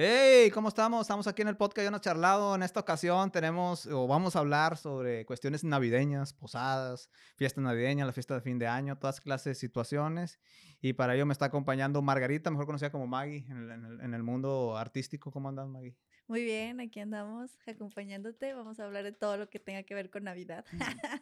Hey, 0.00 0.52
¿cómo 0.52 0.68
estamos? 0.68 1.00
Estamos 1.00 1.26
aquí 1.26 1.42
en 1.42 1.48
el 1.48 1.56
podcast 1.56 1.84
Ya 1.84 1.90
no 1.90 1.98
charlado. 1.98 2.54
En 2.54 2.62
esta 2.62 2.78
ocasión 2.78 3.32
tenemos 3.32 3.84
o 3.86 4.06
vamos 4.06 4.36
a 4.36 4.38
hablar 4.38 4.76
sobre 4.76 5.26
cuestiones 5.26 5.64
navideñas, 5.64 6.32
posadas, 6.32 7.10
fiestas 7.34 7.64
navideñas, 7.64 8.06
la 8.06 8.12
fiesta 8.12 8.36
de 8.36 8.40
fin 8.40 8.60
de 8.60 8.68
año, 8.68 8.96
todas 8.96 9.20
clases 9.20 9.44
de 9.46 9.54
situaciones. 9.56 10.38
Y 10.80 10.92
para 10.92 11.16
ello 11.16 11.26
me 11.26 11.32
está 11.32 11.46
acompañando 11.46 12.00
Margarita, 12.00 12.48
mejor 12.48 12.66
conocida 12.66 12.92
como 12.92 13.08
Maggie 13.08 13.44
en 13.48 13.56
el, 13.68 14.00
en 14.00 14.14
el 14.14 14.22
mundo 14.22 14.76
artístico. 14.76 15.32
¿Cómo 15.32 15.48
andas, 15.48 15.66
Maggie? 15.66 15.96
Muy 16.28 16.44
bien, 16.44 16.78
aquí 16.78 17.00
andamos 17.00 17.58
acompañándote. 17.66 18.54
Vamos 18.54 18.78
a 18.78 18.84
hablar 18.84 19.02
de 19.02 19.10
todo 19.10 19.36
lo 19.36 19.50
que 19.50 19.58
tenga 19.58 19.82
que 19.82 19.96
ver 19.96 20.10
con 20.10 20.22
Navidad. 20.22 20.64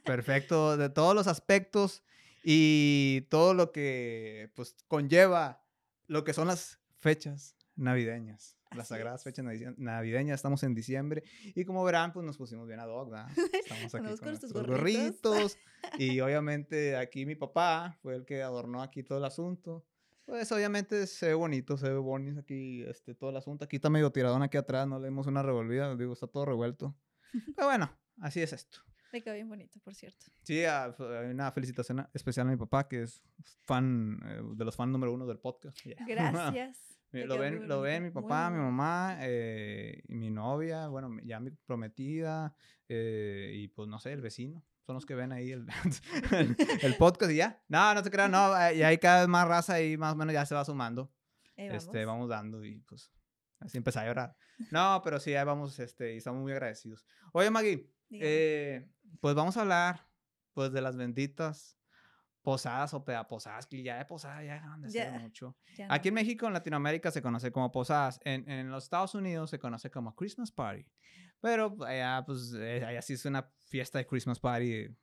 Perfecto, 0.05 0.77
de 0.77 0.91
todos 0.91 1.15
los 1.15 1.29
aspectos 1.29 2.05
y 2.45 3.23
todo 3.31 3.55
lo 3.55 3.73
que 3.73 4.53
pues 4.55 4.77
conlleva 4.87 5.65
lo 6.09 6.25
que 6.25 6.35
son 6.35 6.47
las 6.47 6.79
fechas 6.99 7.57
navideñas 7.75 8.56
las 8.75 8.89
sagradas 8.89 9.23
fechas 9.23 9.45
navideñas, 9.77 10.37
estamos 10.37 10.63
en 10.63 10.75
diciembre 10.75 11.23
y 11.55 11.65
como 11.65 11.85
verán, 11.85 12.13
pues 12.13 12.25
nos 12.25 12.37
pusimos 12.37 12.67
bien 12.67 12.81
a 12.81 12.87
dog, 12.87 13.11
¿verdad? 13.11 13.29
Estamos 13.53 13.95
aquí 13.95 14.17
con, 14.19 14.29
nuestros 14.29 14.53
gorritos 14.53 15.59
y 15.99 16.21
obviamente 16.21 16.97
aquí 16.97 17.27
mi 17.27 17.35
papá 17.35 17.97
fue 18.03 18.17
el 18.17 18.25
que 18.25 18.43
adornó 18.43 18.83
aquí 18.83 19.03
todo 19.03 19.19
el 19.19 19.25
asunto. 19.25 19.85
Pues 20.25 20.51
obviamente 20.51 21.07
se 21.07 21.29
ve 21.29 21.35
bonito, 21.35 21.77
se 21.77 21.89
ve 21.89 21.99
bonito 21.99 22.41
aquí 22.41 22.83
este, 22.83 23.15
todo 23.15 23.31
el 23.31 23.37
asunto. 23.37 23.65
Aquí 23.65 23.77
está 23.77 23.91
medio 23.91 24.11
tiradón 24.11 24.43
aquí 24.43 24.57
atrás, 24.57 24.89
no 24.89 24.99
le 24.99 25.09
dimos 25.09 25.29
una 25.29 25.43
revolvida, 25.43 25.95
digo, 25.95 26.13
está 26.13 26.27
todo 26.27 26.45
revuelto. 26.45 26.97
Pero 27.55 27.69
bueno, 27.69 27.91
así 28.21 28.43
es 28.43 28.53
esto. 28.53 28.81
Me 29.13 29.23
quedó 29.23 29.35
bien 29.35 29.49
bonito, 29.49 29.79
por 29.81 29.95
cierto. 29.95 30.27
Sí, 30.43 30.65
ah, 30.65 30.95
hay 30.99 31.31
una 31.31 31.53
felicitación 31.53 32.09
especial 32.13 32.49
a 32.49 32.51
mi 32.51 32.57
papá, 32.57 32.89
que 32.89 33.03
es 33.03 33.23
fan 33.65 34.19
eh, 34.25 34.43
de 34.57 34.65
los 34.65 34.75
fans 34.75 34.91
número 34.91 35.13
uno 35.13 35.27
del 35.27 35.39
podcast. 35.39 35.79
Gracias. 36.07 36.96
Lo 37.25 37.39
ven, 37.39 37.69
lo 37.69 37.81
ven 37.81 38.05
mi 38.05 38.11
papá, 38.11 38.51
mi 38.51 38.59
mamá, 38.59 39.17
eh, 39.21 40.03
y 40.09 40.15
mi 40.15 40.31
novia, 40.31 40.89
bueno, 40.89 41.11
ya 41.25 41.41
mi 41.41 41.51
prometida, 41.51 42.55
eh, 42.89 43.53
y 43.55 43.69
pues 43.69 43.89
no 43.89 43.99
sé, 43.99 44.13
el 44.13 44.21
vecino. 44.21 44.65
Son 44.87 44.95
los 44.95 45.05
que 45.05 45.15
ven 45.15 45.33
ahí 45.33 45.51
el, 45.51 45.67
el, 46.83 46.97
podcast 46.97 47.33
y 47.33 47.37
ya. 47.37 47.61
No, 47.69 47.93
no 47.93 48.05
se 48.05 48.11
crean, 48.11 48.31
no. 48.31 48.53
Y 48.75 48.83
hay 48.83 48.99
cada 48.99 49.21
vez 49.21 49.29
más 49.29 49.49
raza 49.49 49.83
y 49.83 49.97
más 49.97 50.13
o 50.13 50.17
menos 50.17 50.33
ya 50.33 50.47
se 50.47 50.55
va 50.55 50.65
sumando. 50.65 51.13
vamos. 51.57 51.75
Este, 51.75 52.05
vamos 52.05 52.29
dando 52.29 52.65
y 52.65 52.79
pues 52.81 53.11
así 53.59 53.79
empecé 53.79 53.99
a 54.01 54.07
llorar. 54.07 54.37
No, 54.71 55.01
pero 55.03 55.19
sí, 55.19 55.35
ahí 55.35 55.45
vamos, 55.45 55.79
este, 55.79 56.15
y 56.15 56.19
estamos 56.19 56.41
muy 56.41 56.53
agradecidos. 56.53 57.05
Oye, 57.33 57.51
Maggie, 57.51 57.91
eh, 58.11 58.89
pues 59.21 59.35
vamos 59.35 59.57
a 59.57 59.63
hablar, 59.63 60.09
pues, 60.53 60.73
de 60.73 60.81
las 60.81 60.97
benditas 60.97 61.77
posadas 62.47 62.95
o 62.95 63.05
pedaposadas, 63.05 63.67
que 63.67 63.83
ya 63.83 63.99
de 63.99 64.05
posadas 64.05 64.45
ya 64.45 64.55
dejan 64.55 64.81
de 64.81 64.89
ser 64.89 65.21
mucho. 65.21 65.57
Aquí 65.89 66.09
en 66.11 66.15
México, 66.15 66.47
en 66.47 66.53
Latinoamérica, 66.53 67.11
se 67.11 67.21
conoce 67.21 67.51
como 67.51 67.73
posadas. 67.73 68.21
En, 68.23 68.49
en, 68.49 68.71
los 68.71 68.85
Estados 68.85 69.17
Unidos 69.17 69.51
se 69.51 69.59
conoce 69.59 69.91
como 69.91 70.15
Christmas 70.15 70.53
Party. 70.53 70.87
Pero 71.41 71.77
allá, 71.85 72.23
pues, 72.25 72.55
eh, 72.57 72.85
allá 72.87 73.03
sí 73.03 73.15
es 73.15 73.25
una 73.25 73.51
fiesta 73.65 73.99
de 73.99 74.07
Christmas 74.07 74.39
Party 74.39 74.97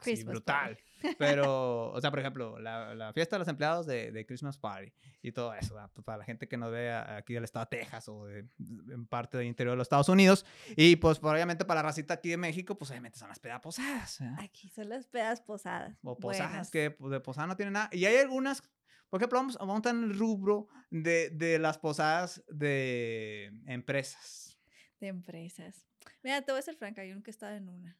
así, 0.00 0.24
brutal. 0.24 0.78
Pero, 1.18 1.92
o 1.92 2.00
sea, 2.00 2.10
por 2.10 2.20
ejemplo, 2.20 2.58
la, 2.58 2.94
la 2.94 3.12
fiesta 3.12 3.36
de 3.36 3.40
los 3.40 3.48
empleados 3.48 3.86
de, 3.86 4.12
de, 4.12 4.26
Christmas 4.26 4.58
Party 4.58 4.92
y 5.22 5.32
todo 5.32 5.54
eso, 5.54 5.74
pues, 5.94 6.04
para 6.04 6.18
la 6.18 6.24
gente 6.24 6.48
que 6.48 6.56
nos 6.56 6.70
ve 6.70 6.92
aquí 6.92 7.34
del 7.34 7.44
estado 7.44 7.66
de 7.70 7.78
Texas 7.78 8.08
o 8.08 8.26
de, 8.26 8.46
en 8.58 9.06
parte 9.06 9.38
del 9.38 9.46
interior 9.46 9.72
de 9.72 9.78
los 9.78 9.86
Estados 9.86 10.08
Unidos. 10.08 10.44
Y 10.76 10.96
pues, 10.96 11.18
obviamente, 11.22 11.64
para 11.64 11.82
la 11.82 11.88
racita 11.88 12.14
aquí 12.14 12.30
de 12.30 12.36
México, 12.36 12.76
pues 12.76 12.90
obviamente 12.90 13.18
son 13.18 13.28
las 13.28 13.38
pedas 13.38 13.60
posadas. 13.60 14.20
Aquí 14.38 14.68
son 14.68 14.88
las 14.88 15.06
pedas 15.06 15.40
posadas. 15.40 15.96
O 16.02 16.18
posadas 16.18 16.70
que 16.70 16.90
pues, 16.90 17.10
de 17.10 17.20
posada 17.20 17.46
no 17.46 17.56
tienen 17.56 17.74
nada. 17.74 17.88
Y 17.92 18.04
hay 18.04 18.16
algunas, 18.16 18.62
por 19.08 19.20
ejemplo, 19.20 19.38
vamos, 19.38 19.56
vamos 19.58 19.86
a 19.86 19.90
el 19.90 20.18
rubro 20.18 20.68
de, 20.90 21.30
de 21.30 21.58
las 21.58 21.78
posadas 21.78 22.44
de 22.48 23.52
empresas. 23.66 24.58
De 25.00 25.08
empresas. 25.08 25.86
Mira, 26.22 26.42
te 26.42 26.52
voy 26.52 26.58
a 26.58 26.62
ser 26.62 26.76
franca, 26.76 27.04
yo 27.04 27.14
nunca 27.14 27.30
he 27.30 27.32
estado 27.32 27.54
en 27.54 27.68
una. 27.68 27.99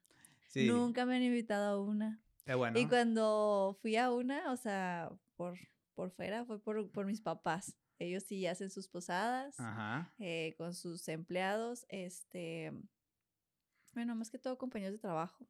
Nunca 0.55 1.07
me 1.07 1.17
han 1.17 1.23
invitado 1.23 1.77
a 1.77 1.81
una. 1.81 2.21
Qué 2.45 2.55
bueno. 2.55 2.79
Y 2.79 2.87
cuando 2.87 3.79
fui 3.81 3.97
a 3.97 4.13
una, 4.13 4.53
o 4.53 4.57
sea, 4.57 5.11
por, 5.37 5.59
por 5.95 6.11
fuera, 6.11 6.45
fue 6.45 6.61
por, 6.61 6.91
por 6.91 7.07
mis 7.07 7.21
papás. 7.21 7.77
Ellos 7.99 8.23
sí 8.23 8.47
hacen 8.47 8.71
sus 8.71 8.89
posadas 8.89 9.57
eh, 10.19 10.55
con 10.57 10.75
sus 10.75 11.07
empleados. 11.09 11.85
Este, 11.91 12.73
bueno, 13.93 14.15
más 14.15 14.31
que 14.31 14.39
todo 14.39 14.57
compañeros 14.57 14.95
de 14.95 15.01
trabajo. 15.01 15.47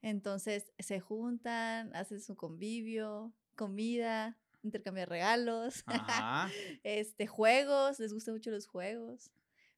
Entonces 0.00 0.72
se 0.78 1.00
juntan, 1.00 1.94
hacen 1.94 2.20
su 2.20 2.36
convivio, 2.36 3.34
comida, 3.54 4.38
intercambiar 4.62 5.08
regalos, 5.08 5.84
este, 6.84 7.26
juegos, 7.26 8.00
les 8.00 8.12
gustan 8.12 8.34
mucho 8.34 8.50
los 8.50 8.66
juegos. 8.66 9.30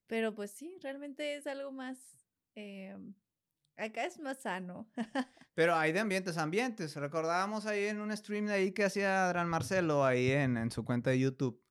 Pero 0.07 0.33
pues 0.33 0.51
sí, 0.51 0.77
realmente 0.81 1.35
es 1.35 1.45
algo 1.45 1.71
más 1.71 1.97
em, 2.55 3.13
Acá 3.77 4.05
es 4.05 4.19
más 4.19 4.39
sano. 4.39 4.87
Pero 5.53 5.75
hay 5.75 5.91
de 5.91 5.99
ambientes 5.99 6.37
ambientes. 6.37 6.95
Recordábamos 6.95 7.65
ahí 7.65 7.85
en 7.85 8.01
un 8.01 8.15
stream 8.15 8.47
de 8.47 8.53
ahí 8.53 8.71
que 8.71 8.85
hacía 8.85 9.25
Adrián 9.25 9.49
Marcelo 9.49 10.05
ahí 10.05 10.31
en, 10.31 10.57
en 10.57 10.71
su 10.71 10.83
cuenta 10.83 11.11
de 11.11 11.19
YouTube 11.19 11.66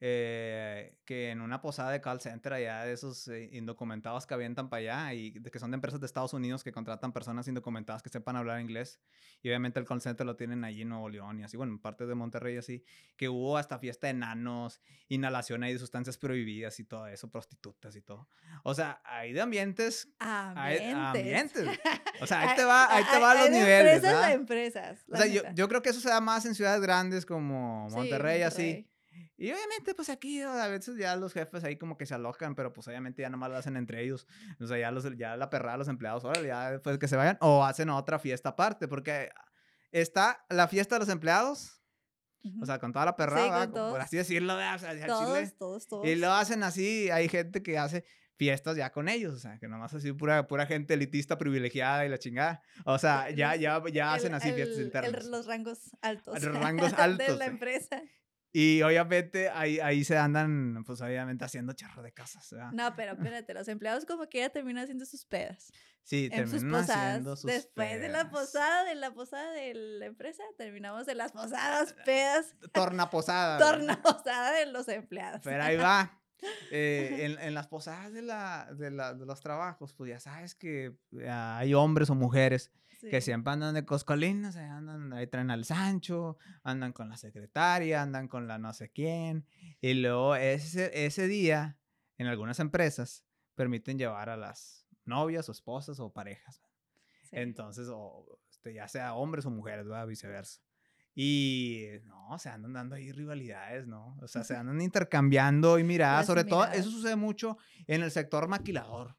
eh, 0.00 0.96
que 1.04 1.30
en 1.30 1.40
una 1.40 1.60
posada 1.60 1.90
de 1.90 2.00
call 2.00 2.20
center 2.20 2.52
allá 2.52 2.84
de 2.84 2.92
esos 2.92 3.26
eh, 3.26 3.50
indocumentados 3.52 4.26
que 4.26 4.34
avientan 4.34 4.68
para 4.68 4.78
allá 4.80 5.14
y 5.14 5.30
de, 5.30 5.50
que 5.50 5.58
son 5.58 5.72
de 5.72 5.74
empresas 5.74 5.98
de 5.98 6.06
Estados 6.06 6.32
Unidos 6.34 6.62
que 6.62 6.70
contratan 6.70 7.12
personas 7.12 7.48
indocumentadas 7.48 8.00
que 8.00 8.08
sepan 8.08 8.36
hablar 8.36 8.60
inglés 8.60 9.00
y 9.42 9.48
obviamente 9.48 9.80
el 9.80 9.86
call 9.86 10.00
center 10.00 10.24
lo 10.24 10.36
tienen 10.36 10.64
allí 10.64 10.82
en 10.82 10.90
Nuevo 10.90 11.08
León 11.08 11.40
y 11.40 11.42
así, 11.42 11.56
bueno, 11.56 11.72
en 11.72 11.80
parte 11.80 12.06
de 12.06 12.14
Monterrey 12.14 12.56
así, 12.56 12.84
que 13.16 13.28
hubo 13.28 13.58
hasta 13.58 13.80
fiesta 13.80 14.06
de 14.06 14.12
enanos, 14.12 14.80
inhalación 15.08 15.64
ahí 15.64 15.72
de 15.72 15.80
sustancias 15.80 16.16
prohibidas 16.16 16.78
y 16.78 16.84
todo 16.84 17.08
eso, 17.08 17.28
prostitutas 17.28 17.96
y 17.96 18.00
todo. 18.00 18.28
O 18.62 18.74
sea, 18.74 19.00
hay 19.04 19.32
de 19.32 19.40
ambientes. 19.40 20.12
Ambientes. 20.20 20.94
ambientes. 20.94 21.68
O 22.20 22.26
sea, 22.26 22.42
ahí 22.42 22.56
te 22.56 22.64
va, 22.64 22.94
ahí 22.94 23.04
te 23.10 23.18
va 23.18 23.32
a 23.32 23.34
los 23.34 23.50
niveles. 23.50 23.96
Empresas 23.96 24.24
a 24.24 24.32
empresas. 24.32 25.04
O 25.10 25.16
sea, 25.16 25.26
yo, 25.26 25.42
yo, 25.54 25.68
creo 25.68 25.82
que 25.82 25.90
eso 25.90 26.00
se 26.00 26.08
da 26.08 26.20
más 26.20 26.46
en 26.46 26.54
ciudades 26.54 26.80
grandes 26.80 27.26
como 27.26 27.88
Monterrey, 27.90 28.42
así 28.42 28.88
y 29.36 29.50
obviamente, 29.50 29.94
pues 29.94 30.08
aquí 30.08 30.40
a 30.42 30.66
veces 30.68 30.96
ya 30.96 31.16
los 31.16 31.32
jefes 31.32 31.64
ahí 31.64 31.76
como 31.76 31.96
que 31.96 32.06
se 32.06 32.14
alocan, 32.14 32.54
pero 32.54 32.72
pues 32.72 32.88
obviamente 32.88 33.22
ya 33.22 33.30
nomás 33.30 33.50
lo 33.50 33.56
hacen 33.56 33.76
entre 33.76 34.02
ellos. 34.02 34.26
O 34.60 34.66
sea, 34.66 34.78
ya, 34.78 34.90
los, 34.90 35.04
ya 35.16 35.36
la 35.36 35.50
perrada 35.50 35.76
los 35.76 35.88
empleados, 35.88 36.24
órale, 36.24 36.48
ya 36.48 36.72
después 36.72 36.98
que 36.98 37.08
se 37.08 37.16
vayan, 37.16 37.38
o 37.40 37.64
hacen 37.64 37.90
otra 37.90 38.18
fiesta 38.18 38.50
aparte, 38.50 38.88
porque 38.88 39.30
está 39.92 40.44
la 40.48 40.68
fiesta 40.68 40.96
de 40.96 41.00
los 41.00 41.08
empleados, 41.08 41.82
o 42.60 42.66
sea, 42.66 42.78
con 42.78 42.92
toda 42.92 43.04
la 43.04 43.16
perrada, 43.16 43.70
por 43.70 44.00
así 44.00 44.16
decirlo, 44.16 44.54
o 44.54 44.78
sea, 44.78 45.06
todos, 45.06 45.54
todos, 45.56 45.86
todos. 45.86 46.06
Y 46.06 46.14
lo 46.14 46.32
hacen 46.32 46.62
así, 46.62 47.10
hay 47.10 47.28
gente 47.28 47.62
que 47.62 47.78
hace 47.78 48.04
fiestas 48.38 48.76
ya 48.76 48.90
con 48.92 49.08
ellos, 49.08 49.34
o 49.34 49.38
sea, 49.38 49.58
que 49.58 49.66
nomás 49.68 49.92
así 49.92 50.12
pura, 50.12 50.46
pura 50.46 50.64
gente 50.64 50.94
elitista 50.94 51.36
privilegiada 51.36 52.06
y 52.06 52.08
la 52.08 52.18
chingada. 52.18 52.62
O 52.84 52.96
sea, 52.98 53.30
ya, 53.30 53.56
ya, 53.56 53.82
ya 53.92 54.14
hacen 54.14 54.32
así 54.32 54.52
fiestas 54.52 54.78
internas. 54.78 55.24
los 55.26 55.46
rangos 55.46 55.90
altos. 56.00 56.42
Los 56.42 56.54
rangos 56.62 56.92
altos. 56.94 57.26
de 57.26 57.36
la 57.36 57.46
empresa. 57.46 58.00
Y 58.60 58.82
obviamente 58.82 59.50
ahí, 59.50 59.78
ahí 59.78 60.02
se 60.02 60.18
andan, 60.18 60.82
pues 60.84 61.00
obviamente 61.00 61.44
haciendo 61.44 61.74
charro 61.74 62.02
de 62.02 62.10
casas. 62.10 62.52
No, 62.72 62.92
pero 62.96 63.12
espérate, 63.12 63.54
los 63.54 63.68
empleados 63.68 64.04
como 64.04 64.28
que 64.28 64.38
ya 64.38 64.50
terminan 64.50 64.82
haciendo 64.82 65.06
sus 65.06 65.24
pedas. 65.24 65.72
Sí, 66.02 66.28
terminan 66.28 66.74
haciendo 66.74 67.36
sus 67.36 67.48
Después 67.48 68.00
de 68.00 68.08
la 68.08 68.30
posada, 68.30 68.82
de 68.82 68.96
la 68.96 69.14
posada 69.14 69.52
de 69.52 69.74
la 69.74 70.06
empresa, 70.06 70.42
terminamos 70.56 71.06
de 71.06 71.14
las 71.14 71.30
posadas, 71.30 71.94
pedas. 72.04 72.56
Torna 72.72 73.10
posada. 73.10 73.58
Torna 73.58 74.02
posada 74.02 74.50
de 74.50 74.66
los 74.66 74.88
empleados. 74.88 75.40
Pero 75.44 75.62
ahí 75.62 75.76
va. 75.76 76.20
Eh, 76.72 77.18
en, 77.20 77.38
en, 77.38 77.54
las 77.54 77.68
posadas 77.68 78.12
de, 78.12 78.22
la, 78.22 78.68
de, 78.74 78.90
la, 78.90 79.14
de, 79.14 79.24
los 79.24 79.40
trabajos, 79.40 79.94
pues 79.94 80.10
ya 80.10 80.18
sabes 80.18 80.56
que 80.56 80.96
hay 81.30 81.74
hombres 81.74 82.10
o 82.10 82.16
mujeres 82.16 82.72
que 83.00 83.20
siempre 83.20 83.52
andan 83.52 83.74
de 83.74 83.84
coscolinas, 83.84 84.56
andan, 84.56 85.12
ahí 85.12 85.26
traen 85.26 85.50
al 85.50 85.64
Sancho, 85.64 86.36
andan 86.62 86.92
con 86.92 87.08
la 87.08 87.16
secretaria, 87.16 88.02
andan 88.02 88.28
con 88.28 88.48
la 88.48 88.58
no 88.58 88.72
sé 88.72 88.90
quién. 88.90 89.46
Y 89.80 89.94
luego 89.94 90.34
ese, 90.34 91.06
ese 91.06 91.28
día, 91.28 91.78
en 92.16 92.26
algunas 92.26 92.58
empresas, 92.60 93.24
permiten 93.54 93.98
llevar 93.98 94.28
a 94.28 94.36
las 94.36 94.86
novias 95.04 95.48
o 95.48 95.52
esposas 95.52 96.00
o 96.00 96.12
parejas. 96.12 96.62
Entonces, 97.30 97.88
o, 97.90 98.40
este, 98.50 98.74
ya 98.74 98.88
sea 98.88 99.14
hombres 99.14 99.46
o 99.46 99.50
mujeres, 99.50 99.86
viceversa. 100.06 100.60
Y 101.14 101.86
no, 102.04 102.38
se 102.38 102.48
andan 102.48 102.72
dando 102.72 102.94
ahí 102.94 103.10
rivalidades, 103.10 103.86
¿no? 103.86 104.16
O 104.22 104.28
sea, 104.28 104.44
se 104.44 104.54
andan 104.56 104.80
intercambiando 104.80 105.78
y 105.78 105.84
miradas. 105.84 106.26
Sobre 106.26 106.44
todo, 106.44 106.64
eso 106.66 106.90
sucede 106.90 107.16
mucho 107.16 107.58
en 107.86 108.02
el 108.02 108.10
sector 108.10 108.46
maquilador, 108.48 109.16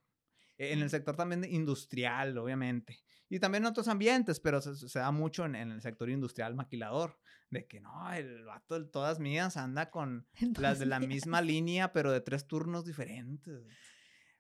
en 0.58 0.82
el 0.82 0.90
sector 0.90 1.16
también 1.16 1.44
industrial, 1.44 2.38
obviamente. 2.38 3.00
Y 3.30 3.40
también 3.40 3.64
en 3.64 3.70
otros 3.70 3.88
ambientes, 3.88 4.40
pero 4.40 4.60
se, 4.60 5.00
da 5.00 5.12
mucho 5.12 5.46
en, 5.46 5.56
el 5.56 5.82
sector 5.82 6.10
industrial 6.10 6.56
maquilador, 6.56 7.20
de 7.52 7.68
que 7.68 7.80
no, 7.80 8.12
el 8.14 8.44
vato 8.44 8.80
de 8.80 8.88
todas 8.88 9.20
mías 9.20 9.56
anda 9.56 9.92
con 9.92 10.28
las 10.58 10.80
de 10.80 10.88
la 10.88 11.00
misma 11.00 11.42
línea, 11.42 11.94
pero 11.94 12.12
de 12.12 12.22
tres 12.22 12.48
turnos 12.48 12.86
diferentes. 12.86 13.64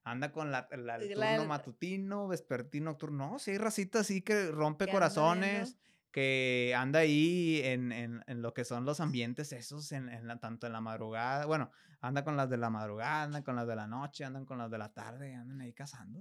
Anda 0.03 0.31
con 0.31 0.51
la, 0.51 0.68
el 0.71 1.13
turno 1.13 1.45
matutino, 1.45 2.27
vespertino, 2.27 2.86
nocturno. 2.86 3.31
No, 3.31 3.39
sí 3.39 3.51
hay 3.51 3.57
racita 3.59 4.00
así 4.00 4.21
que 4.21 4.50
rompe 4.50 4.88
corazones, 4.88 5.77
que 6.19 6.74
anda 6.75 7.00
ahí 7.00 7.62
en, 7.63 7.94
en, 7.94 8.24
en, 8.27 8.42
lo 8.42 8.54
que 8.54 8.66
son 8.66 8.83
los 8.83 9.00
ambientes 9.00 9.54
esos, 9.54 9.94
en, 9.94 10.10
en 10.10 10.27
la, 10.27 10.38
tanto 10.38 10.68
en 10.68 10.74
la 10.74 10.81
madrugada, 10.81 11.45
bueno, 11.45 11.71
anda 12.01 12.25
con 12.25 12.36
las 12.36 12.50
de 12.50 12.57
la 12.57 12.69
madrugada, 12.69 13.24
anda 13.24 13.42
con 13.42 13.56
las 13.56 13.66
de 13.66 13.75
la 13.77 13.88
noche, 13.88 14.25
andan 14.25 14.45
con 14.45 14.57
las 14.57 14.69
de 14.69 14.77
la 14.77 14.92
tarde, 14.92 15.33
andan 15.33 15.62
ahí 15.62 15.71
cazando. 15.71 16.19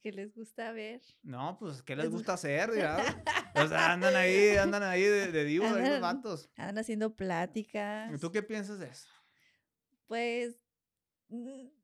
¿Qué 0.00 0.10
les 0.10 0.34
gusta 0.34 0.72
ver? 0.72 1.02
No, 1.22 1.58
pues, 1.58 1.82
¿qué 1.82 1.94
les 1.94 2.08
gusta 2.08 2.32
hacer? 2.32 2.70
O 3.56 3.68
sea, 3.68 3.92
andan 3.92 4.14
ahí, 4.14 4.56
andan 4.56 4.82
ahí 4.82 5.02
de, 5.02 5.32
de 5.32 5.44
divos, 5.44 5.72
ahí 5.72 5.88
los 5.88 6.00
vatos. 6.00 6.50
Andan 6.56 6.78
haciendo 6.78 7.14
pláticas. 7.14 8.14
¿Y 8.14 8.18
tú 8.18 8.30
qué 8.30 8.42
piensas 8.42 8.78
de 8.78 8.88
eso? 8.88 9.08
Pues, 10.06 10.58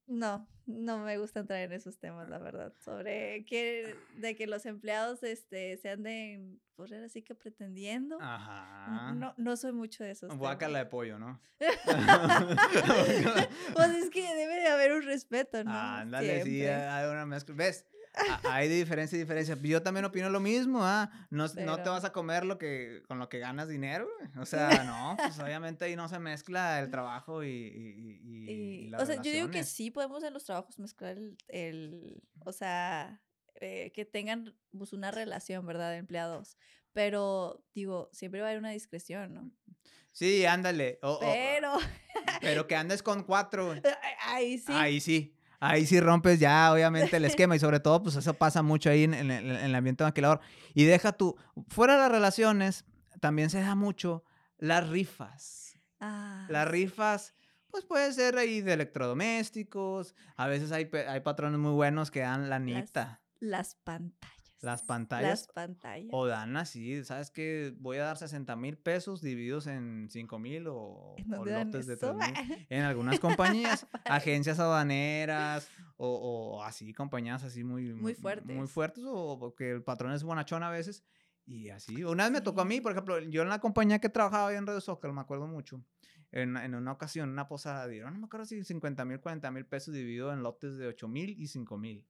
no, 0.07 0.47
no 0.67 0.99
me 0.99 1.19
gusta 1.19 1.41
entrar 1.41 1.61
en 1.61 1.73
esos 1.73 1.99
temas, 1.99 2.29
la 2.29 2.39
verdad. 2.39 2.73
Sobre 2.85 3.45
que, 3.45 3.97
de 4.17 4.37
que 4.37 4.47
los 4.47 4.67
empleados 4.67 5.23
este, 5.23 5.77
se 5.79 5.91
anden, 5.91 6.61
por 6.77 6.93
así 6.95 7.23
que 7.23 7.35
pretendiendo. 7.35 8.19
Ajá. 8.21 9.13
No, 9.15 9.35
no 9.37 9.57
soy 9.57 9.73
mucho 9.73 10.05
de 10.05 10.13
esos. 10.13 10.37
Guácala 10.37 10.81
de 10.81 10.87
pollo, 10.87 11.19
¿no? 11.19 11.41
pues 13.75 13.91
es 13.91 14.11
que 14.11 14.23
debe 14.35 14.57
de 14.57 14.69
haber 14.69 14.93
un 14.93 15.03
respeto, 15.03 15.65
¿no? 15.65 15.73
Ándale, 15.73 16.45
sí, 16.45 16.65
hay 16.67 17.11
una 17.11 17.27
mezcla. 17.27 17.55
¿Ves? 17.55 17.87
Hay 18.15 18.69
diferencia 18.69 19.17
y 19.17 19.21
diferencia. 19.21 19.57
Yo 19.61 19.83
también 19.83 20.05
opino 20.05 20.29
lo 20.29 20.41
mismo, 20.41 20.85
¿ah? 20.85 21.11
No, 21.31 21.47
no 21.49 21.83
te 21.83 21.89
vas 21.89 22.05
a 22.05 22.13
comer 22.13 22.45
lo 22.45 22.59
que, 22.59 23.03
con 23.09 23.19
lo 23.19 23.29
que 23.29 23.39
ganas 23.39 23.69
dinero, 23.69 24.09
O 24.39 24.47
sea, 24.47 24.85
no, 24.85 25.17
pues 25.17 25.39
obviamente 25.41 25.85
ahí 25.87 25.97
no 25.97 26.09
se 26.09 26.19
mezcla 26.19 26.81
el 26.81 26.91
trabajo 26.91 27.43
y, 27.43 27.49
y, 27.49 28.89
y, 28.89 28.95
O 28.95 29.07
sea, 29.07 29.17
yo 29.17 29.33
digo 29.33 29.51
que 29.51 29.65
sí 29.65 29.91
podemos 29.91 30.23
en 30.25 30.35
los 30.35 30.45
trabajos 30.45 30.79
mezclar 30.79 31.19
el, 31.49 32.23
o 32.45 32.53
sea, 32.53 33.21
eh, 33.55 33.93
que 33.93 34.05
tengan 34.05 34.55
pues, 34.77 34.93
una 34.93 35.11
relación, 35.11 35.67
¿verdad? 35.67 35.91
De 35.91 35.97
empleados. 35.97 36.57
Pero, 36.93 37.65
digo, 37.75 38.11
siempre 38.13 38.41
va 38.41 38.49
a 38.49 38.51
haber 38.51 38.59
una 38.59 38.71
discreción, 38.71 39.33
¿no? 39.33 39.51
Sí, 40.11 40.45
ándale. 40.45 40.99
pero... 41.21 41.79
pero 42.43 42.67
que 42.67 42.77
andes 42.77 43.03
con 43.03 43.23
cuatro. 43.23 43.75
Ahí 44.27 44.59
sí. 44.59 44.73
Ahí 44.75 45.01
sí 45.01 45.35
ahí 45.63 45.87
sí 45.87 46.01
rompes 46.01 46.41
ya, 46.41 46.73
obviamente, 46.73 47.17
el 47.17 47.25
esquema. 47.25 47.57
Y 47.57 47.59
sobre 47.59 47.81
todo, 47.81 48.03
pues 48.03 48.17
eso 48.17 48.35
pasa 48.35 48.63
mucho 48.63 48.91
ahí 48.91 49.05
en, 49.05 49.15
el 49.31 49.75
ambiente 49.75 50.05
maquilador. 50.05 50.41
Y 50.75 50.85
deja 50.85 51.13
tú, 51.13 51.37
fuera 51.69 51.95
de 51.95 52.01
las 52.01 52.11
relaciones, 52.11 52.85
también 53.21 53.49
se 53.49 53.61
da 53.61 53.75
mucho 53.75 54.25
las 54.59 54.89
rifas. 54.89 55.79
Ah. 56.01 56.47
Las 56.49 56.69
rifas, 56.69 57.35
pues 57.69 57.85
puede 57.85 58.13
ser 58.13 58.37
ahí 58.37 58.61
de 58.61 58.73
electrodomésticos. 58.75 60.15
A 60.37 60.49
veces 60.49 60.73
hay, 60.73 60.91
hay 61.09 61.21
patrones 61.21 61.61
muy 61.61 61.73
buenos 61.73 62.11
que 62.11 62.21
dan 62.21 62.51
la 62.51 62.59
nita. 62.59 63.23
las 63.39 63.77
pantallas. 63.77 64.42
Las 64.63 64.85
pantallas. 64.85 65.29
Las 65.29 65.49
pantallas. 65.49 66.09
O 66.13 66.27
dan 66.29 66.57
así, 66.57 67.05
¿sabes 67.05 67.33
qué? 67.33 67.75
Voy 67.81 67.97
a 67.97 68.05
dar 68.05 68.17
60 68.17 68.55
mil 68.55 68.79
pesos 68.79 69.21
divididos 69.21 69.67
en 69.67 70.09
5 70.09 70.39
mil 70.39 70.69
o, 70.69 71.17
lotes 71.27 71.89
de 71.89 71.97
3 71.97 72.15
mil. 72.15 72.23
En 72.71 72.85
algunas 72.85 73.19
compañías, 73.19 73.89
agencias 74.05 74.61
aduaneras 74.61 75.69
o, 75.97 76.63
así, 76.63 76.95
compañías 76.95 77.43
así 77.43 77.65
muy, 77.65 77.93
muy 77.93 78.15
fuertes. 78.15 78.57
Muy 78.57 78.69
fuertes 78.69 79.05
o 79.05 79.37
porque 79.37 79.73
el 79.73 79.83
patrón 79.83 80.13
es 80.13 80.23
bonachón 80.23 80.63
a 80.63 80.71
veces. 80.71 81.03
Y 81.45 81.71
así. 81.71 82.05
Una 82.05 82.25
vez 82.25 82.33
me 82.33 82.41
tocó 82.41 82.61
a 82.61 82.65
mí, 82.65 82.81
por 82.81 82.93
ejemplo, 82.93 83.19
yo 83.19 83.43
en 83.43 83.49
la 83.49 83.59
compañía 83.59 83.99
que 83.99 84.09
trabajaba 84.09 84.49
ahí 84.49 84.57
en 84.57 84.67
Radio 84.67 84.81
Soccer, 84.81 85.13
me 85.13 85.21
acuerdo 85.21 85.49
mucho. 85.49 85.85
En, 86.31 86.57
en, 86.57 86.77
una 86.77 86.93
ocasión, 86.93 87.31
una 87.31 87.49
posada 87.49 87.89
dieron, 87.89 88.15
no 88.15 88.21
me 88.21 88.27
acuerdo 88.27 88.47
si 88.47 88.63
50 88.63 89.05
mil, 89.05 89.21
40 89.21 89.51
mil 89.51 89.67
pesos 89.67 89.93
dividido 89.93 90.33
en 90.33 90.45
lotes 90.45 90.77
de 90.77 90.87
8 90.87 91.09
mil 91.09 91.35
y 91.37 91.49
5 91.49 91.77
mil. 91.77 92.07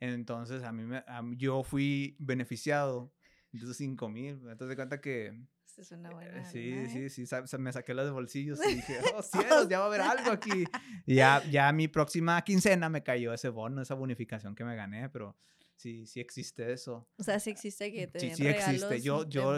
Entonces, 0.00 0.62
a 0.64 0.72
mí, 0.72 0.82
me, 0.82 1.04
yo 1.36 1.62
fui 1.62 2.16
beneficiado 2.18 3.12
de 3.52 3.58
esos 3.58 3.76
5 3.76 4.08
mil. 4.08 4.40
Entonces, 4.48 4.68
de 4.68 4.76
cuenta 4.76 5.00
que... 5.00 5.38
Es 5.76 5.92
una 5.92 6.10
buena. 6.10 6.44
Sí, 6.44 6.88
sí, 6.88 7.08
sí, 7.08 7.26
sí, 7.26 7.58
me 7.58 7.72
saqué 7.72 7.94
los 7.94 8.10
bolsillos 8.12 8.58
y 8.66 8.74
dije, 8.74 8.98
oh 9.16 9.22
cielos, 9.22 9.66
ya 9.66 9.78
va 9.78 9.84
a 9.84 9.88
haber 9.88 10.00
algo 10.02 10.30
aquí. 10.30 10.64
Y 11.06 11.14
ya, 11.14 11.42
ya 11.48 11.72
mi 11.72 11.88
próxima 11.88 12.42
quincena 12.42 12.90
me 12.90 13.02
cayó 13.02 13.32
ese 13.32 13.48
bono, 13.48 13.80
esa 13.80 13.94
bonificación 13.94 14.54
que 14.54 14.62
me 14.62 14.76
gané, 14.76 15.08
pero 15.08 15.38
sí, 15.76 16.06
sí 16.06 16.20
existe 16.20 16.70
eso. 16.70 17.08
O 17.16 17.22
sea, 17.22 17.40
sí 17.40 17.48
existe 17.48 17.90
que 17.92 18.08
te 18.08 18.20
Sí, 18.20 18.34
sí 18.34 18.46
existe. 18.46 19.00
Yo, 19.00 19.26
yo, 19.26 19.56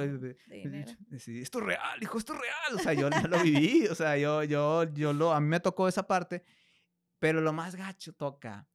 sí, 1.19 1.41
esto 1.41 1.59
es 1.59 1.65
real, 1.65 2.01
hijo, 2.01 2.19
esto 2.19 2.35
es 2.35 2.41
real. 2.41 2.75
O 2.77 2.79
sea, 2.79 2.93
yo, 2.93 3.11
yo 3.11 3.29
lo 3.29 3.43
viví, 3.43 3.89
o 3.89 3.95
sea, 3.97 4.17
yo, 4.17 4.45
yo, 4.45 4.85
yo 4.95 5.13
lo, 5.13 5.33
a 5.33 5.41
mí 5.41 5.49
me 5.49 5.59
tocó 5.59 5.89
esa 5.89 6.07
parte, 6.07 6.45
pero 7.19 7.41
lo 7.41 7.53
más 7.53 7.75
gacho 7.75 8.13
toca 8.13 8.69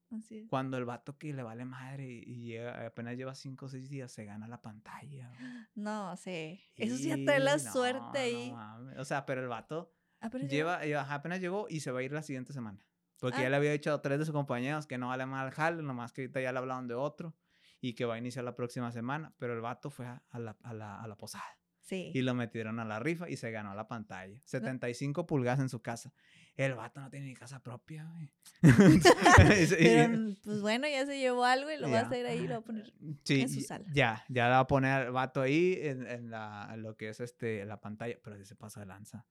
cuando 0.50 0.78
el 0.78 0.86
vato 0.86 1.18
que 1.18 1.34
le 1.34 1.44
vale 1.44 1.66
madre 1.66 2.06
y 2.06 2.58
apenas 2.58 3.18
lleva 3.18 3.36
cinco 3.36 3.66
o 3.66 3.70
seis 3.70 3.90
días 3.90 4.12
se 4.12 4.26
gana 4.26 4.48
la 4.48 4.62
pantalla. 4.62 5.32
No, 5.76 6.16
sí. 6.18 6.60
Eso 6.76 6.98
sí 6.98 7.26
te 7.26 7.40
la 7.40 7.60
suerte 7.60 8.18
ahí. 8.18 8.54
o 8.98 9.06
sea, 9.06 9.26
pero 9.26 9.42
el 9.42 9.48
vato 9.48 9.94
ah, 10.22 10.30
lleva, 10.30 10.82
apenas 11.14 11.40
llegó 11.40 11.68
y 11.70 11.82
se 11.82 11.92
va 11.92 12.00
a 12.00 12.04
ir 12.04 12.12
la 12.12 12.24
siguiente 12.24 12.54
semana. 12.54 12.80
Porque 13.20 13.42
ya 13.42 13.48
ah. 13.48 13.50
le 13.50 13.56
había 13.58 13.72
dicho 13.72 13.94
a 13.94 14.02
tres 14.02 14.20
de 14.20 14.26
sus 14.26 14.34
compañeros 14.34 14.88
que 14.88 14.98
no 14.98 15.10
vale 15.10 15.26
mal 15.26 15.52
jale, 15.52 15.84
nomás 15.84 16.14
que 16.14 16.22
ahorita 16.22 16.42
ya 16.42 16.52
le 16.52 16.60
hablaron 16.60 16.88
de 16.88 16.96
otro 16.96 17.36
y 17.80 17.94
que 17.94 18.06
va 18.06 18.16
a 18.16 18.18
iniciar 18.18 18.46
la 18.46 18.56
próxima 18.56 18.92
semana. 18.92 19.34
Pero 19.38 19.54
el 19.54 19.62
vato 19.62 19.90
fue 19.90 20.08
a, 20.08 20.40
la, 20.40 20.58
a 20.64 20.74
la, 20.74 21.02
a 21.02 21.08
la 21.08 21.16
posada. 21.16 21.46
Sí. 21.88 22.12
Y 22.14 22.22
lo 22.22 22.34
metieron 22.34 22.82
a 22.82 22.86
la 22.86 23.00
rifa 23.00 23.30
y 23.30 23.38
se 23.38 23.50
ganó 23.50 23.74
la 23.74 23.88
pantalla. 23.88 24.42
75 24.44 25.26
pulgadas 25.26 25.62
en 25.62 25.70
su 25.70 25.82
casa. 25.82 26.14
El 26.58 26.76
vato 26.76 27.00
no 27.00 27.10
tiene 27.10 27.28
ni 27.28 27.34
casa 27.34 27.64
propia, 27.64 28.06
güey. 28.14 28.30
Pero, 29.70 30.36
pues 30.44 30.62
bueno, 30.62 30.86
ya 30.88 31.06
se 31.06 31.18
llevó 31.18 31.46
algo 31.46 31.72
y 31.72 31.78
lo 31.78 31.90
va 31.90 32.00
a 32.00 32.02
hacer 32.02 32.26
ahí, 32.26 32.46
lo 32.46 32.56
va 32.56 32.58
a 32.58 32.62
poner 32.62 32.94
en 33.30 33.50
su 33.50 33.62
sala. 33.62 33.86
Ya, 33.94 34.26
ya 34.28 34.50
va 34.50 34.60
a 34.60 34.68
poner 34.68 35.08
el 35.08 35.12
vato 35.14 35.40
ahí 35.42 35.80
en, 35.82 36.06
en, 36.06 36.30
la, 36.30 36.76
lo 36.78 36.98
que 36.98 37.08
es 37.08 37.22
este, 37.22 37.64
la 37.64 37.80
pantalla, 37.80 38.18
pero 38.22 38.44
se 38.44 38.56
pasa 38.56 38.82
de 38.82 38.88
lanza. 38.88 39.26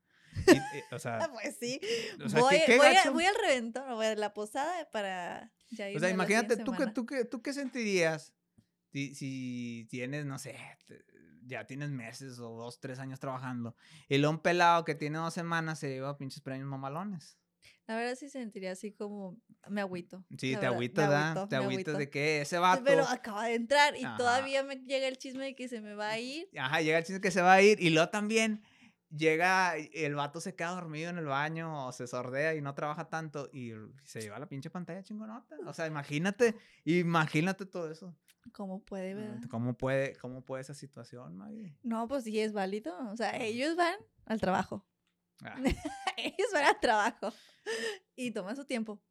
o 0.91 0.99
sea, 0.99 1.29
pues 1.31 1.57
sí. 1.59 1.79
voy, 2.17 2.59
voy, 2.67 2.95
voy, 3.13 3.25
al 3.25 3.35
reventón, 3.35 3.87
voy 3.89 4.05
a 4.07 4.15
la 4.15 4.33
posada 4.33 4.89
para 4.91 5.51
ya 5.69 5.87
O 5.95 5.99
sea, 5.99 6.09
imagínate, 6.09 6.57
¿tú 6.57 6.73
qué, 6.73 6.87
tú, 6.87 7.05
qué, 7.05 7.25
¿tú 7.25 7.41
qué 7.41 7.53
sentirías 7.53 8.33
si, 8.91 9.15
si 9.15 9.87
tienes, 9.89 10.25
no 10.25 10.39
sé, 10.39 10.55
ya 11.47 11.65
tienes 11.65 11.89
meses 11.89 12.39
o 12.39 12.49
dos, 12.49 12.79
tres 12.79 12.99
años 12.99 13.19
trabajando. 13.19 13.75
Y 14.07 14.17
lo 14.17 14.29
un 14.29 14.39
pelado 14.39 14.85
que 14.85 14.95
tiene 14.95 15.17
dos 15.17 15.33
semanas 15.33 15.79
se 15.79 15.89
lleva 15.89 16.17
pinches 16.17 16.41
premios 16.41 16.67
mamalones. 16.67 17.37
La 17.87 17.95
verdad 17.95 18.15
sí 18.15 18.29
sentiría 18.29 18.73
así 18.73 18.91
como 18.91 19.37
me 19.69 19.79
agüito. 19.79 20.25
Sí, 20.37 20.57
te 20.57 20.65
agüito, 20.65 21.01
¿verdad? 21.01 21.47
Te 21.47 21.55
agüito 21.55 21.93
de 21.93 22.09
que 22.09 22.41
ese 22.41 22.57
vato. 22.57 22.83
Pero 22.83 23.07
acaba 23.07 23.45
de 23.45 23.55
entrar 23.55 23.95
y 23.95 24.03
todavía 24.17 24.61
me 24.63 24.75
llega 24.75 25.07
el 25.07 25.17
chisme 25.17 25.45
de 25.45 25.55
que 25.55 25.69
se 25.69 25.79
me 25.79 25.95
va 25.95 26.09
a 26.09 26.19
ir. 26.19 26.49
Ajá, 26.57 26.81
llega 26.81 26.97
el 26.97 27.03
chisme 27.05 27.15
de 27.15 27.21
que 27.21 27.31
se 27.31 27.41
va 27.41 27.53
a 27.53 27.61
ir 27.61 27.81
y 27.81 27.89
luego 27.89 28.09
también 28.09 28.61
llega, 29.09 29.77
el 29.77 30.15
vato 30.15 30.41
se 30.41 30.55
queda 30.55 30.71
dormido 30.71 31.09
en 31.09 31.17
el 31.17 31.25
baño 31.25 31.87
o 31.87 31.91
se 31.93 32.07
sordea 32.07 32.55
y 32.55 32.61
no 32.61 32.75
trabaja 32.75 33.09
tanto 33.09 33.49
y 33.53 33.71
se 34.03 34.21
lleva 34.21 34.39
la 34.39 34.49
pinche 34.49 34.69
pantalla 34.69 35.03
chingonota. 35.03 35.55
O 35.65 35.73
sea, 35.73 35.87
imagínate, 35.87 36.55
imagínate 36.83 37.65
todo 37.65 37.89
eso. 37.89 38.13
¿Cómo 38.53 38.83
puede, 38.83 39.13
ver? 39.13 39.47
¿Cómo 39.49 39.77
puede, 39.77 40.15
cómo 40.17 40.43
puede 40.43 40.61
esa 40.61 40.73
situación, 40.73 41.35
Maggie? 41.35 41.77
No, 41.83 42.07
pues 42.07 42.23
sí 42.23 42.39
es 42.39 42.53
válido. 42.53 42.95
O 43.11 43.15
sea, 43.17 43.37
ellos 43.37 43.75
van 43.75 43.95
al 44.25 44.39
trabajo. 44.39 44.85
Ah. 45.43 45.55
ellos 46.17 46.47
van 46.53 46.65
al 46.65 46.79
trabajo 46.79 47.33
y 48.15 48.31
toman 48.31 48.55
su 48.55 48.65
tiempo. 48.65 49.01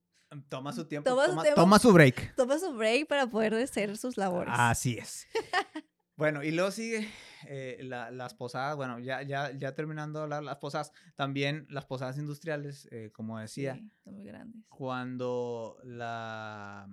Toma 0.49 0.73
su 0.73 0.87
tiempo. 0.87 1.09
Toma, 1.09 1.45
su, 1.45 1.55
toma 1.55 1.79
su 1.79 1.93
break. 1.93 2.35
Toma 2.35 2.59
su 2.59 2.75
break 2.75 3.07
para 3.07 3.29
poder 3.29 3.55
hacer 3.55 3.97
sus 3.97 4.17
labores. 4.17 4.53
Así 4.57 4.99
es. 4.99 5.27
bueno, 6.17 6.43
y 6.43 6.51
luego 6.51 6.73
sigue 6.73 7.09
eh, 7.47 7.79
las 7.83 8.35
posadas, 8.35 8.77
bueno, 8.77 8.99
ya, 8.99 9.23
ya, 9.23 9.53
ya 9.53 9.75
terminando 9.75 10.27
las 10.27 10.57
posadas, 10.57 10.93
también 11.15 11.67
las 11.71 11.87
posadas 11.87 12.19
industriales, 12.19 12.89
eh, 12.91 13.11
como 13.13 13.39
decía. 13.39 13.81
son 14.03 14.15
muy 14.15 14.25
grandes. 14.25 14.65
Cuando 14.69 15.79
la, 15.85 16.89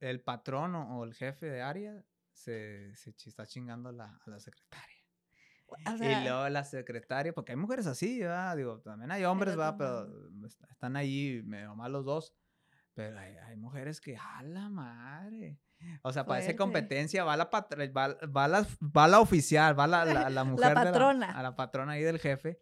el 0.00 0.20
patrón 0.20 0.74
o, 0.74 1.04
el 1.04 1.14
jefe 1.14 1.46
de 1.46 1.62
área 1.62 2.04
se, 2.32 2.94
se 2.94 3.10
está 3.28 3.46
chingando 3.46 3.88
a 3.88 3.92
la, 3.92 4.20
a 4.24 4.30
la 4.30 4.40
secretaria. 4.40 4.96
y 6.00 6.24
luego 6.24 6.48
la 6.48 6.64
secretaria, 6.64 7.32
porque 7.32 7.52
hay 7.52 7.56
mujeres 7.56 7.86
así, 7.86 8.20
¿verdad? 8.20 8.56
Digo, 8.56 8.80
también 8.80 9.10
hay 9.10 9.24
hombres, 9.24 9.56
¿verdad? 9.56 9.76
Pero 9.76 10.50
están 10.70 10.96
ahí 10.96 11.42
medio 11.44 11.74
mal 11.74 11.92
los 11.92 12.04
dos. 12.04 12.34
Pero 12.94 13.18
hay, 13.18 13.36
hay 13.36 13.56
mujeres 13.56 14.00
que, 14.00 14.16
¡a 14.16 14.42
la 14.42 14.68
madre! 14.68 15.60
O 16.02 16.12
sea, 16.12 16.26
para 16.26 16.40
esa 16.40 16.56
competencia 16.56 17.24
va 17.24 17.36
la, 17.36 17.44
va, 17.44 17.68
va, 18.26 18.48
la, 18.48 18.66
va 18.82 19.08
la 19.08 19.20
oficial, 19.20 19.78
va 19.78 19.86
la, 19.86 20.04
la, 20.04 20.30
la 20.30 20.44
mujer. 20.44 20.74
la 20.74 20.84
patrona. 20.84 21.30
a 21.30 21.42
la 21.42 21.54
patrona 21.54 21.92
ahí 21.92 22.02
del 22.02 22.18
jefe. 22.18 22.60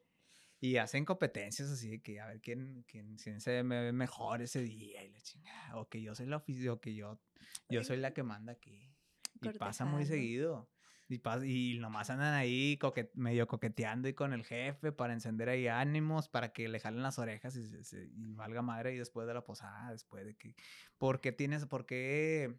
Y 0.61 0.77
hacen 0.79 1.05
competencias 1.05 1.71
así 1.71 2.01
que 2.01 2.21
a 2.21 2.27
ver 2.27 2.41
quién, 2.41 2.85
quién, 2.89 3.19
se 3.19 3.63
ve 3.63 3.93
mejor 3.93 4.43
ese 4.43 4.63
día 4.63 5.05
y 5.05 5.11
la 5.11 5.21
chingada. 5.21 5.77
O 5.77 5.89
que 5.89 6.01
yo 6.01 6.15
soy 6.15 6.27
la 6.27 6.37
oficial, 6.37 6.71
o 6.71 6.81
que 6.81 6.95
yo, 6.95 7.21
yo 7.69 7.85
soy 7.85 7.99
la 7.99 8.13
que 8.13 8.23
manda 8.23 8.53
aquí. 8.53 8.95
Y 9.43 9.51
pasa 9.59 9.85
muy 9.85 10.07
seguido. 10.07 10.71
Y, 11.09 11.21
y 11.45 11.79
nomás 11.79 12.11
andan 12.11 12.35
ahí 12.35 12.79
medio 13.15 13.47
coqueteando 13.47 14.09
y 14.09 14.15
con 14.15 14.33
el 14.33 14.45
jefe 14.45 14.91
para 14.91 15.13
encender 15.13 15.49
ahí 15.49 15.69
ánimos, 15.69 16.29
para 16.29 16.53
que 16.53 16.69
le 16.69 16.81
jalen 16.81 17.03
las 17.03 17.19
orejas 17.19 17.57
y, 17.57 17.61
y 17.61 18.35
valga 18.35 18.61
madre 18.63 18.95
y 18.95 18.99
después 18.99 19.27
de 19.29 19.35
la 19.35 19.45
posada, 19.45 19.93
después 19.93 20.27
de 20.27 20.35
que... 20.35 20.57
¿Por 20.99 21.21
qué 21.21 21.31
tienes, 21.31 21.67
por 21.67 21.87
qué 21.87 22.59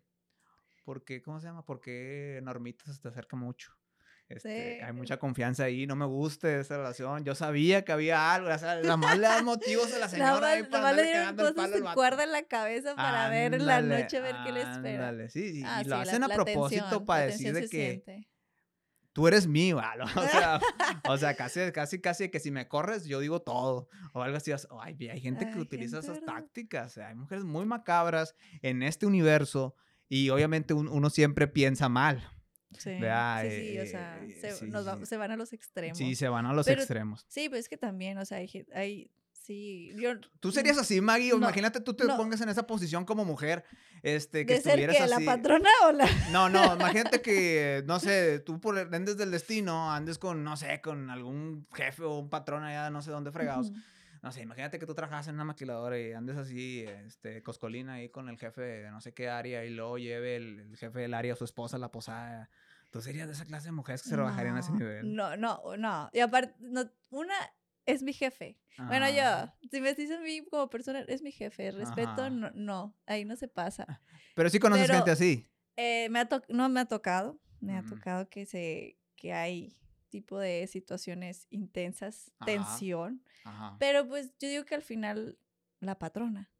¿por 0.87 1.03
qué, 1.03 1.21
cómo 1.21 1.41
se 1.41 1.47
llama? 1.47 1.65
¿Por 1.65 1.81
qué 1.81 2.39
Normita 2.41 2.85
se 2.85 3.01
te 3.01 3.09
acerca 3.09 3.35
mucho? 3.35 3.73
Este, 4.29 4.83
hay 4.83 4.91
mucha 4.91 5.17
confianza 5.17 5.63
ahí, 5.63 5.87
no 5.87 5.95
me 5.95 6.05
gusta 6.05 6.59
esa 6.59 6.77
relación. 6.77 7.23
Yo 7.23 7.33
sabía 7.33 7.85
que 7.85 7.93
había 7.93 8.33
algo, 8.33 8.49
o 8.49 8.57
sea, 8.57 8.75
la 8.75 8.97
da 8.97 9.41
motivos 9.41 9.93
a 9.93 9.99
la 9.99 10.09
señora. 10.09 10.59
La 10.69 10.81
más, 10.81 10.95
le 10.95 11.03
dieron 11.03 11.35
cosas 11.35 11.71
en 11.73 11.83
cuerda 11.93 12.23
en 12.23 12.31
la 12.33 12.43
cabeza 12.43 12.95
para 12.95 13.29
ver 13.29 13.53
en 13.53 13.65
la 13.65 13.81
noche, 13.81 14.19
ver 14.19 14.35
qué 14.45 14.51
le 14.51 14.61
espera. 14.61 15.29
Sí, 15.29 15.63
ah, 15.65 15.81
y 15.83 15.87
lo 15.87 15.95
hacen 15.97 16.23
a 16.23 16.27
propósito 16.27 17.05
para 17.05 17.27
decir 17.27 17.53
de 17.53 17.69
que 17.69 18.27
tú 19.17 19.27
eres 19.27 19.47
mío, 19.47 19.77
o 19.77 20.27
sea, 20.27 20.59
o 21.09 21.17
sea, 21.17 21.33
casi, 21.35 21.71
casi, 21.71 21.99
casi 21.99 22.29
que 22.29 22.39
si 22.39 22.51
me 22.51 22.67
corres, 22.67 23.05
yo 23.05 23.19
digo 23.19 23.41
todo, 23.41 23.89
o 24.13 24.21
algo 24.21 24.37
así, 24.37 24.51
ay, 24.79 25.09
hay 25.09 25.19
gente 25.19 25.49
que 25.49 25.57
utiliza 25.57 25.97
esas 25.97 26.23
tácticas, 26.23 26.99
hay 26.99 27.15
mujeres 27.15 27.43
muy 27.43 27.65
macabras 27.65 28.35
en 28.61 28.83
este 28.83 29.07
universo, 29.07 29.75
y 30.07 30.29
obviamente 30.29 30.75
uno 30.75 31.09
siempre 31.09 31.47
piensa 31.47 31.89
mal, 31.89 32.29
Sí, 32.71 32.91
sí, 32.91 32.91
sí, 32.91 33.79
o 33.79 33.85
sea, 33.85 34.19
eh, 34.23 34.35
se, 34.39 35.05
se, 35.05 35.17
van 35.17 35.31
a 35.31 35.37
los 35.37 35.53
extremos. 35.53 35.97
Sí, 35.97 36.15
se 36.15 36.27
van 36.27 36.45
a 36.45 36.53
los 36.53 36.67
extremos. 36.67 37.25
Sí, 37.29 37.49
pues 37.49 37.61
es 37.61 37.69
que 37.69 37.77
también, 37.77 38.17
o 38.17 38.25
sea, 38.25 38.39
hay, 38.39 38.65
hay 38.73 39.09
sí, 39.31 39.93
yo... 39.95 40.11
Tú 40.41 40.51
serías 40.51 40.77
así, 40.77 40.99
Maggie, 40.99 41.33
imagínate 41.33 41.79
tú 41.79 41.93
te 41.93 42.05
pongas 42.05 42.41
en 42.41 42.49
esa 42.49 42.67
posición 42.67 43.05
como 43.05 43.23
mujer, 43.23 43.63
este, 44.03 44.45
que 44.45 44.53
¿De 44.53 44.59
estuvieras 44.59 44.97
ser 44.97 45.05
que, 45.05 45.25
la 45.25 45.31
patrona 45.31 45.69
o 45.87 45.91
la...? 45.93 46.07
No, 46.31 46.49
no, 46.49 46.75
imagínate 46.75 47.21
que, 47.21 47.83
no 47.87 47.99
sé, 47.99 48.39
tú 48.39 48.59
por 48.59 48.77
endes 48.77 49.15
del 49.17 49.31
destino, 49.31 49.91
andes 49.91 50.17
con, 50.17 50.43
no 50.43 50.57
sé, 50.57 50.81
con 50.81 51.09
algún 51.09 51.65
jefe 51.73 52.03
o 52.03 52.19
un 52.19 52.29
patrón 52.29 52.63
allá, 52.63 52.89
no 52.89 53.01
sé 53.01 53.11
dónde 53.11 53.31
fregados. 53.31 53.71
No 54.23 54.31
sé, 54.31 54.41
imagínate 54.41 54.79
que 54.79 54.85
tú 54.85 54.95
trabajas 54.95 55.27
en 55.27 55.35
una 55.35 55.45
maquiladora 55.45 55.99
y 55.99 56.13
andes 56.13 56.37
así, 56.37 56.85
este, 56.87 57.43
coscolina 57.43 57.93
ahí 57.93 58.09
con 58.09 58.29
el 58.29 58.37
jefe 58.37 58.61
de 58.61 58.91
no 58.91 59.01
sé 59.01 59.13
qué 59.13 59.29
área 59.29 59.63
y 59.65 59.69
luego 59.69 59.97
lleve 59.97 60.35
el, 60.35 60.59
el 60.59 60.77
jefe 60.77 60.99
del 60.99 61.13
área 61.13 61.33
a 61.33 61.35
su 61.35 61.43
esposa 61.43 61.77
a 61.77 61.79
la 61.79 61.91
posada 61.91 62.49
¿Tú 62.91 63.01
serías 63.01 63.27
de 63.27 63.33
esa 63.33 63.45
clase 63.45 63.67
de 63.67 63.73
mujeres 63.73 64.01
que 64.01 64.09
se 64.09 64.15
rebajarían 64.15 64.55
a 64.55 64.61
ese 64.61 64.71
nivel? 64.71 65.13
No, 65.13 65.35
no, 65.35 65.61
no. 65.77 66.09
Y 66.13 66.19
aparte, 66.19 66.55
no, 66.59 66.89
una 67.09 67.35
es 67.85 68.01
mi 68.01 68.13
jefe. 68.13 68.57
Bueno, 68.77 69.09
yo, 69.09 69.53
si 69.71 69.81
me 69.81 69.93
dicen 69.93 70.19
a 70.19 70.21
mí 70.21 70.45
como 70.49 70.69
persona, 70.69 71.01
es 71.01 71.21
mi 71.21 71.31
jefe. 71.31 71.71
Respeto, 71.71 72.29
no, 72.29 72.51
no, 72.53 72.95
ahí 73.05 73.25
no 73.25 73.35
se 73.35 73.47
pasa. 73.47 73.85
Ah, 73.89 73.99
pero 74.35 74.49
sí 74.49 74.59
conoces 74.59 74.89
gente 74.89 75.11
así. 75.11 75.45
Eh, 75.75 76.07
me 76.09 76.19
ha 76.19 76.29
no 76.49 76.69
me 76.69 76.79
ha 76.79 76.85
tocado. 76.85 77.39
Me 77.59 77.75
ha 77.75 77.81
mm. 77.81 77.89
tocado 77.89 78.29
que, 78.29 78.45
se, 78.45 78.97
que 79.15 79.33
hay 79.33 79.75
tipo 80.09 80.39
de 80.39 80.67
situaciones 80.67 81.47
intensas, 81.49 82.31
tensión. 82.45 83.23
Pero 83.79 84.07
pues 84.07 84.33
yo 84.39 84.49
digo 84.49 84.65
que 84.65 84.75
al 84.75 84.81
final 84.81 85.37
la 85.79 85.97
patrona 85.99 86.51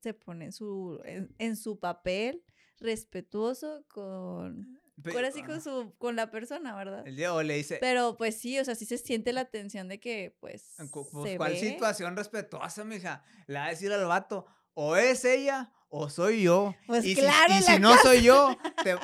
se 0.00 0.14
pone 0.14 0.46
en 0.46 0.52
su, 0.52 1.00
en 1.04 1.56
su 1.56 1.78
papel 1.78 2.44
respetuoso 2.78 3.84
con 3.88 4.78
Ahora 5.06 5.30
sí 5.30 5.42
con 5.42 5.60
su, 5.60 5.94
con 5.98 6.16
la 6.16 6.30
persona, 6.30 6.74
¿verdad? 6.74 7.06
El 7.06 7.16
Diego 7.16 7.42
le 7.42 7.54
dice. 7.54 7.78
Pero 7.80 8.16
pues 8.16 8.36
sí, 8.36 8.58
o 8.58 8.64
sea, 8.64 8.74
sí 8.74 8.84
se 8.84 8.98
siente 8.98 9.32
la 9.32 9.44
tensión 9.44 9.88
de 9.88 10.00
que, 10.00 10.36
pues. 10.40 10.74
pues 10.90 11.36
¿Cuál 11.36 11.56
situación 11.56 12.16
respetuosa, 12.16 12.84
mija? 12.84 13.22
Le 13.46 13.58
va 13.58 13.66
a 13.66 13.70
decir 13.70 13.92
al 13.92 14.06
vato, 14.06 14.46
o 14.74 14.96
es 14.96 15.24
ella 15.24 15.72
o 15.90 16.10
soy 16.10 16.42
yo. 16.42 16.74
Pues 16.86 17.04
y 17.04 17.14
claro. 17.14 17.54
Si, 17.54 17.58
y 17.58 17.62
si 17.62 17.78
no 17.78 17.96
soy 17.98 18.22
yo, 18.22 18.56
te, 18.84 18.96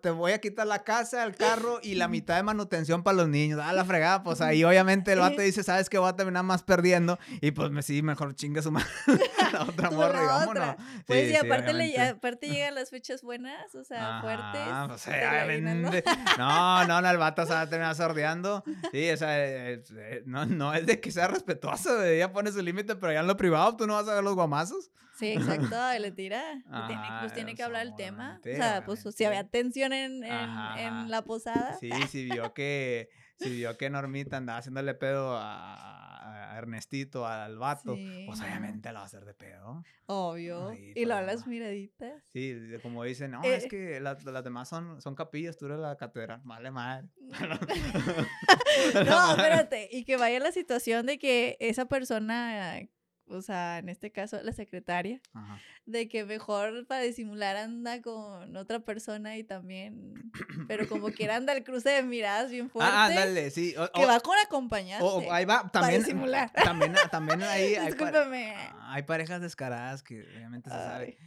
te, 0.00 0.10
voy 0.10 0.32
a 0.32 0.40
quitar 0.40 0.66
la 0.66 0.82
casa, 0.82 1.24
el 1.24 1.36
carro 1.36 1.78
y 1.82 1.94
la 1.94 2.08
mitad 2.08 2.36
de 2.36 2.42
manutención 2.42 3.02
para 3.02 3.18
los 3.18 3.28
niños. 3.28 3.60
Ah, 3.62 3.72
la 3.72 3.84
fregada, 3.84 4.22
pues 4.22 4.40
ahí 4.40 4.64
obviamente 4.64 5.12
el 5.12 5.20
vato 5.20 5.40
dice, 5.40 5.62
¿sabes 5.62 5.88
qué? 5.88 5.98
Voy 5.98 6.08
a 6.08 6.16
terminar 6.16 6.44
más 6.44 6.62
perdiendo. 6.62 7.18
Y 7.40 7.52
pues 7.52 7.70
me 7.70 7.82
sí, 7.82 8.02
mejor 8.02 8.34
chingue 8.34 8.62
su 8.62 8.72
madre. 8.72 8.88
la 9.52 9.62
otra 9.68 9.90
morra, 9.90 10.20
digamos, 10.20 10.54
no. 10.54 10.76
Pues 11.06 11.28
sí, 11.28 11.36
aparte, 11.36 11.72
le, 11.72 12.00
aparte 12.00 12.48
llegan 12.48 12.74
las 12.74 12.90
fechas 12.90 13.22
buenas, 13.22 13.74
o 13.74 13.84
sea, 13.84 14.20
fuertes. 14.20 14.62
Pues, 14.88 15.06
obviamente. 15.08 16.04
No, 16.38 16.84
no, 16.86 17.00
no, 17.00 17.10
el 17.10 17.18
vato 17.18 17.46
se 17.46 17.52
va 17.52 17.62
a 17.62 17.68
terminar 17.68 17.94
sordeando. 17.94 18.64
Sí, 18.90 19.10
o 19.10 19.16
sea, 19.16 19.38
eh, 19.38 19.82
eh, 19.96 20.22
no, 20.26 20.46
no 20.46 20.74
es 20.74 20.86
de 20.86 21.00
que 21.00 21.10
sea 21.10 21.28
respetuoso, 21.28 22.02
ella 22.02 22.32
pone 22.32 22.50
su 22.50 22.60
límite, 22.62 22.96
pero 22.96 23.12
ya 23.12 23.20
en 23.20 23.26
lo 23.26 23.36
privado 23.36 23.76
tú 23.76 23.86
no 23.86 23.94
vas 23.94 24.08
a 24.08 24.14
ver 24.14 24.24
los 24.24 24.34
guamazos. 24.34 24.90
Sí, 25.22 25.34
exacto, 25.34 25.76
y 25.96 26.00
le 26.00 26.10
tira. 26.10 26.42
tiene, 26.88 27.02
pues 27.20 27.32
tiene 27.32 27.54
que 27.54 27.62
hablar 27.62 27.86
el 27.86 27.94
tema. 27.94 28.40
O 28.40 28.42
sea, 28.42 28.82
pues 28.84 29.04
si 29.14 29.24
había 29.24 29.44
tensión 29.44 29.92
en, 29.92 30.24
en, 30.24 31.10
la 31.10 31.22
posada. 31.22 31.78
Sí, 31.78 31.90
sí 32.10 32.24
vio 32.24 32.52
que, 32.54 33.08
si 33.38 33.50
vio 33.50 33.76
que 33.76 33.88
Normita 33.88 34.38
andaba 34.38 34.58
haciéndole 34.58 34.94
pedo 34.94 35.36
a, 35.38 36.08
Ernestito, 36.56 37.26
al 37.26 37.56
vato, 37.56 37.96
pues 38.26 38.40
obviamente 38.40 38.92
la 38.92 39.00
va 39.00 39.04
a 39.04 39.06
hacer 39.06 39.24
de 39.24 39.32
pedo. 39.32 39.82
Obvio. 40.06 40.72
y 40.74 41.04
luego 41.04 41.22
las 41.22 41.46
miraditas. 41.46 42.22
Sí, 42.32 42.54
como 42.82 43.04
dicen, 43.04 43.30
no, 43.30 43.42
es 43.42 43.64
eh. 43.64 43.68
que 43.68 44.00
las, 44.00 44.22
las 44.24 44.44
demás 44.44 44.68
son, 44.68 45.00
son 45.00 45.14
capillas, 45.14 45.56
tú 45.56 45.66
eres 45.66 45.78
la 45.78 45.96
catedral. 45.96 46.40
Vale, 46.44 46.70
madre. 46.70 47.08
no, 49.06 49.30
espérate. 49.30 49.88
Y 49.90 50.04
que 50.04 50.16
vaya 50.16 50.40
la 50.40 50.52
situación 50.52 51.06
de 51.06 51.18
que 51.18 51.56
esa 51.58 51.86
persona 51.86 52.80
o 53.32 53.42
sea, 53.42 53.78
en 53.78 53.88
este 53.88 54.12
caso 54.12 54.40
la 54.42 54.52
secretaria, 54.52 55.20
de 55.86 56.08
que 56.08 56.24
mejor 56.24 56.86
para 56.86 57.02
disimular 57.02 57.56
anda 57.56 58.00
con 58.02 58.56
otra 58.56 58.80
persona 58.80 59.36
y 59.36 59.44
también, 59.44 60.30
pero 60.68 60.88
como 60.88 61.10
quiera 61.10 61.36
anda 61.36 61.52
el 61.52 61.64
cruce 61.64 61.90
de 61.90 62.02
miradas 62.02 62.50
bien 62.50 62.66
ah, 62.66 62.70
fuerte. 62.72 62.92
Ah, 62.94 63.04
ándale, 63.06 63.50
sí. 63.50 63.74
que 63.94 64.06
va 64.06 64.20
con 64.20 64.36
acompañante. 64.38 65.04
O, 65.04 65.32
ahí 65.32 65.44
va, 65.44 65.68
también. 65.70 65.72
Para 65.72 65.98
disimular. 65.98 66.52
También, 66.52 66.94
también 67.10 67.42
ahí 67.42 67.74
hay, 67.76 67.94
hay, 68.80 69.02
parejas 69.02 69.40
descaradas 69.40 70.02
que 70.02 70.22
obviamente 70.22 70.70
se 70.70 70.76
sabe. 70.76 71.18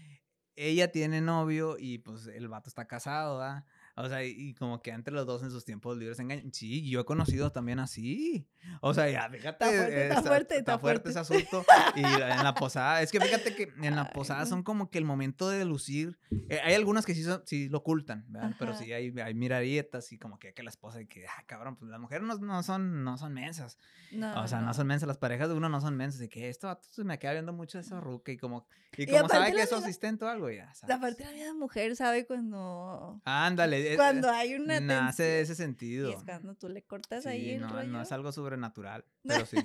Ella 0.56 0.92
tiene 0.92 1.20
novio 1.20 1.76
y 1.78 1.98
pues 1.98 2.28
el 2.28 2.48
vato 2.48 2.70
está 2.70 2.88
casado, 2.88 3.40
¿verdad? 3.40 3.66
O 3.98 4.10
sea, 4.10 4.26
y, 4.26 4.54
como 4.56 4.82
que 4.82 4.92
entre 4.92 5.14
los 5.14 5.26
dos 5.26 5.42
en 5.42 5.52
sus 5.52 5.64
tiempos 5.64 5.98
libres 5.98 6.20
engañan. 6.20 6.52
Sí, 6.52 6.90
yo 6.90 7.00
he 7.00 7.06
conocido 7.06 7.54
también 7.54 7.80
así. 7.80 8.46
O 8.82 8.94
sea, 8.94 9.10
ya, 9.10 9.30
fíjate. 9.30 9.66
Está 9.66 9.72
fuerte, 9.72 10.04
está, 10.04 10.22
fuerte, 10.22 10.58
está, 10.58 10.80
fuerte, 10.80 11.10
ese 11.10 11.20
asunto. 11.20 11.66
Y 11.96 12.04
en 12.04 12.44
la 12.44 12.54
posada, 12.56 13.02
es 13.02 13.12
que 13.12 13.22
fíjate 13.22 13.56
que 13.56 13.72
en 13.82 13.96
la 13.96 14.12
posada 14.12 14.46
son 14.46 14.64
como 14.64 14.90
que 14.90 14.98
el 14.98 15.06
momento 15.06 15.48
de 15.48 15.64
lucir. 15.64 16.20
Eh, 16.50 16.60
hay 16.62 16.74
algunas 16.74 17.06
que 17.06 17.16
sí, 17.16 17.24
sí 17.46 17.70
lo 17.70 17.78
ocultan, 17.78 18.26
¿verdad? 18.28 18.54
Pero 18.60 18.76
sí 18.76 18.92
hay, 18.92 19.14
hay 19.18 19.34
mirarietas 19.34 20.12
y 20.12 20.18
como 20.18 20.40
que, 20.40 20.54
que 20.54 20.62
la 20.62 20.72
esposa 20.72 21.00
y 21.02 21.08
que, 21.08 21.26
ah, 21.28 21.44
cabrón, 21.46 21.78
pues 21.78 21.90
las 21.90 22.00
mujeres 22.00 22.28
no, 22.28 22.36
no 22.38 22.64
son, 22.64 23.06
no 23.06 23.18
son 23.18 23.34
mensas. 23.34 23.78
No, 24.12 24.44
o 24.44 24.48
sea, 24.48 24.60
no. 24.60 24.74
son 24.74 24.88
mensas. 24.88 25.08
Las 25.08 25.18
parejas 25.18 25.48
de 25.48 25.56
uno 25.56 25.70
no 25.70 25.80
son 25.80 25.96
mensas. 25.96 26.22
Y 26.22 26.28
que 26.28 26.50
esto 26.50 26.78
se 26.82 27.06
me 27.06 27.18
queda 27.18 27.32
viendo 27.32 27.54
mucho 27.54 27.80
esa 27.80 28.02
ruca 28.02 28.34
y 28.34 28.38
como, 28.38 28.68
y 28.98 29.06
como 29.08 29.30
sabe 29.30 29.54
que 29.54 29.62
es 29.62 29.70
su 29.70 29.76
asistente 29.76 30.26
o 30.26 30.28
algo, 30.28 30.50
ya. 30.50 30.74
La 30.88 31.00
parte 31.00 31.24
de 31.24 31.30
la 31.30 31.36
vida 31.36 31.54
mujer 31.54 31.96
sabe 31.96 32.26
cuando. 32.26 33.22
Ándale. 33.24 33.85
Eh, 33.94 33.96
cuando 33.96 34.30
hay 34.30 34.56
una. 34.56 34.80
Nace 34.80 35.24
de 35.24 35.42
ese 35.42 35.56
sentido. 35.56 36.10
Y 36.10 36.14
es 36.14 36.24
cuando 36.24 36.56
tú 36.56 36.70
le 36.70 36.84
cortas 36.84 37.26
ahí 37.26 37.52
el 37.52 37.62
no, 37.62 37.70
rollo. 37.70 37.88
No 37.90 38.02
es 38.02 38.12
algo 38.12 38.32
sobrenatural, 38.32 39.06
pero 39.24 39.46
sí. 39.46 39.58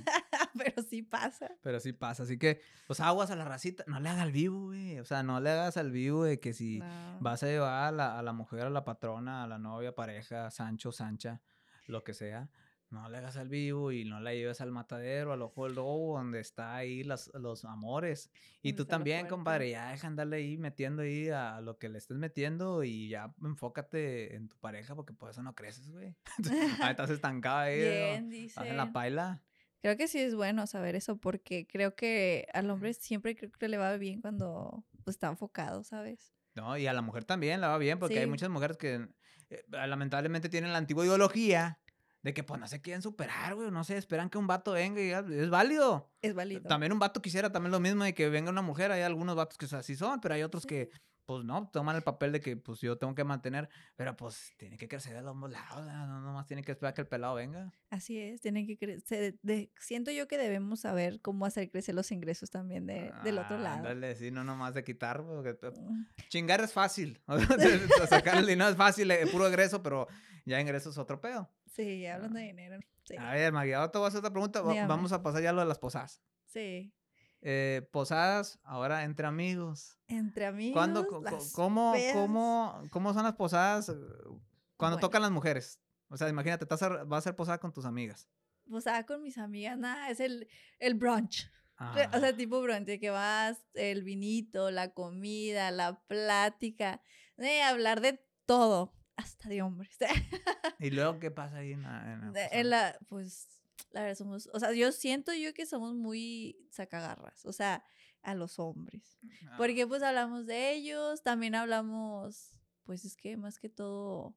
pero 0.57 0.83
sí 0.83 1.03
pasa. 1.03 1.51
Pero 1.63 1.81
sí 1.81 1.93
pasa. 1.93 2.23
Así 2.23 2.39
que, 2.39 2.61
pues 2.87 3.01
aguas 3.01 3.31
a 3.31 3.37
la 3.37 3.45
racita. 3.45 3.85
No 3.87 4.01
le 4.01 4.09
hagas 4.09 4.23
al 4.23 4.33
vivo, 4.33 4.67
güey. 4.67 4.99
O 4.99 5.05
sea, 5.05 5.23
no 5.23 5.41
le 5.41 5.51
hagas 5.51 5.77
al 5.77 5.91
vivo 5.91 6.25
de 6.25 6.41
que 6.41 6.53
si 6.53 6.81
vas 7.21 7.43
a 7.43 7.47
llevar 7.47 7.89
a 7.89 7.93
la, 7.93 8.19
a 8.19 8.23
la 8.23 8.33
mujer, 8.33 8.63
a 8.63 8.71
la 8.71 8.85
patrona, 8.85 9.45
a 9.45 9.47
la 9.47 9.59
novia, 9.59 9.95
pareja, 9.95 10.51
Sancho, 10.51 10.93
Sancha, 10.93 11.41
lo 11.87 12.05
que 12.05 12.15
sea 12.15 12.49
no 12.91 13.09
le 13.09 13.19
hagas 13.19 13.37
al 13.37 13.49
vivo 13.49 13.93
y 13.93 14.05
no 14.05 14.21
la 14.21 14.35
lleves 14.35 14.61
al 14.61 14.73
matadero, 14.73 15.33
al 15.33 15.43
ojo 15.43 15.65
del 15.65 15.77
lobo, 15.77 16.19
donde 16.19 16.41
está 16.41 16.75
ahí 16.75 17.05
los 17.05 17.65
amores. 17.65 18.31
Y 18.63 18.73
tú 18.73 18.85
también, 18.85 19.29
compadre, 19.29 19.71
ya 19.71 19.91
deja 19.91 20.09
andarle 20.09 20.37
ahí 20.37 20.59
metiendo 20.59 21.03
ahí 21.03 21.29
a 21.29 21.61
lo 21.61 21.79
que 21.79 21.89
le 21.89 21.99
estés 21.99 22.19
metiendo 22.19 22.83
y 22.83 23.09
ya 23.09 23.33
enfócate 23.43 24.35
en 24.35 24.49
tu 24.49 24.57
pareja 24.59 24.95
porque 24.97 25.13
por 25.13 25.31
eso 25.31 25.43
no 25.43 25.55
creces, 25.55 25.89
güey. 25.89 26.17
ahí 26.83 26.91
estás 26.91 27.11
estancada 27.11 27.63
ahí. 27.63 27.79
Bien, 27.79 28.29
dice. 28.29 28.61
en 28.69 28.77
la 28.77 28.93
paila. 28.93 29.43
Creo 29.83 29.97
que 29.97 30.09
sí 30.09 30.19
es 30.19 30.35
bueno 30.35 30.67
saber 30.67 30.95
eso 30.95 31.17
porque 31.17 31.67
creo 31.67 31.95
que 31.95 32.47
al 32.53 32.69
hombre 32.71 32.93
siempre 32.93 33.35
creo 33.35 33.51
que 33.53 33.69
le 33.69 33.79
va 33.79 33.97
bien 33.97 34.21
cuando 34.21 34.85
pues, 35.05 35.17
está 35.17 35.29
enfocado, 35.29 35.85
¿sabes? 35.85 36.35
No, 36.55 36.77
y 36.77 36.87
a 36.87 36.93
la 36.93 37.03
mujer 37.03 37.25
también 37.25 37.61
le 37.61 37.67
va 37.67 37.79
bien 37.79 37.99
porque 37.99 38.19
hay 38.19 38.27
muchas 38.27 38.51
mujeres 38.51 38.77
que 38.77 39.09
eh, 39.49 39.65
lamentablemente 39.69 40.49
tienen 40.49 40.73
la 40.73 40.79
antigua 40.79 41.05
ideología 41.05 41.80
de 42.23 42.35
que 42.35 42.43
pues 42.43 42.61
no 42.61 42.67
se 42.69 42.81
quieren 42.81 43.03
superar, 43.03 43.55
güey, 43.55 43.71
no 43.71 43.85
sé, 43.85 43.97
esperan 43.97 44.29
que 44.29 44.39
un 44.39 44.47
vato 44.47 44.73
venga 44.73 45.01
y 45.01 45.11
es 45.11 45.51
válido. 45.51 46.11
Es 46.23 46.35
válido. 46.35 46.63
También 46.63 46.93
un 46.93 46.99
vato 46.99 47.23
quisiera 47.23 47.51
también 47.51 47.73
lo 47.73 47.81
mismo 47.81 48.05
de 48.05 48.15
que 48.15 48.29
venga 48.29 48.51
una 48.51 48.63
mujer, 48.63 48.93
hay 48.93 49.03
algunos 49.03 49.37
vatos 49.37 49.57
que 49.57 49.75
así 49.75 49.97
son, 49.97 50.21
pero 50.21 50.35
hay 50.35 50.43
otros 50.43 50.67
que 50.67 50.91
pues 51.31 51.45
no, 51.45 51.69
toman 51.69 51.95
el 51.95 52.03
papel 52.03 52.33
de 52.33 52.41
que 52.41 52.57
pues 52.57 52.81
yo 52.81 52.99
tengo 52.99 53.15
que 53.15 53.23
mantener, 53.23 53.69
pero 53.95 54.17
pues 54.17 54.53
tiene 54.57 54.77
que 54.77 54.89
crecer 54.89 55.23
de 55.23 55.29
ambos 55.29 55.49
lados, 55.49 55.87
no 55.87 56.21
nomás 56.21 56.45
tiene 56.45 56.65
que 56.65 56.73
esperar 56.73 56.93
que 56.93 57.03
el 57.03 57.07
pelado 57.07 57.37
venga. 57.37 57.73
Así 57.89 58.19
es, 58.19 58.41
tienen 58.41 58.67
que 58.67 58.77
crecer, 58.77 59.37
siento 59.79 60.11
yo 60.11 60.27
que 60.27 60.37
debemos 60.37 60.81
saber 60.81 61.21
cómo 61.21 61.47
hacer 61.47 61.71
crecer 61.71 61.95
los 61.95 62.11
ingresos 62.11 62.51
también 62.51 62.85
de, 62.85 63.13
del 63.23 63.39
otro 63.39 63.59
lado. 63.59 63.85
Dale, 63.85 64.17
sí, 64.17 64.33
no 64.33 64.43
nomás 64.43 64.75
de 64.75 64.83
quitar, 64.83 65.23
porque 65.23 65.53
mm. 65.53 66.07
chingar 66.31 66.63
es 66.63 66.73
fácil, 66.73 67.21
sacar 68.09 68.39
el 68.39 68.47
dinero 68.47 68.69
es 68.69 68.77
fácil, 68.77 69.09
es 69.13 69.29
eh, 69.29 69.31
puro 69.31 69.47
egreso, 69.47 69.85
pero 69.85 70.09
ya 70.45 70.61
ingresos 70.61 70.95
es 70.95 70.99
otro 70.99 71.21
pedo. 71.21 71.49
Sí, 71.71 72.07
hablando 72.07 72.39
de 72.39 72.47
dinero. 72.47 72.81
A 73.19 73.33
ver, 73.33 73.53
Magia, 73.53 73.89
te 73.89 73.99
voy 73.99 74.07
a 74.07 74.09
hacer 74.09 74.19
otra 74.19 74.31
pregunta. 74.31 74.61
Vamos 74.63 75.13
a 75.13 75.23
pasar 75.23 75.43
ya 75.43 75.51
a 75.51 75.53
lo 75.53 75.61
de 75.61 75.67
las 75.67 75.79
posadas. 75.79 76.23
Sí. 76.47 76.93
Eh, 77.43 77.89
posadas, 77.91 78.59
ahora 78.65 79.05
entre 79.05 79.27
amigos. 79.27 79.99
Entre 80.09 80.47
amigos. 80.47 80.75
¿Cuándo, 80.75 81.07
cómo, 81.55 81.95
cómo, 82.13 82.83
cómo 82.91 83.15
son 83.15 83.23
las 83.23 83.35
posadas 83.35 83.93
cuando 84.77 84.99
tocan 84.99 85.23
las 85.23 85.31
mujeres? 85.31 85.81
O 86.09 86.17
sea, 86.17 86.29
imagínate, 86.29 86.67
vas 86.67 86.83
a, 86.83 86.89
vas 87.05 87.13
a 87.13 87.19
hacer 87.19 87.37
posada 87.37 87.59
con 87.59 87.73
tus 87.73 87.85
amigas. 87.85 88.29
Posada 88.69 89.07
con 89.07 89.23
mis 89.23 89.39
amigas, 89.39 89.79
nada, 89.79 90.11
es 90.11 90.21
el, 90.21 90.49
el 90.79 90.95
brunch. 90.95 91.51
O 91.79 91.95
sea, 91.95 92.11
ah. 92.13 92.33
tipo 92.37 92.61
brunch, 92.61 92.85
de 92.85 93.01
que 93.01 93.09
vas, 93.09 93.65
el 93.73 94.03
vinito, 94.03 94.71
la 94.71 94.93
comida, 94.93 95.71
la 95.71 96.03
plática, 96.09 97.01
hablar 97.65 98.03
de 98.03 98.23
todo, 98.45 98.93
hasta 99.21 99.49
de 99.49 99.63
hombres. 99.63 99.97
¿Y 100.79 100.91
luego 100.91 101.19
qué 101.19 101.31
pasa 101.31 101.59
ahí 101.59 101.73
en 101.73 101.83
la, 101.83 102.33
en 102.53 102.71
la, 102.71 102.99
Pues, 103.09 103.61
la 103.93 104.03
verdad, 104.03 104.17
somos, 104.17 104.49
o 104.53 104.61
sea, 104.61 104.73
yo 104.73 104.93
siento 104.93 105.33
yo 105.35 105.55
que 105.55 105.67
somos 105.67 105.95
muy 105.95 106.57
sacagarras, 106.71 107.45
o 107.47 107.53
sea, 107.53 107.85
a 108.23 108.35
los 108.35 108.59
hombres. 108.59 109.19
Ah. 109.47 109.55
Porque 109.57 109.87
pues 109.87 110.03
hablamos 110.03 110.47
de 110.47 110.73
ellos, 110.73 111.23
también 111.23 111.55
hablamos, 111.55 112.55
pues 112.85 113.05
es 113.05 113.17
que 113.17 113.37
más 113.37 113.59
que 113.59 113.69
todo 113.69 114.37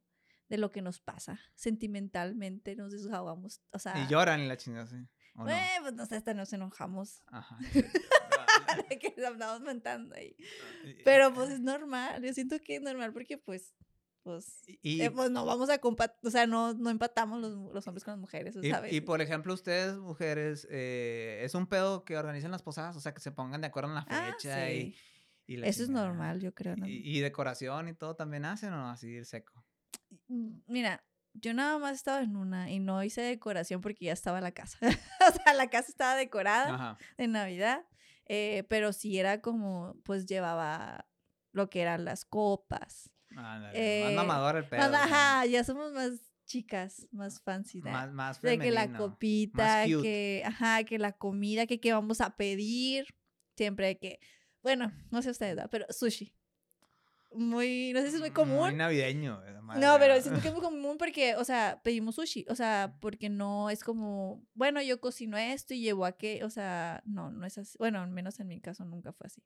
de 0.49 0.57
lo 0.57 0.71
que 0.71 0.81
nos 0.81 0.99
pasa 0.99 1.39
sentimentalmente, 1.55 2.75
nos 2.75 2.91
desahogamos, 2.91 3.61
o 3.71 3.79
sea... 3.79 3.97
Y 3.97 4.07
lloran 4.07 4.39
en 4.41 4.47
la 4.47 4.57
chingada, 4.57 4.87
sí. 4.87 4.97
Eh, 5.47 5.77
pues 5.81 5.93
no 5.93 6.05
sé, 6.05 6.15
hasta 6.15 6.33
nos 6.33 6.53
enojamos. 6.53 7.23
Ajá. 7.27 7.57
de 8.89 8.99
que 8.99 9.15
andamos 9.25 9.61
mentando 9.61 10.15
ahí. 10.15 10.35
Ah, 10.39 10.89
Pero 11.03 11.33
pues 11.33 11.49
es 11.49 11.59
normal, 11.59 12.21
yo 12.23 12.33
siento 12.33 12.59
que 12.59 12.75
es 12.75 12.81
normal 12.81 13.13
porque 13.13 13.37
pues 13.37 13.73
pues, 14.23 14.63
eh, 14.83 15.11
pues 15.11 15.29
no 15.31 15.45
vamos 15.45 15.69
a 15.69 15.81
o 15.83 16.29
sea, 16.29 16.47
no, 16.47 16.73
no 16.73 16.89
empatamos 16.89 17.41
los, 17.41 17.73
los, 17.73 17.87
hombres 17.87 18.05
con 18.05 18.13
las 18.13 18.19
mujeres, 18.19 18.55
¿sabes? 18.69 18.93
Y, 18.93 19.01
por 19.01 19.21
ejemplo, 19.21 19.53
ustedes, 19.53 19.97
mujeres, 19.97 20.65
eh, 20.71 21.41
¿es 21.43 21.53
un 21.55 21.67
pedo 21.67 22.05
que 22.05 22.17
organizan 22.17 22.51
las 22.51 22.63
posadas? 22.63 22.95
O 22.95 23.01
sea, 23.01 23.13
que 23.13 23.19
se 23.19 23.33
pongan 23.33 23.59
de 23.59 23.67
acuerdo 23.67 23.89
en 23.89 23.95
la 23.95 24.05
ah, 24.07 24.31
fecha 24.31 24.71
y, 24.71 24.95
Eso 25.45 25.83
es 25.83 25.89
normal, 25.89 26.39
yo 26.39 26.53
creo. 26.53 26.77
¿no? 26.77 26.87
Y, 26.87 27.19
decoración 27.19 27.89
y 27.89 27.93
todo 27.93 28.15
también 28.15 28.45
hacen 28.45 28.73
o 28.73 28.89
así 28.89 29.25
seco. 29.25 29.65
Mm, 30.29 30.59
mira, 30.67 31.03
yo 31.33 31.53
nada 31.53 31.77
más 31.77 31.95
estaba 31.95 32.21
en 32.21 32.37
una 32.37 32.71
y 32.71 32.79
no 32.79 33.03
hice 33.03 33.21
decoración 33.21 33.81
porque 33.81 34.05
ya 34.05 34.13
estaba 34.13 34.39
la 34.39 34.53
casa. 34.53 34.77
o 35.29 35.43
sea, 35.43 35.53
la 35.53 35.69
casa 35.69 35.89
estaba 35.89 36.15
decorada 36.15 36.97
de 37.17 37.27
Navidad, 37.27 37.85
eh, 38.25 38.63
pero 38.69 38.93
sí 38.93 39.19
era 39.19 39.41
como, 39.41 39.97
pues 40.05 40.25
llevaba 40.27 41.09
lo 41.51 41.69
que 41.69 41.81
eran 41.81 42.05
las 42.05 42.23
copas. 42.23 43.12
Eh, 43.73 44.03
más 44.05 44.13
mamador 44.13 44.57
el 44.57 44.65
pedo. 44.65 44.81
ajá, 44.81 45.45
ya 45.45 45.63
somos 45.63 45.91
más 45.93 46.11
chicas, 46.45 47.07
más 47.11 47.41
fancy. 47.41 47.81
Más, 47.81 48.11
más 48.11 48.39
femenino, 48.39 48.63
De 48.63 48.69
que 48.69 48.75
la 48.75 48.97
copita, 48.97 49.85
que, 49.85 50.43
ajá, 50.45 50.83
que 50.83 50.99
la 50.99 51.13
comida, 51.13 51.65
que 51.65 51.79
qué 51.79 51.93
vamos 51.93 52.21
a 52.21 52.35
pedir. 52.35 53.07
Siempre 53.55 53.99
que, 53.99 54.19
bueno, 54.61 54.91
no 55.11 55.21
sé 55.21 55.29
ustedes, 55.29 55.63
pero 55.69 55.85
sushi 55.89 56.33
muy, 57.35 57.91
no 57.93 58.01
sé 58.01 58.09
si 58.09 58.15
es 58.15 58.21
muy 58.21 58.31
común. 58.31 58.59
Muy 58.59 58.73
navideño. 58.73 59.41
No, 59.79 59.97
pero 59.99 60.19
siento 60.21 60.41
que 60.41 60.49
es 60.49 60.53
muy 60.53 60.63
común 60.63 60.97
porque, 60.97 61.35
o 61.35 61.43
sea, 61.43 61.81
pedimos 61.83 62.15
sushi, 62.15 62.45
o 62.49 62.55
sea, 62.55 62.97
porque 62.99 63.29
no 63.29 63.69
es 63.69 63.83
como, 63.83 64.45
bueno, 64.53 64.81
yo 64.81 64.99
cocino 64.99 65.37
esto 65.37 65.73
y 65.73 65.81
llevo 65.81 66.05
a 66.05 66.13
qué, 66.13 66.43
o 66.43 66.49
sea, 66.49 67.01
no, 67.05 67.31
no 67.31 67.45
es 67.45 67.57
así. 67.57 67.77
Bueno, 67.79 68.01
al 68.01 68.09
menos 68.09 68.39
en 68.39 68.47
mi 68.47 68.61
caso 68.61 68.85
nunca 68.85 69.13
fue 69.13 69.27
así. 69.27 69.43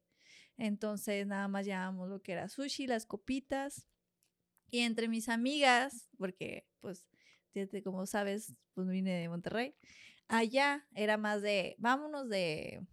Entonces, 0.58 1.28
nada 1.28 1.48
más 1.48 1.66
llevamos 1.66 2.10
lo 2.10 2.22
que 2.22 2.34
era 2.34 2.50
sushi, 2.50 2.88
las 2.88 3.06
copitas. 3.06 3.88
Y 4.70 4.80
entre 4.80 5.08
mis 5.08 5.30
amigas, 5.30 6.10
porque, 6.18 6.68
pues, 6.82 7.06
como 7.84 8.06
sabes, 8.06 8.54
pues 8.74 8.88
vine 8.88 9.12
de 9.22 9.30
Monterrey, 9.30 9.76
allá 10.28 10.86
era 10.94 11.18
más 11.18 11.42
de, 11.42 11.76
vámonos 11.80 12.30
de, 12.30 12.86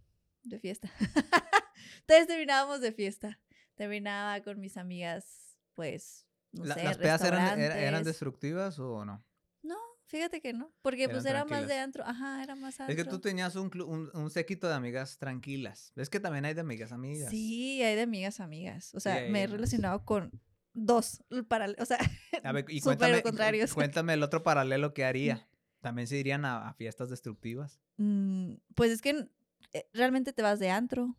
de 0.43 0.59
fiesta. 0.59 0.89
Entonces 2.01 2.27
terminábamos 2.27 2.81
de 2.81 2.91
fiesta 2.91 3.39
terminaba 3.75 4.41
con 4.41 4.59
mis 4.59 4.77
amigas, 4.77 5.57
pues, 5.73 6.25
no 6.51 6.65
sé, 6.65 6.83
¿Las 6.83 6.97
pedas 6.97 7.21
eran, 7.21 7.59
eran, 7.59 8.03
destructivas 8.03 8.79
o 8.79 9.05
no? 9.05 9.23
No, 9.61 9.77
fíjate 10.05 10.41
que 10.41 10.53
no, 10.53 10.73
porque 10.81 11.09
pues 11.09 11.25
era 11.25 11.45
más 11.45 11.67
de 11.67 11.77
antro, 11.77 12.03
ajá, 12.05 12.43
era 12.43 12.55
más 12.55 12.79
antro. 12.79 12.95
Es 12.95 13.03
que 13.03 13.09
tú 13.09 13.19
tenías 13.19 13.55
un, 13.55 13.71
un, 13.81 14.09
un, 14.13 14.29
séquito 14.29 14.67
de 14.67 14.75
amigas 14.75 15.17
tranquilas. 15.17 15.91
¿Ves 15.95 16.09
que 16.09 16.19
también 16.19 16.45
hay 16.45 16.53
de 16.53 16.61
amigas 16.61 16.91
amigas? 16.91 17.29
Sí, 17.29 17.81
hay 17.83 17.95
de 17.95 18.03
amigas 18.03 18.39
amigas. 18.39 18.93
O 18.95 18.99
sea, 18.99 19.27
me 19.29 19.43
he 19.43 19.47
relacionado 19.47 20.03
con 20.05 20.31
dos, 20.73 21.23
paralelos, 21.47 21.81
o 21.81 21.85
sea, 21.85 21.97
a 22.43 22.51
ver, 22.51 22.65
y 22.69 22.81
cuéntame, 22.81 23.21
contrarios. 23.21 23.73
Cuéntame 23.73 24.13
el 24.13 24.23
otro 24.23 24.43
paralelo 24.43 24.93
que 24.93 25.05
haría. 25.05 25.47
¿También 25.81 26.07
se 26.07 26.17
irían 26.17 26.45
a, 26.45 26.73
fiestas 26.73 27.09
destructivas? 27.09 27.79
Mm, 27.97 28.55
pues 28.73 28.91
es 28.91 29.01
que 29.01 29.29
eh, 29.73 29.87
realmente 29.93 30.33
te 30.33 30.41
vas 30.41 30.59
de 30.59 30.71
antro. 30.71 31.15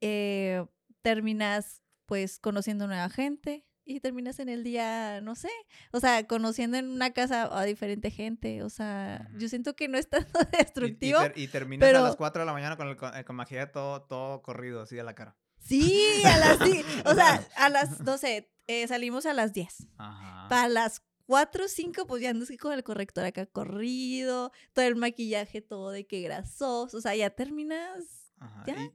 Eh, 0.00 0.64
terminas 1.02 1.82
pues 2.06 2.38
conociendo 2.38 2.86
nueva 2.86 3.10
gente 3.10 3.67
y 3.88 4.00
terminas 4.00 4.38
en 4.38 4.50
el 4.50 4.62
día, 4.62 5.20
no 5.22 5.34
sé, 5.34 5.48
o 5.92 6.00
sea, 6.00 6.26
conociendo 6.26 6.76
en 6.76 6.90
una 6.90 7.12
casa 7.12 7.48
a 7.50 7.64
diferente 7.64 8.10
gente, 8.10 8.62
o 8.62 8.68
sea, 8.68 9.30
yo 9.38 9.48
siento 9.48 9.74
que 9.74 9.88
no 9.88 9.96
es 9.96 10.08
tan 10.08 10.26
destructivo. 10.58 11.18
Y, 11.34 11.48
terminas 11.48 11.88
a 11.88 12.00
las 12.00 12.16
4 12.16 12.42
de 12.42 12.46
la 12.46 12.52
mañana 12.52 12.76
con 12.76 12.88
el 12.88 12.96
con, 12.96 13.38
todo, 13.72 14.02
todo 14.02 14.42
corrido 14.42 14.82
así 14.82 14.98
a 14.98 15.04
la 15.04 15.14
cara. 15.14 15.36
Sí, 15.58 16.22
a 16.24 16.36
las 16.36 16.58
o 17.06 17.14
sea, 17.14 17.48
a 17.56 17.68
las, 17.70 18.00
no 18.00 18.18
sé, 18.18 18.52
eh, 18.66 18.86
salimos 18.86 19.24
a 19.24 19.32
las 19.32 19.54
10. 19.54 19.88
Ajá. 19.96 20.48
Para 20.48 20.68
las 20.68 21.02
4 21.24 21.64
o 21.64 21.68
5, 21.68 22.06
pues 22.06 22.22
ya 22.22 22.30
andas 22.30 22.50
con 22.60 22.72
el 22.72 22.84
corrector 22.84 23.24
acá 23.24 23.46
corrido, 23.46 24.52
todo 24.74 24.84
el 24.84 24.96
maquillaje 24.96 25.62
todo 25.62 25.90
de 25.90 26.06
que 26.06 26.20
grasoso, 26.20 26.96
o 26.96 27.00
sea, 27.00 27.16
ya 27.16 27.30
terminas 27.30 28.17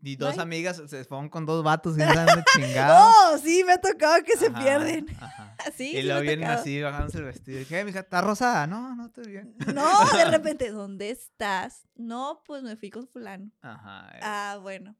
y, 0.01 0.15
dos 0.15 0.37
amigas 0.37 0.81
se 0.87 1.03
fueron 1.05 1.29
con 1.29 1.45
dos 1.45 1.63
vatos 1.63 1.97
y 1.97 2.01
andan 2.01 2.25
de 2.25 2.43
chingado. 2.53 3.11
¡Oh! 3.11 3.37
Sí, 3.37 3.63
me 3.65 3.73
ha 3.73 3.77
tocado 3.81 4.23
que 4.23 4.37
se 4.37 4.51
pierden. 4.51 5.07
y 5.79 6.01
luego 6.01 6.21
vienen 6.21 6.49
así 6.49 6.81
bajándose 6.81 7.17
el 7.19 7.25
vestido. 7.25 7.57
Y 7.57 7.59
dije, 7.59 7.83
mija, 7.83 7.99
¿está 7.99 8.21
rosada? 8.21 8.67
No, 8.67 8.95
no 8.95 9.07
estoy 9.07 9.27
bien. 9.27 9.55
No, 9.73 10.05
de 10.11 10.25
repente, 10.31 10.71
¿dónde 10.71 11.09
estás? 11.09 11.87
No, 11.95 12.41
pues 12.45 12.63
me 12.63 12.75
fui 12.75 12.89
con 12.89 13.07
fulano. 13.07 13.51
Ajá. 13.61 14.09
Eh. 14.15 14.19
Ah, 14.21 14.59
bueno. 14.61 14.95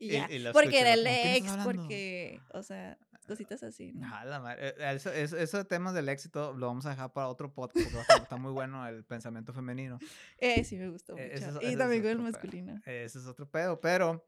y 0.00 0.12
ya. 0.12 0.28
porque 0.52 0.80
era 0.80 0.94
el 0.94 1.06
ex, 1.06 1.50
porque, 1.64 2.40
o 2.52 2.62
sea, 2.62 2.98
cositas 3.28 3.62
así. 3.62 3.92
¿no? 3.92 4.08
madre. 4.08 4.70
Eh, 4.70 4.94
eso, 4.94 5.12
eso, 5.12 5.56
de 5.58 5.64
temas 5.64 5.94
del 5.94 6.08
éxito 6.08 6.52
lo 6.54 6.66
vamos 6.66 6.86
a 6.86 6.90
dejar 6.90 7.12
para 7.12 7.28
otro 7.28 7.52
podcast 7.52 7.92
porque 7.92 8.22
está, 8.22 8.36
muy 8.36 8.50
bueno 8.50 8.86
el 8.88 9.04
pensamiento 9.04 9.52
femenino. 9.52 9.98
Eh, 10.38 10.64
sí, 10.64 10.76
me 10.76 10.88
gustó 10.88 11.16
e, 11.16 11.40
mucho. 11.40 11.60
y 11.62 11.76
también 11.76 12.02
con 12.02 12.10
el 12.10 12.18
masculino. 12.18 12.80
Ese 12.84 13.18
es 13.18 13.26
otro 13.26 13.48
pedo, 13.48 13.80
pero 13.80 14.26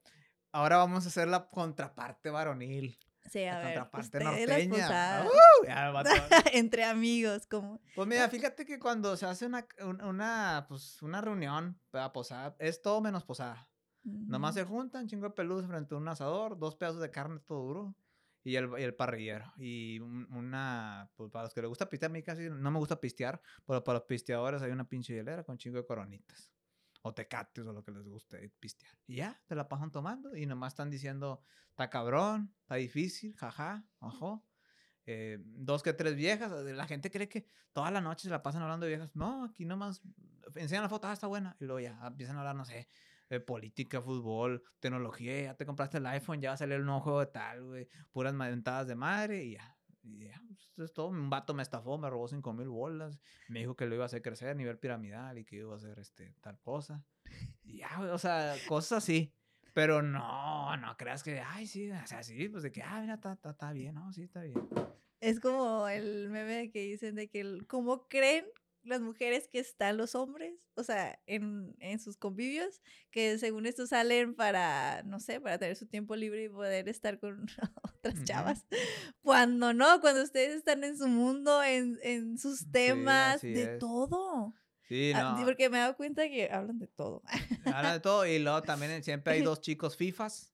ahora 0.53 0.77
vamos 0.77 1.05
a 1.07 1.09
hacer 1.09 1.27
la 1.27 1.49
contraparte 1.49 2.31
varonil. 2.31 2.97
Sí, 3.29 3.45
a 3.45 3.55
la 3.55 3.65
ver, 3.65 3.79
contraparte 3.79 4.25
norteña. 4.25 5.25
Entre 6.53 6.85
amigos, 6.85 7.47
como. 7.47 7.81
Pues 7.95 8.07
mira, 8.07 8.29
fíjate 8.31 8.65
que 8.65 8.79
cuando 8.79 9.17
se 9.17 9.27
hace 9.27 9.47
una, 9.47 9.67
una, 10.05 10.67
pues, 10.69 11.01
una 11.03 11.21
reunión 11.21 11.79
para 11.91 12.13
posada, 12.13 12.55
es 12.59 12.83
todo 12.83 13.01
menos 13.01 13.25
posada. 13.25 13.67
Nomás 14.03 14.55
se 14.55 14.65
juntan, 14.65 15.09
chingo 15.09 15.27
de 15.27 15.35
peludos 15.35 15.67
frente 15.67 15.95
a 15.95 15.99
un 15.99 16.09
asador, 16.09 16.59
dos 16.59 16.75
pedazos 16.75 17.03
de 17.03 17.11
carne 17.11 17.39
todo 17.47 17.67
duro 17.67 17.95
y 18.43 18.57
el, 18.57 18.71
y 18.79 18.83
el 18.83 18.95
parrillero. 18.95 19.53
Y 19.59 20.01
una, 20.01 21.11
pues 21.17 21.31
para 21.31 21.45
los 21.45 21.55
que 21.55 21.61
les 21.61 21.69
gusta 21.69 21.89
pistear, 21.89 22.11
a 22.11 22.13
mí 22.13 22.23
casi 22.23 22.49
no 22.49 22.71
me 22.71 22.79
gusta 22.79 23.01
pistear, 23.01 23.41
pero 23.67 23.83
para 23.85 23.99
los 23.99 24.07
pisteadores 24.07 24.63
hay 24.63 24.71
una 24.71 24.89
pinche 24.89 25.15
hielera 25.15 25.45
con 25.45 25.59
chingo 25.59 25.79
de 25.79 25.87
coronitas. 25.87 26.51
O 27.03 27.15
tecates 27.15 27.67
o 27.67 27.73
lo 27.73 27.83
que 27.83 27.93
les 27.93 28.07
guste 28.07 28.51
pistear. 28.61 28.93
Y 29.07 29.17
ya, 29.17 29.41
te 29.47 29.55
la 29.55 29.69
pasan 29.69 29.91
tomando 29.91 30.37
y 30.37 30.45
nomás 30.45 30.75
están 30.75 30.91
diciendo, 30.91 31.43
está 31.71 31.89
cabrón, 31.89 32.55
está 32.61 32.75
difícil, 32.75 33.35
jaja, 33.37 33.87
ojo. 34.01 34.45
Eh, 35.07 35.39
dos 35.43 35.83
que 35.83 35.95
tres 35.95 36.15
viejas. 36.15 36.53
La 36.53 36.87
gente 36.87 37.11
cree 37.11 37.29
que 37.29 37.49
toda 37.73 37.91
la 37.91 38.03
noche 38.03 38.25
se 38.25 38.31
la 38.31 38.43
pasan 38.43 38.63
hablando 38.63 38.85
de 38.85 38.91
viejas. 38.91 39.11
No, 39.15 39.45
aquí 39.45 39.65
nomás 39.65 40.03
enseñan 40.55 40.83
la 40.83 40.89
foto, 40.91 41.09
ah, 41.09 41.13
está 41.15 41.27
buena. 41.27 41.57
Y 41.59 41.65
luego 41.65 41.81
ya 41.81 41.99
empiezan 42.07 42.37
a 42.37 42.41
hablar, 42.41 42.55
no 42.55 42.67
sé, 42.67 42.89
política, 43.39 44.03
fútbol, 44.03 44.65
tecnología, 44.81 45.43
ya 45.43 45.55
te 45.55 45.65
compraste 45.65 45.99
el 45.99 46.07
iPhone, 46.07 46.41
ya 46.41 46.51
va 46.51 46.55
a 46.55 46.57
salir 46.57 46.75
el 46.77 46.85
nuevo 46.85 47.01
juego 47.01 47.21
de 47.21 47.27
tal, 47.27 47.63
güey, 47.63 47.89
puras 48.11 48.35
mentadas 48.35 48.89
de 48.89 48.97
madre 48.97 49.45
y 49.45 49.53
ya. 49.53 49.77
Y 50.03 50.27
ya, 50.27 50.43
pues, 50.47 50.73
es 50.79 50.93
todo. 50.93 51.09
Un 51.09 51.31
vato 51.31 51.55
me 51.55 51.63
estafó, 51.63 51.99
me 51.99 52.09
robó 52.09 52.27
5 52.27 52.53
mil 52.55 52.69
bolas, 52.69 53.21
me 53.49 53.61
dijo 53.61 53.77
que 53.77 53.87
lo 53.87 53.95
iba 53.95 54.05
a 54.05 54.07
hacer 54.07 54.23
crecer 54.23 54.49
a 54.49 54.55
nivel 54.55 54.79
piramidal 54.79 55.39
y 55.39 55.45
que 55.45 55.57
iba 55.57 55.73
a 55.73 55.77
hacer 55.77 55.99
este, 55.99 56.35
tal 56.41 56.59
cosa. 56.61 57.05
Y 57.63 57.79
ya, 57.79 58.01
o 58.01 58.19
sea, 58.19 58.55
cosas 58.67 59.05
así. 59.05 59.33
Pero 59.73 60.03
no, 60.03 60.77
no 60.77 60.97
creas 60.97 61.23
que, 61.23 61.41
ay, 61.41 61.67
sí, 61.67 61.91
o 61.91 62.07
sea, 62.07 62.23
sí, 62.23 62.49
pues 62.49 62.63
de 62.65 62.73
que, 62.73 62.83
ah, 62.83 63.01
mira, 63.01 63.15
está, 63.15 63.39
está, 63.45 63.73
bien, 63.73 63.95
¿no? 63.95 64.13
Sí, 64.13 64.23
está 64.23 64.43
bien. 64.43 64.59
Es 65.21 65.39
como 65.39 65.87
el 65.87 66.29
meme 66.29 66.71
que 66.73 66.83
dicen 66.83 67.15
de 67.15 67.29
que, 67.29 67.59
¿cómo 67.69 68.09
creen 68.09 68.47
las 68.83 69.01
mujeres 69.01 69.49
que 69.49 69.59
están 69.59 69.97
los 69.97 70.15
hombres, 70.15 70.55
o 70.75 70.83
sea, 70.83 71.21
en, 71.27 71.77
en, 71.81 71.99
sus 71.99 72.17
convivios, 72.17 72.81
que 73.11 73.39
según 73.39 73.67
esto 73.67 73.87
salen 73.87 74.35
para, 74.35 75.03
no 75.05 75.21
sé, 75.21 75.41
para 75.41 75.59
tener 75.59 75.77
su 75.77 75.87
tiempo 75.87 76.17
libre 76.17 76.45
y 76.45 76.49
poder 76.49 76.89
estar 76.89 77.19
con 77.19 77.47
otras 77.83 78.25
chavas. 78.25 78.65
Cuando 79.21 79.75
no, 79.75 80.01
cuando 80.01 80.23
ustedes 80.23 80.57
están 80.57 80.85
en 80.85 80.97
su 80.97 81.09
mundo, 81.09 81.63
en, 81.63 81.99
en 82.03 82.39
sus 82.39 82.71
temas, 82.71 83.43
de 83.43 83.79
todo. 83.79 84.55
Sí, 84.89 85.13
ah, 85.15 85.37
no. 85.39 85.45
Porque 85.45 85.69
me 85.69 85.77
he 85.77 85.81
dado 85.81 85.97
cuenta 85.97 86.29
que 86.29 86.51
hablan 86.51 86.79
de 86.79 86.89
todo. 86.89 87.23
Hablan 87.65 87.93
de 87.93 88.01
todo 88.01 88.27
y 88.27 88.39
luego 88.39 88.63
también 88.63 89.05
siempre 89.05 89.35
hay 89.35 89.43
dos 89.43 89.61
chicos 89.61 89.97
FIFAs. 89.97 90.53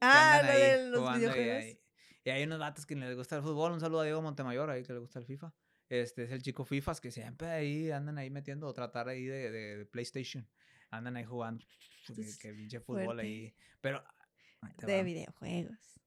Ah, 0.00 0.42
lo 0.42 0.52
de 0.52 0.90
los 0.90 1.16
videojuegos. 1.16 1.64
Y 1.64 1.66
hay, 1.66 1.80
y 2.24 2.30
hay, 2.30 2.42
unos 2.44 2.58
vatos 2.58 2.86
que 2.86 2.94
les 2.96 3.16
gusta 3.16 3.36
el 3.36 3.42
fútbol. 3.42 3.72
Un 3.72 3.80
saludo 3.80 4.00
a 4.00 4.04
Diego 4.04 4.20
Montemayor 4.20 4.68
ahí 4.68 4.82
que 4.82 4.92
le 4.92 4.98
gusta 4.98 5.18
el 5.18 5.24
FIFA. 5.24 5.54
Este 5.88 6.24
es 6.24 6.30
el 6.30 6.42
chico 6.42 6.64
FIFAs 6.64 7.00
que 7.00 7.10
siempre 7.10 7.48
ahí 7.48 7.90
andan 7.90 8.18
ahí 8.18 8.30
metiendo 8.30 8.66
o 8.66 8.74
tratar 8.74 9.08
ahí 9.08 9.24
de, 9.24 9.50
de, 9.50 9.86
PlayStation. 9.86 10.46
Andan 10.90 11.16
ahí 11.16 11.24
jugando. 11.24 11.64
Que, 12.40 12.52
pinche 12.52 12.80
fútbol 12.80 13.20
ahí. 13.20 13.54
Pero. 13.80 14.02
De 14.78 15.02
videojuegos. 15.02 16.00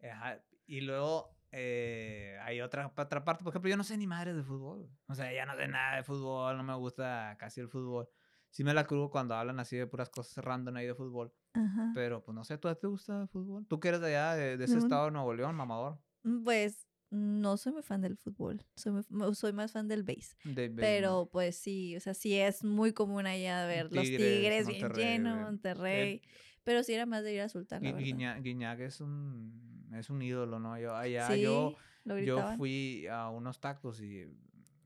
Y 0.67 0.81
luego 0.81 1.35
eh, 1.51 2.37
hay 2.43 2.61
otra, 2.61 2.91
otra 2.95 3.23
parte. 3.23 3.43
Por 3.43 3.51
ejemplo, 3.51 3.69
yo 3.69 3.77
no 3.77 3.83
sé 3.83 3.97
ni 3.97 4.07
madre 4.07 4.33
de 4.33 4.43
fútbol. 4.43 4.89
O 5.07 5.15
sea, 5.15 5.33
ya 5.33 5.45
no 5.45 5.55
sé 5.55 5.67
nada 5.67 5.97
de 5.97 6.03
fútbol. 6.03 6.57
No 6.57 6.63
me 6.63 6.75
gusta 6.75 7.35
casi 7.39 7.61
el 7.61 7.69
fútbol. 7.69 8.07
Sí 8.49 8.63
me 8.63 8.73
la 8.73 8.85
crugo 8.85 9.09
cuando 9.09 9.33
hablan 9.33 9.59
así 9.59 9.77
de 9.77 9.87
puras 9.87 10.09
cosas 10.09 10.43
random 10.43 10.75
ahí 10.75 10.85
de 10.85 10.95
fútbol. 10.95 11.33
Pero 11.93 12.23
pues 12.23 12.35
no 12.35 12.43
sé, 12.43 12.57
¿tú 12.57 12.73
te 12.75 12.87
gusta 12.87 13.21
el 13.21 13.27
fútbol? 13.27 13.65
¿Tú 13.67 13.79
que 13.79 13.89
eres 13.89 14.01
de 14.01 14.07
allá, 14.15 14.35
de, 14.35 14.63
ese 14.63 14.77
estado 14.77 15.05
de 15.05 15.11
Nuevo 15.11 15.33
León, 15.33 15.55
mamador? 15.55 15.99
Mm, 16.23 16.43
pues 16.43 16.87
no 17.11 17.57
soy 17.57 17.73
muy 17.73 17.83
fan 17.83 18.01
del 18.01 18.15
fútbol, 18.17 18.65
soy, 18.75 19.03
soy 19.33 19.53
más 19.53 19.73
fan 19.73 19.87
del 19.87 20.03
base. 20.03 20.35
Pero 20.77 21.29
pues 21.31 21.57
sí, 21.57 21.95
o 21.97 21.99
sea, 21.99 22.13
sí 22.13 22.37
es 22.37 22.63
muy 22.63 22.93
común 22.93 23.27
allá 23.27 23.65
ver 23.67 23.91
los 23.91 24.05
Tigres 24.05 24.67
bien 24.67 24.93
llenos, 24.93 25.41
Monterrey. 25.41 26.21
pero 26.63 26.83
sí 26.83 26.93
era 26.93 27.05
más 27.05 27.23
de 27.23 27.33
ir 27.33 27.41
a 27.41 27.49
Sultán. 27.49 27.83
La 27.83 27.91
Guiñac, 27.91 28.79
es 28.79 29.01
un, 29.01 29.89
es 29.93 30.09
un 30.09 30.21
ídolo, 30.21 30.59
¿no? 30.59 30.79
Yo 30.79 30.95
allá, 30.95 31.35
yo, 31.35 31.75
yo 32.05 32.55
fui 32.55 33.05
a 33.07 33.29
unos 33.29 33.59
tacos 33.59 34.01
y, 34.01 34.25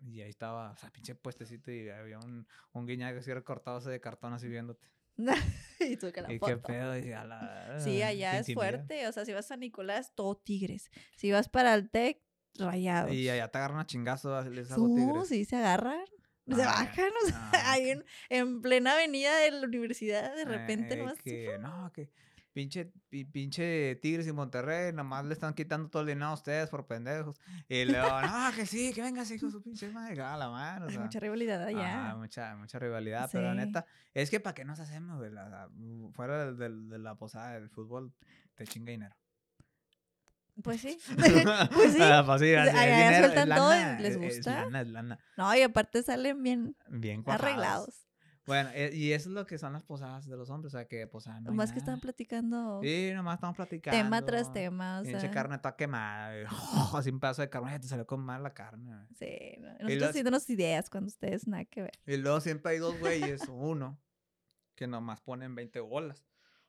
y 0.07 0.21
ahí 0.21 0.29
estaba, 0.29 0.71
o 0.71 0.77
sea, 0.77 0.89
pinche 0.91 1.13
puestecito 1.13 1.71
y 1.71 1.89
había 1.89 2.17
un, 2.17 2.47
un 2.73 2.85
Guiñac 2.87 3.17
así 3.17 3.31
recortado 3.31 3.79
de 3.81 3.99
cartón 4.01 4.33
así 4.33 4.47
viéndote. 4.47 4.87
y 5.79 5.97
tú 5.97 6.11
que 6.11 6.21
la 6.21 6.27
foto. 6.27 6.45
qué 6.45 6.57
pedo, 6.57 6.93
Sí, 7.79 8.01
allá 8.01 8.39
es 8.39 8.53
fuerte. 8.53 9.07
O 9.07 9.11
sea, 9.11 9.25
si 9.25 9.33
vas 9.33 9.51
a 9.51 9.57
Nicolás, 9.57 10.11
todo 10.15 10.35
tigres. 10.35 10.89
Si 11.15 11.31
vas 11.31 11.49
para 11.49 11.73
el 11.73 11.89
TEC, 11.89 12.21
rayados. 12.57 13.13
Y 13.13 13.29
allá 13.29 13.47
te 13.49 13.57
agarran 13.57 13.79
a 13.79 13.85
chingazos, 13.85 14.47
les 14.47 14.71
hago 14.71 14.87
tigres. 14.93 15.27
sí, 15.27 15.45
se 15.45 15.55
agarran. 15.57 16.05
Se 16.47 16.61
ah, 16.61 16.67
bajan, 16.67 17.09
o 17.23 17.27
sea, 17.27 17.49
ah, 17.53 17.71
ahí 17.71 17.89
en, 17.89 18.05
en, 18.29 18.61
plena 18.61 18.93
avenida 18.93 19.35
de 19.35 19.49
la 19.49 19.65
universidad, 19.65 20.35
de 20.35 20.45
repente 20.45 20.93
eh, 20.93 20.97
nomás. 20.97 21.17
Que, 21.17 21.57
no, 21.59 21.91
que 21.91 22.11
pinche, 22.55 22.89
pinche 23.09 23.99
Tigres 24.01 24.25
y 24.27 24.31
Monterrey, 24.31 24.93
nomás 24.93 25.25
le 25.25 25.33
están 25.33 25.53
quitando 25.53 25.89
todo 25.89 26.03
el 26.03 26.07
dinero 26.07 26.27
a 26.27 26.33
ustedes 26.33 26.69
por 26.69 26.87
pendejos. 26.87 27.37
Y 27.67 27.83
luego, 27.83 28.21
no, 28.21 28.55
que 28.55 28.65
sí, 28.65 28.93
que 28.93 29.01
vengas, 29.01 29.29
hijo 29.29 29.51
su 29.51 29.61
pinche 29.61 29.89
madre, 29.89 30.21
a 30.21 30.37
la 30.37 30.49
mano. 30.49 30.87
Hay 30.87 30.97
mucha 30.97 31.19
rivalidad 31.19 31.61
allá. 31.61 32.11
Ah, 32.11 32.15
mucha, 32.15 32.55
mucha 32.55 32.79
rivalidad, 32.79 33.29
pero 33.29 33.53
la 33.53 33.55
neta, 33.55 33.85
es 34.13 34.29
que 34.29 34.39
para 34.39 34.53
qué 34.53 34.63
nos 34.63 34.79
hacemos, 34.79 35.17
güey, 35.17 35.31
fuera 36.13 36.53
de, 36.53 36.69
de, 36.69 36.97
la 36.97 37.15
posada 37.15 37.59
del 37.59 37.69
fútbol, 37.69 38.13
te 38.55 38.65
chinga 38.65 38.91
dinero. 38.91 39.15
Pues 40.63 40.79
sí. 40.79 40.97
pues 41.73 41.93
sí. 41.93 41.99
Ah, 42.01 42.23
pues 42.25 42.39
sí 42.39 42.55
allá 42.55 43.19
sueltan 43.19 43.49
todo 43.49 43.75
y 43.75 44.01
les 44.01 44.17
gusta. 44.17 44.37
Es 44.37 44.45
lana, 44.45 44.81
es 44.81 44.87
lana. 44.87 45.19
No, 45.35 45.53
y 45.53 45.61
aparte 45.61 46.01
salen 46.03 46.41
bien, 46.41 46.77
bien 46.87 47.21
arreglados. 47.27 48.07
Bueno, 48.45 48.69
eh, 48.73 48.91
y 48.93 49.11
eso 49.11 49.29
es 49.29 49.35
lo 49.35 49.45
que 49.45 49.57
son 49.57 49.73
las 49.73 49.83
posadas 49.83 50.27
de 50.27 50.37
los 50.37 50.49
hombres, 50.49 50.73
o 50.73 50.77
sea, 50.77 50.87
que 50.87 51.07
posadas 51.07 51.41
no 51.41 51.49
Nomás 51.49 51.71
que 51.71 51.79
están 51.79 51.99
platicando. 51.99 52.79
Sí, 52.83 53.11
nomás 53.13 53.35
estamos 53.35 53.55
platicando. 53.55 53.97
Tema 53.97 54.23
tras 54.23 54.53
tema, 54.53 55.01
o 55.01 55.05
sea. 55.05 55.31
carne 55.31 55.57
toda 55.57 55.75
quemada, 55.75 56.31
así 56.93 57.09
un 57.09 57.19
pedazo 57.19 57.41
de 57.41 57.49
carne, 57.49 57.79
te 57.79 57.87
salió 57.87 58.05
con 58.05 58.21
mal 58.21 58.43
la 58.43 58.53
carne. 58.53 59.07
Sí, 59.17 59.57
nosotros 59.79 60.09
haciéndonos 60.09 60.49
ideas 60.49 60.89
cuando 60.89 61.07
ustedes 61.07 61.47
nada 61.47 61.65
que 61.65 61.81
ver. 61.81 61.99
Y 62.05 62.17
luego 62.17 62.39
siempre 62.39 62.73
hay 62.73 62.79
dos 62.79 62.99
güeyes, 62.99 63.41
uno, 63.49 63.99
que 64.75 64.85
nomás 64.85 65.21
ponen 65.21 65.55
20 65.55 65.79
bolas, 65.79 66.23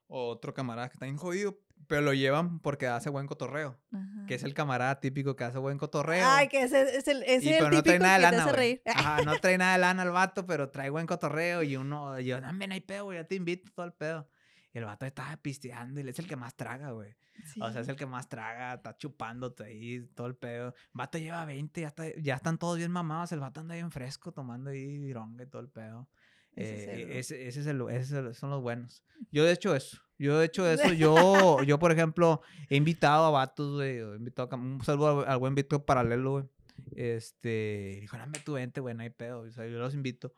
o 0.07 0.29
otro 0.29 0.55
camarada 0.55 0.89
que 0.89 0.95
está 0.95 1.05
bien 1.05 1.19
jodido, 1.19 1.61
pero 1.87 2.03
lo 2.03 2.15
llevan 2.15 2.59
porque 2.61 2.87
hace 2.87 3.11
buen 3.11 3.27
cotorreo. 3.27 3.79
Que 4.27 4.35
es 4.35 4.43
el 4.43 4.55
camarada 4.55 4.99
típico 5.01 5.37
que 5.37 5.45
hace 5.45 5.59
buen 5.59 5.79
cotorreo. 5.79 6.27
Ay, 6.29 6.49
que 6.49 6.63
ese 6.63 6.97
es 6.97 7.07
el, 7.07 7.23
es 7.23 7.47
el 7.47 7.59
típico 7.59 7.83
que 7.83 7.99
nada 7.99 8.31
te 8.31 8.37
hace 8.37 8.53
reír. 8.53 8.83
Ajá, 8.87 9.23
no 9.23 9.39
trae 9.39 9.57
nada 9.59 9.75
de 9.75 9.79
lana 9.79 10.03
el 10.03 10.11
vato, 10.11 10.47
pero 10.47 10.71
trae 10.71 10.91
buen 10.91 11.07
cotorreo. 11.07 11.63
Y 11.63 11.77
uno, 11.77 12.19
yo, 12.21 12.41
también 12.41 12.73
hay 12.73 12.81
pedo, 12.81 13.05
güey, 13.05 13.19
ya 13.19 13.25
te 13.25 13.37
invito 13.37 13.71
todo 13.73 13.87
el 13.87 13.93
pedo. 13.93 14.29
Y 14.73 14.79
el 14.79 14.85
vato 14.85 15.07
estaba 15.07 15.37
pisteando 15.37 16.01
y 16.01 16.03
él 16.03 16.09
es 16.09 16.19
el 16.19 16.27
que 16.27 16.37
más 16.37 16.55
traga, 16.57 16.91
güey. 16.91 17.15
O 17.61 17.71
sea, 17.71 17.83
es 17.83 17.89
el 17.89 17.97
que 17.97 18.07
más 18.07 18.29
traga, 18.29 18.75
está 18.75 18.97
chupándote 18.97 19.65
ahí, 19.65 20.01
todo 20.15 20.27
el 20.27 20.35
pedo. 20.35 20.69
El 20.69 20.75
vato 20.93 21.19
lleva 21.19 21.45
20, 21.45 21.81
ya, 21.81 21.89
está, 21.89 22.05
ya 22.17 22.35
están 22.35 22.59
todos 22.59 22.79
bien 22.79 22.91
mamados. 22.91 23.31
El 23.33 23.41
vato 23.41 23.61
anda 23.61 23.75
bien 23.75 23.91
fresco, 23.91 24.33
tomando 24.33 24.71
ahí 24.71 24.99
vironga 24.99 25.45
y 25.45 25.47
todo 25.47 25.63
el 25.63 25.69
pedo. 25.69 26.09
Ese, 26.57 27.19
es 27.19 27.31
eh, 27.31 27.49
ese, 27.49 28.29
es 28.31 28.37
son 28.39 28.51
los 28.51 28.63
buenos. 28.63 29.05
Yo 29.31 29.45
de 29.45 29.53
hecho 29.53 29.75
eso. 29.75 29.99
Yo 30.19 30.39
de 30.39 30.47
hecho 30.47 30.67
eso. 30.71 30.93
Yo, 30.93 31.63
yo 31.63 31.79
por 31.79 31.93
ejemplo, 31.93 32.41
he 32.69 32.77
invitado 32.77 33.27
a 33.27 33.31
vatos, 33.31 33.75
güey. 33.75 33.99
He 33.99 34.17
invitado 34.17 34.49
a, 34.51 34.57
un 34.57 34.83
saludo 34.83 35.27
al 35.27 35.39
buen 35.39 35.55
Víctor 35.55 35.85
Paralelo, 35.85 36.33
güey. 36.33 36.45
Este, 36.95 37.99
dijo, 38.01 38.17
dame 38.17 38.39
tu 38.41 38.55
vente, 38.55 38.81
güey, 38.81 38.95
no 38.95 39.03
hay 39.03 39.11
pedo. 39.11 39.41
O 39.41 39.51
sea, 39.51 39.67
yo 39.67 39.79
los 39.79 39.95
invito. 39.95 40.35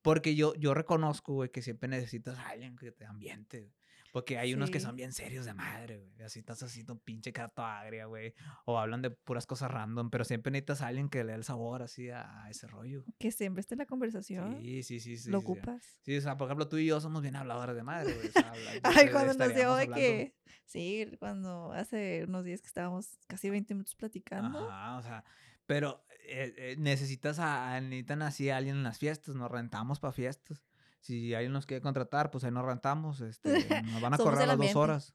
Porque 0.00 0.34
yo, 0.34 0.54
yo 0.54 0.74
reconozco, 0.74 1.34
güey, 1.34 1.50
que 1.50 1.60
siempre 1.60 1.88
necesitas 1.88 2.38
a 2.38 2.50
alguien 2.50 2.76
que 2.76 2.90
te 2.92 3.04
ambiente. 3.04 3.72
Porque 4.18 4.36
hay 4.36 4.52
unos 4.52 4.72
que 4.72 4.80
son 4.80 4.96
bien 4.96 5.12
serios 5.12 5.46
de 5.46 5.54
madre, 5.54 5.96
güey. 5.96 6.22
Así 6.22 6.40
estás 6.40 6.60
así, 6.64 6.84
un 6.88 6.98
pinche 6.98 7.32
carto 7.32 7.62
agria, 7.62 8.06
güey. 8.06 8.34
O 8.64 8.76
hablan 8.76 9.00
de 9.00 9.10
puras 9.10 9.46
cosas 9.46 9.70
random, 9.70 10.10
pero 10.10 10.24
siempre 10.24 10.50
necesitas 10.50 10.82
a 10.82 10.88
alguien 10.88 11.08
que 11.08 11.22
le 11.22 11.30
dé 11.30 11.38
el 11.38 11.44
sabor 11.44 11.82
así 11.82 12.10
a, 12.10 12.46
ese 12.50 12.66
rollo. 12.66 13.04
Que 13.20 13.30
siempre 13.30 13.60
esté 13.60 13.76
en 13.76 13.78
la 13.78 13.86
conversación. 13.86 14.58
Sí, 14.60 14.82
sí, 14.82 14.98
sí. 14.98 15.16
sí 15.16 15.30
Lo 15.30 15.38
ocupas. 15.38 16.00
Sí, 16.02 16.16
o 16.16 16.20
sea, 16.20 16.36
por 16.36 16.48
ejemplo, 16.48 16.68
tú 16.68 16.78
y 16.78 16.86
yo 16.86 17.00
somos 17.00 17.22
bien 17.22 17.36
habladores 17.36 17.76
de 17.76 17.84
madre, 17.84 18.12
güey. 18.12 18.28
Ay, 18.82 19.08
cuando 19.12 19.34
nos 19.34 19.54
dio 19.54 19.76
de 19.76 19.88
que. 19.88 20.34
Sí, 20.64 21.08
cuando 21.20 21.70
hace 21.70 22.24
unos 22.26 22.44
días 22.44 22.60
que 22.60 22.66
estábamos 22.66 23.20
casi 23.28 23.50
20 23.50 23.72
minutos 23.72 23.94
platicando. 23.94 24.68
Ajá, 24.68 24.96
o 24.96 25.02
sea. 25.02 25.24
Pero 25.64 26.04
eh, 26.24 26.52
eh, 26.56 26.76
necesitas 26.76 27.38
a, 27.38 27.80
necesitan 27.80 28.22
así 28.22 28.50
a 28.50 28.56
alguien 28.56 28.78
en 28.78 28.82
las 28.82 28.98
fiestas, 28.98 29.36
nos 29.36 29.48
rentamos 29.48 30.00
para 30.00 30.12
fiestas 30.12 30.67
si 31.00 31.34
alguien 31.34 31.52
nos 31.52 31.66
quiere 31.66 31.80
contratar, 31.80 32.30
pues 32.30 32.44
ahí 32.44 32.50
nos 32.50 32.64
rentamos, 32.64 33.20
este, 33.20 33.48
nos 33.92 34.00
van 34.00 34.14
a 34.14 34.18
correr 34.18 34.42
a 34.42 34.46
las 34.46 34.58
dos 34.58 34.76
horas. 34.76 35.14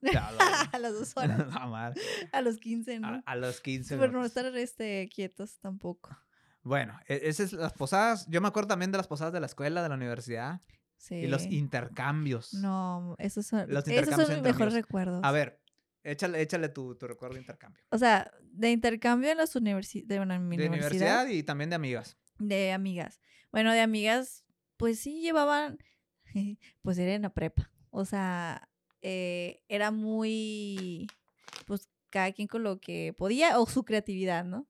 a 0.71 0.79
las 0.79 0.93
dos 0.93 1.13
horas. 1.15 1.95
a 2.31 2.41
los 2.41 2.57
15, 2.57 2.99
¿no? 2.99 3.21
A, 3.25 3.35
los 3.35 3.61
15. 3.61 3.97
Pero 3.97 4.11
no 4.11 4.25
estar 4.25 4.45
este, 4.57 5.09
quietos 5.13 5.59
tampoco. 5.59 6.17
Bueno, 6.63 6.97
e, 7.07 7.21
esas 7.23 7.53
es 7.53 7.59
las 7.59 7.73
posadas. 7.73 8.25
Yo 8.27 8.41
me 8.41 8.47
acuerdo 8.47 8.69
también 8.69 8.91
de 8.91 8.97
las 8.97 9.07
posadas 9.07 9.33
de 9.33 9.39
la 9.39 9.45
escuela, 9.45 9.83
de 9.83 9.89
la 9.89 9.95
universidad. 9.95 10.61
Sí. 10.97 11.15
Y 11.15 11.27
los 11.27 11.45
intercambios. 11.45 12.53
No, 12.53 13.15
esos 13.17 13.45
son, 13.45 13.65
los 13.67 13.85
esos 13.87 14.15
son 14.15 14.29
mis 14.29 14.41
mejores 14.41 14.73
recuerdos. 14.73 15.19
A 15.21 15.33
ver, 15.33 15.59
échale, 16.03 16.41
échale 16.41 16.69
tu, 16.69 16.95
tu, 16.95 17.07
recuerdo 17.07 17.35
de 17.35 17.41
intercambio. 17.41 17.83
O 17.89 17.97
sea, 17.97 18.31
de 18.41 18.71
intercambio 18.71 19.29
en 19.29 19.37
las 19.37 19.53
universidades. 19.57 20.07
De, 20.07 20.15
de 20.15 20.67
universidad 20.69 21.27
y 21.27 21.43
también 21.43 21.69
de 21.69 21.75
amigas. 21.75 22.17
De 22.39 22.71
amigas. 22.71 23.19
Bueno, 23.51 23.73
de 23.73 23.81
amigas 23.81 24.42
pues 24.83 24.99
sí 24.99 25.21
llevaban, 25.21 25.77
pues 26.81 26.97
era 26.97 27.13
en 27.13 27.21
la 27.21 27.29
prepa. 27.29 27.71
O 27.89 28.03
sea, 28.03 28.69
eh, 29.01 29.63
era 29.69 29.91
muy, 29.91 31.07
pues 31.65 31.89
cada 32.09 32.33
quien 32.33 32.49
con 32.49 32.63
lo 32.63 32.81
que 32.81 33.13
podía 33.17 33.61
o 33.61 33.65
su 33.65 33.85
creatividad, 33.85 34.43
¿no? 34.43 34.67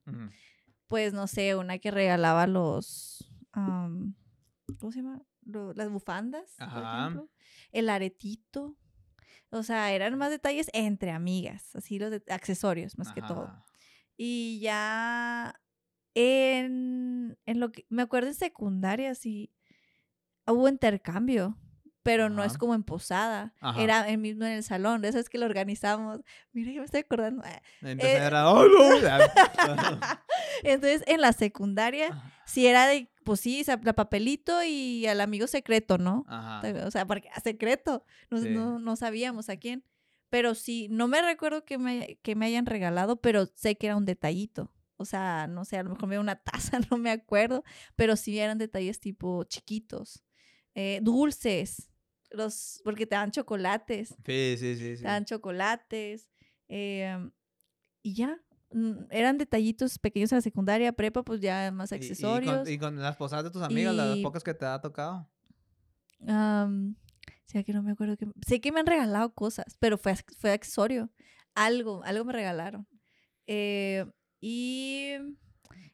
Pues 0.88 1.14
no 1.14 1.26
sé, 1.26 1.56
una 1.56 1.80
que 1.80 1.90
regalaba 1.90 2.46
los, 2.46 3.28
¿cómo 3.52 4.92
se 4.92 5.02
llama? 5.02 5.20
las 5.42 5.90
bufandas, 5.90 6.58
por 6.60 6.84
ejemplo. 6.84 7.30
El 7.72 7.90
aretito. 7.90 8.78
O 9.50 9.64
sea, 9.64 9.94
eran 9.94 10.16
más 10.20 10.30
detalles 10.30 10.70
entre 10.74 11.10
amigas, 11.10 11.76
así 11.76 11.98
los 11.98 12.22
accesorios 12.30 13.00
más 13.00 13.12
que 13.14 13.24
todo. 13.24 13.52
Y 14.16 14.60
ya 14.60 15.60
en, 16.14 17.36
en 17.48 17.60
lo 17.60 17.72
que, 17.72 17.88
me 17.90 18.04
acuerdo 18.04 18.28
en 18.28 18.36
secundaria, 18.36 19.16
sí, 19.16 19.52
hubo 20.48 20.68
intercambio, 20.68 21.58
pero 22.04 22.30
no 22.30 22.44
es 22.44 22.58
como 22.58 22.76
en 22.76 22.84
posada. 22.84 23.54
Era 23.78 24.10
el 24.10 24.18
mismo 24.18 24.46
en 24.46 24.52
el 24.52 24.64
salón. 24.64 25.06
Eso 25.06 25.20
es 25.20 25.30
que 25.30 25.38
lo 25.38 25.46
organizamos. 25.46 26.20
Mira, 26.52 26.72
yo 26.72 26.80
me 26.80 26.86
estoy 26.86 27.00
acordando. 27.00 27.42
Ah, 27.46 27.62
eh, 27.82 28.30
oh, 28.46 28.66
Entonces, 30.64 31.04
en 31.08 31.22
la 31.22 31.32
secundaria, 31.32 32.22
si 32.46 32.68
era 32.68 32.88
de, 32.88 33.10
pues 33.24 33.40
sí, 33.40 33.66
la 33.84 33.94
papelito 33.94 34.64
y 34.64 35.08
al 35.08 35.22
amigo 35.22 35.48
secreto, 35.48 35.98
¿no? 35.98 36.26
O 36.86 36.92
sea, 36.92 37.08
porque 37.08 37.30
secreto. 37.42 38.06
No, 38.30 38.80
no, 38.80 38.96
sabíamos 38.98 39.50
a 39.50 39.56
quién. 39.56 39.86
Pero 40.30 40.56
sí, 40.56 40.88
no 40.90 41.08
me 41.08 41.22
recuerdo 41.22 41.64
que 41.64 41.78
me, 41.78 42.18
que 42.24 42.36
me 42.36 42.48
hayan 42.48 42.66
regalado, 42.66 43.22
pero 43.22 43.46
sé 43.56 43.76
que 43.76 43.88
era 43.88 43.96
un 43.96 44.06
detallito. 44.06 44.72
O 44.98 45.06
sea, 45.06 45.48
no 45.48 45.64
sé, 45.64 45.78
a 45.78 45.84
lo 45.84 45.92
mejor 45.92 46.08
me 46.08 46.16
dio 46.16 46.22
una 46.22 46.36
taza, 46.36 46.80
no 46.92 46.98
me 46.98 47.12
acuerdo, 47.12 47.64
pero 47.96 48.16
sí 48.16 48.40
eran 48.40 48.58
detalles 48.58 49.00
tipo 49.00 49.44
chiquitos. 49.44 50.24
Eh, 50.76 51.00
dulces, 51.02 51.90
los, 52.32 52.82
porque 52.84 53.06
te 53.06 53.16
dan 53.16 53.32
chocolates. 53.32 54.16
Sí, 54.26 54.56
sí, 54.58 54.76
sí. 54.76 55.02
Te 55.02 55.08
dan 55.08 55.26
chocolates. 55.26 56.28
Em, 56.68 57.32
y 58.02 58.16
ya, 58.16 58.40
mm, 58.72 59.06
eran 59.12 59.38
detallitos 59.38 60.00
pequeños 60.00 60.32
en 60.32 60.38
la 60.38 60.42
secundaria, 60.42 60.92
prepa, 60.94 61.24
pues 61.24 61.42
ya 61.42 61.72
más 61.72 61.92
accesorios. 61.92 62.68
¿Y, 62.68 62.78
con, 62.78 63.00
las 63.00 63.16
posadas 63.16 63.46
de 63.46 63.52
tus 63.52 63.62
amigas, 63.62 63.94
las 63.94 64.18
pocas 64.20 64.44
que 64.44 64.54
te 64.54 64.66
ha 64.66 64.82
tocado? 64.82 65.30
Um, 66.20 66.96
sí, 67.46 67.64
que 67.64 67.74
no 67.74 67.84
me 67.84 67.92
acuerdo. 67.92 68.18
Que, 68.18 68.26
sé 68.48 68.60
que 68.60 68.72
me 68.72 68.80
han 68.80 68.88
regalado 68.88 69.34
cosas, 69.34 69.78
pero 69.80 69.98
fue, 69.98 70.16
fue 70.38 70.52
accesorio. 70.52 71.12
Algo, 71.54 72.04
algo 72.04 72.26
me 72.26 72.34
regalaron. 72.34 72.88
Eh, 73.46 74.06
y 74.40 75.14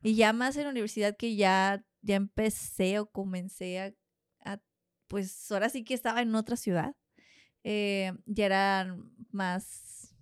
Y 0.02 0.16
ya 0.16 0.34
más 0.34 0.56
en 0.56 0.64
la 0.64 0.70
universidad 0.70 1.18
que 1.18 1.36
ya, 1.36 1.86
ya 2.02 2.16
empecé 2.16 3.00
o 3.00 3.12
comencé 3.12 3.80
a, 3.80 3.94
pues 5.10 5.52
ahora 5.52 5.68
sí 5.68 5.84
que 5.84 5.94
estaba 5.94 6.22
en 6.22 6.34
otra 6.36 6.56
ciudad. 6.56 6.96
Eh, 7.64 8.14
ya 8.26 8.46
eran 8.46 9.12
más, 9.32 10.16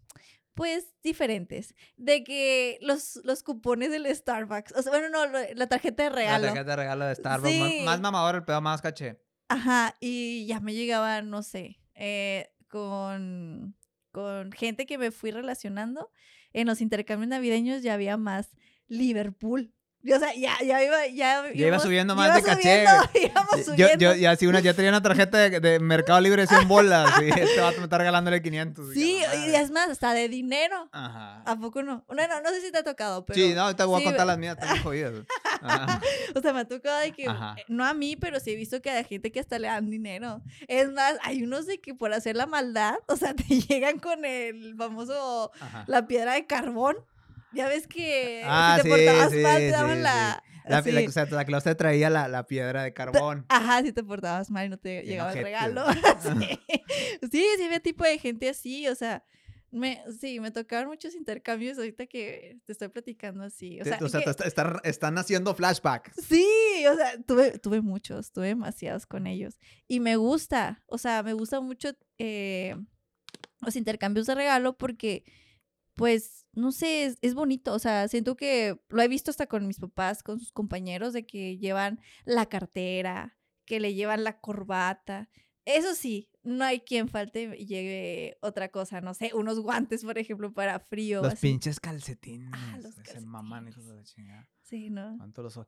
pues, 0.56 0.96
diferentes. 1.04 1.76
De 1.98 2.24
que 2.24 2.80
los, 2.82 3.20
los 3.24 3.44
cupones 3.44 3.92
del 3.92 4.08
Starbucks, 4.14 4.72
o 4.76 4.82
sea, 4.82 4.92
bueno, 4.92 5.10
no, 5.10 5.26
la 5.54 5.68
tarjeta 5.68 6.04
de 6.04 6.10
regalo. 6.10 6.48
La 6.48 6.54
tarjeta 6.54 6.72
de 6.72 6.76
regalo 6.76 7.06
de 7.06 7.16
Starbucks, 7.16 7.86
más, 7.86 8.00
mamador 8.00 8.36
el 8.36 8.46
pedo, 8.46 8.62
más 8.62 8.82
caché. 8.82 9.22
Ajá, 9.50 9.96
y 10.00 10.46
ya 10.48 10.60
me 10.60 10.74
llegaban, 10.74 11.30
no 11.30 11.44
sé, 11.44 11.80
eh, 11.94 12.50
con, 12.68 13.78
con 14.12 14.52
gente 14.52 14.86
que 14.86 14.98
me 14.98 15.12
fui 15.12 15.32
relacionando. 15.32 16.12
En 16.54 16.66
los 16.66 16.82
intercambios 16.82 17.30
navideños 17.30 17.84
ya 17.84 17.94
había 17.94 18.18
más 18.18 18.56
Liverpool. 18.88 19.74
O 20.16 20.20
sea, 20.20 20.34
ya, 20.36 20.58
ya 20.64 20.84
iba, 20.84 21.08
ya, 21.08 21.44
ya 21.54 21.68
iba 21.68 21.80
subiendo 21.80 22.16
más 22.16 22.36
de 22.36 22.44
caché. 22.44 22.86
Yo, 23.76 23.88
yo, 23.98 24.14
ya, 24.14 24.36
si 24.36 24.48
una, 24.48 24.60
ya 24.60 24.74
tenía 24.74 24.90
una 24.90 25.02
tarjeta 25.02 25.38
de, 25.38 25.80
Mercado 25.80 26.20
Libre 26.22 26.44
de 26.44 26.48
100 26.48 26.68
bolas. 26.68 27.12
y 27.22 27.28
este 27.28 27.60
vato 27.60 27.78
me 27.78 27.84
está 27.84 27.98
regalándole 27.98 28.42
500. 28.42 28.94
Sí, 28.94 29.20
y, 29.48 29.56
es 29.56 29.72
más, 29.72 29.90
hasta 29.90 30.14
de 30.14 30.30
dinero. 30.30 30.90
Ajá. 30.92 31.42
¿A 31.46 31.56
poco 31.58 31.84
no? 31.84 32.06
No, 32.10 32.28
no, 32.28 32.42
no 32.42 32.50
sé 32.50 32.62
si 32.62 32.72
te 32.72 32.80
ha 32.80 32.84
tocado, 32.84 33.26
pero... 33.26 33.40
Sí, 33.40 33.54
no, 33.54 33.76
te 33.76 33.84
voy 33.84 34.02
a 34.02 34.06
contar 34.06 34.28
las 34.28 34.38
mías, 34.38 34.58
están 34.60 34.82
jodidas. 34.84 35.14
o 36.36 36.42
sea, 36.42 36.54
me 36.54 36.62
ha 36.62 36.66
tocado 36.66 37.00
de 37.00 37.12
que, 37.12 37.26
eh, 37.26 37.66
no 37.68 37.86
a 37.86 37.94
mí, 37.94 38.16
pero 38.16 38.40
sí 38.40 38.52
he 38.52 38.56
visto 38.56 38.82
que 38.82 38.90
hay 38.90 39.04
gente 39.04 39.32
que 39.32 39.40
hasta 39.40 39.60
le 39.60 39.68
dan 39.68 39.90
dinero. 39.90 40.42
Es 40.68 40.92
más, 40.92 41.16
hay 41.24 41.44
unos 41.44 41.66
de 41.66 41.80
que 41.80 41.94
por 41.94 42.14
hacer 42.14 42.36
la 42.36 42.46
maldad, 42.46 42.96
o 43.08 43.16
sea, 43.16 43.34
te 43.34 43.44
llegan 43.44 44.00
con 44.00 44.26
el 44.26 44.76
famoso, 44.78 45.52
la 45.88 46.08
piedra 46.08 46.34
de 46.34 46.46
carbón. 46.46 46.98
Ya 47.54 47.68
ves 47.68 47.88
que 47.88 48.44
ah, 48.46 48.80
si 48.82 48.90
te 48.90 48.90
portabas 48.90 49.34
mal, 49.34 49.58
te 49.58 49.72
daban 49.72 50.04
la. 50.04 50.44
La, 50.66 50.82
la, 50.82 51.08
o 51.08 51.12
sea, 51.12 51.26
la 51.26 51.46
que 51.46 51.76
traía 51.76 52.10
la, 52.10 52.28
la, 52.28 52.46
piedra 52.46 52.84
de 52.84 52.94
carbón. 52.94 53.46
Ajá, 53.48 53.82
si 53.84 53.94
te 53.94 54.04
portabas 54.04 54.52
mal 54.52 54.66
y 54.66 54.70
no 54.70 54.78
te 54.78 55.02
llegaba 55.04 55.32
el 55.32 55.42
regalo. 55.42 55.86
sí. 56.20 56.60
sí, 57.32 57.46
sí, 57.58 57.64
había 57.64 57.80
tipo 57.80 58.04
de 58.04 58.18
gente 58.20 58.50
así, 58.50 58.86
o 58.90 58.96
sea, 58.96 59.24
me, 59.72 60.02
sí, 60.20 60.40
me 60.40 60.52
tocaron 60.52 60.90
muchos 60.90 61.14
intercambios 61.14 61.78
ahorita 61.78 62.08
que 62.08 62.60
te 62.66 62.72
estoy 62.72 62.88
platicando 62.90 63.44
así. 63.44 63.80
O 63.82 63.86
sea, 63.86 63.98
o 64.02 64.10
sea 64.10 64.22
están, 64.84 65.18
haciendo 65.18 65.54
flashback. 65.54 66.14
Sí, 66.22 66.46
o 66.90 66.96
sea, 66.96 67.22
tuve, 67.24 67.60
tuve 67.60 67.82
muchos, 67.82 68.32
tuve 68.32 68.48
demasiados 68.48 69.06
con 69.06 69.28
ellos. 69.28 69.60
Y 69.88 70.00
me 70.00 70.16
gusta, 70.16 70.84
o 70.88 70.98
sea, 70.98 71.22
me 71.24 71.34
gusta 71.34 71.60
mucho 71.60 71.90
eh, 72.18 72.76
los 73.62 73.76
intercambios 73.76 74.28
de 74.28 74.36
regalo 74.36 74.78
porque 74.78 75.24
pues, 75.98 76.46
no 76.54 76.72
sé, 76.72 77.18
es, 77.22 77.34
bonito, 77.34 77.74
o 77.74 77.80
sea, 77.80 78.08
siento 78.08 78.38
que 78.38 78.80
lo 78.90 79.02
he 79.02 79.08
visto 79.08 79.32
hasta 79.32 79.48
con 79.48 79.66
mis 79.68 79.80
papás, 79.80 80.22
con 80.22 80.40
sus 80.40 80.52
compañeros, 80.52 81.12
de 81.12 81.26
que 81.26 81.58
llevan 81.58 82.00
la 82.24 82.46
cartera, 82.46 83.36
que 83.66 83.80
le 83.80 83.96
llevan 83.96 84.24
la 84.24 84.40
corbata. 84.40 85.28
Eso 85.66 85.96
sí, 85.96 86.30
no 86.44 86.64
hay 86.64 86.82
quien 86.82 87.10
falte 87.10 87.56
y 87.58 87.66
llegue 87.66 88.38
otra 88.42 88.70
cosa, 88.70 89.02
no 89.02 89.16
sé, 89.16 89.32
unos 89.34 89.60
guantes, 89.60 90.06
por 90.06 90.20
ejemplo, 90.20 90.54
para 90.54 90.80
frío. 90.80 91.24
Los 91.24 91.40
pinches 91.40 91.80
calcetines. 91.80 92.52
Ah, 92.54 92.78
los 92.80 92.94
calcetines. 92.96 93.68
hijos 93.70 93.88
de 93.88 94.04
chingada. 94.04 94.48
Sí, 94.62 94.92
¿no? 94.92 95.18
¿Cuánto 95.18 95.42
los... 95.42 95.60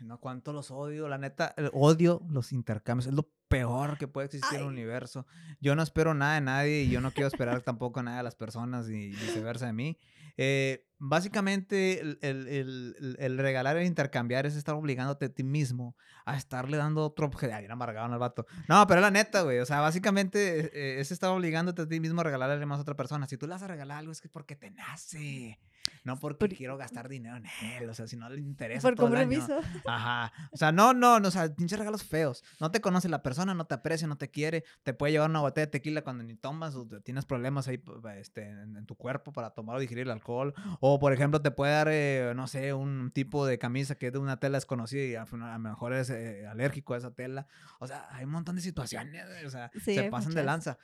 No, 0.00 0.20
cuánto 0.20 0.52
los 0.52 0.70
odio, 0.70 1.08
la 1.08 1.18
neta, 1.18 1.54
odio 1.72 2.22
los 2.28 2.52
intercambios, 2.52 3.06
es 3.06 3.14
lo 3.14 3.30
peor 3.52 3.98
que 3.98 4.08
puede 4.08 4.26
existir 4.26 4.58
en 4.58 4.62
el 4.62 4.68
universo. 4.68 5.26
Yo 5.60 5.76
no 5.76 5.82
espero 5.82 6.14
nada 6.14 6.34
de 6.34 6.40
nadie 6.40 6.82
y 6.82 6.90
yo 6.90 7.00
no 7.00 7.12
quiero 7.12 7.28
esperar 7.28 7.60
tampoco 7.62 8.02
nada 8.02 8.18
de 8.18 8.22
las 8.22 8.34
personas 8.34 8.88
y 8.88 9.10
viceversa 9.10 9.66
de 9.66 9.72
mí. 9.72 9.98
Eh, 10.38 10.88
básicamente, 10.98 12.00
el, 12.00 12.18
el, 12.22 13.16
el, 13.18 13.38
regalar 13.38 13.76
e 13.76 13.84
intercambiar 13.84 14.46
es 14.46 14.56
estar 14.56 14.74
obligándote 14.74 15.26
a 15.26 15.28
ti 15.28 15.42
mismo 15.42 15.94
a 16.24 16.36
estarle 16.36 16.78
dando 16.78 17.04
otro 17.04 17.26
objeto. 17.26 17.54
Ay, 17.54 17.66
amargado 17.66 18.12
al 18.12 18.18
vato. 18.18 18.46
No, 18.68 18.86
pero 18.86 19.00
la 19.00 19.10
neta, 19.10 19.42
güey. 19.42 19.58
O 19.58 19.66
sea, 19.66 19.80
básicamente 19.80 20.70
eh, 20.72 21.00
es 21.00 21.12
estar 21.12 21.30
obligándote 21.30 21.82
a 21.82 21.88
ti 21.88 22.00
mismo 22.00 22.22
a 22.22 22.24
regalarle 22.24 22.64
más 22.64 22.78
a 22.78 22.82
otra 22.82 22.96
persona. 22.96 23.26
Si 23.26 23.36
tú 23.36 23.46
le 23.46 23.52
vas 23.52 23.62
a 23.62 23.66
regalar 23.68 23.98
algo, 23.98 24.12
es 24.12 24.20
que 24.20 24.28
porque 24.28 24.56
te 24.56 24.70
nace. 24.70 25.58
No 26.04 26.18
porque 26.18 26.48
quiero 26.48 26.76
gastar 26.76 27.08
dinero 27.08 27.36
en 27.36 27.46
él, 27.46 27.88
o 27.88 27.94
sea, 27.94 28.06
si 28.06 28.16
no 28.16 28.28
le 28.28 28.40
interesa. 28.40 28.88
Por 28.88 28.96
todo 28.96 29.06
compromiso. 29.06 29.58
El 29.58 29.64
año. 29.64 29.82
Ajá. 29.86 30.32
O 30.50 30.56
sea, 30.56 30.72
no, 30.72 30.92
no, 30.92 31.20
no, 31.20 31.28
o 31.28 31.30
sea, 31.30 31.54
pinches 31.54 31.78
regalos 31.78 32.02
feos. 32.02 32.42
No 32.60 32.70
te 32.70 32.80
conoce 32.80 33.08
la 33.08 33.22
persona, 33.22 33.54
no 33.54 33.66
te 33.66 33.74
aprecia, 33.74 34.06
no 34.06 34.16
te 34.16 34.30
quiere. 34.30 34.64
Te 34.82 34.94
puede 34.94 35.12
llevar 35.12 35.30
una 35.30 35.40
botella 35.40 35.66
de 35.66 35.70
tequila 35.70 36.02
cuando 36.02 36.24
ni 36.24 36.34
tomas 36.34 36.74
o 36.74 36.86
tienes 37.04 37.24
problemas 37.24 37.68
ahí 37.68 37.82
este, 38.16 38.48
en, 38.48 38.84
tu 38.86 38.96
cuerpo 38.96 39.32
para 39.32 39.50
tomar 39.50 39.76
o 39.76 39.80
digerir 39.80 40.04
el 40.04 40.10
alcohol. 40.10 40.54
O, 40.80 40.98
por 40.98 41.12
ejemplo, 41.12 41.40
te 41.40 41.50
puede 41.50 41.72
dar, 41.72 41.88
eh, 41.90 42.32
no 42.34 42.46
sé, 42.46 42.72
un 42.72 43.10
tipo 43.12 43.46
de 43.46 43.58
camisa 43.58 43.94
que 43.94 44.08
es 44.08 44.12
de 44.12 44.18
una 44.18 44.38
tela 44.38 44.56
desconocida 44.56 45.04
y 45.04 45.14
a, 45.14 45.24
lo 45.24 45.58
mejor 45.58 45.92
es 45.92 46.10
eh, 46.10 46.46
alérgico 46.46 46.94
a 46.94 46.98
esa 46.98 47.12
tela. 47.12 47.46
O 47.78 47.86
sea, 47.86 48.08
hay 48.10 48.24
un 48.24 48.30
montón 48.32 48.56
de 48.56 48.62
situaciones, 48.62 49.24
o 49.46 49.50
sea, 49.50 49.70
se 49.80 50.04
pasan 50.04 50.34
de 50.34 50.42
lanza. 50.42 50.78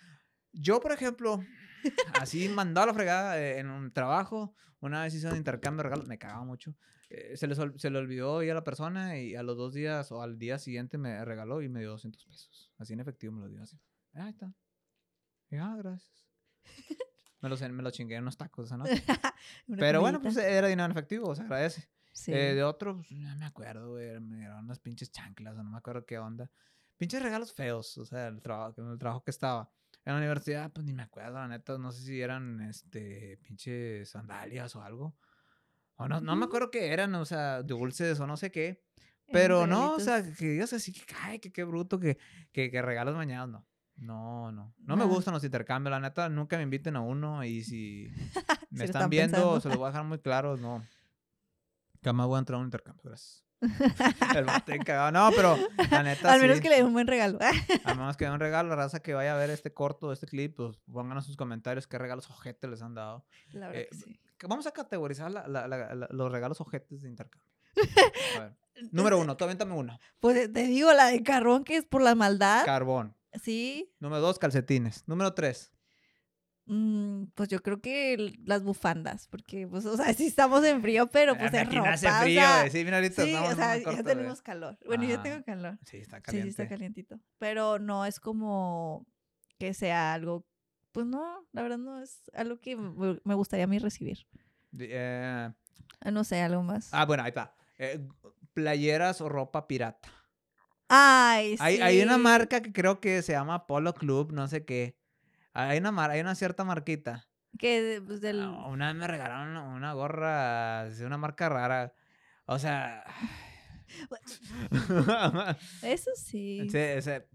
Yo, 0.53 0.81
por 0.81 0.93
ejemplo, 0.93 1.41
así 2.21 2.49
mandado 2.55 2.85
a 2.85 2.87
la 2.89 2.95
fregada 2.95 3.41
eh, 3.41 3.59
en 3.59 3.71
un 3.71 3.93
trabajo, 3.93 4.55
una 4.81 5.03
vez 5.03 5.15
hice 5.15 5.29
un 5.29 5.37
intercambio 5.37 5.79
de 5.79 5.83
regalos, 5.85 6.07
me 6.07 6.19
cagaba 6.19 6.45
mucho. 6.45 6.75
Eh, 7.11 7.37
se, 7.37 7.47
le, 7.47 7.55
se 7.55 7.91
le 7.91 7.99
olvidó 7.99 8.43
ir 8.43 8.51
a 8.51 8.55
la 8.55 8.65
persona 8.65 9.19
y 9.19 9.35
a 9.35 9.43
los 9.43 9.57
dos 9.57 9.73
días 9.73 10.13
o 10.13 10.23
al 10.23 10.39
día 10.39 10.59
siguiente 10.59 10.99
me 10.99 11.25
regaló 11.25 11.63
y 11.63 11.69
me 11.69 11.81
dio 11.81 11.91
200 11.91 12.25
pesos. 12.25 12.73
Así 12.79 12.93
en 12.93 13.01
efectivo 13.01 13.33
me 13.33 13.41
lo 13.41 13.49
dio 13.49 13.63
así. 13.63 13.79
Ahí 14.15 14.31
está. 14.31 14.53
Y, 15.51 15.57
ah, 15.57 15.75
gracias. 15.79 16.27
me, 17.41 17.49
los, 17.49 17.61
me 17.61 17.83
lo 17.83 17.91
chingué 17.91 18.17
en 18.17 18.23
unos 18.23 18.37
tacos 18.37 18.67
esa 18.67 18.77
noche. 18.77 19.03
Pero 19.79 20.01
bueno, 20.01 20.21
pues 20.21 20.37
era 20.37 20.69
dinero 20.69 20.87
en 20.87 20.93
efectivo, 20.93 21.35
se 21.35 21.43
agradece. 21.43 21.89
Eh, 22.27 22.55
de 22.55 22.65
otro, 22.65 22.97
pues, 22.97 23.13
no 23.13 23.35
me 23.37 23.47
acuerdo, 23.47 23.93
güey. 23.93 24.19
Me 24.21 24.39
dieron 24.39 24.65
unas 24.65 24.81
pinches 24.81 25.11
chanclas 25.11 25.57
o 25.57 25.63
no 25.63 25.71
me 25.71 25.79
acuerdo 25.79 26.05
qué 26.05 26.19
onda. 26.19 26.51
Pinches 26.97 27.23
regalos 27.23 27.53
feos, 27.53 27.97
o 27.99 28.05
sea, 28.05 28.27
el 28.27 28.43
trabajo, 28.43 28.75
el 28.91 28.99
trabajo 28.99 29.23
que 29.23 29.31
estaba. 29.31 29.71
En 30.09 30.15
la 30.15 30.21
universidad, 30.21 30.73
pues 30.73 30.87
ni 30.87 30.95
me 30.95 31.03
acuerdo, 31.03 31.35
la 31.35 31.49
neta, 31.49 31.77
no 31.77 31.93
sé 31.93 32.03
si 32.03 32.23
eran, 32.23 32.63
este, 32.63 33.37
pinches 33.43 34.09
sandalias 34.09 34.75
o 34.75 34.83
algo. 34.83 35.15
O 35.97 36.09
no, 36.09 36.23
no 36.23 36.35
me 36.35 36.47
acuerdo 36.47 36.71
qué 36.71 36.95
eran, 36.95 37.15
o 37.17 37.27
sea, 37.27 37.63
dulces 37.63 38.19
o 38.19 38.27
no 38.27 38.39
sé 38.39 38.51
qué. 38.51 38.83
Pero 39.31 39.67
no, 39.67 39.93
o 39.93 40.01
sea, 40.01 40.23
que 40.23 40.49
digas 40.49 40.73
así, 40.73 40.95
que 40.95 41.03
ay, 41.21 41.41
que 41.41 41.53
qué 41.53 41.63
bruto, 41.63 42.01
que, 42.01 42.17
que, 42.53 42.71
que 42.71 42.81
regalos 42.81 43.17
mañanas, 43.17 43.51
no. 43.51 43.67
No, 43.97 44.51
no. 44.51 44.75
No 44.79 44.97
me 44.97 45.05
gustan 45.05 45.35
los 45.35 45.45
intercambios, 45.45 45.91
la 45.91 46.01
neta, 46.01 46.31
nunca 46.31 46.57
me 46.57 46.63
inviten 46.63 46.97
a 46.97 47.03
uno 47.03 47.45
y 47.45 47.63
si 47.63 48.09
me 48.71 48.87
están, 48.87 49.11
viendo, 49.11 49.61
se 49.61 49.69
los 49.69 49.77
voy 49.77 49.89
a 49.89 49.91
dejar 49.91 50.05
muy 50.07 50.21
claro, 50.21 50.57
no. 50.57 50.87
Jamás 52.03 52.27
voy 52.29 52.37
a 52.37 52.39
entrar 52.39 52.57
a 52.57 52.61
un 52.61 52.69
intercambio, 52.69 53.03
gracias. 53.05 53.45
el 54.37 54.45
mate 54.45 54.79
cagado. 54.79 55.11
No, 55.13 55.31
pero 55.35 55.59
la 55.91 56.03
neta. 56.03 56.33
Al 56.33 56.41
menos 56.41 56.61
que 56.61 56.69
le 56.69 56.77
dé 56.77 56.85
un 56.85 56.93
buen 56.93 57.07
regalo. 57.07 57.39
Al 57.85 57.97
menos 57.97 58.17
que 58.17 58.25
dé 58.25 58.31
un 58.31 58.41
regalo. 58.41 58.69
La 58.69 58.77
raza 58.77 59.01
que 59.01 59.15
vaya 59.15 59.35
a 59.35 59.39
ver 59.39 59.51
este 59.51 59.73
corto, 59.73 60.13
este 60.13 60.27
clip, 60.27 60.57
pues 60.57 60.77
pónganos 60.91 61.27
sus 61.27 61.37
comentarios 61.37 61.87
qué 61.87 61.99
regalos 61.99 62.31
ojetes 62.31 62.71
les 62.71 62.83
han 62.83 62.95
dado. 62.95 63.25
La 63.53 63.69
verdad 63.69 63.83
eh, 63.83 63.89
que 63.91 63.97
sí. 63.97 64.21
Vamos 64.47 64.67
a 64.67 64.73
categorizar 64.73 65.31
los 65.31 66.33
regalos 66.33 66.61
ojetes 66.61 67.03
de 67.03 67.09
intercambio. 67.09 67.51
A 68.37 68.41
ver. 68.41 68.57
Número 68.93 69.19
uno, 69.19 69.37
tú 69.37 69.45
avéntame 69.45 69.75
una. 69.75 69.99
Pues 70.21 70.53
te 70.53 70.67
digo, 70.67 70.93
la 70.93 71.07
de 71.07 71.23
carbón, 71.25 71.65
que 71.65 71.77
es 71.77 71.85
por 71.85 72.03
la 72.03 72.15
maldad. 72.15 72.65
Carbón. 72.65 73.17
Sí. 73.43 73.93
Número 73.99 74.21
dos, 74.21 74.39
calcetines. 74.39 75.03
Número 75.09 75.35
tres. 75.35 75.73
Mm, 76.71 77.29
pues 77.35 77.49
yo 77.49 77.63
creo 77.63 77.81
que 77.81 78.35
las 78.45 78.63
bufandas, 78.63 79.27
porque, 79.29 79.67
pues, 79.67 79.87
o 79.87 79.97
sea, 79.97 80.13
sí 80.15 80.27
estamos 80.27 80.63
en 80.65 80.83
frío, 80.83 81.07
pero 81.07 81.37
pues 81.37 81.53
es 81.55 81.75
ropa. 81.75 81.93
Hace 81.93 82.11
frío, 82.11 82.43
sí, 82.71 82.85
mira, 82.85 82.99
ahorita 82.99 83.25
sí, 83.25 83.35
o 83.35 83.55
sea, 83.55 83.79
ya 83.79 84.03
tenemos 84.03 84.43
calor. 84.43 84.79
Bueno, 84.85 85.05
yo 85.05 85.19
tengo 85.23 85.43
calor. 85.45 85.79
Sí, 85.87 85.97
está 85.97 86.21
caliente. 86.21 86.51
Sí, 86.51 86.57
sí, 86.57 86.63
está 86.63 86.69
calientito. 86.69 87.19
Pero 87.39 87.79
no 87.79 88.05
es 88.05 88.21
como 88.21 89.07
que 89.59 89.73
sea 89.73 90.13
algo, 90.13 90.47
pues 90.93 91.07
no, 91.07 91.49
la 91.53 91.63
verdad 91.63 91.79
no 91.79 92.03
es 92.03 92.21
algo 92.35 92.61
que 92.61 92.77
me 92.77 93.35
gustaría 93.35 93.65
a 93.65 93.69
mí 93.69 93.79
recibir. 93.79 94.27
Eh, 94.79 95.51
ah, 96.01 96.11
no 96.11 96.23
sé, 96.23 96.43
algo 96.43 96.63
más. 96.63 96.91
Ah, 96.93 97.07
bueno, 97.07 97.23
ahí 97.23 97.31
está. 97.31 97.57
Eh, 97.79 98.07
playeras 98.53 99.23
o 99.23 99.31
ropa 99.31 99.67
pirata. 99.67 100.11
Ay, 100.89 101.57
sí. 101.57 101.63
Hay, 101.63 101.81
hay 101.81 102.03
una 102.03 102.19
marca 102.19 102.61
que 102.61 102.75
creo 102.75 103.01
que 103.01 103.23
se 103.23 103.33
llama 103.33 103.67
Polo 103.67 103.95
Club, 103.95 104.33
no 104.33 104.49
sé 104.49 104.67
qué 104.67 104.99
hay 105.59 105.79
una, 105.79 106.05
hay 106.05 106.21
una 106.21 106.35
cierta 106.35 106.65
marquita. 106.65 107.27
Que 107.59 108.03
pues, 108.07 108.21
del... 108.21 108.43
Ah, 108.43 108.67
una 108.69 108.89
vez 108.89 108.97
me 108.97 109.07
regalaron 109.09 109.57
una, 109.57 109.93
gorra 109.93 110.89
de 110.89 111.05
una 111.05 111.19
marca 111.19 111.49
rara. 111.49 111.93
O 112.47 112.59
sea... 112.59 113.05
Eso 115.83 116.11
sí. 116.15 116.69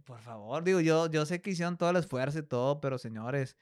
por 0.06 0.20
favor, 0.22 0.64
digo, 0.64 0.80
yo, 0.80 1.10
yo 1.10 1.26
sé 1.26 1.42
que 1.42 1.50
hicieron 1.50 1.78
todo 1.78 1.90
el 1.90 1.96
esfuerzo 1.96 2.38
y 2.40 2.44
todo, 2.44 2.80
pero 2.80 3.00
señores, 3.00 3.58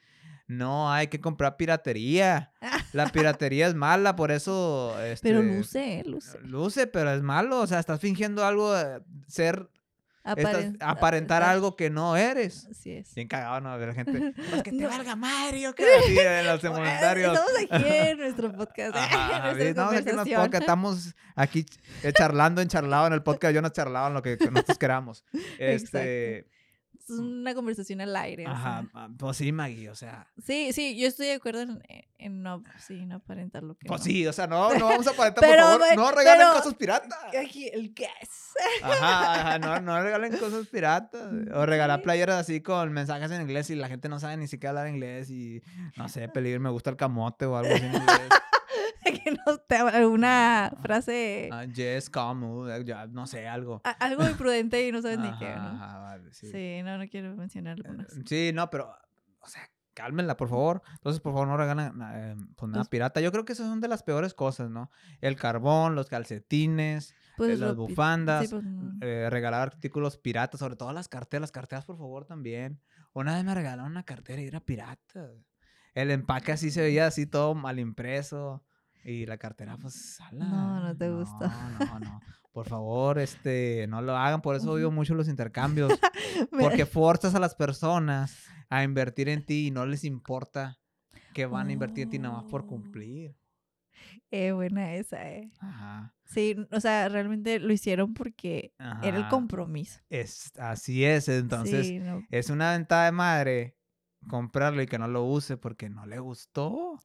no 0.45 0.91
hay 0.91 1.07
que 1.07 1.21
comprar 1.21 1.55
piratería. 1.55 2.51
La 2.91 3.07
piratería 3.13 3.67
es 3.67 3.73
mala, 3.73 4.17
por 4.17 4.31
eso. 4.31 4.93
pero 4.95 5.07
este, 5.07 5.33
luce, 5.33 6.03
luce. 6.05 6.37
Luce, 6.41 6.87
pero 6.87 7.11
es 7.11 7.21
malo. 7.21 7.61
O 7.61 7.67
sea, 7.67 7.79
estás 7.79 8.01
fingiendo 8.01 8.45
algo, 8.45 8.75
ser 9.27 9.69
aparentar 10.23 11.43
algo 11.43 11.75
que 11.75 11.89
no 11.89 12.15
eres. 12.15 12.67
Así 12.69 12.91
es. 12.91 13.13
Bien 13.15 13.27
cagado, 13.27 13.61
¿no? 13.61 13.77
De 13.77 13.87
la 13.87 13.93
gente. 13.93 14.33
Pues 14.51 14.63
que 14.63 14.71
te 14.71 14.85
valga 14.85 15.15
Mario, 15.15 15.73
que 15.73 15.83
así 15.83 16.17
en 16.19 16.45
los 16.45 16.59
comentarios. 16.61 17.33
Estamos 17.33 17.51
aquí 17.69 17.87
en 17.87 18.17
nuestro 18.19 18.51
podcast. 18.51 18.95
Ajá, 18.95 19.53
no, 19.53 19.91
es 19.91 20.03
que 20.03 20.13
nos 20.13 20.27
estamos 20.27 21.15
aquí 21.35 21.65
eh, 22.03 22.13
charlando 22.13 22.61
en 22.61 22.67
charlado 22.67 23.07
en 23.07 23.13
el 23.13 23.23
podcast. 23.23 23.53
Yo 23.53 23.61
no 23.61 23.69
charlaba 23.69 24.07
en 24.07 24.13
lo 24.13 24.21
que 24.21 24.37
nosotros 24.51 24.77
queramos. 24.77 25.23
Este 25.57 26.47
es 27.03 27.19
una 27.19 27.53
conversación 27.53 28.01
al 28.01 28.15
aire. 28.15 28.45
Ajá, 28.45 28.87
ah, 28.93 29.09
pues 29.17 29.37
sí, 29.37 29.51
Maggie, 29.51 29.89
o 29.89 29.95
sea. 29.95 30.27
Sí, 30.43 30.73
sí, 30.73 30.97
yo 30.97 31.07
estoy 31.07 31.27
de 31.27 31.33
acuerdo 31.33 31.61
en, 31.61 31.81
en 32.17 32.41
no, 32.41 32.63
sí, 32.79 33.05
no 33.05 33.15
aparentar 33.15 33.63
lo 33.63 33.75
que 33.75 33.87
Pues 33.87 34.03
sí, 34.03 34.25
o 34.27 34.33
sea, 34.33 34.47
no, 34.47 34.73
no 34.73 34.87
vamos 34.87 35.07
a 35.07 35.11
aparentar, 35.11 35.43
por 35.43 35.55
favor, 35.57 35.81
no 35.95 36.11
regalen 36.11 36.47
cosas 36.53 36.73
piratas. 36.75 37.19
Aquí, 37.39 37.67
el. 37.67 37.93
Ajá, 38.83 39.33
ajá, 39.33 39.59
no, 39.59 39.81
no 39.81 40.01
regalen 40.01 40.37
cosas 40.37 40.67
piratas. 40.67 41.31
O 41.53 41.65
regalar 41.65 42.01
playeras 42.01 42.37
así 42.37 42.61
con 42.61 42.91
mensajes 42.91 43.31
en 43.31 43.41
inglés 43.41 43.69
y 43.69 43.75
la 43.75 43.87
gente 43.87 44.09
no 44.09 44.19
sabe 44.19 44.37
ni 44.37 44.47
siquiera 44.47 44.69
hablar 44.71 44.87
inglés 44.87 45.29
y, 45.29 45.61
no 45.97 46.09
sé, 46.09 46.27
peligro, 46.29 46.59
me 46.59 46.69
gusta 46.69 46.89
el 46.89 46.97
camote 46.97 47.45
o 47.45 47.57
algo 47.57 47.73
así 47.73 47.85
en 47.85 47.95
inglés. 47.95 48.29
que 49.23 49.31
no 49.31 49.57
te 49.57 49.75
alguna 49.75 50.71
frase. 50.81 51.49
Uh, 51.51 51.71
yes, 51.71 52.09
come, 52.09 52.83
ya, 52.85 53.07
no 53.07 53.27
sé, 53.27 53.47
algo. 53.47 53.81
algo 53.99 54.27
imprudente 54.27 54.87
y 54.87 54.91
no 54.91 55.01
sabes 55.01 55.19
ni 55.19 55.31
qué, 55.37 55.55
¿no? 55.55 55.79
Vale, 55.79 56.33
sí. 56.33 56.51
sí. 56.51 56.81
no, 56.83 56.97
no 56.97 57.07
quiero 57.07 57.35
mencionar 57.35 57.79
eh. 57.79 58.23
Sí, 58.25 58.51
no, 58.53 58.69
pero, 58.69 58.93
o 59.39 59.47
sea, 59.47 59.61
cálmenla, 59.93 60.37
por 60.37 60.49
favor. 60.49 60.81
Entonces, 60.93 61.21
por 61.21 61.33
favor, 61.33 61.47
no 61.47 61.57
regalen 61.57 61.93
eh, 62.13 62.35
pues, 62.55 62.71
nada 62.71 62.85
pirata. 62.85 63.21
Yo 63.21 63.31
creo 63.31 63.45
que 63.45 63.53
esas 63.53 63.67
son 63.67 63.81
de 63.81 63.87
las 63.87 64.03
peores 64.03 64.33
cosas, 64.33 64.69
¿no? 64.69 64.91
El 65.21 65.35
carbón, 65.35 65.95
los 65.95 66.07
calcetines, 66.07 67.15
pues, 67.37 67.59
las 67.59 67.75
bufandas, 67.75 68.49
pues, 68.49 68.63
eh, 69.01 69.27
regalar 69.29 69.61
artículos 69.61 70.17
piratas, 70.17 70.59
sobre 70.59 70.75
todo 70.75 70.91
las 70.93 71.07
carteras. 71.07 71.41
Las 71.41 71.51
carteras, 71.51 71.85
por 71.85 71.97
favor, 71.97 72.25
también. 72.25 72.79
Una 73.13 73.35
vez 73.35 73.43
me 73.43 73.53
regalaron 73.53 73.91
una 73.91 74.03
cartera 74.03 74.41
y 74.41 74.47
era 74.47 74.59
pirata. 74.59 75.31
El 75.93 76.11
empaque 76.11 76.53
así 76.53 76.71
se 76.71 76.81
veía 76.81 77.07
así 77.07 77.25
todo 77.25 77.53
mal 77.53 77.79
impreso. 77.79 78.63
Y 79.03 79.25
la 79.25 79.37
cartera, 79.37 79.77
pues, 79.81 80.19
No, 80.31 80.79
no 80.79 80.95
te 80.95 81.09
gusta. 81.09 81.77
No, 81.79 81.99
no, 81.99 82.21
Por 82.51 82.67
favor, 82.67 83.19
este, 83.19 83.87
no 83.87 84.01
lo 84.01 84.15
hagan. 84.15 84.41
Por 84.41 84.55
eso 84.55 84.71
odio 84.71 84.91
mucho 84.91 85.15
los 85.15 85.27
intercambios. 85.27 85.91
porque 86.51 86.85
forzas 86.85 87.35
a 87.35 87.39
las 87.39 87.55
personas 87.55 88.45
a 88.69 88.83
invertir 88.83 89.29
en 89.29 89.45
ti 89.45 89.67
y 89.67 89.71
no 89.71 89.85
les 89.85 90.03
importa 90.03 90.79
que 91.33 91.45
van 91.45 91.69
a 91.69 91.73
invertir 91.73 92.03
en 92.03 92.09
ti 92.09 92.19
nada 92.19 92.41
más 92.41 92.45
por 92.45 92.61
oh. 92.61 92.67
cumplir. 92.67 93.35
Eh, 94.29 94.51
buena 94.51 94.95
esa, 94.95 95.29
eh. 95.29 95.51
Ajá. 95.59 96.13
Sí, 96.25 96.55
o 96.71 96.79
sea, 96.79 97.09
realmente 97.09 97.59
lo 97.59 97.73
hicieron 97.73 98.13
porque 98.13 98.73
era 99.03 99.17
el 99.17 99.27
compromiso. 99.27 99.99
Es, 100.09 100.51
así 100.57 101.03
es, 101.03 101.27
entonces 101.27 101.91
es 102.29 102.49
una 102.49 102.71
ventaja 102.71 103.05
de 103.05 103.11
madre 103.11 103.75
comprarlo 104.27 104.81
y 104.81 104.87
que 104.87 104.99
no 104.99 105.07
lo 105.07 105.23
use 105.23 105.57
porque 105.57 105.89
no 105.89 106.05
le 106.05 106.19
gustó. 106.19 106.99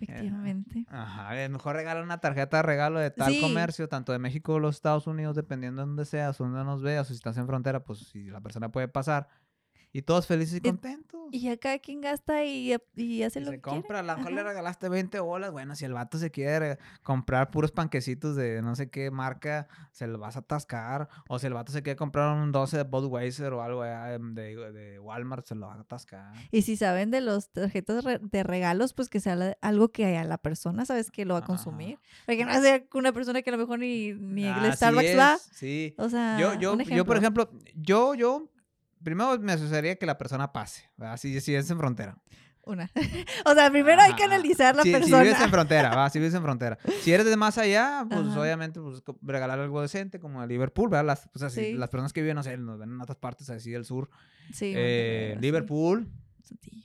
Efectivamente. 0.00 0.86
Ajá, 0.88 1.40
es 1.40 1.50
mejor 1.50 1.76
regalar 1.76 2.02
una 2.02 2.18
tarjeta 2.18 2.58
de 2.58 2.62
regalo 2.62 2.98
de 2.98 3.10
tal 3.10 3.38
comercio, 3.40 3.88
tanto 3.88 4.12
de 4.12 4.18
México 4.18 4.54
o 4.54 4.58
los 4.58 4.76
Estados 4.76 5.06
Unidos, 5.06 5.36
dependiendo 5.36 5.82
de 5.82 5.86
donde 5.86 6.04
seas, 6.04 6.38
donde 6.38 6.64
nos 6.64 6.82
veas, 6.82 7.06
o 7.06 7.08
si 7.08 7.14
estás 7.14 7.36
en 7.36 7.46
frontera, 7.46 7.84
pues 7.84 8.00
si 8.00 8.24
la 8.24 8.40
persona 8.40 8.70
puede 8.70 8.88
pasar 8.88 9.28
y 9.94 10.02
todos 10.02 10.26
felices 10.26 10.56
y 10.56 10.60
contentos. 10.60 11.28
Y 11.30 11.48
acá 11.48 11.78
quien 11.78 12.00
gasta 12.00 12.44
y, 12.44 12.74
y 12.96 13.22
hace 13.22 13.38
lo 13.38 13.46
se 13.46 13.52
que 13.52 13.60
compra, 13.60 14.00
a 14.00 14.02
lo 14.02 14.16
mejor 14.16 14.32
le 14.32 14.42
regalaste 14.42 14.88
20 14.88 15.20
bolas. 15.20 15.52
Bueno, 15.52 15.76
si 15.76 15.84
el 15.84 15.92
vato 15.92 16.18
se 16.18 16.32
quiere 16.32 16.78
comprar 17.04 17.52
puros 17.52 17.70
panquecitos 17.70 18.34
de 18.34 18.60
no 18.60 18.74
sé 18.74 18.90
qué 18.90 19.12
marca, 19.12 19.68
se 19.92 20.08
lo 20.08 20.18
vas 20.18 20.34
a 20.34 20.40
atascar. 20.40 21.08
O 21.28 21.38
si 21.38 21.46
el 21.46 21.54
vato 21.54 21.70
se 21.70 21.84
quiere 21.84 21.96
comprar 21.96 22.36
un 22.36 22.50
12 22.50 22.78
de 22.78 22.82
Budweiser 22.82 23.52
o 23.52 23.62
algo 23.62 23.84
de, 23.84 24.72
de 24.72 24.98
Walmart, 24.98 25.46
se 25.46 25.54
lo 25.54 25.68
va 25.68 25.74
a 25.74 25.80
atascar. 25.80 26.32
Y 26.50 26.62
si 26.62 26.76
saben 26.76 27.12
de 27.12 27.20
los 27.20 27.52
tarjetas 27.52 28.04
de 28.20 28.42
regalos, 28.42 28.94
pues 28.94 29.08
que 29.08 29.20
sea 29.20 29.56
algo 29.60 29.92
que 29.92 30.16
a 30.18 30.24
la 30.24 30.38
persona 30.38 30.84
sabes 30.86 31.12
que 31.12 31.24
lo 31.24 31.34
va 31.34 31.40
a 31.40 31.44
consumir. 31.44 32.00
Porque 32.26 32.44
no 32.44 32.60
sea 32.60 32.82
una 32.94 33.12
persona 33.12 33.42
que 33.42 33.50
a 33.50 33.52
lo 33.52 33.58
mejor 33.58 33.78
ni, 33.78 34.12
ni 34.12 34.44
el 34.44 34.72
Starbucks 34.72 35.16
va. 35.16 35.38
Sí. 35.38 35.94
O 35.98 36.08
sea, 36.08 36.36
yo, 36.40 36.54
yo, 36.54 36.76
yo, 36.82 37.04
por 37.04 37.16
ejemplo, 37.16 37.48
yo, 37.76 38.16
yo 38.16 38.48
primero 39.04 39.38
me 39.38 39.52
asociaría 39.52 39.96
que 39.96 40.06
la 40.06 40.18
persona 40.18 40.52
pase, 40.52 40.90
¿verdad? 40.96 41.16
Si, 41.16 41.40
si 41.40 41.54
es 41.54 41.70
en 41.70 41.78
frontera. 41.78 42.18
Una. 42.66 42.90
o 43.44 43.54
sea, 43.54 43.70
primero 43.70 44.00
hay 44.00 44.14
que 44.14 44.24
analizar 44.24 44.74
la 44.74 44.82
persona. 44.82 45.18
Si 45.18 45.24
vives 45.24 45.40
en 45.40 45.50
frontera, 45.50 45.94
va, 45.94 46.08
si 46.10 46.18
vives 46.18 46.34
en 46.34 46.42
frontera. 46.42 46.78
Si 47.02 47.12
eres 47.12 47.26
de 47.26 47.36
más 47.36 47.58
allá, 47.58 48.06
pues 48.08 48.26
obviamente 48.28 48.80
pues, 48.80 49.02
regalar 49.22 49.60
algo 49.60 49.82
decente, 49.82 50.18
como 50.18 50.40
a 50.40 50.46
Liverpool, 50.46 50.88
¿verdad? 50.88 51.04
Las, 51.04 51.28
pues, 51.28 51.42
así, 51.42 51.74
las 51.74 51.90
personas 51.90 52.12
que 52.12 52.22
viven, 52.22 52.36
no 52.36 52.42
sé, 52.42 52.56
nos 52.56 52.78
ven 52.78 52.90
en 52.90 53.00
otras 53.00 53.18
partes 53.18 53.50
así 53.50 53.70
del 53.70 53.84
sur. 53.84 54.08
Sí. 54.52 54.72
Eh, 54.74 55.36
Liverpool. 55.40 56.10
Sencillo. 56.42 56.84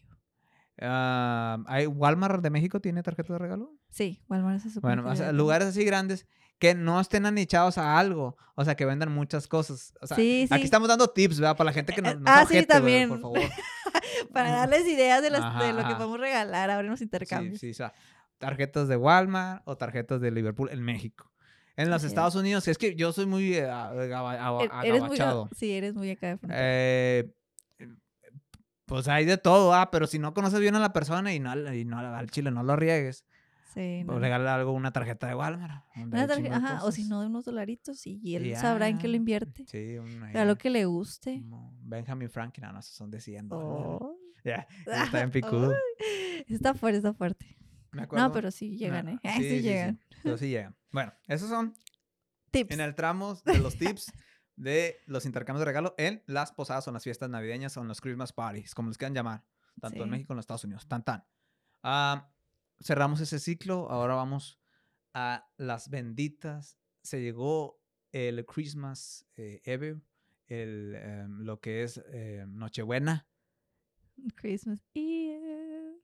Uh, 0.82 1.64
¿hay 1.68 1.88
Walmart 1.88 2.42
de 2.42 2.50
México 2.50 2.80
tiene 2.80 3.04
tarjeta 3.04 3.34
de 3.34 3.40
regalo? 3.40 3.74
Sí, 3.90 4.22
Walmart 4.30 4.66
es 4.66 4.80
Bueno, 4.80 5.14
lugares 5.34 5.68
así 5.68 5.84
grandes 5.84 6.26
que 6.60 6.76
no 6.76 7.00
estén 7.00 7.26
anichados 7.26 7.78
a 7.78 7.98
algo, 7.98 8.38
o 8.56 8.66
sea, 8.66 8.76
que 8.76 8.86
vendan 8.86 9.12
muchas 9.12 9.48
cosas. 9.48 9.94
O 10.02 10.08
sea, 10.08 10.18
sí, 10.18 10.46
sí. 10.48 10.54
aquí 10.54 10.66
estamos 10.66 10.90
dando 10.90 11.08
tips, 11.08 11.40
¿verdad? 11.40 11.56
Para 11.56 11.70
la 11.70 11.74
gente 11.74 11.94
que 11.94 12.02
no, 12.02 12.14
no 12.14 12.24
Ah, 12.26 12.46
sí, 12.48 12.66
también. 12.66 13.10
por 13.10 13.22
favor. 13.22 13.40
Para 14.34 14.52
darles 14.52 14.86
ideas 14.86 15.22
de, 15.22 15.30
de 15.30 15.74
lo 15.74 15.88
que 15.88 15.96
podemos 15.96 16.20
regalar 16.20 16.70
ahora 16.70 16.86
en 16.86 16.92
los 16.92 17.02
intercambios. 17.02 17.60
Sí, 17.60 17.68
sí, 17.68 17.72
o 17.72 17.74
sea, 17.74 17.94
tarjetas 18.38 18.88
de 18.88 18.98
Walmart 18.98 19.62
o 19.66 19.78
tarjetas 19.78 20.22
de 20.22 20.32
Liverpool 20.32 20.70
en 20.72 20.82
México. 20.82 21.32
En 21.76 21.90
los 21.90 22.04
Estados 22.04 22.36
Unidos, 22.36 22.68
es 22.68 22.78
que 22.78 22.94
yo 22.96 23.14
soy 23.14 23.26
muy 23.26 23.56
eh, 23.56 23.66
agabachado. 23.70 25.50
sí, 25.56 25.72
eres 25.72 25.94
muy 25.96 26.12
acá 26.12 26.36
de 26.36 26.40
eh, 26.50 27.32
pues 28.86 29.08
hay 29.08 29.24
de 29.24 29.38
todo, 29.38 29.74
ah, 29.74 29.92
pero 29.92 30.08
si 30.08 30.18
no 30.20 30.34
conoces 30.34 30.60
bien 30.60 30.76
a 30.76 30.80
la 30.80 30.92
persona 30.92 31.32
y 31.32 31.40
no, 31.40 31.74
y 31.74 31.86
no 31.86 32.00
al 32.00 32.30
chile 32.32 32.50
no 32.50 32.64
lo 32.64 32.76
riegues, 32.76 33.24
Sí. 33.74 34.04
O 34.08 34.18
regalar 34.18 34.60
algo, 34.60 34.74
una 34.74 34.92
tarjeta 34.92 35.28
de 35.28 35.36
Walmart. 35.36 35.86
ajá, 36.52 36.84
o 36.84 36.92
si 36.92 37.08
no, 37.08 37.22
de 37.22 37.28
unos 37.28 37.46
dolaritos 37.46 38.06
y 38.08 38.36
él 38.36 38.56
sabrá 38.56 38.88
en 38.88 38.98
qué 38.98 39.08
lo 39.08 39.16
invierte. 39.16 39.66
Sí, 39.68 39.98
a 40.34 40.46
lo 40.46 40.58
que 40.58 40.70
le 40.70 40.86
guste. 40.86 41.42
Benjamin 41.82 42.30
Franklin, 42.30 42.66
no, 42.66 42.74
no, 42.74 42.82
son 42.82 43.12
de 43.12 43.22
100 43.22 43.50
oh. 43.52 44.18
Ya, 44.44 44.68
está 44.86 45.22
en 45.22 45.32
picudo. 45.32 45.76
está 46.48 46.74
fuerte, 46.74 46.98
está 46.98 47.14
fuerte. 47.14 47.58
No, 47.92 48.32
pero 48.32 48.52
sí 48.52 48.78
llegan, 48.78 49.10
¿eh? 49.10 49.20
Sí, 49.38 49.44
sí, 49.44 49.62
llegan. 49.62 50.00
Pero 50.24 50.38
sí 50.38 50.50
llegan. 50.50 50.76
Bueno, 50.92 51.14
esos 51.28 51.50
son 51.50 51.76
tips. 52.52 52.74
En 52.74 52.80
el 52.82 52.96
tramo 52.96 53.36
de 53.46 53.60
los 53.60 53.78
tips 53.78 54.12
de 54.56 54.98
los 55.06 55.26
intercambios 55.26 55.62
de 55.62 55.66
regalo 55.66 55.96
en 55.98 56.24
las 56.26 56.52
posadas 56.52 56.88
o 56.88 56.90
en 56.90 56.96
las 56.96 57.04
fiestas 57.04 57.30
navideñas 57.30 57.78
o 57.78 57.82
en 57.82 57.88
los 57.88 58.02
Christmas 58.02 58.34
parties, 58.34 58.74
como 58.74 58.90
les 58.90 58.98
quieran 58.98 59.14
llamar, 59.14 59.44
tanto 59.80 60.04
en 60.04 60.10
México 60.10 60.28
como 60.28 60.36
en 60.36 60.38
los 60.38 60.44
Estados 60.44 60.64
Unidos. 60.64 60.88
Tan, 60.88 61.04
tan. 61.04 61.24
Ah 61.84 62.30
cerramos 62.82 63.20
ese 63.22 63.40
ciclo, 63.40 63.90
ahora 63.90 64.16
vamos 64.16 64.60
a 65.14 65.48
las 65.58 65.90
benditas. 65.90 66.78
Se 67.02 67.22
llegó 67.22 67.80
el 68.12 68.46
Christmas 68.46 69.26
eh, 69.36 69.62
Eve, 69.64 70.00
el, 70.48 70.96
em, 70.96 71.40
lo 71.42 71.60
que 71.60 71.84
es 71.84 72.02
eh, 72.12 72.46
Nochebuena. 72.48 73.28
Christmas 74.36 74.80
Eve. 74.94 76.00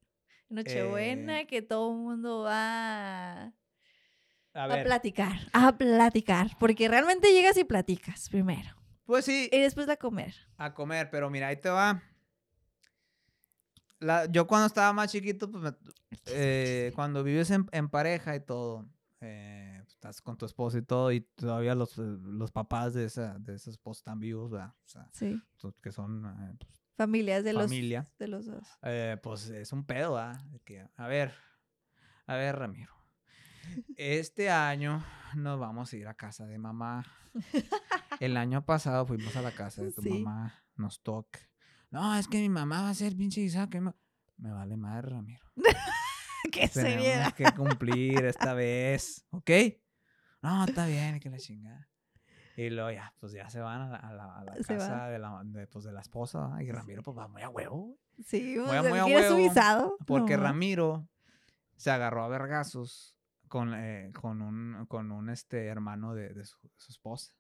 Nochebuena, 0.50 1.42
eh, 1.42 1.48
que 1.48 1.62
todo 1.62 1.92
el 1.92 1.98
mundo 1.98 2.44
va 2.44 3.54
a, 4.54 4.84
platicar, 4.84 5.50
a 5.54 5.76
platicar, 5.78 6.52
porque 6.60 6.88
realmente 6.88 7.34
llegas 7.34 7.58
y 7.58 7.64
platicas 7.64 8.30
primero. 8.30 8.76
Pues 9.06 9.26
sí. 9.26 9.50
Y 9.52 9.60
después 9.60 9.90
a 9.90 9.98
comer. 9.98 10.36
A 10.58 10.74
comer, 10.74 11.10
pero 11.10 11.30
mira, 11.30 11.48
ahí 11.48 11.58
te 11.58 11.70
va 11.70 12.02
yo 14.30 14.48
cuando 14.48 14.68
estaba 14.68 14.94
más 14.94 15.12
chiquito, 15.12 15.50
pues 15.52 15.74
eh, 16.28 16.92
cuando 16.96 17.24
vives 17.24 17.52
en, 17.52 17.90
pareja 17.90 18.36
y 18.36 18.40
todo, 18.40 18.88
eh, 19.22 19.84
estás 19.88 20.22
con 20.22 20.38
tu 20.38 20.46
esposo 20.46 20.78
y 20.78 20.82
todo, 20.82 21.12
y 21.12 21.22
todavía 21.22 21.76
los, 21.76 21.98
los 21.98 22.52
papás 22.52 22.94
de 22.94 23.06
esa, 23.06 23.38
de 23.40 23.56
están 23.56 24.20
vivos, 24.20 24.52
¿verdad? 24.52 24.74
O 24.86 24.88
sea, 24.88 25.10
sí. 25.14 25.42
Que 25.82 25.92
son... 25.92 26.26
Eh, 26.26 26.56
pues, 26.60 26.82
Familias 26.98 27.44
de 27.44 27.52
los, 27.52 27.70
de 27.70 28.28
los 28.30 28.46
dos. 28.46 28.66
pues 29.22 29.50
es 29.50 29.74
un 29.74 29.86
pedo, 29.86 30.14
¿verdad? 30.14 30.42
Que, 30.64 30.88
a 30.96 31.08
ver, 31.08 31.34
a 32.26 32.36
ver, 32.36 32.58
Ramiro. 32.58 32.94
Este 33.98 34.50
año 34.50 35.04
nos 35.36 35.60
vamos 35.60 35.92
a 35.92 35.98
ir 35.98 36.08
a 36.08 36.14
casa 36.14 36.46
de 36.46 36.58
mamá. 36.58 37.06
El 38.20 38.38
año 38.38 38.66
pasado 38.66 39.06
fuimos 39.06 39.36
a 39.36 39.42
la 39.42 39.52
casa 39.52 39.84
de 39.84 39.92
tu 39.92 40.02
mamá, 40.02 40.64
nos 40.76 41.02
toca. 41.02 41.40
No, 41.96 42.14
es 42.14 42.28
que 42.28 42.42
mi 42.42 42.50
mamá 42.50 42.82
va 42.82 42.90
a 42.90 42.94
ser 42.94 43.16
pinche 43.16 43.40
Isaac. 43.40 43.80
Me... 43.80 43.94
me 44.36 44.52
vale 44.52 44.76
madre, 44.76 45.12
Ramiro. 45.12 45.46
¿Qué 46.52 46.68
Tenemos 46.68 47.34
que 47.34 47.46
cumplir 47.56 48.26
esta 48.26 48.54
vez, 48.54 49.26
¿ok? 49.30 49.50
No, 50.42 50.66
está 50.66 50.88
bien, 50.88 51.22
que 51.22 51.30
la 51.30 51.38
chingada. 51.38 51.88
Y 52.58 52.70
luego 52.70 52.92
ya, 52.92 53.14
pues 53.22 53.32
ya 53.32 53.50
se 53.50 53.62
van 53.62 53.84
a 53.84 53.88
la, 53.88 53.98
a 53.98 54.44
la, 54.44 54.56
casa 54.68 55.08
de 55.08 55.20
la, 55.20 55.42
de, 55.46 55.68
pues, 55.68 55.86
de 55.86 55.94
la 55.94 56.02
esposa. 56.02 56.58
Y 56.62 56.70
Ramiro, 56.70 57.02
pues 57.02 57.18
va 57.18 57.30
muy 57.30 57.44
a 57.44 57.50
huevo. 57.50 57.98
Sí, 58.26 58.58
muy 58.58 58.76
a, 58.76 58.84
muy 58.84 59.00
a 59.00 59.06
huevo. 59.06 59.98
Porque 60.06 60.36
Ramiro 60.36 61.08
se 61.78 61.92
agarró 61.92 62.26
a 62.26 62.28
vergazos 62.28 63.16
con, 63.48 63.74
eh, 63.74 64.12
con 64.20 64.42
un, 64.42 64.86
con 64.88 65.14
un 65.14 65.30
este, 65.30 65.68
hermano 65.68 66.14
de, 66.14 66.34
de, 66.34 66.44
su, 66.44 66.58
esposa. 66.90 67.32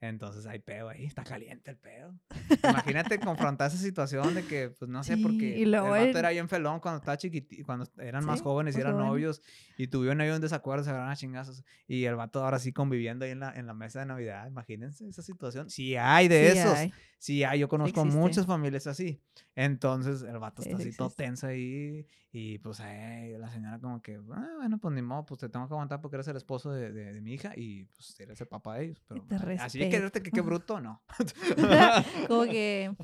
Entonces 0.00 0.46
hay 0.46 0.60
pedo 0.60 0.88
ahí, 0.88 1.04
está 1.04 1.24
caliente 1.24 1.72
el 1.72 1.76
pedo. 1.76 2.14
Imagínate 2.62 3.18
confrontar 3.20 3.68
esa 3.68 3.78
situación 3.78 4.34
de 4.34 4.44
que, 4.44 4.70
pues 4.70 4.88
no 4.88 5.02
sé, 5.02 5.16
porque 5.16 5.60
el 5.60 5.72
vato 5.72 6.18
era 6.18 6.30
bien 6.30 6.48
felón 6.48 6.78
cuando 6.78 6.98
estaba 6.98 7.16
chiquitito, 7.16 7.64
cuando 7.66 7.86
eran 7.98 8.24
más 8.24 8.40
jóvenes 8.40 8.76
y 8.76 8.80
eran 8.80 8.96
novios 8.96 9.42
y 9.76 9.88
tuvieron 9.88 10.20
ahí 10.20 10.30
un 10.30 10.40
desacuerdo, 10.40 10.84
se 10.84 10.90
agarraron 10.90 11.12
a 11.12 11.16
chingazos. 11.16 11.64
Y 11.88 12.04
el 12.04 12.14
vato 12.14 12.44
ahora 12.44 12.60
sí 12.60 12.72
conviviendo 12.72 13.24
ahí 13.24 13.32
en 13.32 13.40
la, 13.40 13.52
en 13.52 13.66
la 13.66 13.74
mesa 13.74 13.98
de 14.00 14.06
Navidad. 14.06 14.46
Imagínense 14.46 15.08
esa 15.08 15.22
situación. 15.22 15.68
Sí 15.68 15.96
hay 15.96 16.28
de 16.28 16.52
esos. 16.52 16.78
Sí 17.18 17.42
hay, 17.42 17.58
yo 17.58 17.68
conozco 17.68 18.04
muchas 18.04 18.46
familias 18.46 18.86
así. 18.86 19.20
Entonces 19.56 20.22
el 20.22 20.38
vato 20.38 20.62
está 20.62 20.76
así 20.76 20.92
todo 20.92 21.10
tenso 21.10 21.48
ahí 21.48 22.06
y 22.30 22.58
pues 22.58 22.78
la 22.78 23.50
señora 23.50 23.80
como 23.80 24.02
que, 24.02 24.20
ah, 24.32 24.52
bueno, 24.58 24.78
pues 24.78 24.94
ni 24.94 25.02
modo, 25.02 25.24
pues 25.24 25.40
te 25.40 25.48
tengo 25.48 25.66
que 25.66 25.74
aguantar 25.74 26.00
porque 26.00 26.16
eres 26.16 26.28
el 26.28 26.36
esposo 26.36 26.70
de, 26.70 26.92
de, 26.92 27.20
mi 27.20 27.32
hija 27.32 27.52
y 27.56 27.86
pues 27.86 28.20
eres 28.20 28.40
el 28.40 28.46
papá 28.46 28.76
de 28.76 28.84
ellos. 28.84 29.02
Pero 29.28 29.44
así 29.58 29.87
que 29.88 30.22
que 30.22 30.30
qué 30.30 30.40
bruto, 30.40 30.80
no. 30.80 31.02
como 32.28 32.42
que 32.50 32.94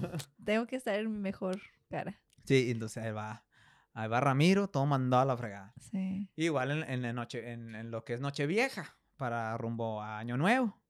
tengo 0.45 0.67
que 0.67 0.77
estar 0.77 0.95
en 0.95 1.13
mi 1.13 1.19
mejor 1.19 1.61
cara. 1.91 2.21
Sí, 2.45 2.71
entonces 2.71 3.03
ahí 3.03 3.13
va. 3.13 3.45
Ahí 3.93 4.09
va 4.09 4.21
Ramiro, 4.21 4.69
todo 4.69 4.87
mandado 4.87 5.23
a 5.23 5.27
la 5.27 5.37
fregada. 5.37 5.73
Sí. 5.79 6.29
Igual 6.35 6.83
en, 6.83 7.05
en, 7.05 7.15
noche, 7.15 7.53
en, 7.53 7.77
en 7.77 7.93
lo 7.93 8.05
que 8.05 8.15
es 8.15 8.21
Nochevieja, 8.21 8.97
para 9.17 9.57
rumbo 9.57 10.03
a 10.03 10.19
Año 10.19 10.37
Nuevo. 10.37 10.81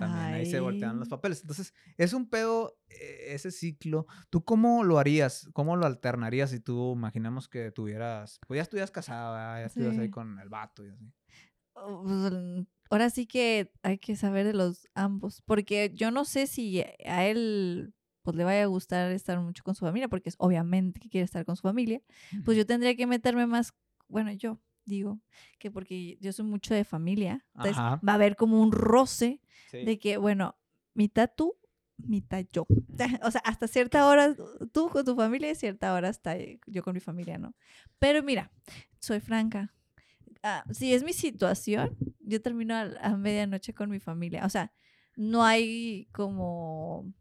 También 0.00 0.34
ahí 0.34 0.46
se 0.46 0.60
voltean 0.60 0.98
los 0.98 1.08
papeles. 1.08 1.42
Entonces, 1.42 1.74
es 1.98 2.14
un 2.14 2.28
pedo 2.28 2.78
eh, 2.88 3.34
ese 3.34 3.50
ciclo. 3.50 4.06
¿Tú 4.30 4.44
cómo 4.44 4.82
lo 4.82 4.98
harías? 4.98 5.48
¿Cómo 5.52 5.76
lo 5.76 5.84
alternarías 5.84 6.50
si 6.50 6.60
tú, 6.60 6.94
imaginamos 6.94 7.48
que 7.48 7.70
tuvieras, 7.70 8.40
pues 8.46 8.56
ya 8.56 8.62
estuvieras 8.62 8.90
casada, 8.90 9.60
ya 9.60 9.66
estuvieras 9.66 9.98
ahí 9.98 10.08
con 10.08 10.38
el 10.38 10.48
vato 10.48 10.86
y 10.86 10.88
así? 10.88 11.12
Oh, 11.74 12.02
pues, 12.02 12.32
ahora 12.90 13.08
sí 13.10 13.26
que 13.26 13.72
hay 13.82 13.98
que 13.98 14.16
saber 14.16 14.46
de 14.46 14.52
los 14.52 14.88
ambos, 14.94 15.42
porque 15.46 15.92
yo 15.94 16.10
no 16.10 16.24
sé 16.24 16.46
si 16.46 16.82
a 17.06 17.26
él 17.26 17.94
pues 18.22 18.36
le 18.36 18.44
vaya 18.44 18.64
a 18.64 18.66
gustar 18.66 19.10
estar 19.12 19.40
mucho 19.40 19.62
con 19.64 19.74
su 19.74 19.84
familia, 19.84 20.08
porque 20.08 20.28
es 20.28 20.36
obviamente 20.38 21.00
que 21.00 21.08
quiere 21.08 21.24
estar 21.24 21.44
con 21.46 21.56
su 21.56 21.62
familia, 21.62 22.02
pues 22.44 22.56
yo 22.58 22.66
tendría 22.66 22.94
que 22.94 23.06
meterme 23.06 23.46
más, 23.46 23.72
bueno, 24.08 24.30
yo 24.32 24.60
digo 24.84 25.20
que 25.58 25.70
porque 25.70 26.18
yo 26.20 26.32
soy 26.32 26.44
mucho 26.44 26.74
de 26.74 26.84
familia, 26.84 27.46
entonces 27.54 27.76
va 28.06 28.12
a 28.12 28.14
haber 28.16 28.36
como 28.36 28.60
un 28.60 28.72
roce 28.72 29.40
de 29.72 29.98
que, 29.98 30.16
bueno, 30.18 30.56
mitad 30.94 31.30
tú, 31.34 31.56
mitad 31.96 32.44
yo. 32.52 32.66
O 33.22 33.30
sea, 33.30 33.40
hasta 33.44 33.68
cierta 33.68 34.06
hora 34.06 34.34
tú 34.72 34.88
con 34.90 35.04
tu 35.04 35.14
familia 35.14 35.50
y 35.50 35.54
cierta 35.54 35.94
hora 35.94 36.08
hasta 36.08 36.36
yo 36.66 36.82
con 36.82 36.92
mi 36.94 37.00
familia, 37.00 37.38
¿no? 37.38 37.54
Pero 37.98 38.22
mira, 38.22 38.50
soy 38.98 39.20
franca. 39.20 39.72
Ah, 40.42 40.64
si 40.70 40.94
es 40.94 41.02
mi 41.02 41.12
situación, 41.12 41.96
yo 42.20 42.40
termino 42.40 42.74
a 42.76 43.16
medianoche 43.16 43.74
con 43.74 43.90
mi 43.90 44.00
familia. 44.00 44.46
O 44.46 44.48
sea, 44.48 44.72
no 45.16 45.44
hay 45.44 46.08
como 46.12 47.12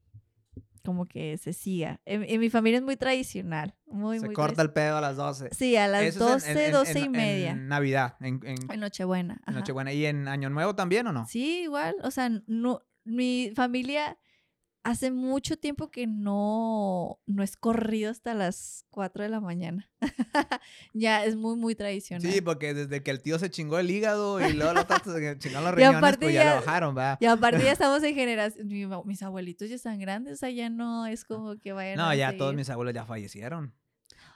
como 0.84 1.06
que 1.06 1.38
se 1.38 1.54
siga. 1.54 2.02
En, 2.06 2.40
mi 2.40 2.50
familia 2.50 2.78
es 2.80 2.84
muy 2.84 2.98
tradicional. 2.98 3.76
Muy, 3.86 4.20
se 4.20 4.34
corta 4.34 4.62
el 4.62 4.72
pedo 4.72 4.98
a 4.98 5.02
las 5.02 5.18
12. 5.18 5.50
Sí, 5.52 5.76
a 5.76 5.88
las 5.88 6.16
12, 6.16 6.72
12 6.72 7.00
y 7.00 7.10
media. 7.10 7.52
En 7.52 7.68
Navidad. 7.68 8.16
En, 8.22 8.40
Nochebuena. 8.80 9.42
En 9.46 9.54
Nochebuena. 9.54 9.94
¿Y 9.94 10.06
en 10.06 10.28
Año 10.28 10.50
Nuevo 10.50 10.76
también 10.76 11.06
o 11.08 11.12
no? 11.12 11.28
Sí, 11.28 11.64
igual. 11.64 11.96
O 12.04 12.12
sea, 12.12 12.32
no, 12.48 12.82
mi 13.04 13.52
familia 13.56 14.18
hace 14.84 15.12
mucho 15.12 15.58
tiempo 15.58 15.92
que 15.92 16.08
no, 16.08 17.20
no 17.26 17.44
es 17.44 17.58
corrido 17.58 18.12
hasta 18.12 18.34
las 18.34 18.86
4 18.90 19.24
de 19.24 19.30
la 19.30 19.40
mañana. 19.40 19.90
ya 20.94 21.26
es 21.26 21.36
muy, 21.36 21.56
muy 21.58 21.76
tradicional. 21.76 22.32
Sí, 22.32 22.42
porque 22.42 22.74
desde 22.74 23.04
que 23.04 23.12
el 23.12 23.22
tío 23.22 23.40
se 23.40 23.50
chingó 23.50 23.80
el 23.80 23.90
hígado 23.90 24.40
y 24.46 24.54
luego 24.54 24.74
lo 24.74 24.84
chingó 25.38 25.62
los 25.62 25.74
riñones, 25.76 26.18
pues 26.18 26.34
ya, 26.34 26.56
lo 26.56 26.56
bajaron, 26.62 26.96
¿verdad? 26.96 27.18
Y 27.20 27.26
aparte 27.26 27.64
ya 27.64 27.72
estamos 27.74 28.04
en 28.04 28.16
generación, 28.16 28.68
mis 29.06 29.22
abuelitos 29.22 29.70
ya 29.70 29.76
están 29.76 30.00
grandes, 30.00 30.34
o 30.34 30.38
sea, 30.38 30.50
ya 30.50 30.70
no 30.70 31.06
es 31.06 31.26
como 31.26 31.58
que 31.58 31.74
vayan 31.74 31.98
No, 31.98 32.14
ya 32.14 32.36
todos 32.38 32.54
mis 32.56 32.70
abuelos 32.70 32.94
ya 32.94 33.06
fallecieron. 33.06 33.74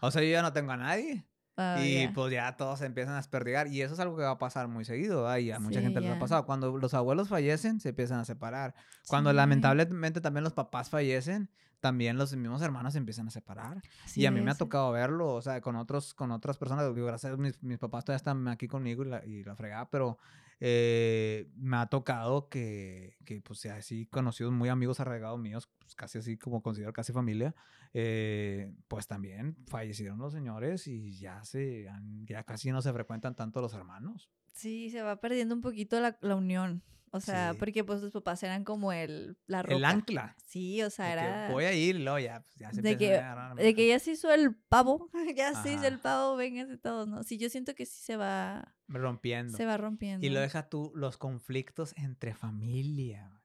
O 0.01 0.11
sea, 0.11 0.21
yo 0.21 0.29
ya 0.29 0.41
no 0.41 0.51
tengo 0.51 0.71
a 0.71 0.77
nadie. 0.77 1.25
Oh, 1.55 1.75
y 1.83 2.07
pues 2.07 2.33
ya 2.33 2.57
todos 2.57 2.79
se 2.79 2.85
empiezan 2.85 3.13
a 3.13 3.17
desperdigar. 3.17 3.67
Y 3.67 3.81
eso 3.81 3.93
es 3.93 3.99
algo 3.99 4.17
que 4.17 4.23
va 4.23 4.31
a 4.31 4.39
pasar 4.39 4.67
muy 4.67 4.85
seguido. 4.85 5.37
Y 5.37 5.51
a 5.51 5.59
mucha 5.59 5.81
gente 5.81 6.01
le 6.01 6.09
ha 6.09 6.19
pasado. 6.19 6.45
Cuando 6.45 6.77
los 6.77 6.93
abuelos 6.93 7.29
fallecen, 7.29 7.79
se 7.79 7.89
empiezan 7.89 8.19
a 8.19 8.25
separar. 8.25 8.73
Cuando 9.07 9.31
lamentablemente 9.33 10.21
también 10.21 10.43
los 10.43 10.53
papás 10.53 10.89
fallecen, 10.89 11.49
también 11.83 12.17
los 12.17 12.33
mismos 12.33 12.61
hermanos 12.61 12.93
se 12.93 12.99
empiezan 12.99 13.27
a 13.27 13.31
separar. 13.31 13.81
y 14.15 14.25
a 14.25 14.31
mí 14.31 14.39
me 14.41 14.51
ha 14.51 14.55
tocado 14.55 14.91
verlo, 14.93 15.33
o 15.33 15.41
sea, 15.41 15.59
con, 15.61 15.75
otros, 15.75 16.13
con 16.13 16.31
otras 16.31 16.57
personas. 16.57 16.91
gracias 16.95 17.33
a 17.33 17.37
mis, 17.37 17.61
mis 17.61 17.77
papás 17.77 18.05
todavía 18.05 18.17
están 18.17 18.47
aquí 18.47 18.67
conmigo 18.67 19.03
y 19.03 19.09
la, 19.09 19.25
y 19.25 19.43
la 19.43 19.53
fregada, 19.55 19.89
pero 19.89 20.17
eh, 20.61 21.49
me 21.57 21.75
ha 21.75 21.87
tocado 21.87 22.47
que, 22.47 23.17
que 23.25 23.41
pues, 23.41 23.65
así 23.65 24.05
conocidos, 24.05 24.53
muy 24.53 24.69
amigos 24.69 25.01
arraigados 25.01 25.37
míos, 25.37 25.69
pues, 25.79 25.93
casi 25.93 26.19
así 26.19 26.37
como 26.37 26.61
considero 26.63 26.93
casi 26.93 27.11
familia, 27.11 27.53
eh, 27.93 28.73
pues 28.87 29.07
también 29.07 29.55
fallecieron 29.67 30.19
los 30.19 30.33
señores 30.33 30.87
y 30.87 31.17
ya, 31.17 31.43
se, 31.43 31.87
ya 32.25 32.43
casi 32.43 32.71
no 32.71 32.81
se 32.81 32.91
frecuentan 32.91 33.35
tanto 33.35 33.61
los 33.61 33.73
hermanos. 33.73 34.29
Sí, 34.53 34.89
se 34.89 35.01
va 35.01 35.19
perdiendo 35.19 35.55
un 35.55 35.61
poquito 35.61 35.99
la, 35.99 36.17
la 36.21 36.35
unión. 36.35 36.83
O 37.15 37.19
sea, 37.19 37.53
porque 37.59 37.83
pues 37.83 38.01
los 38.01 38.11
papás 38.11 38.41
eran 38.41 38.63
como 38.63 38.91
el, 38.91 39.37
la 39.45 39.61
roca. 39.61 39.75
El 39.75 39.85
ancla. 39.85 40.35
Sí, 40.47 40.81
o 40.81 40.89
sea, 40.89 41.13
era... 41.13 41.51
Voy 41.51 41.65
a 41.65 41.73
ir, 41.73 41.97
luego 41.99 42.17
ya, 42.17 42.41
pues, 42.41 42.55
ya 42.55 42.73
se 42.73 42.81
de 42.81 42.97
que, 42.97 43.15
a 43.17 43.53
De 43.55 43.75
que 43.75 43.87
ya 43.87 43.99
se 43.99 44.13
hizo 44.13 44.33
el 44.33 44.55
pavo, 44.55 45.11
ya 45.35 45.53
se 45.61 45.73
hizo 45.73 45.85
el 45.85 45.99
pavo, 45.99 46.35
vénganse 46.35 46.77
todos, 46.79 47.07
¿no? 47.07 47.21
Sí, 47.21 47.37
yo 47.37 47.51
siento 47.51 47.75
que 47.75 47.85
sí 47.85 48.01
se 48.01 48.17
va... 48.17 48.73
Rompiendo. 48.87 49.55
Se 49.55 49.67
va 49.67 49.77
rompiendo. 49.77 50.25
Y 50.25 50.31
lo 50.31 50.39
deja 50.39 50.69
tú, 50.69 50.91
los 50.95 51.17
conflictos 51.17 51.93
entre 51.97 52.33
familia. 52.33 53.42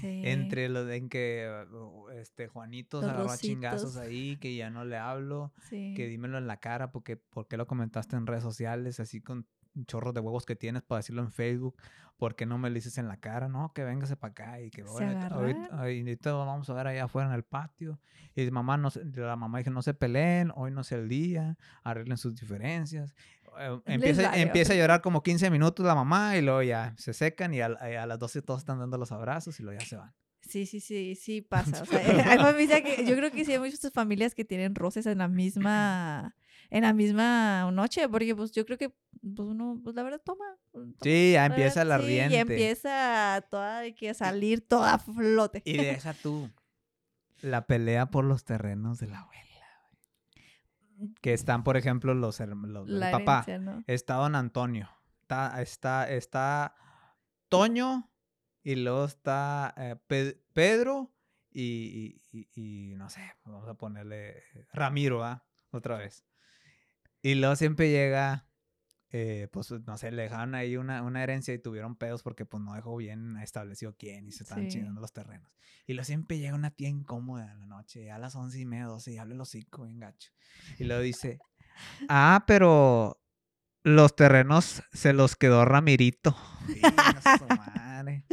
Sí. 0.00 0.22
Entre 0.24 0.68
lo 0.68 0.84
de 0.84 0.96
en 0.96 1.08
que 1.08 1.48
uh, 1.72 2.08
este 2.10 2.48
Juanito 2.48 3.00
se 3.00 3.08
agarró 3.08 3.30
a 3.30 3.38
chingazos 3.38 3.96
ahí, 3.96 4.36
que 4.36 4.54
ya 4.56 4.70
no 4.70 4.84
le 4.84 4.96
hablo, 4.96 5.52
que 5.70 6.06
dímelo 6.08 6.38
en 6.38 6.46
la 6.46 6.58
cara 6.58 6.90
porque, 6.90 7.16
porque 7.16 7.56
lo 7.56 7.66
comentaste 7.66 8.16
en 8.16 8.26
redes 8.26 8.42
sociales, 8.42 9.00
así 9.00 9.20
con 9.20 9.46
chorros 9.86 10.14
de 10.14 10.20
huevos 10.20 10.46
que 10.46 10.56
tienes 10.56 10.82
para 10.82 10.98
decirlo 10.98 11.22
en 11.22 11.30
Facebook, 11.30 11.76
¿por 12.16 12.34
qué 12.34 12.44
no 12.44 12.58
me 12.58 12.68
lo 12.68 12.74
dices 12.74 12.98
en 12.98 13.08
la 13.08 13.16
cara? 13.16 13.48
No, 13.48 13.72
que 13.72 13.84
véngase 13.84 14.16
para 14.16 14.32
acá 14.32 14.60
y 14.60 14.70
que 14.70 14.82
ahorita, 14.82 16.32
vamos 16.32 16.68
a 16.68 16.74
ver 16.74 16.86
allá 16.86 17.04
afuera 17.04 17.28
en 17.28 17.34
el 17.34 17.44
patio. 17.44 17.98
Y 18.34 18.50
mamá 18.50 18.76
no, 18.76 18.90
la 19.14 19.36
mamá 19.36 19.58
dice, 19.58 19.70
no 19.70 19.82
se 19.82 19.94
peleen, 19.94 20.52
hoy 20.54 20.70
no 20.70 20.82
es 20.82 20.92
el 20.92 21.08
día, 21.08 21.56
arreglen 21.82 22.18
sus 22.18 22.34
diferencias. 22.34 23.14
Eh, 23.60 23.80
empieza, 23.86 24.36
empieza 24.40 24.72
a 24.72 24.76
llorar 24.76 25.02
como 25.02 25.22
15 25.22 25.50
minutos 25.50 25.84
la 25.84 25.94
mamá 25.94 26.36
y 26.36 26.42
luego 26.42 26.62
ya 26.62 26.94
se 26.96 27.12
secan 27.12 27.52
y 27.52 27.60
a, 27.60 27.68
las 27.68 28.18
12 28.18 28.42
todos 28.42 28.60
están 28.60 28.78
dando 28.78 28.96
los 28.96 29.12
abrazos 29.12 29.60
y 29.60 29.62
luego 29.62 29.78
ya 29.78 29.86
se 29.86 29.96
van. 29.96 30.14
Sí, 30.40 30.64
sí, 30.64 30.80
sí, 30.80 31.14
sí 31.14 31.42
pasa. 31.42 31.82
O 31.82 31.86
sea, 31.86 32.00
hay 32.32 32.38
familias 32.38 32.80
que, 32.80 33.04
yo 33.04 33.14
creo 33.16 33.30
que 33.30 33.44
sí 33.44 33.52
hay 33.52 33.58
muchas 33.58 33.92
familias 33.92 34.34
que 34.34 34.44
tienen 34.44 34.74
roces 34.74 35.06
en 35.06 35.18
la 35.18 35.28
misma 35.28 36.34
en 36.70 36.82
la 36.82 36.92
misma 36.92 37.70
noche, 37.72 38.08
porque 38.08 38.34
pues 38.34 38.52
yo 38.52 38.64
creo 38.64 38.78
que 38.78 38.88
pues 38.88 39.48
uno, 39.48 39.80
pues 39.82 39.94
la 39.96 40.02
verdad 40.04 40.20
toma. 40.24 40.44
sí, 41.02 41.32
ya 41.32 41.46
empieza 41.46 41.84
la 41.84 42.00
sí, 42.00 42.14
Y 42.14 42.34
empieza 42.36 43.44
toda 43.50 43.80
de 43.80 43.94
que 43.94 44.14
salir 44.14 44.66
toda 44.66 44.94
a 44.94 44.98
flote. 44.98 45.62
Y 45.64 45.76
deja 45.76 46.14
tú 46.14 46.48
la 47.42 47.66
pelea 47.66 48.06
por 48.06 48.24
los 48.24 48.44
terrenos 48.44 48.98
de 48.98 49.08
la 49.08 49.20
abuela. 49.20 49.49
Que 51.20 51.32
están, 51.32 51.64
por 51.64 51.76
ejemplo, 51.76 52.14
los, 52.14 52.40
los 52.40 52.88
el 52.88 53.10
papá. 53.10 53.44
Está 53.86 54.14
don 54.14 54.34
Antonio. 54.34 54.90
Está, 55.22 55.62
está, 55.62 56.10
está 56.10 56.74
Toño 57.48 58.10
y 58.62 58.76
luego 58.76 59.04
está 59.04 59.74
eh, 59.76 59.96
Pedro 60.52 61.12
y, 61.52 62.20
y, 62.32 62.94
no 62.96 63.08
sé, 63.10 63.20
vamos 63.44 63.68
a 63.68 63.74
ponerle 63.74 64.42
Ramiro, 64.72 65.24
¿ah? 65.24 65.44
Otra 65.70 65.98
vez. 65.98 66.24
Y 67.22 67.34
luego 67.34 67.56
siempre 67.56 67.90
llega, 67.90 68.46
eh, 69.12 69.48
pues 69.50 69.72
no 69.72 69.98
sé, 69.98 70.12
le 70.12 70.22
dejaron 70.22 70.54
ahí 70.54 70.76
una, 70.76 71.02
una, 71.02 71.22
herencia 71.22 71.52
y 71.52 71.58
tuvieron 71.58 71.96
pedos 71.96 72.22
porque 72.22 72.46
pues 72.46 72.62
no 72.62 72.74
dejó 72.74 72.96
bien 72.96 73.36
establecido 73.38 73.96
quién 73.98 74.28
y 74.28 74.32
se 74.32 74.44
estaban 74.44 74.68
chingando 74.68 75.00
los 75.00 75.12
terrenos. 75.12 75.50
Y 75.86 75.94
luego 75.94 76.04
siempre 76.04 76.38
llega 76.38 76.54
una 76.54 76.70
tía 76.70 76.88
incómoda 76.88 77.50
en 77.50 77.58
la 77.58 77.66
noche, 77.66 78.12
a 78.12 78.18
las 78.18 78.36
once 78.36 78.60
y 78.60 78.66
media, 78.66 78.84
doce, 78.84 79.12
y 79.12 79.18
habla 79.18 79.34
el 79.34 79.40
hocico 79.40 79.82
bien 79.82 79.98
gacho. 79.98 80.30
Y 80.78 80.84
luego 80.84 81.02
dice, 81.02 81.40
ah, 82.08 82.44
pero 82.46 83.20
los 83.82 84.14
terrenos 84.14 84.84
se 84.92 85.12
los 85.12 85.34
quedó 85.34 85.64
Ramirito. 85.64 86.36
madre. 87.74 88.24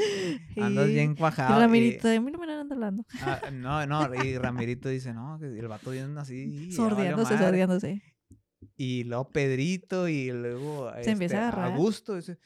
Andas 0.61 0.88
bien 0.89 1.15
cuajado. 1.15 1.59
Ramirito, 1.59 2.07
de 2.07 2.19
mí 2.19 2.32
no 2.32 2.38
me 2.38 2.51
andan 2.51 2.71
hablando. 2.71 3.03
Ah, 3.21 3.49
no, 3.51 3.84
no, 3.88 4.13
y 4.13 4.38
Ramirito 4.38 4.89
dice, 4.89 5.11
no, 5.11 5.39
que 5.39 5.47
el 5.47 5.67
vato 5.67 5.89
viene 5.89 6.19
así. 6.19 6.71
Sordeándose, 6.71 7.36
sordeándose 7.36 8.16
y 8.78 9.03
luego 9.03 9.30
Pedrito 9.30 10.07
y 10.07 10.32
luego 10.32 10.91
se 11.03 11.11
empieza 11.11 11.38
a 11.38 11.39
este, 11.39 11.47
agarrar. 11.57 11.73
Augusto. 11.73 12.15
Dice, 12.15 12.38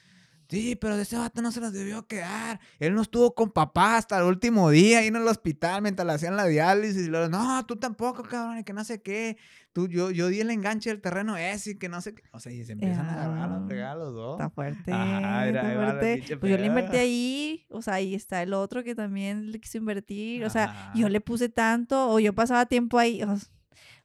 Sí, 0.52 0.76
pero 0.76 0.98
de 0.98 1.04
ese 1.04 1.18
vato 1.18 1.42
no 1.42 1.50
se 1.54 1.62
los 1.62 1.72
debió 1.72 2.06
quedar. 2.08 2.60
Él 2.78 2.94
no 2.94 3.02
estuvo 3.02 3.34
con 3.34 3.52
papá 3.52 3.96
hasta 3.96 4.18
el 4.18 4.26
último 4.26 4.70
día 4.70 5.00
ahí 5.00 5.08
en 5.08 5.16
el 5.16 5.26
hospital 5.26 5.82
mientras 5.82 6.06
le 6.06 6.12
hacían 6.12 6.36
la 6.36 6.46
diálisis. 6.46 7.04
Y 7.04 7.08
luego, 7.08 7.30
no, 7.30 7.66
tú 7.66 7.78
tampoco, 7.78 8.24
cabrón, 8.24 8.58
y 8.58 8.66
que 8.66 8.74
no 8.74 8.84
sé 8.84 9.02
qué. 9.02 9.38
Tú, 9.72 9.88
yo, 9.88 10.12
yo 10.12 10.28
di 10.28 10.42
el 10.42 10.52
enganche 10.52 10.90
del 10.90 11.00
terreno 11.00 11.38
ese 11.38 11.72
y 11.72 11.76
que 11.76 11.88
no 11.88 12.02
sé 12.02 12.16
qué. 12.16 12.24
O 12.34 12.42
sea, 12.42 12.52
y 12.52 12.66
se 12.66 12.74
empiezan 12.74 13.06
a 13.08 13.24
agarrar 13.24 13.62
los 13.62 13.70
regalos 13.70 14.14
dos. 14.14 14.42
Está 14.42 14.50
fuerte. 14.50 14.92
Ajá, 14.92 15.48
está 15.48 15.62
fuerte. 15.62 16.38
Pues 16.38 16.52
yo 16.52 16.58
le 16.58 16.66
invertí 16.66 16.98
ahí, 16.98 17.66
o 17.70 17.82
sea, 17.82 17.94
ahí 17.94 18.14
está 18.14 18.44
el 18.44 18.54
otro 18.54 18.84
que 18.84 18.94
también 18.94 19.54
le 19.54 19.62
quiso 19.62 19.78
invertir. 19.78 20.44
O 20.44 20.50
sea, 20.50 20.92
yo 20.94 21.08
le 21.08 21.22
puse 21.22 21.48
tanto, 21.48 22.10
o 22.10 22.20
yo 22.20 22.34
pasaba 22.34 22.66
tiempo 22.66 23.00
ahí. 23.00 23.24
O 23.24 23.38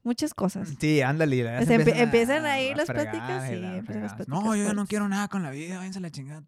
muchas 0.07 0.33
cosas. 0.33 0.73
Sí, 0.79 1.03
ándale. 1.03 1.41
empiezan, 1.61 2.47
ahí 2.47 2.75
las 2.75 2.89
pláticas. 2.89 3.49
Sí, 3.49 3.61
No, 4.29 4.55
yo 4.57 4.65
ya 4.65 4.73
no 4.73 4.87
quiero 4.87 5.09
nada 5.09 5.29
con 5.29 5.43
la 5.43 5.51
vida, 5.51 5.79
váyanse 5.79 6.01
la 6.01 6.11
chingada. 6.11 6.43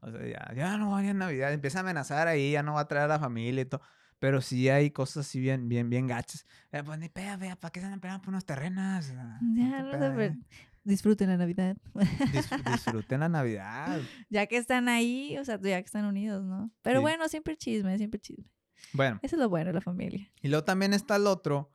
O 0.00 0.10
sea, 0.10 0.26
ya, 0.26 0.54
ya 0.54 0.76
no 0.76 0.90
vaya 0.90 1.10
en 1.10 1.18
Navidad. 1.18 1.52
Empieza 1.52 1.78
a 1.78 1.80
amenazar 1.82 2.28
ahí, 2.28 2.52
ya 2.52 2.62
no 2.62 2.74
va 2.74 2.82
a 2.82 2.88
traer 2.88 3.04
a 3.04 3.08
la 3.08 3.18
familia 3.18 3.62
y 3.62 3.64
todo. 3.64 3.80
Pero 4.18 4.40
sí 4.40 4.68
hay 4.68 4.90
cosas 4.90 5.26
así 5.26 5.40
bien, 5.40 5.68
bien, 5.68 5.88
bien 5.88 6.06
gachas. 6.06 6.46
Eh, 6.72 6.82
pues 6.84 6.98
ni 6.98 7.08
pega, 7.08 7.36
vea, 7.36 7.56
¿para 7.56 7.70
qué 7.70 7.80
se 7.80 7.86
andan 7.86 8.00
pegando 8.00 8.22
por 8.22 8.30
unas 8.30 8.44
terrenas? 8.44 9.12
Ya, 9.54 9.82
no 9.82 10.16
sé, 10.16 10.36
disfruten 10.84 11.28
la 11.28 11.36
Navidad. 11.36 11.76
disfruten 12.72 13.20
la 13.20 13.28
Navidad. 13.28 14.00
Ya 14.30 14.46
que 14.46 14.56
están 14.56 14.88
ahí, 14.88 15.36
o 15.38 15.44
sea, 15.44 15.60
ya 15.60 15.80
que 15.80 15.86
están 15.86 16.04
unidos, 16.06 16.44
¿no? 16.44 16.70
Pero 16.82 17.00
bueno, 17.00 17.28
siempre 17.28 17.56
chisme, 17.56 17.96
siempre 17.98 18.20
chisme. 18.20 18.46
Bueno. 18.92 19.18
Eso 19.22 19.36
es 19.36 19.40
lo 19.40 19.48
bueno 19.48 19.68
de 19.68 19.74
la 19.74 19.80
familia. 19.80 20.30
Y 20.42 20.48
luego 20.48 20.64
también 20.64 20.92
está 20.92 21.16
el 21.16 21.26
otro 21.26 21.70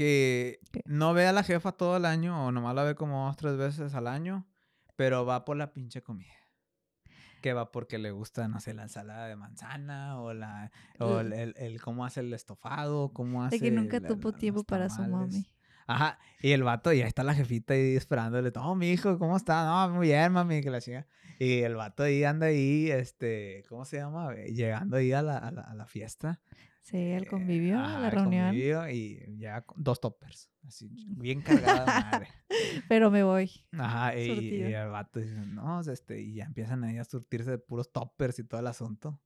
que 0.00 0.60
no 0.86 1.12
ve 1.12 1.26
a 1.26 1.32
la 1.32 1.42
jefa 1.42 1.72
todo 1.72 1.98
el 1.98 2.06
año 2.06 2.46
o 2.46 2.52
nomás 2.52 2.74
la 2.74 2.84
ve 2.84 2.94
como 2.94 3.26
dos, 3.26 3.36
tres 3.36 3.58
veces 3.58 3.94
al 3.94 4.06
año, 4.06 4.48
pero 4.96 5.26
va 5.26 5.44
por 5.44 5.58
la 5.58 5.74
pinche 5.74 6.00
comida. 6.00 6.32
Que 7.42 7.52
va 7.52 7.70
porque 7.70 7.98
le 7.98 8.10
gusta, 8.10 8.48
no 8.48 8.60
sé, 8.60 8.72
la 8.72 8.84
ensalada 8.84 9.26
de 9.26 9.36
manzana 9.36 10.18
o 10.18 10.32
la 10.32 10.72
o 10.98 11.20
el, 11.20 11.34
el, 11.54 11.82
cómo 11.82 12.06
hace 12.06 12.20
el 12.20 12.32
estofado, 12.32 13.12
cómo 13.12 13.44
hace... 13.44 13.56
De 13.56 13.60
que 13.60 13.70
nunca 13.70 14.00
tuvo 14.00 14.32
tiempo 14.32 14.64
para 14.64 14.88
su 14.88 15.02
mami. 15.02 15.44
Ajá, 15.86 16.18
y 16.40 16.52
el 16.52 16.62
vato, 16.62 16.94
y 16.94 17.02
ahí 17.02 17.08
está 17.08 17.22
la 17.22 17.34
jefita 17.34 17.74
ahí 17.74 17.94
esperándole, 17.94 18.50
oh, 18.56 18.74
mi 18.74 18.92
hijo, 18.92 19.18
¿cómo 19.18 19.36
está? 19.36 19.66
No, 19.66 19.96
muy 19.96 20.06
bien, 20.06 20.32
mami, 20.32 20.62
que 20.62 20.70
la 20.70 20.80
chica. 20.80 21.06
Y 21.38 21.58
el 21.58 21.74
vato 21.74 22.04
ahí 22.04 22.24
anda 22.24 22.46
ahí, 22.46 22.90
este, 22.90 23.64
¿cómo 23.68 23.84
se 23.84 23.98
llama? 23.98 24.32
Llegando 24.32 24.96
ahí 24.96 25.12
a 25.12 25.20
la, 25.20 25.36
a 25.36 25.50
la, 25.50 25.60
a 25.60 25.74
la 25.74 25.84
fiesta. 25.84 26.40
Sí, 26.82 26.96
él 26.96 27.28
convivió 27.28 27.78
a 27.78 27.98
la 27.98 28.10
reunión. 28.10 28.46
Convivió 28.46 28.88
y 28.88 29.36
ya 29.38 29.64
dos 29.76 30.00
toppers. 30.00 30.50
Así, 30.66 30.88
bien 31.06 31.42
cargada 31.42 31.84
madre. 31.86 32.28
Pero 32.88 33.10
me 33.10 33.22
voy. 33.22 33.50
Ajá, 33.72 34.16
y, 34.16 34.62
el 34.62 34.88
vato 34.88 35.20
dice, 35.20 35.34
no, 35.34 35.80
este, 35.80 36.20
y 36.20 36.34
ya 36.34 36.44
empiezan 36.44 36.84
ahí 36.84 36.98
a 36.98 37.04
surtirse 37.04 37.50
de 37.50 37.58
puros 37.58 37.92
toppers 37.92 38.38
y 38.38 38.44
todo 38.44 38.60
el 38.60 38.66
asunto. 38.66 39.20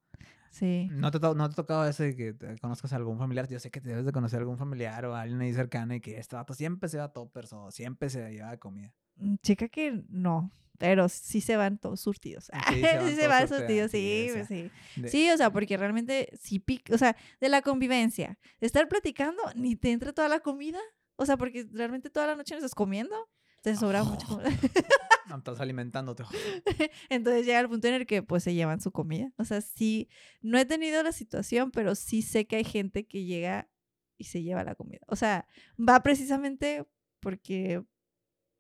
Sí. 0.51 0.89
¿No 0.93 1.11
te, 1.11 1.19
no 1.19 1.35
te 1.35 1.43
ha 1.43 1.57
tocado 1.57 1.85
ese 1.89 2.15
que 2.15 2.37
conozcas 2.61 2.93
a 2.93 2.97
algún 2.97 3.19
familiar? 3.19 3.49
Yo 3.49 3.59
sé 3.59 3.71
que 3.73 3.81
te 3.81 3.89
debes 3.89 4.05
de 4.05 4.13
conocer 4.13 4.39
a 4.39 4.43
algún 4.43 4.57
familiar 4.57 5.05
o 5.07 5.15
a 5.15 5.23
alguien 5.23 5.41
ahí 5.41 5.53
cercano 5.53 5.95
y 5.95 6.01
que 6.01 6.19
este 6.19 6.37
vato 6.37 6.55
siempre 6.55 6.89
se 6.89 6.99
va 6.99 7.05
a 7.05 7.13
toppers 7.13 7.53
o 7.53 7.73
siempre 7.73 8.09
se 8.09 8.31
lleva 8.31 8.53
de 8.53 8.59
comida. 8.61 8.93
Mm, 9.17 9.35
chica 9.43 9.69
que 9.69 10.05
no. 10.09 10.53
Pero 10.79 11.09
sí 11.09 11.41
se 11.41 11.57
van 11.57 11.79
todos 11.79 12.01
surtidos. 12.01 12.51
Sí, 12.69 13.15
se 13.15 13.29
van, 13.29 13.49
surtidos, 13.49 13.91
sí, 13.91 14.29
sí. 14.49 14.71
Sí. 14.97 15.09
sí, 15.09 15.31
o 15.31 15.37
sea, 15.37 15.51
porque 15.51 15.77
realmente 15.77 16.31
sí 16.41 16.59
pica, 16.59 16.95
o 16.95 16.99
sea, 16.99 17.17
de 17.41 17.49
la 17.49 17.63
convivencia, 17.63 18.39
de 18.61 18.67
estar 18.67 18.89
platicando, 18.89 19.43
ni 19.55 19.77
te 19.77 19.93
entra 19.93 20.13
toda 20.13 20.29
la 20.29 20.41
comida. 20.41 20.81
O 21.17 21.27
sea, 21.27 21.37
porque 21.37 21.67
realmente 21.73 22.11
toda 22.11 22.27
la 22.27 22.37
noche 22.37 22.55
no 22.55 22.59
estás 22.59 22.75
comiendo. 22.75 23.15
Te 23.63 23.75
sobra 23.77 24.05
mucho. 24.05 24.41
no 25.29 25.37
estás 25.37 25.61
alimentándote. 25.61 26.25
Entonces 27.09 27.47
llega 27.47 27.61
el 27.61 27.69
punto 27.69 27.89
en 27.89 27.95
el 27.95 28.07
que 28.07 28.23
pues 28.23 28.43
se 28.43 28.53
llevan 28.53 28.81
su 28.81 28.93
comida. 28.93 29.33
O 29.39 29.45
sea, 29.45 29.61
sí, 29.61 30.09
no 30.43 30.59
he 30.59 30.67
tenido 30.67 31.03
la 31.03 31.13
situación, 31.13 31.71
pero 31.71 31.95
sí 31.95 32.21
sé 32.21 32.47
que 32.47 32.57
hay 32.57 32.65
gente 32.65 33.07
que 33.07 33.25
llega 33.25 33.71
y 34.19 34.25
se 34.25 34.43
lleva 34.43 34.65
la 34.65 34.75
comida. 34.75 35.01
O 35.09 35.17
sea, 35.17 35.47
va 35.79 36.03
precisamente 36.03 36.85
porque 37.21 37.83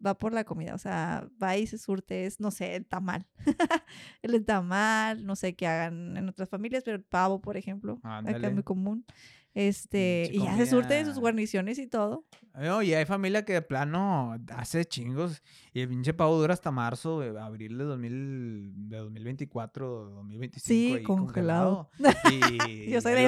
va 0.04 0.18
por 0.18 0.32
la 0.32 0.44
comida, 0.44 0.74
o 0.74 0.78
sea, 0.78 1.28
va 1.42 1.56
y 1.56 1.66
se 1.66 1.78
surte, 1.78 2.26
es, 2.26 2.40
no 2.40 2.50
sé, 2.50 2.76
el 2.76 2.86
tamal. 2.86 3.26
el 4.22 4.44
tamal, 4.44 5.24
no 5.24 5.36
sé 5.36 5.54
qué 5.54 5.66
hagan 5.66 6.16
en 6.16 6.28
otras 6.28 6.48
familias, 6.48 6.82
pero 6.84 6.96
el 6.96 7.02
pavo, 7.02 7.40
por 7.40 7.56
ejemplo, 7.56 8.00
acá 8.02 8.48
es 8.48 8.54
muy 8.54 8.62
común. 8.62 9.04
Este, 9.54 10.28
y 10.32 10.42
ya 10.42 10.56
se 10.56 10.66
surte 10.66 10.94
de 10.94 11.04
sus 11.04 11.18
guarniciones 11.18 11.78
y 11.78 11.86
todo. 11.86 12.24
No, 12.54 12.82
y 12.82 12.94
hay 12.94 13.04
familia 13.04 13.44
que 13.44 13.52
de 13.54 13.62
plano 13.62 14.36
hace 14.54 14.84
chingos 14.84 15.42
y 15.72 15.80
el 15.80 15.88
pinche 15.88 16.14
pavo 16.14 16.36
dura 16.38 16.54
hasta 16.54 16.70
marzo, 16.70 17.20
abril 17.40 17.76
de, 17.78 17.84
2000, 17.84 18.90
de 18.90 18.96
2024, 18.98 20.10
2025. 20.10 20.64
Sí, 20.64 21.02
congelado. 21.02 21.90
Y, 22.30 22.90
Yo 22.90 23.00
soy 23.00 23.14
de 23.14 23.22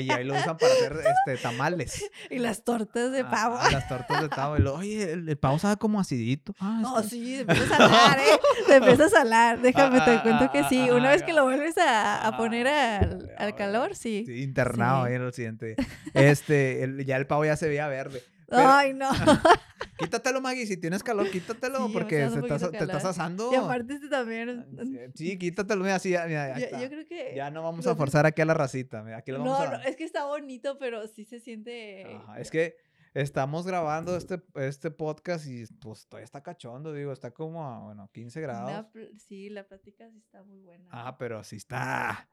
y 0.00 0.10
ahí 0.10 0.24
lo 0.24 0.34
usan 0.34 0.56
para 0.56 0.72
hacer 0.72 0.96
este, 1.26 1.42
tamales. 1.42 2.10
Y 2.30 2.38
las 2.38 2.64
tortas 2.64 3.12
de 3.12 3.22
pavo. 3.22 3.58
las 3.70 3.86
tortas 3.86 4.22
de 4.22 4.28
pavo. 4.30 4.56
Y 4.56 4.62
oye, 4.66 5.12
el, 5.12 5.36
pavo 5.36 5.58
sabe 5.58 5.76
como 5.76 6.00
acidito. 6.00 6.54
Ah, 6.58 6.82
oh, 6.86 7.02
sí, 7.02 7.36
se 7.36 7.40
empieza 7.46 7.74
a 7.74 7.78
salar, 7.78 8.18
¿eh? 8.18 8.40
Se 8.66 8.76
empieza 8.76 9.04
a 9.04 9.08
salar. 9.10 9.60
Déjame, 9.60 10.00
te 10.00 10.22
cuento 10.22 10.50
que 10.50 10.64
sí. 10.64 10.88
Una 10.90 11.10
vez 11.10 11.22
que 11.22 11.34
lo 11.34 11.44
vuelves 11.44 11.76
a, 11.76 12.26
a 12.26 12.36
poner 12.38 12.66
al, 12.66 13.30
al, 13.36 13.54
calor, 13.54 13.94
sí. 13.94 14.24
sí 14.26 14.42
internado 14.42 15.04
ahí 15.04 15.14
en 15.14 15.22
el 15.22 15.32
siguiente. 15.58 15.76
Este, 16.14 17.04
ya 17.04 17.16
el 17.16 17.26
pavo 17.26 17.44
ya 17.44 17.56
se 17.56 17.68
veía 17.68 17.88
verde. 17.88 18.22
Ay, 18.50 18.92
no. 18.92 19.10
quítatelo, 19.98 20.40
Maggie. 20.40 20.66
Si 20.66 20.76
tienes 20.76 21.02
calor, 21.02 21.30
quítatelo 21.30 21.90
porque 21.92 22.28
te 22.28 22.84
estás 22.84 23.04
asando. 23.04 23.52
Y 23.52 23.56
aparte 23.56 23.94
este 23.94 24.08
también. 24.08 24.66
Sí, 25.14 25.38
quítatelo. 25.38 25.84
Mira, 25.84 25.98
mira, 26.02 26.58
ya, 26.58 26.80
yo, 26.80 26.88
creo 26.88 27.06
que. 27.06 27.32
Ya 27.34 27.50
no 27.50 27.62
vamos 27.62 27.86
a 27.86 27.94
forzar 27.94 28.26
aquí 28.26 28.42
a 28.42 28.44
la 28.44 28.54
racita. 28.54 29.04
aquí 29.16 29.32
lo 29.32 29.38
vamos 29.38 29.58
no, 29.58 29.78
no, 29.78 29.82
es 29.82 29.96
que 29.96 30.04
está 30.04 30.24
bonito, 30.26 30.78
pero 30.78 31.06
sí 31.08 31.24
se 31.24 31.40
siente. 31.40 32.20
es 32.38 32.50
que 32.50 32.76
estamos 33.14 33.66
grabando 33.66 34.16
este, 34.16 34.42
este 34.56 34.90
podcast 34.90 35.46
y 35.46 35.64
pues 35.80 36.08
todavía 36.08 36.24
está 36.24 36.42
cachondo, 36.42 36.92
digo, 36.92 37.12
está 37.12 37.30
como 37.30 37.64
a, 37.64 37.78
bueno, 37.78 38.10
15 38.12 38.40
grados. 38.40 38.86
sí, 39.18 39.50
la 39.50 39.66
plática 39.66 40.10
sí 40.10 40.18
está 40.18 40.42
muy 40.42 40.58
buena. 40.60 40.88
Ah, 40.90 41.16
pero 41.16 41.44
sí 41.44 41.56
está. 41.56 42.28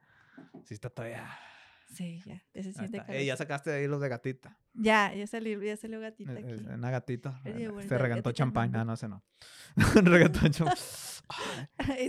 Sí 0.64 0.74
está 0.74 0.90
todavía. 0.90 1.30
Sí, 1.92 2.22
ya. 2.26 2.42
Ese 2.54 2.72
siente 2.74 3.04
eh, 3.10 3.26
ya 3.26 3.36
sacaste 3.36 3.70
de 3.70 3.78
ahí 3.78 3.88
los 3.88 4.00
de 4.00 4.08
gatita. 4.08 4.58
Ya, 4.74 5.14
ya 5.14 5.28
salió, 5.28 5.62
ya 5.62 5.76
salió 5.76 6.00
gatita 6.00 6.34
eh, 6.34 6.38
aquí. 6.40 6.64
Eh, 6.64 6.74
una 6.74 6.90
gatita. 6.90 7.42
Se 7.44 7.98
regantó 7.98 8.32
champán. 8.32 8.72
No, 8.72 8.86
no, 8.86 8.94
ese 8.94 9.10
no. 9.10 9.24
regantó 9.96 10.48
champán. 10.50 10.78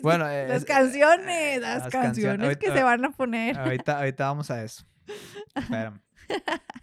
bueno, 0.02 0.24
las 0.26 0.64
canciones, 0.64 1.60
las, 1.60 1.88
canciones, 1.88 2.56
que 2.58 2.70
se 2.70 2.82
van 2.82 3.04
a 3.04 3.10
poner. 3.10 3.58
Ahorita, 3.58 3.98
ahorita 3.98 4.26
vamos 4.26 4.50
a 4.50 4.62
eso. 4.64 4.84
Espérame. 5.54 6.00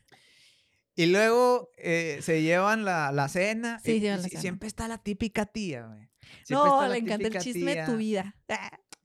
Y 0.95 1.05
luego 1.05 1.71
se 1.77 2.41
llevan 2.41 2.83
la, 2.83 3.13
la 3.13 3.29
cena. 3.29 3.79
Sí, 3.79 4.05
y, 4.05 4.37
Siempre 4.37 4.67
está 4.67 4.85
la 4.89 4.97
típica 4.97 5.45
tía, 5.45 5.85
güey. 5.85 6.09
No, 6.49 6.85
le 6.89 6.97
encanta 6.97 7.29
el 7.29 7.37
chisme 7.37 7.73
de 7.73 7.85
tu 7.85 7.95
vida. 7.95 8.35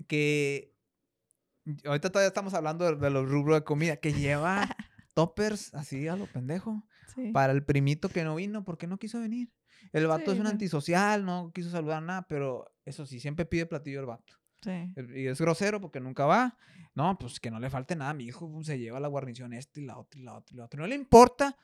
Que 0.09 0.74
ahorita 1.85 2.11
todavía 2.11 2.29
estamos 2.29 2.55
hablando 2.55 2.97
de, 2.97 3.11
los 3.11 3.29
rubros 3.29 3.57
de 3.57 3.65
comida, 3.65 3.97
que 3.97 4.12
lleva 4.12 4.69
toppers 5.15 5.75
así 5.75 6.09
a 6.09 6.17
lo 6.17 6.27
pendejo. 6.27 6.83
Para 7.33 7.53
el 7.53 7.65
primito 7.65 8.09
que 8.09 8.25
no 8.25 8.35
vino 8.35 8.65
porque 8.65 8.89
no 8.89 8.99
quiso 8.99 9.21
venir. 9.21 9.49
El 9.93 10.09
vato 10.09 10.33
es 10.33 10.41
un 10.41 10.49
antisocial, 10.49 11.25
no 11.25 11.53
quiso 11.55 11.71
saludar 11.71 12.03
nada, 12.03 12.27
pero 12.27 12.73
eso 12.85 13.07
sí, 13.07 13.21
siempre 13.21 13.45
pide 13.45 13.67
platillo 13.67 14.01
el 14.01 14.07
vato. 14.07 14.35
Sí. 14.62 14.93
Y 15.15 15.27
es 15.27 15.41
grosero 15.41 15.81
porque 15.81 16.01
nunca 16.01 16.25
va. 16.25 16.57
No, 16.95 17.17
pues 17.17 17.39
que 17.39 17.53
no 17.53 17.61
le 17.61 17.71
falte 17.71 17.95
nada. 17.95 18.15
Mi 18.15 18.25
hijo 18.25 18.51
se 18.65 18.79
lleva 18.79 18.99
la 18.99 19.07
guarnición 19.07 19.53
este 19.53 19.83
y 19.83 19.85
la 19.85 19.97
otra 19.99 20.21
y 20.21 20.25
la 20.25 20.35
otra 20.35 20.55
y 20.55 20.59
la 20.59 20.65
otra. 20.65 20.81
No 20.81 20.87
le 20.89 20.97
importa 20.97 21.57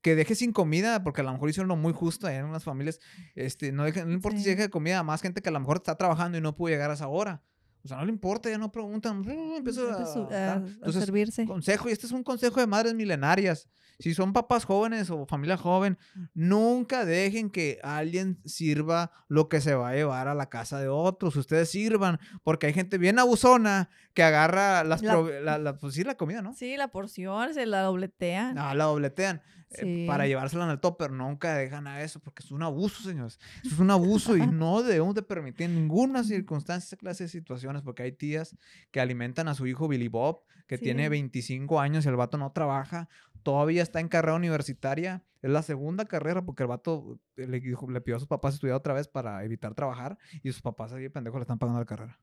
que 0.00 0.14
deje 0.14 0.34
sin 0.34 0.52
comida, 0.52 1.02
porque 1.02 1.22
a 1.22 1.24
lo 1.24 1.32
mejor 1.32 1.48
hicieron 1.48 1.68
lo 1.68 1.76
muy 1.76 1.92
justo 1.92 2.28
en 2.28 2.44
unas 2.44 2.62
familias. 2.62 3.00
Este, 3.34 3.72
no, 3.72 3.84
no 3.88 4.12
importa 4.12 4.38
si 4.38 4.50
deje 4.50 4.68
comida 4.68 4.98
a 4.98 5.02
más 5.02 5.22
gente 5.22 5.42
que 5.42 5.48
a 5.48 5.52
lo 5.52 5.60
mejor 5.60 5.78
está 5.78 5.96
trabajando 5.96 6.38
y 6.38 6.40
no 6.40 6.54
pudo 6.54 6.68
llegar 6.68 6.90
a 6.90 6.94
esa 6.94 7.08
hora. 7.08 7.42
O 7.84 7.88
sea, 7.88 7.98
no 7.98 8.06
le 8.06 8.12
importa, 8.12 8.48
ya 8.48 8.56
no 8.56 8.72
preguntan. 8.72 9.22
Empieza 9.28 9.82
a, 9.92 10.92
servirse. 10.92 11.44
Consejo, 11.44 11.88
y 11.88 11.92
este 11.92 12.06
es 12.06 12.12
un 12.12 12.22
consejo 12.22 12.60
de 12.60 12.66
madres 12.66 12.94
milenarias. 12.94 13.68
Si 13.98 14.14
son 14.14 14.32
papás 14.32 14.64
jóvenes 14.64 15.10
o 15.10 15.26
familia 15.26 15.56
joven, 15.56 15.98
nunca 16.32 17.04
dejen 17.04 17.50
que 17.50 17.78
alguien 17.82 18.40
sirva 18.44 19.12
lo 19.28 19.48
que 19.48 19.60
se 19.60 19.74
va 19.74 19.90
a 19.90 19.94
llevar 19.94 20.28
a 20.28 20.34
la 20.34 20.48
casa 20.48 20.80
de 20.80 20.88
otros. 20.88 21.36
Ustedes 21.36 21.70
sirvan, 21.70 22.18
porque 22.42 22.66
hay 22.66 22.72
gente 22.72 22.98
bien 22.98 23.18
abusona 23.18 23.90
que 24.14 24.22
agarra 24.22 24.82
las 24.82 25.02
la, 25.02 25.76
pues 25.78 25.94
sí, 25.94 26.02
la 26.02 26.16
comida, 26.16 26.42
¿no? 26.42 26.54
Sí, 26.54 26.76
la 26.76 26.88
porción, 26.88 27.54
se 27.54 27.66
la 27.66 27.82
dobletean. 27.82 28.58
Ah, 28.58 28.74
la 28.74 28.84
dobletean. 28.84 29.42
Eh, 29.78 30.04
para 30.06 30.26
llevársela 30.26 30.64
en 30.64 30.70
el 30.70 30.80
topper. 30.80 31.10
Nunca 31.10 31.54
dejan 31.54 31.86
a 31.86 32.02
eso 32.02 32.20
porque 32.20 32.42
es 32.42 32.50
un 32.50 32.62
abuso, 32.62 33.02
señores. 33.02 33.38
es 33.64 33.78
un 33.78 33.90
abuso 33.90 34.36
y 34.36 34.46
no 34.46 34.82
debemos 34.82 35.14
de 35.14 35.22
permitir 35.22 35.66
en 35.66 35.74
ninguna 35.74 36.24
circunstancia 36.24 36.86
esa 36.86 36.96
clase 36.96 37.24
de 37.24 37.28
situaciones 37.28 37.82
porque 37.82 38.02
hay 38.02 38.12
tías 38.12 38.56
que 38.90 39.00
alimentan 39.00 39.48
a 39.48 39.54
su 39.54 39.66
hijo 39.66 39.88
Billy 39.88 40.08
Bob, 40.08 40.42
que 40.66 40.78
tiene 40.78 41.08
25 41.08 41.80
años 41.80 42.04
y 42.04 42.08
el 42.08 42.16
vato 42.16 42.38
no 42.38 42.52
trabaja, 42.52 43.08
todavía 43.42 43.82
está 43.82 44.00
en 44.00 44.08
carrera 44.08 44.34
universitaria 44.34 45.22
Es 45.44 45.50
la 45.50 45.60
segunda 45.60 46.06
carrera 46.06 46.42
porque 46.42 46.62
el 46.62 46.70
vato 46.70 47.20
le, 47.36 47.46
le 47.46 48.00
pidió 48.00 48.16
a 48.16 48.18
sus 48.18 48.26
papás 48.26 48.54
estudiar 48.54 48.76
otra 48.76 48.94
vez 48.94 49.08
para 49.08 49.44
evitar 49.44 49.74
trabajar 49.74 50.16
y 50.42 50.50
sus 50.50 50.62
papás 50.62 50.94
ahí 50.94 51.10
pendejo 51.10 51.36
le 51.36 51.42
están 51.42 51.58
pagando 51.58 51.80
la 51.80 51.84
carrera. 51.84 52.18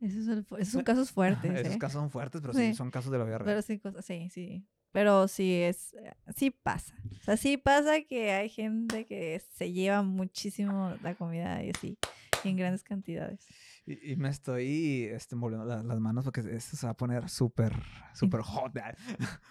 Esos 0.00 0.24
son, 0.68 0.82
casos 0.84 1.12
fuertes. 1.12 1.52
Esos 1.52 1.76
¿eh? 1.76 1.78
casos 1.78 2.00
son 2.00 2.10
fuertes, 2.10 2.40
pero 2.40 2.52
sí. 2.52 2.74
son 2.74 2.90
casos 2.90 3.12
de 3.12 3.18
la 3.18 3.24
vida 3.26 3.38
real. 3.38 3.46
Pero 3.46 3.62
sí, 3.62 3.80
sí, 4.00 4.28
sí. 4.30 4.66
Pero 4.90 5.28
sí 5.28 5.54
es, 5.54 5.94
sí 6.34 6.50
pasa. 6.50 6.96
O 7.20 7.22
sea, 7.22 7.36
sí 7.36 7.58
pasa 7.58 8.00
que 8.00 8.32
hay 8.32 8.48
gente 8.48 9.06
que 9.06 9.40
se 9.54 9.70
lleva 9.70 10.02
muchísimo 10.02 10.96
la 11.00 11.14
comida 11.14 11.62
y 11.62 11.70
así, 11.70 11.96
en 12.42 12.56
grandes 12.56 12.82
cantidades. 12.82 13.46
Y, 13.84 14.14
me 14.16 14.28
estoy 14.28 15.08
este, 15.12 15.34
moviendo 15.34 15.64
las, 15.64 15.84
manos 16.00 16.24
porque 16.24 16.40
esto 16.54 16.76
se 16.76 16.86
va 16.86 16.92
a 16.92 16.96
poner 16.96 17.28
súper, 17.28 17.74
súper 18.14 18.40
hot. 18.42 18.72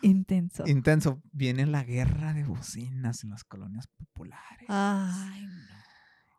Intenso. 0.01 0.63
Intenso. 0.67 1.21
Viene 1.34 1.65
la 1.65 1.84
guerra 1.84 2.34
de 2.34 2.45
bocinas 2.45 3.23
en 3.23 3.32
las 3.32 3.43
colonias 3.43 3.88
populares. 3.88 4.67
Ay, 4.69 5.45
no. 5.45 5.82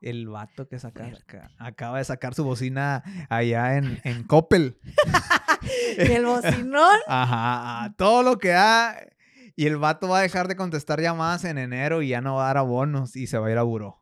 El 0.01 0.27
vato 0.27 0.67
que 0.67 0.81
saca, 0.81 1.13
acaba 1.59 1.99
de 1.99 2.05
sacar 2.05 2.35
su 2.35 2.43
bocina 2.43 3.05
allá 3.29 3.77
en, 3.77 4.01
en 4.03 4.25
Coppel. 4.25 4.77
el 5.99 6.25
bocinón. 6.25 6.97
Ajá, 7.07 7.95
todo 7.97 8.23
lo 8.25 8.39
que 8.39 8.49
da. 8.49 8.97
Y 9.55 9.67
el 9.67 9.77
vato 9.77 10.09
va 10.09 10.19
a 10.19 10.23
dejar 10.23 10.49
de 10.49 10.57
contestar 10.57 11.01
llamadas 11.01 11.45
en 11.45 11.59
enero 11.59 12.03
y 12.03 12.09
ya 12.09 12.21
no 12.21 12.37
va 12.37 12.45
a 12.45 12.47
dar 12.49 12.59
abonos 12.59 13.15
y 13.15 13.27
se 13.27 13.39
va 13.39 13.47
a 13.47 13.51
ir 13.53 13.59
a 13.59 13.63
buró. 13.63 14.02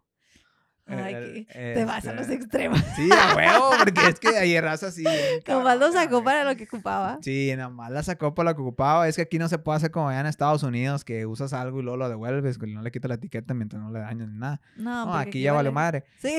Ay, 0.91 1.47
te 1.53 1.84
vas 1.84 2.07
a 2.07 2.12
los 2.12 2.22
este, 2.22 2.34
extremos. 2.34 2.80
Sí, 2.97 3.09
a 3.12 3.36
huevo, 3.36 3.70
porque 3.78 4.09
es 4.09 4.20
que 4.20 4.28
ayer 4.38 4.62
raza 4.62 4.88
así. 4.88 5.05
Nomás 5.49 5.78
lo 5.78 5.93
sacó 5.93 6.22
para 6.24 6.45
lo 6.45 6.57
que 6.57 6.64
ocupaba. 6.64 7.18
Sí, 7.22 7.53
nomás 7.57 7.91
la 7.91 8.03
sacó 8.03 8.34
para 8.34 8.51
lo 8.51 8.57
que 8.57 8.62
ocupaba. 8.62 9.09
Es 9.09 9.16
que 9.16 9.22
aquí 9.22 9.38
no 9.38 9.49
se 9.49 9.59
puede 9.59 9.76
hacer 9.76 9.91
como 9.91 10.09
allá 10.09 10.20
en 10.20 10.26
Estados 10.26 10.62
Unidos, 10.62 11.05
que 11.05 11.26
usas 11.26 11.53
algo 11.53 11.80
y 11.80 11.82
luego 11.82 11.97
lo 11.97 12.09
devuelves, 12.09 12.59
que 12.59 12.66
no 12.66 12.82
le 12.82 12.91
quitas 12.91 13.09
la 13.09 13.14
etiqueta 13.16 13.55
mientras 13.55 13.82
no 13.82 13.91
le 13.91 14.01
dañas 14.01 14.28
ni 14.28 14.38
nada. 14.38 14.61
No, 14.76 15.14
aquí 15.14 15.41
ya 15.43 15.53
vale 15.53 15.70
madre. 15.70 16.05
Sí. 16.18 16.36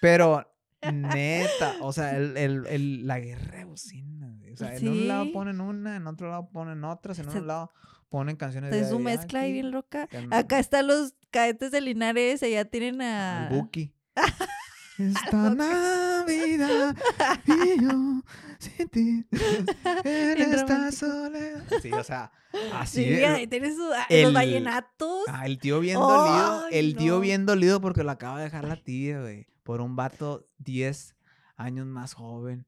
Pero, 0.00 0.46
neta, 0.82 1.76
o 1.80 1.92
sea, 1.92 2.16
el, 2.16 2.36
el, 2.36 2.66
el, 2.66 3.06
la 3.06 3.20
guerra 3.20 3.58
de 3.58 3.64
bocina. 3.64 4.38
O 4.52 4.56
sea, 4.56 4.76
en 4.76 4.88
un 4.88 5.08
lado 5.08 5.32
ponen 5.32 5.60
una, 5.60 5.96
en 5.96 6.06
otro 6.06 6.30
lado 6.30 6.48
ponen 6.50 6.84
otras, 6.84 7.18
en 7.18 7.28
otro 7.28 7.44
lado 7.44 7.70
ponen 8.08 8.36
canciones 8.36 8.70
de. 8.70 8.80
Es 8.80 8.92
un 8.92 9.04
mezcla 9.04 9.46
y 9.46 9.52
bien 9.52 9.70
loca. 9.70 10.08
Acá 10.30 10.58
están 10.58 10.86
los 10.86 11.14
cadetes 11.30 11.70
de 11.70 11.80
Linares, 11.80 12.42
allá 12.42 12.64
tienen 12.64 13.00
a. 13.00 13.48
El 13.48 13.56
Buki. 13.56 13.94
Esta 14.98 15.54
Navidad 15.54 16.94
y 17.46 17.82
yo 17.82 18.22
sin 18.58 18.88
ti 18.90 19.24
en 20.04 20.40
esta 20.42 20.92
soledad. 20.92 21.64
Sí, 21.80 21.90
o 21.90 22.04
sea, 22.04 22.30
así. 22.74 23.04
Sí, 23.04 23.24
ahí 23.24 23.46
tienes 23.46 23.76
ah, 23.94 24.06
los 24.10 24.34
vallenatos. 24.34 25.24
Ah, 25.28 25.46
el 25.46 25.58
tío 25.58 25.80
bien 25.80 25.98
dolido. 25.98 26.68
El 26.70 26.96
tío 26.96 27.18
bien 27.20 27.46
dolido 27.46 27.80
porque 27.80 28.04
lo 28.04 28.10
acaba 28.10 28.38
de 28.38 28.44
dejar 28.44 28.64
la 28.64 28.76
tía, 28.76 29.20
güey. 29.20 29.46
Por 29.62 29.80
un 29.80 29.96
vato 29.96 30.48
10 30.58 31.16
años 31.56 31.86
más 31.86 32.14
joven. 32.14 32.66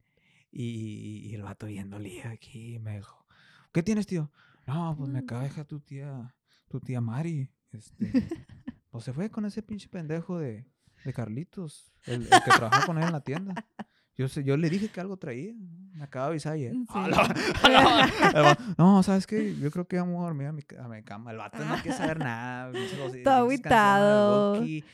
Y, 0.51 1.23
y 1.31 1.35
el 1.35 1.43
vato 1.43 1.67
bien 1.67 1.89
dolido 1.89 2.29
aquí. 2.31 2.79
Me 2.79 2.97
dijo, 2.97 3.27
¿qué 3.73 3.83
tienes, 3.83 4.07
tío? 4.07 4.31
No, 4.67 4.95
pues 4.97 5.11
me 5.11 5.21
mm. 5.21 5.25
acaba 5.25 5.43
de 5.43 5.49
dejar 5.49 5.65
tu 5.65 5.81
tía, 5.81 6.35
tu 6.69 6.81
tía 6.81 7.01
Mari. 7.01 7.51
Este, 7.73 8.29
pues 8.91 9.05
se 9.05 9.13
fue 9.13 9.31
con 9.31 9.45
ese 9.45 9.63
pinche 9.63 9.89
pendejo 9.89 10.39
de, 10.39 10.67
de 11.05 11.13
Carlitos, 11.13 11.93
el, 12.05 12.29
que 12.29 12.51
trabaja 12.57 12.87
con 12.87 12.99
él 12.99 13.05
en 13.05 13.13
la 13.13 13.21
tienda. 13.21 13.67
Yo, 14.17 14.29
sé, 14.29 14.45
yo 14.45 14.57
le 14.57 14.69
dije 14.69 14.89
que 14.89 15.01
algo 15.01 15.17
traía. 15.17 15.55
Me 15.95 16.05
acaba 16.05 16.27
de 16.27 16.31
avisar 16.33 16.55
ayer. 16.55 16.75
no, 18.79 19.03
¿sabes 19.03 19.27
qué? 19.27 19.55
Yo 19.57 19.71
creo 19.71 19.87
que 19.87 19.99
vamos 19.99 20.21
a 20.21 20.25
dormir 20.25 20.49
a 20.49 20.53
mi, 20.53 20.63
a 20.79 20.89
mi 20.89 21.03
cama. 21.03 21.31
El 21.31 21.39
vato 21.39 21.65
no 21.65 21.75
quiere 21.83 21.97
saber 21.97 22.19
nada. 22.19 22.73
Todo 23.25 23.35
aguitado. 23.35 24.65
Y 24.65 24.85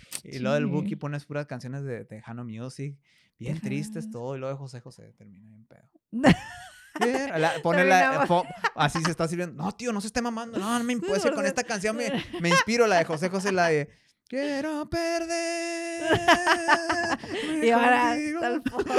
luego 0.41 0.55
del 0.55 0.67
Buki 0.67 0.97
pones 0.97 1.25
puras 1.25 1.47
canciones 1.47 1.85
de 1.85 2.05
Tejano 2.05 2.45
Music. 2.45 2.97
Bien 3.39 3.61
tristes 3.61 4.11
todo. 4.11 4.37
Y 4.37 4.41
luego 4.41 4.55
de 4.55 4.59
José 4.59 4.81
José 4.81 5.13
termina 5.17 5.49
bien 5.49 5.67
pedo. 5.67 5.89
pone 7.63 7.85
la, 7.85 8.27
así 8.75 9.03
se 9.03 9.11
está 9.11 9.29
sirviendo. 9.29 9.63
No, 9.63 9.73
tío, 9.73 9.93
no 9.93 10.01
se 10.01 10.09
esté 10.09 10.23
mamando. 10.23 10.59
No, 10.59 10.79
no 10.79 10.85
me 10.85 10.93
impuese 10.93 11.33
con 11.33 11.47
esta 11.47 11.65
canción. 11.65 11.97
Me, 11.97 12.11
me 12.41 12.49
inspiro 12.49 12.87
la 12.87 12.99
de 12.99 13.05
José 13.05 13.29
José, 13.29 13.53
la 13.53 13.69
de 13.69 13.89
Quiero 14.29 14.89
perder. 14.91 16.19
y 17.63 17.71
ahora 17.71 18.13
hasta 18.13 18.49
el 18.49 18.63
fondo. 18.71 18.95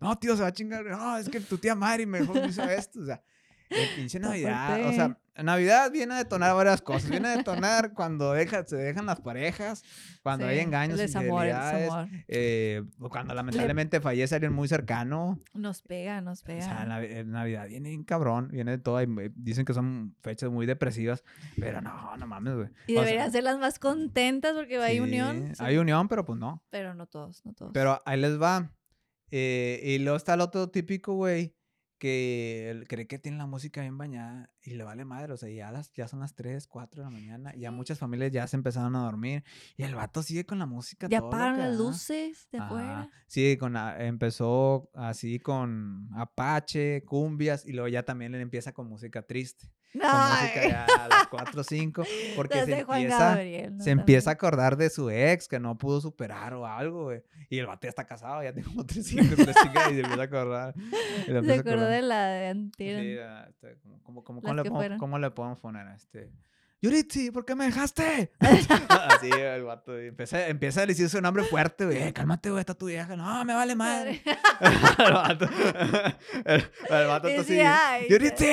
No, 0.00 0.18
tío, 0.18 0.34
se 0.36 0.42
va 0.42 0.48
a 0.48 0.52
chingar. 0.52 0.84
No, 0.86 1.16
es 1.18 1.28
que 1.28 1.40
tu 1.40 1.58
tía 1.58 1.74
Mari 1.74 2.06
mejor 2.06 2.38
hizo 2.46 2.62
esto. 2.64 3.00
O 3.00 3.04
sea, 3.06 3.22
el 3.70 3.88
pinche 3.96 4.18
Navidad. 4.18 4.86
O 4.86 4.92
sea, 4.92 5.16
Navidad 5.42 5.90
viene 5.90 6.14
a 6.14 6.18
detonar 6.18 6.54
varias 6.54 6.82
cosas. 6.82 7.08
Viene 7.08 7.28
a 7.28 7.36
detonar 7.36 7.92
cuando 7.94 8.32
deja, 8.32 8.64
se 8.66 8.76
dejan 8.76 9.06
las 9.06 9.20
parejas, 9.20 9.82
cuando 10.22 10.46
hay 10.46 10.58
engaños, 10.58 11.00
infidelidades, 11.00 11.90
eh, 12.28 12.82
cuando 13.08 13.34
lamentablemente 13.34 14.00
fallece 14.00 14.34
alguien 14.34 14.52
muy 14.52 14.68
cercano. 14.68 15.38
Nos 15.54 15.82
pega, 15.82 16.20
nos 16.20 16.42
pega. 16.42 16.60
O 16.60 16.62
sea, 16.62 17.24
Navidad 17.24 17.68
viene 17.68 17.90
bien 17.90 18.04
cabrón, 18.04 18.48
viene 18.52 18.72
de 18.72 18.78
todo. 18.78 18.98
dicen 19.34 19.64
que 19.64 19.74
son 19.74 20.14
fechas 20.20 20.50
muy 20.50 20.66
depresivas, 20.66 21.24
pero 21.58 21.80
no, 21.80 22.16
no 22.16 22.26
mames, 22.26 22.54
güey. 22.54 22.68
Y 22.86 22.94
deberían 22.94 23.32
ser 23.32 23.44
las 23.44 23.58
más 23.58 23.78
contentas 23.78 24.54
porque 24.54 24.78
hay 24.78 25.00
unión. 25.00 25.52
Hay 25.58 25.76
unión, 25.78 26.08
pero 26.08 26.24
pues 26.24 26.38
no. 26.38 26.62
Pero 26.70 26.94
no 26.94 27.06
todos, 27.06 27.44
no 27.44 27.54
todos. 27.54 27.72
Pero 27.72 28.02
ahí 28.04 28.20
les 28.20 28.40
va. 28.40 28.70
Eh, 29.30 29.80
y 29.84 29.98
luego 29.98 30.16
está 30.16 30.34
el 30.34 30.40
otro 30.40 30.70
típico, 30.70 31.14
güey, 31.14 31.54
que 32.00 32.82
cree 32.88 33.06
que 33.06 33.18
tiene 33.18 33.36
la 33.36 33.46
música 33.46 33.82
bien 33.82 33.98
bañada 33.98 34.50
y 34.62 34.70
le 34.72 34.82
vale 34.82 35.04
madre, 35.04 35.34
o 35.34 35.36
sea, 35.36 35.50
ya, 35.50 35.70
las, 35.70 35.92
ya 35.92 36.08
son 36.08 36.20
las 36.20 36.34
3, 36.34 36.66
4 36.66 37.02
de 37.02 37.04
la 37.04 37.10
mañana, 37.10 37.54
ya 37.56 37.70
muchas 37.70 37.98
familias 37.98 38.32
ya 38.32 38.46
se 38.46 38.56
empezaron 38.56 38.96
a 38.96 39.04
dormir 39.04 39.44
y 39.76 39.82
el 39.82 39.94
vato 39.94 40.22
sigue 40.22 40.46
con 40.46 40.58
la 40.58 40.66
música. 40.66 41.08
Ya 41.08 41.18
apagan 41.18 41.58
las 41.58 41.76
luces 41.76 42.48
de 42.50 42.58
afuera. 42.58 43.10
Sí, 43.26 43.58
con, 43.58 43.76
empezó 43.76 44.90
así 44.94 45.38
con 45.38 46.08
Apache, 46.14 47.04
cumbias 47.04 47.66
y 47.66 47.72
luego 47.72 47.88
ya 47.88 48.02
también 48.02 48.32
le 48.32 48.40
empieza 48.40 48.72
con 48.72 48.88
música 48.88 49.22
triste. 49.22 49.70
Con 50.00 50.02
música 50.02 50.68
ya 50.68 50.84
a 50.84 51.08
las 51.08 51.26
4 51.28 51.60
o 51.60 51.64
5 51.64 52.02
porque 52.36 52.64
se 52.64 52.78
empieza, 52.78 53.36
se 53.80 53.90
empieza 53.90 54.30
a 54.30 54.32
acordar 54.34 54.76
de 54.76 54.88
su 54.88 55.10
ex 55.10 55.48
que 55.48 55.58
no 55.58 55.76
pudo 55.78 56.00
superar 56.00 56.54
o 56.54 56.66
algo, 56.66 57.04
güey. 57.04 57.22
Y 57.48 57.58
el 57.58 57.66
ya 57.66 57.88
está 57.88 58.06
casado, 58.06 58.42
ya 58.42 58.52
tiene 58.52 58.68
como 58.68 58.86
3 58.86 59.12
hijos, 59.12 59.26
y 59.32 59.36
se 59.36 60.00
empieza 60.00 60.20
a 60.20 60.24
acordar. 60.24 60.74
Se 61.26 61.54
acordó 61.54 61.86
de 61.86 62.02
la 62.02 62.26
de 62.26 62.48
anterior. 62.48 63.00
Sí, 63.00 63.48
este, 63.50 63.80
como, 63.80 64.22
como, 64.22 64.42
¿cómo, 64.42 64.54
le 64.54 64.98
¿cómo, 64.98 65.18
le 65.18 65.30
podemos 65.30 65.58
poner 65.58 65.86
a 65.86 65.94
este? 65.94 66.30
Yuritsi, 66.82 67.30
¿por 67.30 67.44
qué 67.44 67.54
me 67.54 67.66
dejaste? 67.66 68.32
Así, 68.40 69.30
el 69.30 69.64
vato. 69.64 69.98
Empieza, 69.98 70.48
empieza 70.48 70.80
a 70.82 70.86
decir 70.86 71.10
su 71.10 71.20
nombre 71.20 71.44
fuerte, 71.44 71.84
güey. 71.84 71.98
Eh, 71.98 72.12
cálmate, 72.14 72.48
güey, 72.48 72.60
está 72.60 72.72
tu 72.74 72.86
vieja. 72.86 73.16
No, 73.16 73.44
me 73.44 73.52
vale 73.52 73.74
madre. 73.74 74.22
el 74.60 75.12
vato. 75.12 75.44
El, 76.46 77.06
vato 77.06 77.28
está 77.28 77.42
así. 77.42 78.08
¡Yuritsi! 78.08 78.46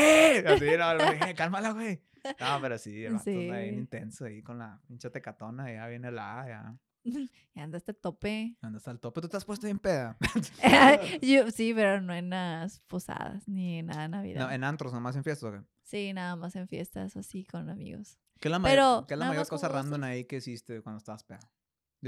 Así, 0.46 0.66
no, 0.78 0.96
güey, 0.98 1.34
cálmala, 1.36 1.72
güey. 1.72 2.02
No, 2.38 2.60
pero 2.62 2.78
sí, 2.78 3.06
el 3.06 3.14
vato 3.14 3.30
está 3.30 3.58
bien 3.60 3.76
intenso 3.76 4.26
ahí 4.26 4.42
con 4.42 4.60
la 4.60 4.78
pinche 4.86 5.10
tecatona. 5.10 5.72
Ya 5.72 5.88
viene 5.88 6.12
la 6.12 6.46
ya. 6.48 6.76
Anda 7.56 7.78
hasta 7.78 7.92
el 7.92 7.98
tope. 7.98 8.58
Anda 8.62 8.78
hasta 8.78 8.92
el 8.92 9.00
tope. 9.00 9.22
¿Tú 9.22 9.30
te 9.30 9.38
has 9.38 9.46
puesto 9.46 9.66
bien 9.66 9.80
peda? 9.80 10.18
Yo, 11.22 11.50
sí, 11.52 11.74
pero 11.74 12.02
no 12.02 12.14
en 12.14 12.30
las 12.30 12.80
posadas 12.82 13.48
ni 13.48 13.80
en 13.80 13.88
nada 13.88 14.08
Navidad. 14.08 14.46
No, 14.46 14.52
en 14.52 14.64
antros, 14.64 14.94
nomás 14.94 15.16
en 15.16 15.24
fiestas, 15.24 15.50
¿o 15.50 15.52
qué? 15.54 15.62
Sí, 15.84 16.14
nada 16.14 16.36
más 16.36 16.56
en 16.56 16.68
fiestas 16.68 17.16
así 17.16 17.46
con 17.46 17.70
amigos. 17.70 18.20
¿Qué 18.40 18.50
es 18.50 18.52
la, 18.52 18.60
mayor, 18.60 19.08
¿qué 19.08 19.16
es 19.16 19.20
la 19.20 19.28
mayor 19.28 19.48
cosa 19.48 19.68
random 19.68 20.04
ahí 20.04 20.26
que 20.26 20.38
hiciste 20.38 20.82
cuando 20.82 21.00
estabas 21.00 21.24
peda? 21.24 21.40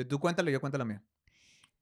Tú 0.08 0.20
cuéntalo, 0.20 0.52
yo 0.52 0.60
cuéntalo 0.60 0.84
la 0.84 0.88
mía. 0.88 1.04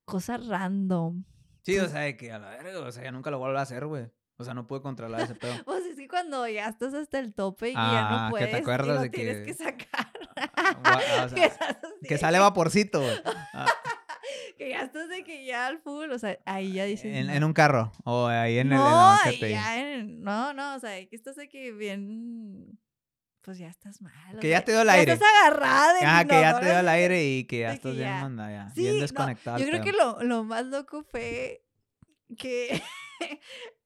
Cosa 0.05 0.38
random. 0.38 1.26
Sí, 1.63 1.78
o 1.80 1.89
sea, 1.89 2.15
que 2.15 2.32
a 2.32 2.39
la 2.39 2.49
verga, 2.51 2.80
o 2.80 2.91
sea, 2.91 3.03
ya 3.03 3.11
nunca 3.11 3.30
lo 3.30 3.39
vuelvo 3.39 3.57
a 3.57 3.61
hacer, 3.61 3.86
güey. 3.86 4.09
O 4.38 4.43
sea, 4.43 4.53
no 4.53 4.68
pude 4.68 4.82
controlar 4.82 5.22
ese 5.22 5.36
pedo. 5.36 5.53
pues 5.65 5.84
es 5.86 5.97
que 5.97 6.07
cuando 6.07 6.47
ya 6.47 6.70
estás 6.70 6.93
hasta 6.93 7.20
el 7.20 7.34
tope 7.34 7.72
y 7.72 7.74
ya 7.74 8.09
no 8.09 8.30
puedes, 8.30 8.47
que 8.47 8.55
te 8.55 8.61
acuerdas 8.61 9.01
de 9.01 9.09
tienes 9.09 9.45
que 9.45 9.53
sacar. 9.53 10.06
Que 12.07 12.17
sale 12.17 12.39
vaporcito, 12.39 13.01
ah. 13.53 13.65
que 14.57 14.69
ya 14.69 14.83
estás 14.83 15.09
de 15.09 15.23
que 15.23 15.45
ya 15.45 15.67
al 15.67 15.79
full, 15.79 16.11
o 16.11 16.19
sea, 16.19 16.37
ahí 16.45 16.73
ya 16.73 16.85
dices. 16.85 17.13
En, 17.13 17.43
un 17.43 17.53
carro 17.53 17.91
o 18.03 18.27
ahí 18.27 18.59
en 18.59 18.69
no, 18.69 19.17
el. 19.25 19.43
En 19.43 20.21
no, 20.21 20.53
no, 20.53 20.75
o 20.75 20.79
sea, 20.79 21.05
que 21.07 21.15
estás 21.15 21.35
de 21.35 21.49
que 21.49 21.71
bien. 21.71 22.79
Pues 23.41 23.59
ya 23.59 23.69
estás 23.69 24.01
mal. 24.01 24.39
Que 24.41 24.49
ya 24.49 24.61
te 24.65 24.73
dio 24.73 24.81
el 24.81 24.89
aire. 24.89 25.13
estás 25.13 25.29
agarrada. 25.41 25.93
Ah, 26.03 26.25
que 26.25 26.41
ya 26.41 26.59
te 26.59 26.65
dio 26.65 26.79
el 26.79 26.87
aire 26.89 27.25
y 27.25 27.45
que 27.45 27.59
ya 27.59 27.73
estás 27.73 27.95
bien 27.95 28.09
manda, 28.09 28.51
ya. 28.51 28.73
bien 28.75 28.99
desconectado. 28.99 29.57
yo 29.57 29.65
creo 29.67 29.81
que 29.81 29.93
lo, 29.93 30.21
lo 30.21 30.43
más 30.43 30.65
loco 30.65 31.03
fue 31.03 31.63
que. 32.37 32.81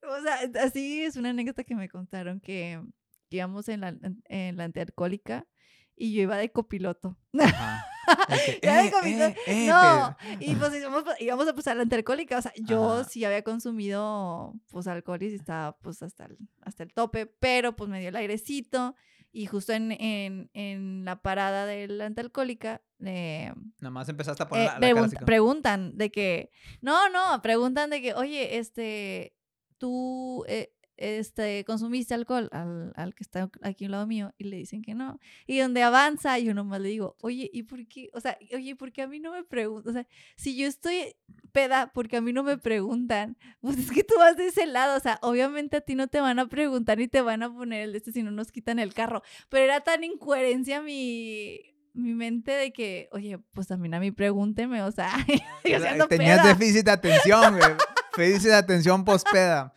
o 0.04 0.22
sea, 0.22 0.66
así 0.66 1.04
es 1.04 1.16
una 1.16 1.30
anécdota 1.30 1.64
que 1.64 1.76
me 1.76 1.90
contaron 1.90 2.40
que, 2.40 2.82
íbamos 3.30 3.70
en 3.70 3.82
la, 3.82 3.96
en 4.30 4.58
la 4.58 4.64
antialcohólica 4.66 5.48
y 5.96 6.14
yo 6.14 6.24
iba 6.24 6.38
de 6.38 6.52
copiloto. 6.52 7.18
Eh, 8.30 8.60
eh, 8.64 9.36
eh, 9.46 9.68
no, 9.68 10.18
y 10.40 10.56
pues 10.56 10.76
íbamos, 10.76 11.04
íbamos 11.20 11.48
a 11.48 11.54
pasar 11.54 11.78
la 11.78 11.84
antialcohólica. 11.84 12.40
O 12.40 12.42
sea, 12.42 12.52
yo 12.58 13.04
sí 13.04 13.24
había 13.24 13.44
consumido 13.44 14.54
pues 14.70 14.88
alcohol 14.88 15.22
y 15.22 15.34
estaba 15.34 15.78
pues 15.78 16.02
hasta 16.02 16.26
el, 16.26 16.38
hasta 16.62 16.84
el 16.84 16.94
tope, 16.94 17.26
pero 17.26 17.76
pues 17.76 17.90
me 17.90 18.00
dio 18.00 18.10
el 18.10 18.16
airecito 18.16 18.96
Y 19.32 19.46
justo 19.46 19.74
en, 19.74 19.92
en, 19.94 20.50
en 20.54 21.06
la 21.06 21.22
parada 21.22 21.66
de 21.66 21.88
la 21.88 22.08
antialcohólica, 22.08 22.82
eh, 23.04 23.54
Nada 23.80 23.92
más 23.92 24.10
empezaste 24.10 24.44
a 24.44 24.48
poner 24.48 24.72
eh, 24.82 24.94
la, 24.94 25.26
Preguntan 25.26 25.98
de 25.98 26.12
que, 26.12 26.52
no, 26.82 27.10
no, 27.10 27.42
preguntan 27.42 27.90
de 27.90 28.02
que, 28.02 28.14
oye, 28.14 28.58
este, 28.58 29.36
tú, 29.78 30.44
eh, 30.48 30.74
este, 31.02 31.66
consumiste 31.66 32.14
alcohol 32.14 32.48
al, 32.52 32.94
al, 32.96 33.16
que 33.16 33.24
está 33.24 33.50
aquí 33.64 33.86
al 33.86 33.92
lado 33.92 34.06
mío 34.06 34.34
y 34.38 34.46
le 34.46 34.58
dicen 34.58 34.84
que 34.84 34.94
no. 34.94 35.20
Y 35.48 35.58
donde 35.58 35.82
avanza, 35.82 36.38
yo 36.38 36.54
nomás 36.54 36.80
le 36.80 36.90
digo, 36.90 37.18
oye, 37.22 37.50
¿y 37.52 37.64
por 37.64 37.88
qué? 37.88 38.10
O 38.14 38.20
sea, 38.20 38.38
oye, 38.54 38.76
¿por 38.76 38.92
qué 38.92 39.02
a 39.02 39.08
mí 39.08 39.20
no 39.20 39.32
me 39.32 39.44
preguntan? 39.44 39.90
O 39.90 39.94
sea, 39.94 40.08
si 40.36 40.56
yo 40.56 40.68
estoy 40.68 41.16
peda 41.52 41.92
porque 41.94 42.18
a 42.18 42.22
mí 42.22 42.34
no 42.34 42.44
me 42.44 42.58
preguntan, 42.58 43.36
pues 43.62 43.78
es 43.80 43.92
que 43.92 44.04
tú 44.04 44.14
vas 44.18 44.38
de 44.38 44.48
ese 44.48 44.68
lado. 44.68 44.96
O 44.96 45.00
sea, 45.00 45.18
obviamente 45.24 45.78
a 45.78 45.82
ti 45.82 45.96
no 45.96 46.08
te 46.08 46.22
van 46.22 46.38
a 46.40 46.48
preguntar 46.48 47.00
ni 47.00 47.08
te 47.08 47.22
van 47.22 47.44
a 47.44 47.52
poner 47.52 47.82
el 47.82 47.92
de 47.94 47.98
este 47.98 48.12
si 48.12 48.22
no 48.22 48.32
nos 48.32 48.52
quitan 48.52 48.78
el 48.78 48.94
carro. 48.94 49.24
Pero 49.50 49.66
era 49.66 49.82
tan 49.82 50.04
incoherencia 50.04 50.82
mi, 50.82 51.60
mi 51.94 52.14
mente 52.14 52.52
de 52.52 52.72
que, 52.72 53.10
oye, 53.12 53.40
pues 53.54 53.68
también 53.68 53.96
a 53.96 54.00
mí 54.00 54.12
pregúnteme, 54.12 54.84
o 54.84 54.92
sea, 54.92 55.12
yo 55.66 56.08
Tenías 56.08 56.44
déficit 56.46 56.86
de 56.86 56.92
atención, 56.92 57.58
güey. 57.58 57.72
Déficit 58.18 58.50
de 58.50 58.56
atención 58.56 59.04
pospeda. 59.04 59.74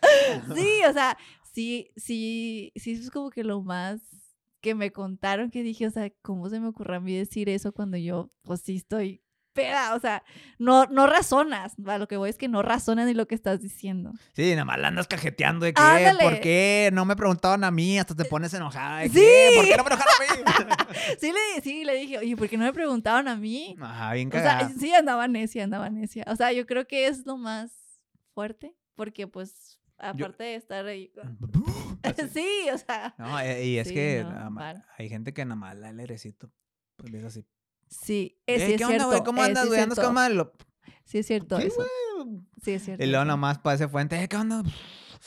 Sí, 0.54 0.80
o 0.88 0.92
sea, 0.92 1.16
sí, 1.52 1.90
sí, 1.96 2.72
sí, 2.76 2.92
eso 2.92 3.02
es 3.02 3.10
como 3.10 3.30
que 3.30 3.44
lo 3.44 3.62
más 3.62 4.00
que 4.60 4.74
me 4.74 4.90
contaron 4.90 5.50
que 5.50 5.62
dije, 5.62 5.86
o 5.86 5.90
sea, 5.90 6.10
¿cómo 6.22 6.48
se 6.48 6.58
me 6.58 6.68
ocurre 6.68 6.96
a 6.96 7.00
mí 7.00 7.16
decir 7.16 7.48
eso 7.48 7.72
cuando 7.72 7.96
yo, 7.98 8.30
pues 8.42 8.62
sí 8.62 8.76
estoy 8.76 9.24
peda, 9.54 9.94
o 9.94 10.00
sea, 10.00 10.22
no, 10.58 10.86
no 10.86 11.06
razonas, 11.06 11.74
a 11.86 11.98
lo 11.98 12.08
que 12.08 12.16
voy 12.16 12.28
es 12.28 12.36
que 12.36 12.48
no 12.48 12.60
razonas 12.60 13.06
ni 13.06 13.14
lo 13.14 13.26
que 13.26 13.34
estás 13.34 13.62
diciendo. 13.62 14.12
Sí, 14.34 14.50
nada 14.50 14.64
más 14.64 14.78
la 14.78 14.88
andas 14.88 15.06
cajeteando 15.06 15.64
de 15.64 15.72
que, 15.72 15.82
¿por 16.20 16.40
qué? 16.40 16.90
No 16.92 17.04
me 17.04 17.16
preguntaban 17.16 17.64
a 17.64 17.70
mí, 17.70 17.98
hasta 17.98 18.14
te 18.14 18.24
pones 18.24 18.52
enojada. 18.52 19.00
De 19.00 19.08
sí. 19.08 19.56
¿Por 19.56 19.64
qué 19.64 19.76
no 19.76 19.84
me 19.84 19.90
enojaron 19.90 20.14
a 20.14 20.34
mí? 20.34 20.94
sí, 21.20 21.32
le, 21.32 21.62
sí, 21.62 21.84
le 21.84 21.94
dije, 21.94 22.18
oye, 22.18 22.36
¿por 22.36 22.48
qué 22.48 22.58
no 22.58 22.64
me 22.64 22.72
preguntaban 22.72 23.28
a 23.28 23.36
mí? 23.36 23.76
Ajá, 23.80 24.12
bien 24.12 24.28
cagada. 24.28 24.66
O 24.66 24.68
sea, 24.68 24.78
sí, 24.78 24.92
andaba 24.92 25.28
necia, 25.28 25.64
andaba 25.64 25.88
necia. 25.88 26.24
O 26.26 26.36
sea, 26.36 26.52
yo 26.52 26.66
creo 26.66 26.86
que 26.86 27.06
es 27.06 27.24
lo 27.24 27.36
más 27.36 27.70
fuerte, 28.34 28.76
porque 28.94 29.26
pues 29.26 29.80
aparte 29.98 30.44
de 30.44 30.54
estar 30.56 30.84
ahí. 30.86 31.12
sí, 32.32 32.66
o 32.72 32.78
sea. 32.78 33.14
No, 33.18 33.38
eh, 33.40 33.64
y 33.64 33.78
es 33.78 33.90
que 33.90 34.26
hay 34.98 35.08
gente 35.08 35.32
que 35.32 35.44
nada 35.44 35.56
más 35.56 35.76
la 35.76 35.88
airecito, 35.88 36.50
pues 36.96 37.14
es 37.14 37.24
así. 37.24 37.46
Sí, 37.88 38.40
es, 38.46 38.62
eh, 38.62 38.76
¿Qué 38.76 38.84
onda, 38.84 39.06
güey? 39.06 39.22
¿Cómo 39.22 39.42
andas, 39.42 39.66
güey? 39.68 39.80
¿Andas 39.80 39.98
con 40.00 40.14
mal? 40.14 40.50
Sí, 41.04 41.18
es 41.18 41.26
cierto. 41.26 41.60
Sí, 41.60 41.66
eso. 41.68 41.86
Sí, 42.62 42.72
es 42.72 42.84
cierto. 42.84 43.04
Y 43.04 43.06
luego 43.06 43.24
nomás 43.24 43.58
para 43.58 43.74
ese 43.74 43.88
fuente, 43.88 44.20
eh, 44.22 44.28
¿qué 44.28 44.36
onda? 44.36 44.62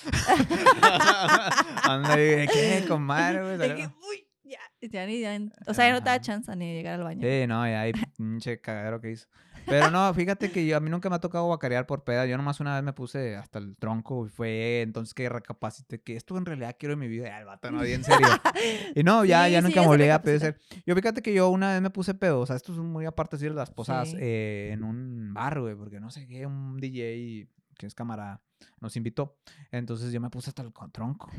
Anda, 1.83 2.15
¿qué? 2.15 2.85
Con 2.87 3.03
madre, 3.03 3.57
güey. 3.57 3.85
Uy, 3.85 4.27
ya, 4.43 4.59
ya 4.81 5.05
ni, 5.05 5.19
ya, 5.21 5.39
o 5.65 5.73
sea, 5.73 5.87
ya 5.87 5.93
no 5.93 6.03
te 6.03 6.09
da 6.09 6.21
chance 6.21 6.55
ni 6.55 6.67
de 6.69 6.73
llegar 6.73 6.95
al 6.95 7.03
baño. 7.03 7.21
Sí, 7.21 7.47
no, 7.47 7.65
ya 7.67 7.81
hay 7.81 7.93
pinche 8.17 8.59
cagadero 8.59 9.01
que 9.01 9.11
hizo. 9.11 9.27
Pero 9.67 9.91
no, 9.91 10.13
fíjate 10.13 10.51
que 10.51 10.65
yo, 10.65 10.77
a 10.77 10.79
mí 10.79 10.89
nunca 10.89 11.09
me 11.09 11.17
ha 11.17 11.19
tocado 11.19 11.45
guacarear 11.45 11.85
por 11.85 12.03
peda. 12.03 12.25
Yo 12.25 12.37
nomás 12.37 12.59
una 12.59 12.75
vez 12.75 12.83
me 12.83 12.93
puse 12.93 13.35
hasta 13.35 13.59
el 13.59 13.75
tronco 13.75 14.25
y 14.25 14.29
fue 14.29 14.81
entonces 14.81 15.13
que 15.13 15.27
recapacité 15.27 16.01
que 16.01 16.15
esto 16.15 16.37
en 16.37 16.45
realidad 16.45 16.75
quiero 16.79 16.93
en 16.93 16.99
mi 16.99 17.07
vida. 17.07 17.37
El 17.37 17.45
vato 17.45 17.69
no, 17.71 17.83
en 17.83 18.03
serio. 18.03 18.27
Y 18.95 19.03
no, 19.03 19.25
ya, 19.25 19.47
ya 19.49 19.61
nunca 19.61 19.81
me 19.81 19.87
volví 19.87 20.09
a 20.09 20.21
pedir 20.21 20.57
Yo 20.85 20.95
fíjate 20.95 21.21
que 21.21 21.33
yo 21.33 21.49
una 21.49 21.73
vez 21.73 21.81
me 21.81 21.89
puse 21.89 22.13
pedo. 22.13 22.39
O 22.39 22.45
sea, 22.45 22.55
esto 22.55 22.71
es 22.71 22.79
muy 22.79 23.05
aparte 23.05 23.37
de 23.37 23.49
las 23.49 23.69
posadas 23.69 24.15
eh, 24.17 24.69
en 24.71 24.83
un 24.83 25.33
bar, 25.33 25.59
güey, 25.59 25.75
porque 25.75 25.99
no 25.99 26.09
sé 26.09 26.27
qué, 26.27 26.45
un 26.45 26.77
DJ 26.77 27.49
que 27.77 27.85
es 27.85 27.93
cámara 27.93 28.41
nos 28.79 28.95
invitó. 28.95 29.37
Entonces 29.71 30.11
yo 30.11 30.21
me 30.21 30.29
puse 30.29 30.49
hasta 30.49 30.63
el 30.63 30.71
tronco. 30.91 31.29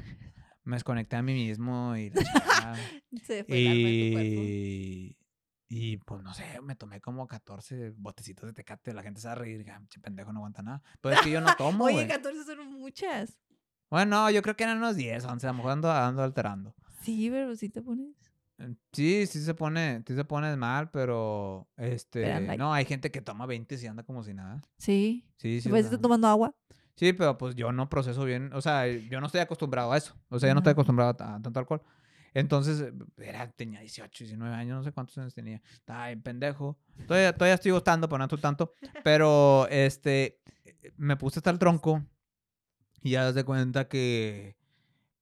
Me 0.65 0.77
desconecté 0.77 1.17
a 1.17 1.23
mí 1.23 1.33
mismo 1.33 1.97
y... 1.97 2.13
Se 3.25 3.45
fue 3.45 3.59
y... 3.59 5.17
Y 5.69 5.99
pues 5.99 6.23
no 6.23 6.33
sé, 6.33 6.45
me 6.63 6.77
tomé 6.77 7.01
como 7.01 7.27
14 7.27 7.91
botecitos 7.97 8.47
de 8.47 8.55
tecate. 8.55 8.95
La 8.95 9.03
gente 9.03 9.21
se 9.21 9.29
va 9.29 9.33
a 9.33 9.37
reír. 9.37 9.65
Che 9.89 10.01
pendejo, 10.01 10.33
no 10.33 10.39
aguanta 10.41 10.63
nada. 10.63 10.83
Pero 11.01 11.15
es 11.15 11.21
que 11.21 11.31
yo 11.31 11.41
no 11.41 11.55
tomo. 11.59 11.85
Oye, 11.85 12.07
14 12.07 12.45
son 12.45 12.73
muchas. 12.73 13.39
Bueno, 13.91 14.31
yo 14.31 14.43
creo 14.43 14.57
que 14.57 14.65
eran 14.65 14.79
unos 14.79 14.97
10, 14.97 15.25
11. 15.25 15.47
A 15.47 15.51
lo 15.51 15.57
mejor 15.57 15.73
ando, 15.73 16.23
alterando. 16.23 16.75
Sí, 17.03 17.29
pero 17.31 17.55
sí 17.55 17.69
te 17.69 17.83
pones. 17.83 18.15
Sí, 18.93 19.27
sí 19.27 19.41
se 19.41 19.55
pone, 19.55 20.03
sí 20.07 20.17
se 20.17 20.25
pone 20.25 20.57
mal, 20.57 20.91
pero 20.91 21.69
este, 21.77 22.57
no, 22.57 22.73
hay 22.73 22.85
gente 22.85 23.13
que 23.13 23.21
toma 23.21 23.47
20 23.47 23.77
y 23.81 23.87
anda 23.87 24.03
como 24.03 24.25
si 24.25 24.35
nada. 24.35 24.61
Sí. 24.79 25.25
Sí, 25.37 25.61
sí. 25.61 25.69
Pues 25.69 25.85
estás 25.85 26.01
tomando 26.01 26.27
agua. 26.27 26.53
Sí, 26.97 27.13
pero 27.13 27.39
pues 27.39 27.55
yo 27.55 27.71
no 27.71 27.89
proceso 27.89 28.25
bien, 28.25 28.53
o 28.53 28.61
sea, 28.61 28.89
yo 28.89 29.21
no 29.21 29.27
estoy 29.27 29.41
acostumbrado 29.41 29.93
a 29.93 29.97
eso. 29.97 30.17
O 30.29 30.41
sea, 30.41 30.49
yo 30.49 30.55
no 30.55 30.59
estoy 30.59 30.73
acostumbrado 30.73 31.11
a 31.11 31.41
tanto 31.41 31.61
alcohol. 31.61 31.81
Entonces, 32.35 32.81
eh, 32.81 32.93
era, 33.19 33.51
tenía 33.51 33.81
18, 33.81 34.25
19 34.25 34.55
años, 34.55 34.79
no 34.79 34.85
sé 34.85 34.93
cuántos 34.93 35.19
años 35.19 35.35
tenía. 35.35 35.63
Bien 35.87 36.23
pendejo. 36.23 36.79
Todavía, 37.07 37.33
todavía 37.33 37.55
estoy 37.55 37.73
gustando, 37.73 38.09
pero 38.09 38.19
no 38.19 38.29
tanto. 38.29 38.75
Pero, 39.05 39.67
este, 39.71 40.41
me 40.97 41.17
puse 41.17 41.39
hasta 41.41 41.51
el 41.51 41.59
tronco 41.59 42.05
y 43.03 43.11
ya 43.11 43.33
de 43.33 43.45
cuenta 43.45 43.89
que, 43.89 44.57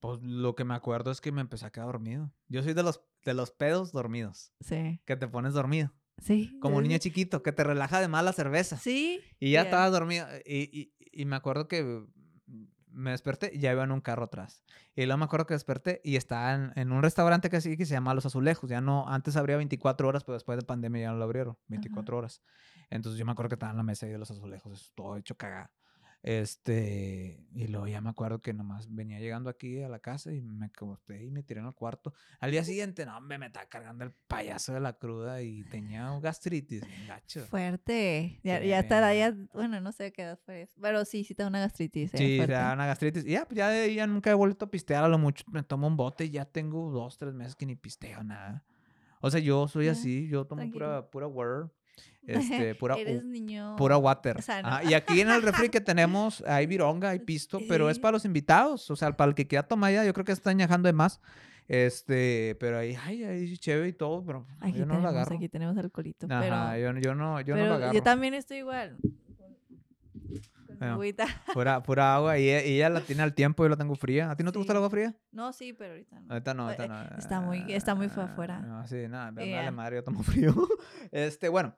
pues, 0.01 0.23
lo 0.23 0.55
que 0.55 0.65
me 0.65 0.75
acuerdo 0.75 1.11
es 1.11 1.21
que 1.21 1.33
me 1.33 1.41
empecé 1.41 1.67
a 1.67 1.71
quedar 1.71 1.87
dormido. 1.87 2.33
Yo 2.49 2.63
soy 2.63 2.75
de 2.75 2.83
los, 2.83 3.03
de 3.25 3.35
los 3.35 3.51
pedos 3.51 3.93
dormidos. 3.93 4.53
Sí. 4.61 5.01
Que 5.05 5.17
te 5.17 5.29
pones 5.29 5.55
dormido. 5.55 5.93
Sí. 6.19 6.59
Como 6.61 6.79
un 6.79 6.85
niño 6.85 6.99
chiquito, 6.99 7.43
que 7.43 7.53
te 7.53 7.63
relaja 7.63 8.01
de 8.01 8.09
más 8.09 8.25
la 8.25 8.33
cerveza. 8.33 8.79
Sí. 8.79 9.21
Y 9.39 9.53
ya 9.53 9.63
estabas 9.63 9.93
dormido. 9.93 10.27
Y, 10.47 10.63
y, 10.73 10.93
y 11.13 11.25
me 11.27 11.37
acuerdo 11.37 11.69
que 11.69 12.07
me 12.97 13.11
desperté 13.11 13.51
y 13.55 13.59
ya 13.59 13.73
iba 13.73 13.85
en 13.85 13.93
un 13.93 14.01
carro 14.01 14.25
atrás. 14.25 14.63
Y 14.95 15.05
luego 15.05 15.19
me 15.19 15.25
acuerdo 15.27 15.47
que 15.47 15.55
desperté 15.55 16.01
y 16.03 16.17
estaba 16.17 16.73
en, 16.75 16.93
un 16.93 17.03
restaurante 17.03 17.51
que 17.51 17.61
sí 17.61 17.77
que 17.77 17.85
se 17.85 17.93
llama 17.93 18.15
Los 18.15 18.25
Azulejos. 18.27 18.71
Ya 18.71 18.81
no, 18.81 19.07
antes 19.09 19.37
abría 19.37 19.57
24 19.59 20.09
horas, 20.09 20.25
pero 20.25 20.35
después 20.35 20.59
de 20.59 20.65
pandemia 20.65 21.03
ya 21.03 21.11
no 21.13 21.19
lo 21.19 21.25
abrieron, 21.25 21.59
24 21.69 22.17
horas. 22.17 22.41
Entonces 22.89 23.19
yo 23.19 23.27
me 23.27 23.33
acuerdo 23.33 23.51
que 23.51 23.55
estaba 23.57 23.73
en 23.73 23.77
la 23.77 23.83
mesa 23.83 24.07
de 24.07 24.17
Los 24.17 24.31
Azulejos, 24.31 24.93
todo 24.95 25.17
hecho 25.17 25.37
cagada. 25.37 25.71
Este, 26.27 27.47
y 27.55 27.69
luego 27.69 27.87
ya 27.87 28.01
me 28.01 28.11
acuerdo 28.11 28.43
que 28.43 28.53
nomás 28.53 28.93
venía 28.93 29.21
llegando 29.21 29.49
aquí 29.49 29.81
a 29.81 29.89
la 29.89 30.01
casa 30.01 30.33
y 30.33 30.43
me 30.43 30.67
acosté 30.67 31.25
y 31.25 31.31
me 31.31 31.45
tiré 31.45 31.61
en 31.61 31.67
el 31.67 31.75
cuarto. 31.75 32.13
Al 32.41 32.51
día 32.51 32.65
siguiente, 32.65 33.07
no, 33.07 33.21
me, 33.21 33.39
me 33.39 33.47
estaba 33.47 33.67
cargando 33.67 34.03
el 34.03 34.11
payaso 34.27 34.75
de 34.75 34.81
la 34.81 34.95
cruda 34.95 35.41
y 35.43 35.63
tenía 35.71 36.19
gastritis, 36.19 36.83
gacho. 37.07 37.47
Fuerte. 37.47 38.41
Ya, 38.43 38.61
ya 38.61 38.81
está, 38.81 39.15
ya, 39.15 39.37
bueno, 39.55 39.81
no 39.81 39.93
sé 39.93 40.13
qué 40.13 40.23
edad 40.23 40.37
fue 40.45 40.69
pero 40.81 41.05
sí, 41.05 41.23
sí 41.23 41.37
tengo 41.37 41.47
una 41.47 41.61
gastritis. 41.61 42.13
Eh, 42.15 42.19
sí, 42.19 42.39
da 42.39 42.73
una 42.73 42.87
gastritis. 42.87 43.25
Y 43.25 43.31
ya, 43.31 43.45
pues 43.45 43.59
ya, 43.59 43.87
ya 43.87 44.09
nunca 44.09 44.29
he 44.29 44.35
vuelto 44.35 44.65
a 44.65 44.69
pistear 44.69 45.05
a 45.05 45.09
lo 45.09 45.19
mucho. 45.19 45.45
Me 45.53 45.63
tomo 45.63 45.87
un 45.87 45.97
bote 45.97 46.25
y 46.25 46.31
ya 46.31 46.45
tengo 46.45 46.91
dos, 46.91 47.19
tres 47.19 47.35
meses 47.35 47.55
que 47.55 47.67
ni 47.67 47.77
pisteo 47.77 48.25
nada. 48.25 48.65
O 49.21 49.31
sea, 49.31 49.39
yo 49.39 49.69
soy 49.69 49.87
así, 49.87 50.27
yo 50.27 50.45
tomo 50.45 50.69
pura, 50.73 51.09
pura 51.09 51.29
word. 51.29 51.71
Este, 52.27 52.75
pura, 52.81 52.97
Eres 52.97 53.25
niño. 53.25 53.77
pura 53.77 53.97
water. 53.97 54.39
y 54.89 54.95
aquí 54.95 55.21
en 55.21 55.31
el 55.31 55.43
refri 55.43 55.69
que 55.69 55.81
tenemos 55.81 56.43
hay 56.47 56.67
vironga, 56.67 57.11
hay 57.11 57.21
pisto, 57.21 57.61
pero 57.69 57.89
es 57.91 57.99
para 57.99 58.13
los 58.13 58.25
invitados. 58.25 58.91
O 58.91 58.97
sea, 58.97 59.17
para 59.17 59.29
el 59.29 59.35
que 59.35 59.47
quiera 59.47 59.67
tomar 59.67 59.93
ya, 59.93 60.05
yo 60.05 60.13
creo 60.13 60.25
que 60.25 60.33
está 60.33 60.51
añejando 60.51 60.89
de 60.89 60.93
más. 60.93 61.21
Este, 61.69 62.57
pero 62.61 62.79
ahí, 62.79 62.97
ay, 63.05 63.25
ahí 63.25 63.59
chévere 63.59 63.89
y 63.89 63.93
todo, 63.93 64.25
pero 64.25 64.47
aquí 64.61 64.79
yo 64.79 64.87
no 64.87 65.01
lo 65.01 65.09
agarro. 65.09 65.35
Aquí 65.35 65.49
tenemos 65.49 65.77
alcoholito. 65.77 66.27
Ajá, 66.31 66.71
pero, 66.75 66.95
yo, 66.95 67.01
yo, 67.01 67.15
no, 67.15 67.41
yo 67.41 67.57
no 67.57 67.67
lo 67.67 67.75
agarro. 67.75 67.93
Yo 67.93 68.03
también 68.03 68.35
estoy 68.35 68.59
igual. 68.59 68.97
Pura, 71.53 71.83
pura 71.83 72.15
agua 72.15 72.39
y, 72.39 72.51
ella 72.51 72.89
la 72.89 73.01
tiene 73.01 73.23
al 73.23 73.35
tiempo 73.35 73.63
y 73.63 73.67
yo 73.67 73.71
la 73.71 73.77
tengo 73.77 73.95
fría. 73.95 74.31
¿A 74.31 74.37
ti 74.37 74.45
no 74.45 74.53
te 74.53 74.59
gusta 74.59 74.73
el 74.73 74.79
agua 74.79 74.91
fría? 74.91 75.15
No, 75.33 75.53
sí, 75.53 75.73
pero 75.73 75.93
ahorita 75.93 76.21
no. 76.21 76.33
Ahorita 76.33 76.55
no, 76.55 76.63
ahorita 76.65 76.89
no. 76.89 77.19
Está 77.19 77.41
muy, 77.41 77.65
está 77.73 77.95
muy 77.95 78.07
afuera. 78.07 78.61
No, 78.61 78.87
sí, 78.87 79.09
nada, 79.09 79.33
yeah. 79.43 79.71
madre, 79.71 79.97
yo 79.97 80.05
tomo 80.05 80.23
frío. 80.23 80.55
este, 81.11 81.49
bueno. 81.49 81.77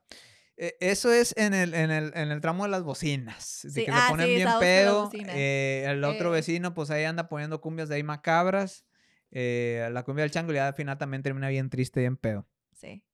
E, 0.57 0.77
eso 0.81 1.13
es 1.13 1.35
en 1.37 1.55
el, 1.55 1.73
en, 1.75 1.91
el, 1.91 2.13
en 2.15 2.33
el 2.33 2.41
tramo 2.41 2.65
de 2.65 2.71
las 2.71 2.83
bocinas. 2.83 3.61
De 3.63 3.85
que 3.85 3.91
ah, 3.93 4.09
ponen 4.11 4.27
bien 4.27 4.49
pedo. 4.59 5.11
Eh, 5.15 5.85
el 5.87 6.03
otro 6.05 6.31
eh. 6.31 6.39
vecino, 6.39 6.75
pues 6.75 6.91
ahí 6.91 7.05
anda 7.05 7.29
poniendo 7.29 7.61
cumbias 7.61 7.89
de 7.89 7.97
ahí 7.97 8.03
macabras. 8.03 8.85
Eh, 9.31 9.89
la 9.93 10.03
cumbia 10.05 10.23
del 10.23 10.31
chango 10.31 10.53
y 10.53 10.59
al 10.59 10.75
final 10.75 10.99
también 10.99 11.23
termina 11.23 11.49
bien 11.49 11.71
triste, 11.71 12.01
bien 12.01 12.17
pedo. 12.17 12.49
Sí. 12.73 13.05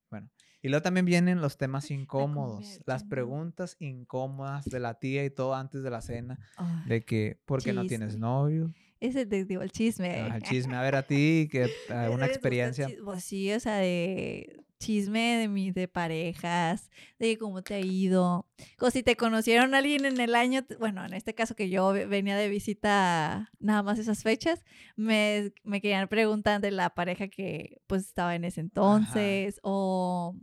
Y 0.64 0.70
luego 0.70 0.82
también 0.82 1.04
vienen 1.04 1.42
los 1.42 1.58
temas 1.58 1.90
incómodos, 1.90 2.80
las 2.86 3.04
preguntas 3.04 3.76
incómodas 3.80 4.64
de 4.64 4.80
la 4.80 4.94
tía 4.94 5.22
y 5.22 5.28
todo 5.28 5.54
antes 5.54 5.82
de 5.82 5.90
la 5.90 6.00
cena. 6.00 6.38
de 6.86 7.04
que, 7.04 7.38
¿por 7.44 7.62
qué 7.62 7.74
no 7.74 7.84
tienes 7.84 8.16
novio? 8.16 8.72
Ese 8.98 9.26
te 9.26 9.44
digo, 9.44 9.60
el 9.60 9.70
chisme. 9.70 10.26
el 10.26 10.42
chisme. 10.42 10.74
A 10.74 10.80
ver, 10.80 10.94
a 10.96 11.02
ti, 11.02 11.50
que 11.52 11.68
una 12.10 12.24
experiencia. 12.24 12.88
Pues 13.04 13.24
sí, 13.24 13.52
o 13.52 13.60
sea, 13.60 13.76
de 13.76 14.64
chisme 14.78 15.36
de 15.36 15.48
mis 15.48 15.74
de 15.74 15.86
parejas, 15.86 16.90
de 17.18 17.36
cómo 17.36 17.60
te 17.60 17.74
ha 17.74 17.80
ido. 17.80 18.46
O 18.80 18.90
si 18.90 19.02
te 19.02 19.16
conocieron 19.16 19.74
a 19.74 19.78
alguien 19.78 20.06
en 20.06 20.18
el 20.18 20.34
año, 20.34 20.64
bueno, 20.78 21.04
en 21.04 21.12
este 21.12 21.34
caso 21.34 21.54
que 21.54 21.68
yo 21.68 21.92
venía 21.92 22.38
de 22.38 22.48
visita 22.48 23.52
nada 23.58 23.82
más 23.82 23.98
esas 23.98 24.22
fechas, 24.22 24.64
me, 24.96 25.52
me 25.62 25.82
querían 25.82 26.08
preguntar 26.08 26.62
de 26.62 26.70
la 26.70 26.94
pareja 26.94 27.28
que 27.28 27.82
pues 27.86 28.06
estaba 28.06 28.34
en 28.34 28.44
ese 28.44 28.62
entonces 28.62 29.60
o 29.62 30.34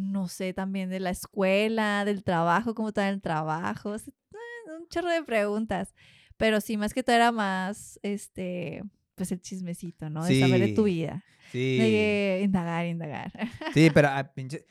no 0.00 0.28
sé, 0.28 0.52
también 0.52 0.90
de 0.90 1.00
la 1.00 1.10
escuela, 1.10 2.04
del 2.04 2.24
trabajo, 2.24 2.74
cómo 2.74 2.88
estaba 2.88 3.08
el 3.08 3.20
trabajo, 3.20 3.90
un 3.92 4.88
chorro 4.88 5.10
de 5.10 5.22
preguntas. 5.22 5.94
Pero 6.36 6.60
sí, 6.60 6.76
más 6.76 6.94
que 6.94 7.02
todo 7.02 7.16
era 7.16 7.32
más, 7.32 8.00
este, 8.02 8.82
pues 9.14 9.30
el 9.30 9.42
chismecito, 9.42 10.08
¿no? 10.08 10.24
De 10.24 10.40
saber 10.40 10.60
de 10.60 10.72
tu 10.72 10.84
vida. 10.84 11.22
Sí. 11.52 11.78
De 11.78 12.40
indagar, 12.42 12.86
indagar. 12.86 13.32
Sí, 13.74 13.90
pero 13.92 14.08
ah, 14.10 14.32
pinches, 14.32 14.64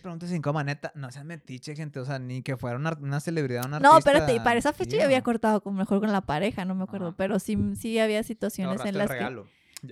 preguntas 0.00 0.30
incómodas, 0.30 0.66
neta, 0.66 0.92
no 0.94 1.10
sean 1.10 1.26
metiche, 1.26 1.74
gente, 1.74 1.98
o 1.98 2.04
sea, 2.04 2.18
ni 2.20 2.42
que 2.42 2.56
fuera 2.56 2.76
una, 2.76 2.96
una 3.00 3.18
celebridad, 3.20 3.66
una 3.66 3.80
No, 3.80 3.98
pero 4.04 4.24
para 4.44 4.58
esa 4.58 4.72
fecha 4.72 4.96
yo 4.96 5.04
había 5.04 5.22
cortado 5.22 5.62
como 5.62 5.78
mejor 5.78 5.98
con 5.98 6.12
la 6.12 6.20
pareja, 6.20 6.64
no 6.64 6.76
me 6.76 6.84
acuerdo, 6.84 7.16
pero 7.16 7.38
sí, 7.38 7.58
sí 7.74 7.98
había 7.98 8.22
situaciones 8.22 8.84
en 8.84 8.98
las 8.98 9.10
que... 9.10 9.42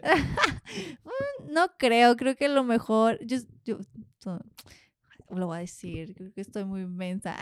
Mm, 1.05 1.53
no 1.53 1.69
creo, 1.79 2.17
creo 2.17 2.37
que 2.37 2.49
lo 2.49 2.65
mejor, 2.65 3.19
yo, 3.25 3.37
yo 3.65 3.79
lo 5.39 5.47
voy 5.47 5.59
a 5.59 5.61
decir, 5.61 6.15
creo 6.15 6.33
que 6.33 6.41
estoy 6.41 6.65
muy 6.65 6.83
inmensa. 6.83 7.37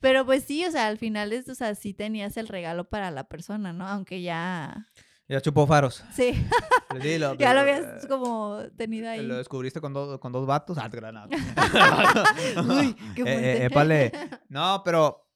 Pero 0.00 0.24
pues 0.24 0.44
sí, 0.44 0.64
o 0.64 0.70
sea, 0.70 0.86
al 0.88 0.98
final 0.98 1.32
es, 1.32 1.48
o 1.48 1.54
sea, 1.54 1.74
sí 1.74 1.94
tenías 1.94 2.36
el 2.36 2.48
regalo 2.48 2.88
para 2.88 3.10
la 3.10 3.24
persona, 3.24 3.72
¿no? 3.72 3.86
Aunque 3.86 4.22
ya... 4.22 4.88
Ya 5.28 5.40
chupó 5.40 5.66
faros. 5.66 6.04
Sí. 6.12 6.32
ya 7.38 7.54
lo 7.54 7.60
habías 7.60 8.06
como 8.06 8.58
tenido 8.76 9.08
ahí. 9.08 9.24
Lo 9.24 9.36
descubriste 9.36 9.80
con, 9.80 10.18
con 10.18 10.32
dos 10.32 10.46
vatos. 10.46 10.76
Ah, 10.78 10.88
granada. 10.88 11.28
Uy, 12.68 12.96
qué 13.14 13.22
eh, 13.26 13.70
fuerte. 13.70 14.06
Eh, 14.06 14.30
no, 14.48 14.82
pero 14.84 15.30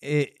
eh, 0.00 0.34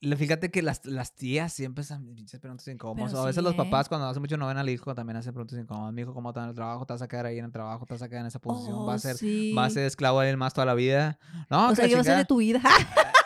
Fíjate 0.00 0.50
que 0.50 0.60
las, 0.60 0.84
las 0.84 1.14
tías 1.14 1.52
siempre 1.52 1.82
hacen 1.82 2.14
pinches 2.14 2.38
preguntas 2.38 2.68
incómodas. 2.68 3.14
a 3.14 3.24
veces 3.24 3.42
los 3.42 3.54
papás, 3.54 3.88
cuando 3.88 4.06
hace 4.06 4.20
mucho 4.20 4.36
no 4.36 4.46
ven 4.46 4.58
al 4.58 4.68
hijo, 4.68 4.94
también 4.94 5.16
hacen 5.16 5.32
preguntas 5.32 5.58
incómodas. 5.58 5.92
Mi 5.94 6.02
hijo, 6.02 6.12
¿cómo 6.12 6.30
está 6.30 6.42
en 6.42 6.50
el 6.50 6.54
trabajo? 6.54 6.84
¿Te 6.84 6.92
vas 6.92 7.02
a 7.02 7.08
quedar 7.08 7.26
ahí 7.26 7.38
en 7.38 7.46
el 7.46 7.52
trabajo? 7.52 7.86
¿Te 7.86 7.94
vas 7.94 8.02
a 8.02 8.08
quedar 8.08 8.20
en 8.20 8.26
esa 8.26 8.38
posición? 8.38 8.86
¿Va, 8.86 8.92
a 8.92 8.96
oh, 8.96 8.98
ser, 8.98 9.16
¿Va 9.56 9.64
a 9.64 9.70
ser 9.70 9.86
esclavo 9.86 10.20
de 10.20 10.30
él 10.30 10.36
más 10.36 10.52
toda 10.52 10.66
la 10.66 10.74
vida? 10.74 11.18
No, 11.48 11.70
o 11.70 11.74
sea, 11.74 11.88
¿qué 11.88 11.94
va 11.94 12.02
a 12.02 12.04
ser 12.04 12.18
de 12.18 12.24
tu 12.26 12.36
vida? 12.36 12.62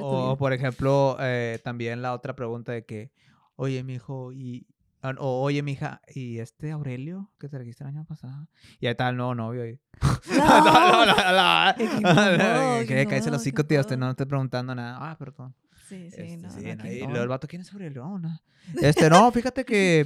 o, 0.00 0.36
por 0.38 0.52
ejemplo, 0.52 1.16
eh, 1.20 1.58
también 1.64 2.02
la 2.02 2.12
otra 2.12 2.36
pregunta 2.36 2.72
de 2.72 2.84
que, 2.84 3.10
oye, 3.56 3.82
mi 3.82 3.94
hijo, 3.94 4.32
¿y, 4.32 4.66
o, 5.02 5.42
oye, 5.42 5.62
mija, 5.62 6.02
¿y 6.14 6.38
este 6.38 6.70
Aurelio 6.70 7.30
que 7.38 7.48
te 7.48 7.58
registró 7.58 7.88
el 7.88 7.96
año 7.96 8.04
pasado? 8.04 8.48
Y 8.80 8.86
ahí 8.86 8.92
está 8.92 9.08
el 9.08 9.16
nuevo 9.16 9.34
novio 9.34 9.62
ahí. 9.62 9.78
No, 10.36 10.60
no, 10.60 11.06
no, 11.06 11.14
no. 11.16 12.86
Que 12.86 13.06
cállese 13.08 13.30
los 13.30 13.42
cinco 13.42 13.64
tíos, 13.64 13.86
no 13.96 14.10
estoy 14.10 14.26
preguntando 14.26 14.74
nada. 14.74 14.98
Ah, 15.00 15.16
perdón. 15.18 15.54
Sí, 15.88 16.10
sí, 16.10 16.36
no. 16.36 16.50
Sí, 16.50 16.60
y 16.60 17.06
luego 17.06 17.22
el 17.22 17.28
vato, 17.28 17.48
¿quién 17.48 17.62
es 17.62 17.72
Aurelio? 17.72 18.04
Oh, 18.04 18.18
no. 18.18 18.40
Este, 18.82 19.08
no, 19.08 19.32
fíjate 19.32 19.64
que. 19.64 20.04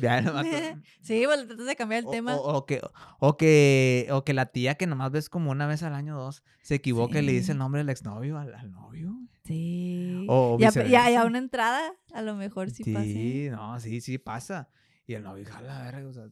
sí, 1.01 1.27
bueno, 1.27 1.47
tratas 1.47 1.67
de 1.67 1.77
cambiar 1.77 2.05
el 2.05 2.11
tema. 2.11 2.37
O, 2.37 2.65
que, 2.67 2.81
o, 3.19 3.37
que, 3.37 4.07
o 4.11 4.25
que 4.25 4.35
la 4.35 4.47
tía 4.47 4.77
que 4.77 4.87
nomás 4.87 5.11
ves 5.11 5.29
como 5.29 5.51
una 5.51 5.67
vez 5.67 5.83
al 5.83 5.95
año 5.95 6.17
dos 6.17 6.45
se 6.63 6.77
equivoca 6.77 7.19
y 7.19 7.23
le 7.23 7.33
dice 7.33 7.53
el 7.53 7.59
nombre 7.59 7.81
del 7.81 7.89
exnovio 7.89 8.39
al, 8.39 8.55
al 8.55 8.71
novio. 8.71 9.19
Sí. 9.45 10.25
O 10.29 10.57
y, 10.61 10.65
a, 10.65 11.11
y, 11.11 11.15
a, 11.17 11.25
una 11.25 11.39
entrada, 11.39 11.93
a 12.13 12.23
lo 12.23 12.37
mejor 12.37 12.71
sí, 12.71 12.85
pasa. 12.93 13.05
Sí, 13.05 13.49
no, 13.51 13.81
sí, 13.81 14.01
sí 14.01 14.19
pasa. 14.19 14.69
Y 15.07 15.15
el 15.15 15.25
novio, 15.25 15.45
la 15.63 15.83
verga, 15.83 16.09
o 16.09 16.13
sea, 16.13 16.29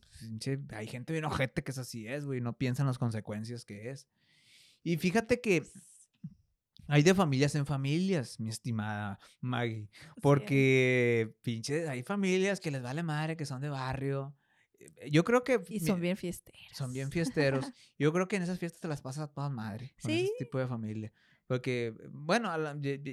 hay 0.76 0.86
gente 0.86 1.12
bien 1.12 1.24
ojete 1.24 1.62
que 1.62 1.72
es 1.72 1.78
así 1.78 2.06
es, 2.06 2.24
güey, 2.24 2.40
no 2.40 2.56
piensa 2.56 2.82
en 2.82 2.86
las 2.86 2.98
consecuencias 2.98 3.64
que 3.64 3.90
es. 3.90 4.08
Y 4.82 4.96
fíjate 4.96 5.40
que 5.40 5.64
hay 6.86 7.02
de 7.02 7.14
familias 7.14 7.54
en 7.54 7.66
familias, 7.66 8.40
mi 8.40 8.48
estimada 8.48 9.18
Maggie, 9.40 9.88
porque 10.22 11.34
pinche, 11.42 11.88
hay 11.88 12.02
familias 12.02 12.60
que 12.60 12.70
les 12.70 12.82
vale 12.82 13.02
madre, 13.02 13.36
que 13.36 13.46
son 13.46 13.60
de 13.60 13.68
barrio. 13.68 14.34
Eh, 14.78 15.10
yo 15.10 15.24
creo 15.24 15.44
que... 15.44 15.62
Y 15.68 15.80
son 15.80 16.00
bien 16.00 16.16
fiesteros. 16.16 16.60
Son 16.72 16.92
bien 16.92 17.10
fiesteros. 17.10 17.66
Yo 17.98 18.12
creo 18.12 18.28
que 18.28 18.36
en 18.36 18.42
esas 18.42 18.58
fiestas 18.58 18.80
te 18.80 18.88
las 18.88 19.02
pasas 19.02 19.24
a 19.24 19.32
todas 19.32 19.52
madre. 19.52 19.94
Con 20.00 20.10
¿Sí? 20.10 20.22
ese 20.24 20.32
tipo 20.38 20.58
de 20.58 20.66
familia. 20.66 21.12
Porque, 21.50 21.92
bueno, 22.12 22.48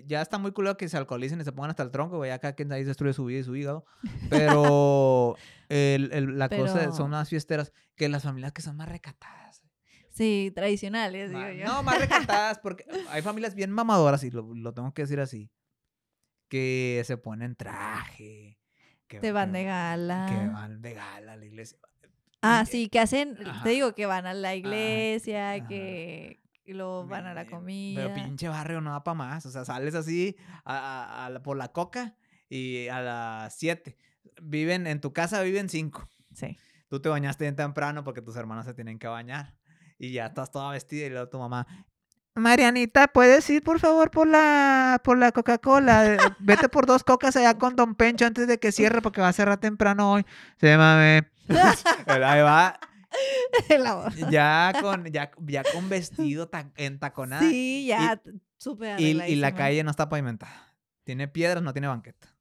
ya 0.06 0.22
está 0.22 0.38
muy 0.38 0.52
culo 0.52 0.78
que 0.78 0.88
se 0.88 0.96
alcoholicen 0.96 1.42
y 1.42 1.44
se 1.44 1.52
pongan 1.52 1.72
hasta 1.72 1.82
el 1.82 1.90
tronco, 1.90 2.18
güey. 2.18 2.30
Acá 2.30 2.54
quien 2.54 2.72
ahí 2.72 2.84
destruye 2.84 3.12
su 3.12 3.26
vida 3.26 3.40
y 3.40 3.44
su 3.44 3.56
hígado. 3.56 3.84
Pero 4.30 5.36
el, 5.70 6.38
la 6.38 6.48
cosa 6.48 6.92
son 6.92 7.08
unas 7.08 7.30
fiesteras 7.30 7.74
que 7.96 8.08
las 8.10 8.22
familias 8.22 8.54
que 8.54 8.62
son 8.62 8.78
más 8.78 8.90
recatadas. 8.90 9.64
Sí, 10.12 10.52
tradicionales, 10.54 11.32
digo 11.32 11.50
yo. 11.50 11.66
No, 11.66 11.82
más 11.82 11.98
recatadas, 11.98 12.60
porque 12.62 12.86
hay 13.10 13.24
familias 13.24 13.56
bien 13.56 13.72
mamadoras, 13.72 14.24
y 14.24 14.30
lo, 14.30 14.72
tengo 14.72 14.94
que 14.94 15.02
decir 15.02 15.20
así, 15.20 15.50
que 16.48 17.02
se 17.06 17.18
ponen 17.18 17.56
traje. 17.56 18.60
Que, 19.08 19.20
Te 19.20 19.32
van 19.32 19.52
de 19.52 19.64
gala. 19.64 20.28
Que 20.30 20.48
van 20.54 20.80
de 20.84 20.94
gala 20.94 21.34
a 21.34 21.38
la 21.38 21.46
iglesia. 21.46 21.80
Ah, 22.44 22.66
sí, 22.70 22.88
que 22.88 23.00
hacen, 23.00 23.36
te 23.64 23.70
digo, 23.70 23.96
que 23.96 24.06
van 24.06 24.28
a 24.28 24.36
la 24.36 24.54
iglesia, 24.54 25.66
que 25.68 26.40
y 26.68 26.74
luego 26.74 27.08
van 27.08 27.26
a 27.26 27.34
la 27.34 27.48
comida. 27.48 28.04
Pero 28.04 28.14
pinche 28.14 28.50
barrio 28.50 28.82
no 28.82 28.92
da 28.92 29.04
para 29.04 29.16
más. 29.16 29.46
O 29.46 29.52
sea, 29.52 29.64
sales 29.64 29.96
así 29.96 30.36
a, 30.66 31.32
por 31.44 31.58
la 31.58 31.72
coca 31.72 32.16
y 32.50 32.90
a 32.90 33.00
las 33.02 33.56
7. 33.56 33.98
Viven, 34.42 34.86
en 34.86 35.00
tu 35.00 35.14
casa 35.14 35.42
viven 35.42 35.70
5. 35.70 36.10
Sí. 36.34 36.58
Tú 36.90 37.02
te 37.02 37.10
bañaste 37.10 37.46
bien 37.46 37.56
temprano 37.56 38.04
porque 38.04 38.22
tus 38.22 38.36
hermanos 38.36 38.66
se 38.66 38.74
tienen 38.74 39.00
que 39.00 39.08
bañar. 39.08 39.56
Y 39.98 40.12
ya 40.12 40.28
estás 40.28 40.52
toda 40.52 40.72
vestida 40.72 41.08
y 41.08 41.10
luego 41.10 41.30
tu 41.30 41.40
mamá, 41.40 41.66
Marianita, 42.36 43.08
¿puedes 43.08 43.50
ir 43.50 43.64
por 43.64 43.80
favor 43.80 44.12
por 44.12 44.28
la, 44.28 45.02
por 45.04 45.18
la 45.18 45.32
Coca-Cola? 45.32 46.36
Vete 46.38 46.70
por 46.70 46.86
dos 46.86 47.04
cocas 47.04 47.36
allá 47.36 47.58
con 47.58 47.76
Don 47.76 47.96
Pencho 47.96 48.28
antes 48.28 48.48
de 48.48 48.60
que 48.60 48.72
cierre 48.72 49.02
porque 49.02 49.22
va 49.22 49.30
a 49.30 49.34
cerrar 49.34 49.58
temprano 49.58 50.12
hoy. 50.12 50.26
Se 50.58 50.78
mame. 50.78 51.32
Ahí 52.06 52.42
va 52.42 52.80
ya 54.32 54.74
con, 54.82 55.06
ya, 55.06 55.32
ya 55.46 55.64
con 55.64 55.90
vestido 55.90 56.50
entaconado. 56.76 57.50
Sí, 57.50 57.86
ya 57.88 58.22
súper 58.58 59.00
y, 59.00 59.22
y, 59.22 59.36
la 59.36 59.54
calle 59.54 59.84
no 59.84 59.92
está 59.92 60.10
pavimentada. 60.10 60.76
Tiene 61.04 61.28
piedras, 61.28 61.64
no 61.64 61.74
tiene 61.74 61.88
banqueta. 61.88 62.38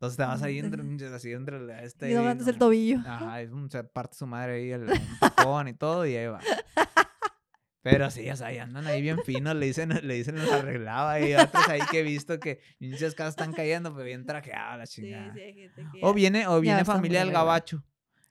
Entonces 0.00 0.16
te 0.16 0.22
vas 0.22 0.42
ahí 0.42 0.58
entre, 0.58 0.82
así 1.14 1.30
entre 1.32 1.84
este... 1.84 2.10
Y 2.10 2.14
no 2.14 2.30
el 2.30 2.58
tobillo. 2.58 3.00
Ajá, 3.06 3.36
se 3.68 3.84
parte 3.84 4.16
su 4.16 4.26
madre 4.26 4.54
ahí 4.54 4.70
el, 4.70 4.88
tacón 5.20 5.68
y 5.68 5.74
todo 5.74 6.06
y 6.06 6.16
ahí 6.16 6.26
va. 6.26 6.40
Pero 7.82 8.10
sí, 8.10 8.28
o 8.30 8.36
sea, 8.36 8.46
ahí 8.46 8.56
andan 8.56 8.86
ahí 8.86 9.02
bien 9.02 9.22
finos, 9.24 9.54
le 9.56 9.66
dicen, 9.66 9.90
le 10.02 10.14
dicen 10.14 10.36
los 10.36 10.50
arreglaba 10.50 11.20
y 11.20 11.34
otros 11.34 11.68
ahí 11.68 11.80
que 11.90 12.00
he 12.00 12.02
visto 12.02 12.40
que 12.40 12.60
muchas 12.78 13.14
casas 13.14 13.32
están 13.32 13.52
cayendo, 13.52 13.92
pero 13.92 14.04
bien 14.04 14.24
trajeadas 14.24 14.78
la 14.78 14.86
chingada. 14.86 15.34
Sí, 15.34 15.68
sí, 15.74 15.82
o 16.00 16.14
viene, 16.14 16.46
o 16.46 16.60
viene 16.60 16.84
familia 16.86 17.20
del 17.20 17.32
gabacho. 17.32 17.82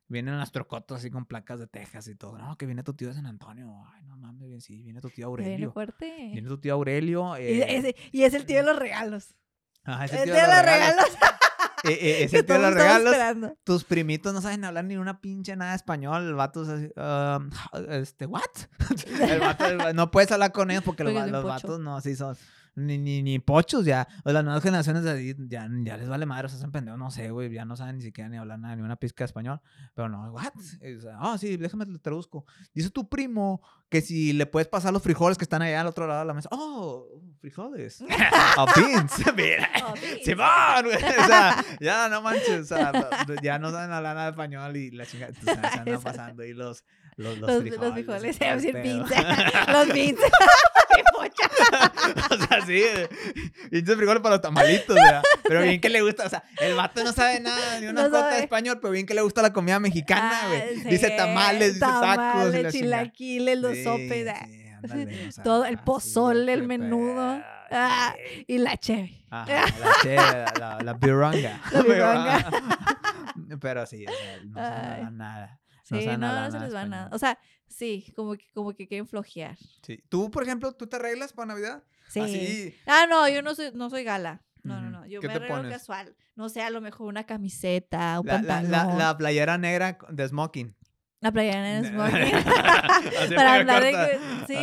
Vienen 0.10 0.40
las 0.40 0.52
trocotas 0.52 0.98
así 0.98 1.12
con 1.12 1.26
placas 1.26 1.60
de 1.60 1.68
Texas 1.68 2.08
y 2.08 2.16
todo. 2.16 2.40
No, 2.40 2.58
que 2.58 2.66
viene 2.66 2.82
tu 2.82 2.96
tío 2.96 3.10
de 3.10 3.14
San 3.14 3.28
Antonio. 3.28 3.86
Ay, 3.94 4.04
no 4.06 4.18
mames, 4.18 4.48
bien, 4.48 4.60
sí, 4.60 4.82
viene 4.82 5.02
tu 5.02 5.10
tío 5.12 5.28
Aurelio. 5.28 5.56
Viene 5.56 5.72
fuerte. 5.72 6.30
Viene 6.34 6.48
tu 6.48 6.58
tío 6.58 6.74
Aurelio. 6.74 7.36
Eh... 7.36 7.96
Y, 8.12 8.24
es 8.24 8.34
el 8.34 8.46
tío 8.48 8.58
de 8.58 8.64
los 8.64 8.76
regalos. 8.76 9.36
Ajá, 9.84 10.06
es 10.06 10.14
el 10.14 10.24
tío, 10.24 10.34
de, 10.34 10.42
los 10.42 10.62
regalos. 10.64 11.06
eh, 11.84 11.90
eh, 12.02 12.24
es 12.24 12.34
el 12.34 12.44
tío 12.44 12.56
de 12.56 12.62
los 12.62 12.74
regalos. 12.74 13.52
Tus 13.64 13.84
primitos 13.84 14.34
no 14.34 14.42
saben 14.42 14.66
hablar 14.66 14.86
ni 14.86 14.98
una 14.98 15.22
pinche 15.22 15.56
nada 15.56 15.72
de 15.72 15.78
español. 15.78 16.28
El 16.28 16.34
vato 16.34 16.64
es 16.64 16.70
así, 16.70 16.90
um, 16.98 17.52
este, 17.92 18.26
¿what? 18.26 18.42
el 19.22 19.40
vato, 19.40 19.94
no 19.94 20.10
puedes 20.10 20.32
hablar 20.32 20.52
con 20.52 20.72
ellos 20.72 20.84
porque 20.84 21.04
los, 21.04 21.14
los 21.30 21.44
vatos 21.44 21.80
no, 21.80 21.96
así 21.96 22.16
son 22.16 22.36
ni, 22.76 22.98
ni, 22.98 23.22
ni 23.22 23.40
pochos 23.40 23.86
ya. 23.86 24.08
O 24.24 24.32
las 24.32 24.44
nuevas 24.44 24.64
generaciones 24.64 25.04
ya, 25.50 25.68
ya 25.84 25.98
les 25.98 26.10
vale 26.10 26.26
madre, 26.26 26.48
o 26.48 26.50
se 26.50 26.58
hacen 26.58 26.72
pendejos, 26.72 27.00
no 27.00 27.12
sé, 27.12 27.32
güey, 27.32 27.52
ya 27.52 27.66
no 27.66 27.76
saben 27.76 27.98
ni 27.98 28.02
siquiera 28.02 28.30
ni 28.30 28.38
hablar 28.38 28.60
nada, 28.60 28.76
ni 28.76 28.82
una 28.82 28.96
pizca 28.96 29.24
de 29.24 29.28
español. 29.28 29.62
Pero 29.94 30.10
no, 30.10 30.32
¿what? 30.32 30.54
Ah, 31.20 31.38
sí, 31.38 31.58
déjame 31.58 31.86
te 31.86 31.98
traduzco. 32.00 32.46
Dice 32.74 32.90
tu 32.90 33.08
primo 33.10 33.62
que 33.90 34.02
si 34.02 34.34
le 34.34 34.46
puedes 34.46 34.68
pasar 34.68 34.94
los 34.94 35.02
frijoles 35.02 35.38
que 35.38 35.44
están 35.44 35.62
allá 35.62 35.82
al 35.82 35.88
otro 35.88 36.08
lado 36.08 36.20
de 36.20 36.26
la 36.26 36.34
mesa. 36.34 36.50
Oh, 36.52 37.08
frijoles. 37.42 38.02
oh, 38.58 38.66
beans. 38.76 39.14
Mira. 39.36 39.70
Oh, 39.86 39.94
Simón, 40.24 40.84
güey. 40.84 40.96
O 40.96 41.26
sea, 41.26 41.66
ya 41.80 42.10
no 42.10 42.22
manches. 42.22 42.72
O 42.72 42.76
sea, 42.76 42.92
ya 43.42 43.58
no 43.58 43.72
saben 43.72 43.92
hablar 43.92 44.16
nada 44.16 44.26
de 44.28 44.32
español 44.32 44.76
y 44.78 44.92
la 44.92 45.06
chingada. 45.06 45.34
Se 45.34 45.52
andan 45.52 46.02
pasando 46.02 46.44
ahí 46.44 46.54
los, 46.54 46.84
los, 47.16 47.38
los, 47.40 47.50
los 47.50 47.62
frijoles. 47.62 47.82
Los 47.82 47.94
frijoles, 47.94 48.36
se 48.36 48.46
decir 48.46 48.82
pizza. 48.82 49.72
los 49.72 49.92
beans. 51.20 52.32
o 52.32 52.48
sea, 52.48 52.66
sí, 52.66 52.84
pinches 53.70 53.96
frijoles 53.96 54.22
para 54.22 54.36
los 54.36 54.42
tamalitos, 54.42 54.96
¿verdad? 54.96 55.24
Pero 55.44 55.62
bien 55.62 55.82
que 55.82 55.90
le 55.90 56.02
gusta, 56.02 56.26
o 56.26 56.30
sea, 56.30 56.44
el 56.62 56.76
vato 56.76 57.04
no 57.04 57.14
sabe 57.14 57.40
nada, 57.40 57.80
ni 57.80 57.88
una 57.88 58.08
no 58.08 58.28
de 58.28 58.40
español, 58.40 58.80
pero 58.82 58.92
bien 58.92 59.06
que 59.06 59.14
le 59.14 59.22
gusta 59.22 59.42
la 59.42 59.54
comida 59.54 59.80
mexicana, 59.80 60.42
ah, 60.44 60.48
güey. 60.48 60.84
dice 60.86 61.12
tamales, 61.12 61.76
dice 61.76 61.80
tacos. 61.80 62.16
Tamales, 62.16 62.74
chilaquiles, 62.74 63.60
los 63.60 63.78
sopes. 63.80 64.28
Ah. 64.28 64.48
Todo, 65.44 65.66
el 65.66 65.78
pozole, 65.80 66.54
el 66.54 66.64
menudo. 66.64 67.42
Ah, 67.72 68.16
y 68.48 68.58
la 68.58 68.78
cheve. 68.78 69.26
Ajá, 69.30 69.66
la 69.80 69.92
cheve, 70.02 70.46
la, 70.60 70.80
la, 70.82 70.94
biranga. 70.94 71.62
La 71.72 71.82
biranga. 71.82 72.50
Pero 73.62 73.86
sí, 73.86 74.06
o 74.06 74.12
sea, 74.12 74.40
no 74.44 74.56
sabe 74.56 75.12
nada. 75.12 75.60
No 75.90 76.00
sí, 76.00 76.08
no, 76.08 76.18
no 76.18 76.52
se 76.52 76.60
les 76.60 76.74
va 76.74 76.86
nada. 76.86 77.10
O 77.12 77.18
sea, 77.18 77.38
sí, 77.70 78.12
como 78.16 78.36
que, 78.36 78.46
como 78.54 78.74
que 78.74 78.88
quieren 78.88 79.08
flojear. 79.08 79.58
Sí. 79.84 80.04
¿Tú, 80.10 80.30
por 80.30 80.44
ejemplo, 80.44 80.74
tú 80.74 80.88
te 80.88 80.98
arreglas 80.98 81.34
para 81.34 81.48
Navidad? 81.48 81.84
Sí. 82.10 82.76
Ah, 82.86 83.06
no, 83.10 83.30
yo 83.30 83.42
no 83.42 83.56
soy, 83.56 83.72
no 83.74 83.90
soy 83.90 84.04
gala. 84.04 84.42
No, 84.64 84.82
no, 84.82 84.90
no. 84.90 85.06
Yo 85.06 85.22
me 85.22 85.32
arreglo 85.32 85.70
casual. 85.70 86.16
No 86.36 86.50
sé, 86.50 86.62
a 86.62 86.70
lo 86.70 86.82
mejor 86.82 87.08
una 87.08 87.26
camiseta, 87.26 88.20
un 88.20 88.28
la, 88.28 88.34
pantalón. 88.34 88.72
La, 88.72 88.96
la, 88.96 89.18
playera 89.18 89.58
negra 89.58 89.98
de 90.10 90.28
smoking. 90.28 90.76
La 91.22 91.32
playera 91.32 91.62
negra 91.62 91.82
de 91.82 91.90
smoking. 91.90 93.36
Para 93.36 93.56
hablar 93.56 93.84
de 93.84 93.92
que, 93.92 94.20
sí. 94.48 94.58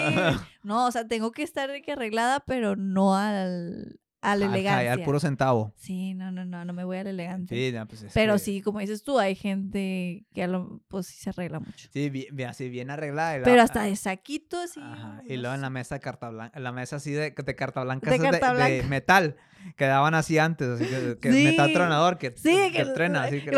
No, 0.63 0.87
o 0.87 0.93
sea, 0.93 1.07
tengo 1.07 1.33
que 1.33 1.43
estar 1.43 1.71
de 1.71 1.83
que 1.83 1.93
arreglada, 1.93 2.41
pero 2.41 2.77
no 2.77 3.17
al 3.17 4.01
a 4.21 4.37
la 4.37 4.47
elegancia. 4.47 4.93
Al, 4.93 5.03
puro 5.03 5.21
centavo. 5.21 5.73
Sí, 5.77 6.15
no, 6.15 6.31
no, 6.31 6.45
no, 6.45 6.65
no 6.65 6.73
me 6.73 6.85
voy 6.85 6.99
al 6.99 7.07
elegante. 7.07 7.55
Sí, 7.55 7.77
no, 7.77 7.87
pues 7.87 8.03
es 8.03 8.13
Pero 8.13 8.39
sí, 8.39 8.61
como 8.63 8.81
dices 8.81 9.03
tú, 9.03 9.19
hay 9.19 9.35
gente 9.35 10.25
que 10.35 10.43
a 10.43 10.47
lo, 10.47 10.81
pues 10.89 11.07
sí 11.07 11.17
se 11.17 11.31
arregla 11.31 11.61
mucho. 11.61 11.89
Sí, 11.93 12.11
bien, 12.11 12.49
así 12.49 12.69
bien 12.69 12.91
arreglada. 12.91 13.43
Pero 13.45 13.63
hasta 13.63 13.83
de 13.85 13.97
saquito. 13.97 14.59
Ajá. 14.81 15.23
Y 15.27 15.37
luego 15.37 15.55
en 15.55 15.61
la 15.61 15.71
mesa 15.71 15.97
de 15.97 16.01
carta 16.01 16.31
blanca, 16.31 16.57
en 16.57 16.65
la 16.65 16.73
mesa 16.73 16.97
así 16.97 17.13
de, 17.13 17.31
de 17.31 17.55
carta 17.55 17.85
blanca, 17.85 18.11
de, 18.11 18.19
carta 18.19 18.53
blanca. 18.53 18.69
de 18.69 18.83
metal 18.85 19.37
quedaban 19.77 20.15
así 20.15 20.39
antes, 20.39 20.69
así 20.69 20.87
que, 20.87 21.19
que 21.21 21.31
metal 21.31 21.73
tronador 21.73 22.19
que, 22.19 22.35
sí, 22.37 22.71
que, 22.73 22.85
trena. 22.87 23.25
Así 23.25 23.43
que, 23.43 23.51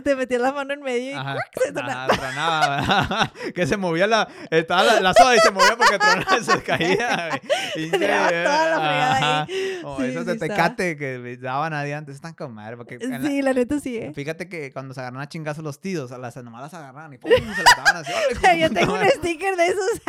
te 0.00 0.16
metías 0.16 0.40
la 0.40 0.52
mano 0.52 0.74
en 0.74 0.82
medio 0.82 1.10
y 1.10 1.14
Ajá, 1.14 1.36
se 1.62 1.72
tronaba. 1.72 3.32
que 3.54 3.66
se 3.66 3.76
movía 3.76 4.06
la, 4.06 4.28
estaba 4.50 4.84
la, 4.84 5.00
la, 5.00 5.14
soda 5.14 5.36
y 5.36 5.38
se 5.40 5.50
movía 5.50 5.76
porque 5.76 5.98
tronaba 5.98 6.38
y 6.38 6.44
se 6.44 6.62
caía. 6.62 7.40
Y, 7.76 7.90
toda 7.90 8.70
la 8.70 8.76
fregada 8.76 9.42
ahí. 9.42 9.80
O 9.84 10.02
esos 10.02 10.24
de 10.24 10.36
tecate 10.36 10.96
que 10.96 11.36
daban 11.36 11.74
ahí 11.74 11.92
antes, 11.92 12.14
están 12.14 12.32
con 12.34 12.54
madre. 12.54 12.76
Porque 12.76 12.98
sí, 12.98 13.42
la, 13.42 13.52
neta 13.52 13.80
sí, 13.80 13.96
¿eh? 13.96 14.12
Fíjate 14.14 14.48
que 14.48 14.72
cuando 14.72 14.94
se 14.94 15.00
agarran 15.00 15.20
a 15.20 15.28
chingazos 15.28 15.62
los 15.62 15.80
tíos, 15.80 16.12
a 16.12 16.18
las 16.18 16.36
nomás 16.36 16.62
las 16.62 16.74
agarraban 16.74 17.12
y 17.12 17.18
pum, 17.18 17.30
se 17.30 17.62
las 17.62 17.76
daban 17.76 17.96
así. 17.96 18.12
Yo 18.60 18.70
tengo 18.70 18.94
un 18.94 19.06
sticker 19.06 19.56
de 19.56 19.66
esos 19.66 20.02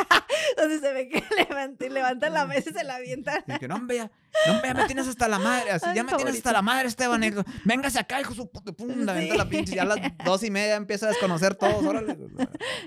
donde 0.56 0.80
se 0.80 0.92
ve 0.92 1.08
que 1.08 1.22
levantan, 1.36 1.94
levantan 1.94 2.32
la 2.32 2.46
mesa 2.46 2.70
y 2.70 2.72
se 2.72 2.84
la 2.84 2.96
avientan. 2.96 3.44
Y 3.46 3.58
que 3.58 3.68
no, 3.68 3.78
vea, 3.82 4.10
no, 4.46 4.74
me 4.74 4.84
tienes 4.86 5.08
hasta 5.08 5.28
la 5.28 5.38
madre. 5.48 5.70
Así, 5.72 5.86
ya 5.94 6.04
me 6.04 6.12
tienes 6.12 6.36
hasta 6.36 6.52
la 6.52 6.62
madre, 6.62 6.88
Esteban. 6.88 7.20
Véngase 7.64 7.98
acá, 7.98 8.20
hijo 8.20 8.34
su 8.34 8.50
pum, 8.50 9.06
sí. 9.16 9.30
la 9.36 9.48
pinche. 9.48 9.74
Ya 9.74 9.82
a 9.82 9.84
las 9.84 9.98
dos 10.24 10.42
y 10.42 10.50
media 10.50 10.76
empieza 10.76 11.06
a 11.06 11.08
desconocer 11.10 11.54
todos. 11.54 11.84
Órale. 11.84 12.16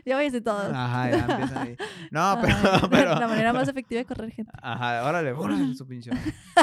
Ya 0.05 0.15
voy 0.15 0.23
a 0.23 0.25
decir 0.25 0.43
todos. 0.43 0.71
Ajá, 0.73 1.09
ya 1.11 1.17
empiezan 1.17 1.57
ahí. 1.57 1.77
No, 2.11 2.39
pero, 2.41 2.55
pero. 2.89 3.19
La 3.19 3.27
manera 3.27 3.53
más 3.53 3.67
efectiva 3.67 3.99
de 3.99 4.05
correr 4.05 4.31
gente. 4.31 4.51
Ajá, 4.61 5.03
órale, 5.03 5.31
órale, 5.33 5.75
su 5.75 5.87
pinche. 5.87 6.11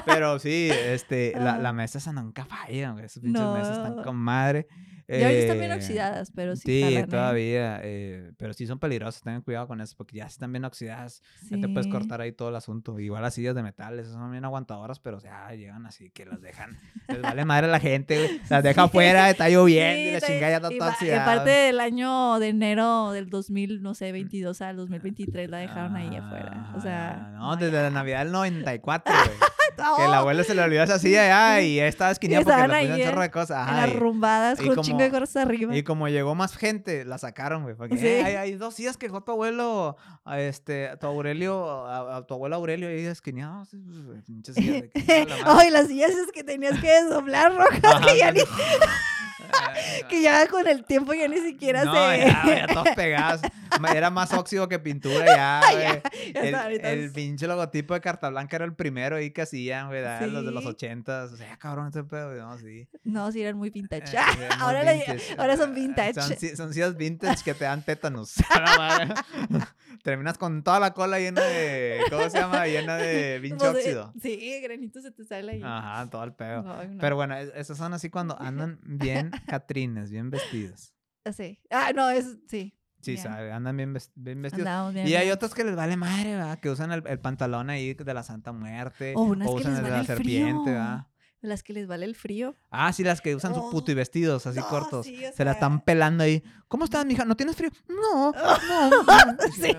Pero 0.04 0.38
sí, 0.38 0.70
este, 0.72 1.34
la, 1.36 1.58
la 1.58 1.72
mesa 1.72 1.98
esa 1.98 2.12
nunca 2.12 2.44
falla, 2.44 2.90
güey. 2.92 3.08
Sus 3.08 3.22
pinches 3.22 3.46
mesas 3.54 3.78
están 3.78 4.02
con 4.02 4.16
madre. 4.16 4.66
Y 5.08 5.24
hoy 5.24 5.34
están 5.36 5.58
bien 5.58 5.72
eh, 5.72 5.76
oxidadas, 5.76 6.30
pero 6.34 6.54
sí. 6.54 6.62
Sí, 6.66 6.96
¿eh? 6.96 7.06
todavía. 7.06 7.80
Eh, 7.82 8.32
pero 8.36 8.52
sí 8.52 8.66
son 8.66 8.78
peligrosas. 8.78 9.22
Tengan 9.22 9.40
cuidado 9.40 9.66
con 9.66 9.80
eso, 9.80 9.96
porque 9.96 10.18
ya 10.18 10.26
están 10.26 10.52
bien 10.52 10.66
oxidadas. 10.66 11.22
Ya 11.50 11.58
te 11.58 11.68
puedes 11.68 11.86
cortar 11.86 12.20
ahí 12.20 12.32
todo 12.32 12.50
el 12.50 12.56
asunto. 12.56 12.98
Igual 13.00 13.22
las 13.22 13.32
sillas 13.32 13.54
de 13.54 13.62
metal, 13.62 13.98
esas 13.98 14.12
son 14.12 14.30
bien 14.30 14.44
aguantadoras, 14.44 15.00
pero 15.00 15.16
o 15.16 15.20
sea, 15.20 15.54
llegan 15.54 15.86
así 15.86 16.10
que 16.10 16.26
las 16.26 16.42
dejan. 16.42 16.78
Les 17.08 17.22
vale 17.22 17.46
madre 17.46 17.68
a 17.68 17.70
la 17.70 17.80
gente, 17.80 18.18
güey. 18.18 18.40
Las 18.50 18.62
deja 18.62 18.82
afuera, 18.84 19.30
está 19.30 19.48
lloviendo 19.48 20.10
y 20.10 20.12
la 20.12 20.20
chingada 20.20 20.50
ya 20.50 20.56
está 20.56 20.68
toda 20.70 20.90
oxidada. 20.90 21.22
Aparte 21.22 21.50
del 21.50 21.80
año 21.80 22.38
de 22.38 22.48
enero 22.48 23.12
del 23.12 23.30
2000, 23.30 23.82
no 23.82 23.94
sé, 23.94 24.12
22 24.12 24.60
al 24.60 24.76
2023, 24.76 25.50
la 25.50 25.58
dejaron 25.58 25.96
ahí 25.96 26.14
afuera. 26.16 26.72
O 26.76 26.80
sea. 26.80 27.32
No, 27.34 27.56
desde 27.56 27.82
la 27.82 27.90
Navidad 27.90 28.24
del 28.24 28.32
94, 28.32 29.14
güey. 29.14 29.36
Que 29.96 30.08
la 30.08 30.18
abuela 30.18 30.44
se 30.44 30.54
le 30.54 30.62
olvidó 30.62 30.82
esa 30.82 30.98
silla 30.98 31.26
ya 31.26 31.60
y 31.60 31.78
estaba 31.78 32.10
esquinada 32.10 32.42
porque 32.42 32.56
le 32.56 32.68
pusieron 32.68 33.00
un 33.00 33.06
chorro 33.06 33.22
de 33.22 33.30
cosas. 33.30 33.58
Ajá, 33.58 33.82
arrumbadas 33.84 34.58
con 34.58 34.70
un 34.70 34.80
chingo 34.82 34.98
de 34.98 35.10
cosas 35.10 35.36
arriba. 35.36 35.76
Y 35.76 35.82
como 35.82 36.08
llegó 36.08 36.34
más 36.34 36.56
gente, 36.56 37.04
la 37.04 37.18
sacaron, 37.18 37.62
güey. 37.62 37.74
Porque 37.76 38.22
hay, 38.24 38.34
hay, 38.34 38.54
dos 38.54 38.74
sillas 38.74 38.96
que 38.96 39.06
dejó 39.06 39.22
tu 39.22 39.32
abuelo, 39.32 39.96
a 40.24 40.40
este, 40.40 40.88
a 40.88 40.96
tu 40.98 41.06
Aurelio, 41.06 41.86
a, 41.86 42.26
tu 42.26 42.34
abuelo 42.34 42.56
Aurelio 42.56 42.88
ahí 42.88 43.04
esquinados. 43.06 43.68
Ay, 45.44 45.70
las 45.70 45.86
sillas 45.86 46.10
es 46.10 46.32
que 46.32 46.42
tenías 46.44 46.78
que 46.80 46.88
desdoblar 47.02 47.54
rojas 47.54 48.06
que 48.06 48.18
ya 48.18 48.32
ni... 48.32 48.40
que 50.08 50.22
ya 50.22 50.46
con 50.48 50.66
el 50.66 50.84
tiempo 50.84 51.14
ya 51.14 51.28
ni 51.28 51.38
siquiera 51.38 51.84
no, 51.84 51.92
se. 51.92 52.18
Ya, 52.18 52.42
ya 52.46 52.66
todos 52.72 52.88
pegados. 52.94 53.40
Era 53.94 54.10
más 54.10 54.32
óxido 54.32 54.68
que 54.68 54.78
pintura 54.78 55.26
ya, 55.26 55.60
güey. 55.72 56.02
el, 56.34 56.84
el, 56.84 57.12
pinche 57.12 57.46
logotipo 57.46 57.94
de 57.94 58.00
carta 58.00 58.28
blanca 58.28 58.56
era 58.56 58.64
el 58.64 58.74
primero 58.74 59.16
ahí 59.16 59.30
que 59.30 59.42
hacían, 59.42 59.88
güey, 59.88 60.02
los 60.02 60.44
de 60.44 60.50
los 60.50 60.66
ochentas. 60.66 61.32
O 61.32 61.36
sea, 61.36 61.56
cabrón, 61.58 61.88
ese 61.88 62.02
pedo, 62.04 62.34
no, 62.34 62.58
sí. 62.58 62.88
No, 63.04 63.30
sí, 63.30 63.42
eran 63.42 63.56
muy 63.56 63.70
vintage. 63.70 64.16
Eh, 64.16 64.48
ahora, 64.58 64.82
ahora 65.36 65.56
son 65.56 65.74
vintage. 65.74 66.14
Son, 66.14 66.56
son 66.56 66.74
sillas 66.74 66.96
vintage 66.96 67.44
que 67.44 67.54
te 67.54 67.64
dan 67.64 67.82
tétanos. 67.82 68.34
Terminas 70.02 70.38
con 70.38 70.62
toda 70.62 70.80
la 70.80 70.94
cola 70.94 71.18
llena 71.18 71.42
de. 71.42 72.00
¿Cómo 72.10 72.28
se 72.30 72.38
llama? 72.38 72.66
Llena 72.66 72.96
de 72.96 73.38
pinche 73.42 73.68
óxido. 73.68 74.12
Sí, 74.20 74.60
granitos 74.62 75.02
se 75.02 75.10
te 75.10 75.24
sale 75.24 75.52
ahí. 75.52 75.62
Ajá, 75.62 76.08
todo 76.10 76.24
el 76.24 76.32
pedo. 76.32 76.64
Pero 77.00 77.16
bueno, 77.16 77.36
esas 77.36 77.76
son 77.76 77.92
así 77.94 78.10
cuando 78.10 78.40
andan 78.40 78.78
bien 78.82 79.30
catrines, 79.46 80.10
bien 80.10 80.30
vestidos. 80.30 80.94
Sí. 81.32 81.58
Ah, 81.70 81.92
no, 81.94 82.08
es. 82.10 82.38
Sí. 82.48 82.74
Sí, 83.00 83.16
sabe, 83.16 83.52
andan 83.52 83.76
bien, 83.76 83.96
bien 84.16 84.42
vestidos. 84.42 84.94
y 84.94 85.14
hay 85.14 85.30
otros 85.30 85.54
que 85.54 85.62
les 85.62 85.76
vale 85.76 85.96
madre, 85.96 86.34
¿verdad? 86.34 86.58
Que 86.58 86.68
usan 86.68 86.90
el, 86.90 87.04
el, 87.06 87.20
pantalón 87.20 87.70
ahí 87.70 87.94
de 87.94 88.14
la 88.14 88.24
Santa 88.24 88.50
Muerte. 88.52 89.14
O, 89.16 89.22
o 89.22 89.54
usan 89.54 89.76
el 89.76 89.84
de 89.84 89.90
la 89.90 90.04
serpiente, 90.04 90.72
¿verdad? 90.72 91.06
Las 91.40 91.62
que 91.62 91.72
les 91.72 91.86
vale 91.86 92.04
el 92.04 92.16
frío. 92.16 92.56
Ah, 92.70 92.92
sí, 92.92 93.04
las 93.04 93.20
que 93.20 93.36
usan 93.36 93.54
su 93.54 93.70
puto 93.70 93.92
y 93.92 93.94
vestidos 93.94 94.46
así 94.46 94.60
cortos. 94.60 95.06
se 95.06 95.44
la 95.44 95.52
están 95.52 95.80
pelando 95.80 96.24
ahí. 96.24 96.42
¿Cómo 96.66 96.84
estás, 96.84 97.06
mija? 97.06 97.24
¿No 97.24 97.36
tienes 97.36 97.54
frío? 97.54 97.70
No, 97.88 98.32
no. 98.68 98.90
no, 98.90 99.36
sí. 99.52 99.72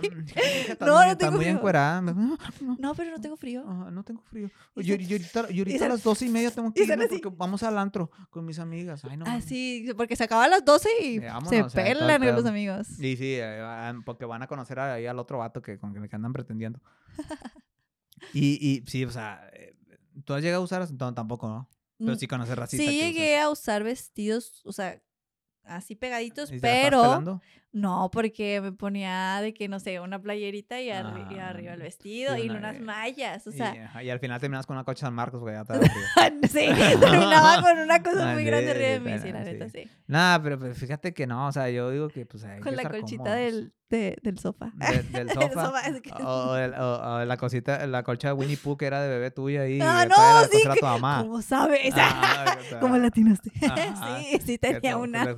no, 0.80 1.06
no 1.06 1.18
tengo 1.18 1.34
muy 1.34 1.42
frío. 1.44 1.58
encuerada. 1.58 2.02
No, 2.02 2.96
pero 2.96 3.12
no 3.12 3.20
tengo 3.20 3.36
frío. 3.36 3.64
no 3.64 4.04
tengo 4.04 4.22
frío. 4.22 4.50
Yo, 4.78 4.96
yo 4.96 5.18
ahorita, 5.18 5.40
ahorita 5.42 5.86
a 5.86 5.90
las 5.90 6.04
doce 6.04 6.26
y 6.28 6.30
media 6.30 6.50
tengo 6.50 6.74
que 6.74 6.84
irme 6.84 7.08
porque 7.08 7.30
vamos 7.36 7.62
al 7.64 7.78
antro 7.78 8.10
con 8.30 8.46
mis 8.46 8.58
amigas. 8.60 9.04
Ay, 9.04 9.18
no. 9.18 9.26
Ah, 9.28 9.42
sí, 9.42 9.90
porque 9.98 10.16
se 10.16 10.24
acaba 10.24 10.46
a 10.46 10.48
las 10.48 10.64
doce 10.64 10.90
y 11.02 11.20
se 11.50 11.64
pelan 11.74 12.36
los 12.36 12.46
amigos. 12.46 12.88
Sí, 12.88 13.18
sí, 13.18 13.36
eh, 13.38 13.94
porque 14.06 14.24
van 14.24 14.42
a 14.44 14.48
conocer 14.48 14.80
ahí 14.80 15.06
al 15.06 15.20
otro 15.20 15.40
vato 15.40 15.62
que 15.62 15.78
con 15.78 15.94
que 15.94 16.16
andan 16.16 16.32
pretendiendo. 16.32 16.80
y, 18.34 18.66
y 18.66 18.84
sí, 18.88 19.04
o 19.04 19.12
sea 19.12 19.50
eh, 19.54 19.76
¿Tú 20.26 20.34
has 20.34 20.42
llegado 20.42 20.62
a 20.62 20.66
usar? 20.66 20.92
No, 20.92 21.14
tampoco, 21.14 21.48
¿no? 21.48 21.70
Pero 21.98 22.14
mm, 22.14 22.18
sí 22.18 22.28
conoces 22.28 22.58
racista. 22.58 22.92
Sí 22.92 23.00
llegué 23.00 23.40
a 23.40 23.50
usar 23.50 23.84
vestidos, 23.84 24.62
o 24.66 24.72
sea, 24.72 25.02
así 25.64 25.96
pegaditos, 25.96 26.52
pero 26.62 27.42
no, 27.72 28.10
porque 28.12 28.62
me 28.62 28.72
ponía 28.72 29.40
de 29.42 29.54
que, 29.54 29.68
no 29.68 29.80
sé, 29.80 30.00
una 30.00 30.20
playerita 30.20 30.82
y, 30.82 30.90
arriba 30.90 31.52
el 31.52 31.70
ah, 31.70 31.84
vestido 31.84 32.36
y, 32.36 32.50
unas 32.50 32.80
mallas, 32.80 33.46
o 33.46 33.52
sea. 33.52 33.92
Y, 34.04 34.10
al 34.10 34.20
final 34.20 34.40
terminas 34.40 34.66
con 34.66 34.76
una 34.76 34.84
coche 34.84 35.02
San 35.02 35.14
Marcos, 35.14 35.42
güey, 35.42 35.54
ya 35.54 35.66
te 35.66 35.80
Sí, 36.48 36.68
terminaba 37.00 37.62
con 37.62 37.78
una 37.78 38.02
cosa 38.02 38.34
muy 38.34 38.44
grande 38.44 38.72
arriba 38.72 38.90
de 38.90 39.00
mí, 39.00 39.20
sí, 39.20 39.32
la 39.32 39.44
neta, 39.44 39.70
sí. 39.70 39.88
Nada, 40.08 40.42
pero, 40.42 40.74
fíjate 40.74 41.14
que 41.14 41.28
no, 41.28 41.48
o 41.48 41.52
sea, 41.52 41.70
yo 41.70 41.92
digo 41.92 42.10
que, 42.10 42.26
pues, 42.26 42.44
Con 42.64 42.76
la 42.76 42.90
colchita 42.90 43.36
del, 43.36 43.72
del 43.90 44.40
sofá. 44.40 44.72
del 45.14 45.30
sofá. 45.30 45.84
o, 46.22 46.54
o, 46.54 47.26
la 47.26 47.38
cosita, 47.38 47.86
la 47.86 48.02
colcha 48.02 48.30
de 48.30 48.34
Winnie 48.34 48.58
Pooh 48.58 48.78
que 48.78 48.86
era 48.86 49.02
de 49.02 49.10
bebé 49.10 49.30
tuya 49.30 49.62
ahí. 49.62 49.80
Ah, 49.82 50.08
no, 50.10 50.44
sí. 50.46 50.64
Que, 50.64 50.80
¿Cómo 50.80 51.42
sabes? 51.42 51.94
Ah, 51.96 52.58
¿Cómo 52.80 52.98
latinaste? 52.98 53.52
sí, 53.52 54.40
sí 54.44 54.58
tenía 54.58 54.98
una. 54.98 55.36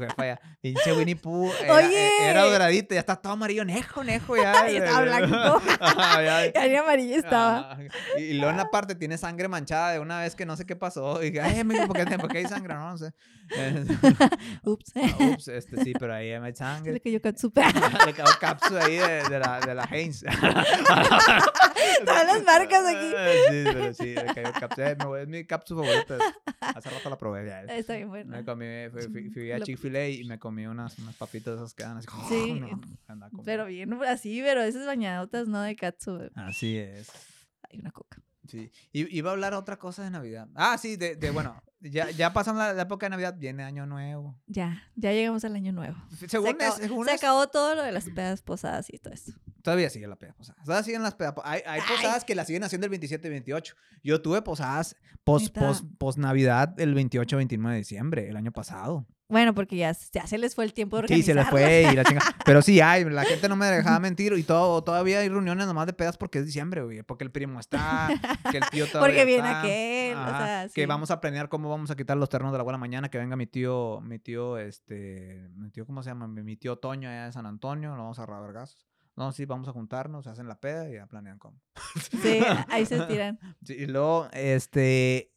Pinche 0.62 0.94
Winnie 0.94 1.16
Pooh. 1.16 1.50
Oye 1.70 2.21
era 2.30 2.44
doradito, 2.44 2.94
ya 2.94 3.00
está 3.00 3.16
todo 3.16 3.34
amarillo, 3.34 3.66
nejo, 3.66 4.04
nejo, 4.04 4.36
ya. 4.36 4.68
ya 4.70 4.86
estaba 4.86 5.02
blanco. 5.02 5.62
ya, 6.54 6.68
ni 6.68 6.76
amarillo 6.76 7.16
estaba. 7.16 7.78
Y, 8.18 8.34
luego 8.34 8.52
en 8.52 8.58
la 8.58 8.70
parte 8.70 8.96
tiene 8.96 9.18
sangre 9.18 9.48
manchada 9.48 9.94
de 9.94 10.00
una 10.00 10.22
vez 10.22 10.36
que 10.36 10.46
no 10.46 10.56
sé 10.56 10.66
qué 10.66 10.76
pasó. 10.76 11.22
Y 11.22 11.32
dije, 11.32 11.42
ay, 11.42 11.60
amigo, 11.60 11.88
¿por 11.88 12.06
qué, 12.06 12.18
¿por 12.18 12.32
qué 12.32 12.40
hay 12.40 12.46
sangre? 12.46 12.74
No, 12.74 12.92
no 12.92 12.98
sé. 12.98 13.14
ups. 14.64 14.92
Ah, 14.96 15.32
ups, 15.34 15.48
este 15.48 15.84
sí, 15.84 15.94
pero 16.00 16.14
ahí 16.14 16.32
hay 16.32 16.56
sangre. 16.56 16.94
Le 16.94 17.00
cayó 17.00 17.22
capsu. 17.24 17.52
Le 17.56 18.14
cayó 18.14 18.32
capsu 18.40 18.78
ahí 18.78 18.98
de, 18.98 19.24
de, 19.30 19.40
la, 19.40 19.60
de 19.60 19.76
la 19.76 19.84
Heinz. 19.92 20.24
Todas 22.06 22.26
las 22.26 22.44
marcas 22.44 22.86
aquí. 22.86 23.10
sí, 23.50 23.64
pero 23.66 23.94
sí, 23.94 24.16
le 24.16 24.26
cayó 24.34 24.54
capsu. 24.54 25.16
Es 25.16 25.28
mi 25.28 25.46
capsu 25.46 25.76
favorita. 25.76 26.18
Hace 26.60 26.90
rato 26.90 27.10
la 27.10 27.18
probé 27.18 27.46
ya. 27.46 27.64
Está 27.64 27.96
bien 27.96 28.10
bueno. 28.10 28.32
Me 28.32 28.46
comí, 28.46 28.66
fui, 28.92 29.30
fui, 29.32 29.52
a 29.52 29.60
Chick-fil-A 29.60 30.10
y 30.10 30.24
me 30.24 30.40
comí 30.40 30.66
unas, 30.66 30.98
unas 31.00 31.16
papitas 31.16 31.56
esas 31.56 31.74
que 31.74 31.84
dan 31.84 31.98
así. 31.98 32.08
Sí, 32.30 32.62
pero 33.44 33.66
bien 33.66 33.94
así, 34.04 34.42
pero 34.42 34.62
esas 34.62 34.86
bañadotas 34.86 35.48
no 35.48 35.62
de 35.62 35.76
katsu. 35.76 36.30
Así 36.36 36.78
es. 36.78 37.10
Hay 37.70 37.80
una 37.80 37.92
coca. 37.92 38.22
Sí. 38.48 38.72
Y 38.92 39.18
iba 39.18 39.30
a 39.30 39.34
hablar 39.34 39.54
otra 39.54 39.78
cosa 39.78 40.04
de 40.04 40.10
Navidad. 40.10 40.48
Ah, 40.56 40.78
sí, 40.78 40.98
de, 40.98 41.16
de 41.16 41.30
bueno, 41.30 41.62
ya, 41.82 42.12
ya 42.12 42.34
pasó 42.34 42.54
la, 42.54 42.80
época 42.80 43.08
de 43.08 43.12
Navidad, 43.12 43.36
viene 43.38 43.64
Año 43.64 43.86
Nuevo. 43.86 44.40
Ya, 44.48 44.84
ya 44.96 45.12
llegamos 45.12 45.44
al 45.46 45.56
Año 45.56 45.72
Nuevo. 45.72 45.98
Según 46.28 46.48
se 46.48 46.66
acabó, 46.66 46.76
según 46.78 47.06
se 47.06 47.12
acabó 47.12 47.48
todo 47.48 47.76
lo 47.76 47.84
de 47.84 47.92
las 47.92 48.10
pedas 48.10 48.42
posadas 48.42 48.88
y 48.94 48.98
todo 49.00 49.14
eso. 49.14 49.34
Todavía 49.64 49.90
sigue 49.90 50.08
la 50.08 50.16
peda 50.16 50.34
posada. 50.34 50.62
Todavía 50.64 50.84
siguen 50.84 51.04
las 51.04 51.16
pedas 51.16 51.36
Hay, 51.44 51.62
hay 51.66 51.82
posadas 51.82 52.26
que 52.26 52.36
las 52.36 52.48
siguen 52.48 52.64
haciendo 52.64 52.86
el 52.86 52.90
27 52.90 53.28
y 53.28 53.32
28. 53.32 53.76
Yo 54.04 54.22
tuve 54.22 54.42
posadas 54.42 54.96
post, 55.24 55.56
post, 55.56 55.86
post 55.98 56.18
Navidad 56.18 56.80
el 56.80 56.94
28 56.94 57.38
29 57.38 57.76
de 57.76 57.80
diciembre, 57.80 58.30
el 58.30 58.38
año 58.38 58.52
pasado. 58.52 59.08
Bueno, 59.32 59.54
porque 59.54 59.78
ya, 59.78 59.96
ya 60.12 60.28
se 60.28 60.38
les 60.38 60.56
fue 60.56 60.66
el 60.66 60.74
tiempo 60.74 60.98
de 60.98 61.04
organizar. 61.04 61.24
Sí, 61.24 61.26
se 61.26 61.34
les 61.34 61.50
fue 61.50 61.88
y 61.90 61.96
la 61.96 62.04
chinga. 62.04 62.22
Pero 62.46 62.62
sí 62.62 62.82
hay, 62.82 63.06
la 63.06 63.24
gente 63.24 63.48
no 63.48 63.56
me 63.56 63.66
dejaba 63.66 63.98
mentir 64.00 64.34
y 64.34 64.44
todo, 64.44 64.84
todavía 64.84 65.20
hay 65.20 65.30
reuniones 65.30 65.68
nomás 65.68 65.88
de 65.88 65.94
pedas 65.94 66.18
porque 66.18 66.40
es 66.40 66.46
diciembre, 66.46 66.84
güey. 66.84 67.02
Porque 67.04 67.24
el 67.24 67.32
primo 67.32 67.58
está, 67.58 68.10
que 68.52 68.58
el 68.58 68.64
tío 68.70 68.88
todavía 68.92 69.08
Porque 69.08 69.26
viene 69.26 69.48
aquel, 69.48 70.18
o 70.18 70.38
sea, 70.38 70.68
Que 70.74 70.86
vamos 70.86 71.12
a 71.12 71.22
planear 71.22 71.48
cómo 71.48 71.70
vamos 71.70 71.90
a 71.92 71.96
quitar 71.96 72.18
los 72.18 72.28
ternos 72.28 72.52
de 72.52 72.58
la 72.58 72.64
buena 72.66 72.78
mañana, 72.78 73.10
que 73.10 73.18
venga 73.18 73.38
mi 73.38 73.48
tío, 73.48 74.02
mi 74.02 74.20
tío, 74.20 74.58
este, 74.58 75.50
mi 75.56 75.70
tío, 75.70 75.86
¿cómo 75.86 76.04
se 76.04 76.10
llama? 76.10 76.28
Mi 76.28 76.58
tío 76.58 76.76
Toño 76.76 77.08
allá 77.08 77.28
de 77.28 77.32
San 77.32 77.46
Antonio, 77.46 77.96
lo 77.96 78.02
vamos 78.04 78.20
a 78.20 78.26
vergazos. 78.26 78.86
No, 79.16 79.32
sí, 79.32 79.46
vamos 79.46 79.70
a 79.70 79.72
juntarnos, 79.72 80.28
hacen 80.28 80.50
la 80.50 80.60
peda 80.60 80.90
y 80.90 80.96
ya 80.96 81.06
planean 81.06 81.40
cómo. 81.40 81.58
Sí, 82.22 82.42
ahí 82.68 82.86
se 82.86 83.00
tiran. 83.06 83.40
Sí, 83.66 83.76
y 83.76 83.86
luego, 83.86 84.28
este, 84.34 85.32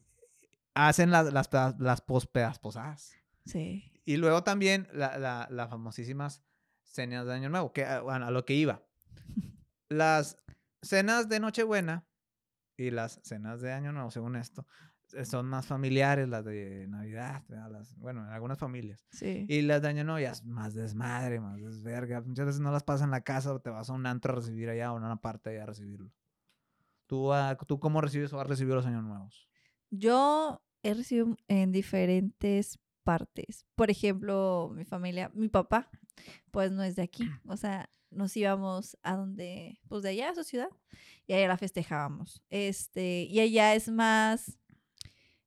hacen 0.74 1.12
las, 1.12 1.32
las, 1.32 1.48
las 1.78 2.00
posadas. 2.00 3.14
Sí. 3.44 3.90
Y 4.04 4.16
luego 4.16 4.42
también 4.44 4.88
las 4.92 5.18
la, 5.50 5.68
famosísimas 5.68 6.42
cenas 6.82 7.26
de 7.26 7.34
Año 7.34 7.48
Nuevo, 7.48 7.72
que 7.72 7.84
ah, 7.84 8.00
bueno, 8.00 8.26
a 8.26 8.30
lo 8.30 8.44
que 8.44 8.54
iba. 8.54 8.82
Las 9.88 10.38
cenas 10.82 11.28
de 11.28 11.40
Nochebuena 11.40 12.06
y 12.76 12.90
las 12.90 13.20
cenas 13.22 13.60
de 13.60 13.72
Año 13.72 13.92
Nuevo, 13.92 14.10
según 14.10 14.36
esto, 14.36 14.66
eh, 15.12 15.24
son 15.24 15.46
más 15.46 15.66
familiares, 15.66 16.28
las 16.28 16.44
de 16.44 16.86
Navidad, 16.88 17.42
bueno, 17.96 18.24
en 18.24 18.30
algunas 18.30 18.58
familias. 18.58 19.06
Sí. 19.10 19.46
Y 19.48 19.62
las 19.62 19.82
de 19.82 19.88
Año 19.88 20.04
Nuevo 20.04 20.20
ya 20.20 20.32
es 20.32 20.44
más 20.44 20.74
desmadre, 20.74 21.40
más 21.40 21.60
desverga. 21.60 22.20
Muchas 22.22 22.46
veces 22.46 22.60
no 22.60 22.72
las 22.72 22.82
pasas 22.82 23.04
en 23.04 23.10
la 23.10 23.22
casa 23.22 23.52
o 23.52 23.60
te 23.60 23.70
vas 23.70 23.90
a 23.90 23.92
un 23.92 24.06
antro 24.06 24.32
a 24.32 24.36
recibir 24.36 24.68
allá 24.68 24.92
o 24.92 24.98
en 24.98 25.04
una 25.04 25.20
parte 25.20 25.50
allá 25.50 25.64
a 25.64 25.66
recibirlo. 25.66 26.12
¿Tú, 27.06 27.32
ah, 27.32 27.56
¿Tú 27.66 27.78
cómo 27.78 28.00
recibes 28.00 28.32
o 28.32 28.40
has 28.40 28.46
recibido 28.46 28.76
los 28.76 28.86
Años 28.86 29.04
Nuevos? 29.04 29.48
Yo 29.90 30.62
he 30.82 30.94
recibido 30.94 31.36
en 31.48 31.70
diferentes 31.70 32.78
partes. 33.04 33.66
Por 33.76 33.90
ejemplo, 33.90 34.72
mi 34.74 34.84
familia, 34.84 35.30
mi 35.34 35.48
papá, 35.48 35.88
pues 36.50 36.72
no 36.72 36.82
es 36.82 36.96
de 36.96 37.02
aquí. 37.02 37.28
O 37.46 37.56
sea, 37.56 37.88
nos 38.10 38.36
íbamos 38.36 38.96
a 39.02 39.16
donde, 39.16 39.80
pues 39.88 40.02
de 40.02 40.10
allá 40.10 40.30
a 40.30 40.34
su 40.34 40.44
ciudad, 40.44 40.70
y 41.26 41.34
allá 41.34 41.48
la 41.48 41.58
festejábamos. 41.58 42.42
Este, 42.50 43.24
y 43.24 43.40
allá 43.40 43.74
es 43.74 43.88
más, 43.88 44.58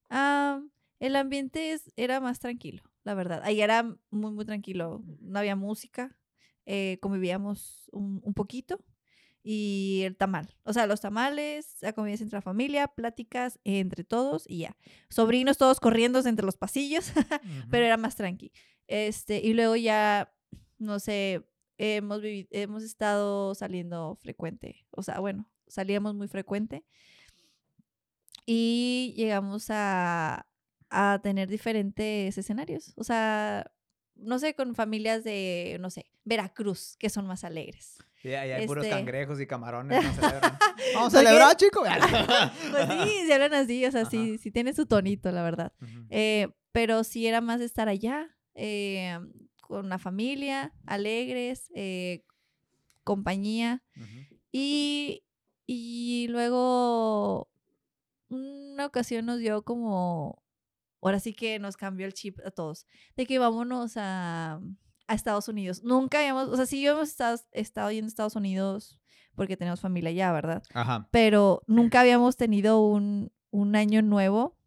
ah, 0.10 0.62
el 1.00 1.16
ambiente 1.16 1.72
es, 1.74 1.92
era 1.96 2.20
más 2.20 2.40
tranquilo, 2.40 2.84
la 3.04 3.14
verdad. 3.14 3.42
Allá 3.44 3.64
era 3.64 3.98
muy, 4.10 4.32
muy 4.32 4.46
tranquilo. 4.46 5.04
No 5.20 5.40
había 5.40 5.56
música, 5.56 6.18
eh, 6.66 6.98
convivíamos 7.02 7.90
un, 7.92 8.22
un 8.24 8.34
poquito 8.34 8.84
y 9.50 10.02
el 10.04 10.18
tamal. 10.18 10.54
O 10.64 10.74
sea, 10.74 10.88
los 10.88 11.00
tamales, 11.00 11.78
la 11.80 11.94
comida 11.94 12.16
entre 12.16 12.36
la 12.36 12.42
familia, 12.42 12.90
pláticas 12.90 13.60
entre 13.64 14.04
todos 14.04 14.44
y 14.46 14.58
ya. 14.58 14.76
Sobrinos 15.10 15.58
todos 15.58 15.80
corriendo 15.80 16.20
entre 16.28 16.46
los 16.46 16.58
pasillos, 16.58 17.14
pero 17.72 17.86
era 17.86 17.96
más 17.96 18.18
tranqui. 18.18 18.52
Este, 18.88 19.40
y 19.40 19.54
luego 19.54 19.78
ya, 19.78 20.34
no 20.80 21.00
sé, 21.00 21.48
hemos, 21.78 22.20
hemos 22.26 22.84
estado 22.84 23.56
saliendo 23.56 24.18
frecuente. 24.18 24.86
O 24.92 25.02
sea, 25.02 25.22
bueno, 25.22 25.50
salíamos 25.66 26.14
muy 26.14 26.28
frecuente. 26.28 26.84
Y 28.46 29.14
llegamos 29.16 29.68
a, 29.70 30.46
a 30.90 31.22
tener 31.24 31.48
diferentes 31.48 32.38
escenarios. 32.38 32.92
O 32.98 33.06
sea, 33.06 33.72
no 34.20 34.40
sé, 34.40 34.54
con 34.54 34.76
familias 34.76 35.24
de, 35.24 35.78
no 35.80 35.90
sé, 35.90 36.06
Veracruz, 36.24 36.96
que 36.98 37.10
son 37.10 37.28
más 37.28 37.44
alegres. 37.44 37.98
Sí, 38.22 38.34
ahí 38.34 38.52
hay 38.52 38.68
puros 38.68 38.84
este 38.86 38.96
cangrejos 38.96 39.40
y 39.40 39.48
camarones. 39.48 40.04
Vamos 40.94 41.14
a 41.14 41.20
celebrar, 41.20 41.56
chicos. 41.56 41.88
pues 42.72 42.88
sí, 42.90 43.26
se 43.26 43.34
hablan 43.34 43.54
así, 43.54 43.86
o 43.86 43.92
sea, 43.92 44.06
sí, 44.06 44.38
sí 44.38 44.52
tiene 44.52 44.74
su 44.74 44.86
tonito, 44.86 45.32
la 45.32 45.44
verdad. 45.44 45.72
Eh, 46.10 46.48
pero 46.72 47.04
sí 47.04 47.28
era 47.28 47.42
más 47.42 47.62
estar 47.62 47.88
allá, 47.90 48.36
eh, 48.56 49.18
con 49.62 49.90
la 49.90 50.00
familia, 50.00 50.74
alegres, 50.86 51.70
eh, 51.76 52.24
compañía. 53.04 53.84
y, 54.52 55.24
y 55.66 56.28
luego 56.30 57.50
una 58.30 58.86
ocasión 58.86 59.26
nos 59.26 59.40
dio 59.40 59.62
como, 59.62 60.42
ahora 61.02 61.20
sí 61.20 61.34
que 61.34 61.60
nos 61.60 61.78
cambió 61.78 62.06
el 62.06 62.14
chip 62.14 62.40
a 62.46 62.52
todos, 62.52 62.86
de 63.16 63.26
que 63.26 63.40
vámonos 63.40 63.94
a 63.98 64.60
a 65.08 65.16
Estados 65.16 65.48
Unidos. 65.48 65.84
Nunca 65.84 66.20
habíamos, 66.20 66.50
o 66.50 66.56
sea, 66.56 66.66
sí 66.66 66.86
hemos 66.86 67.10
estado, 67.10 67.40
estado 67.52 67.92
yendo 67.92 68.08
a 68.08 68.10
Estados 68.10 68.36
Unidos 68.36 69.00
porque 69.36 69.58
tenemos 69.58 69.80
familia 69.80 70.10
allá, 70.10 70.32
¿verdad? 70.32 70.64
Ajá. 70.74 71.08
Pero 71.12 71.62
nunca 71.68 72.02
habíamos 72.02 72.38
tenido 72.38 72.82
un, 72.82 73.32
un 73.52 73.76
año 73.76 74.02
nuevo. 74.02 74.58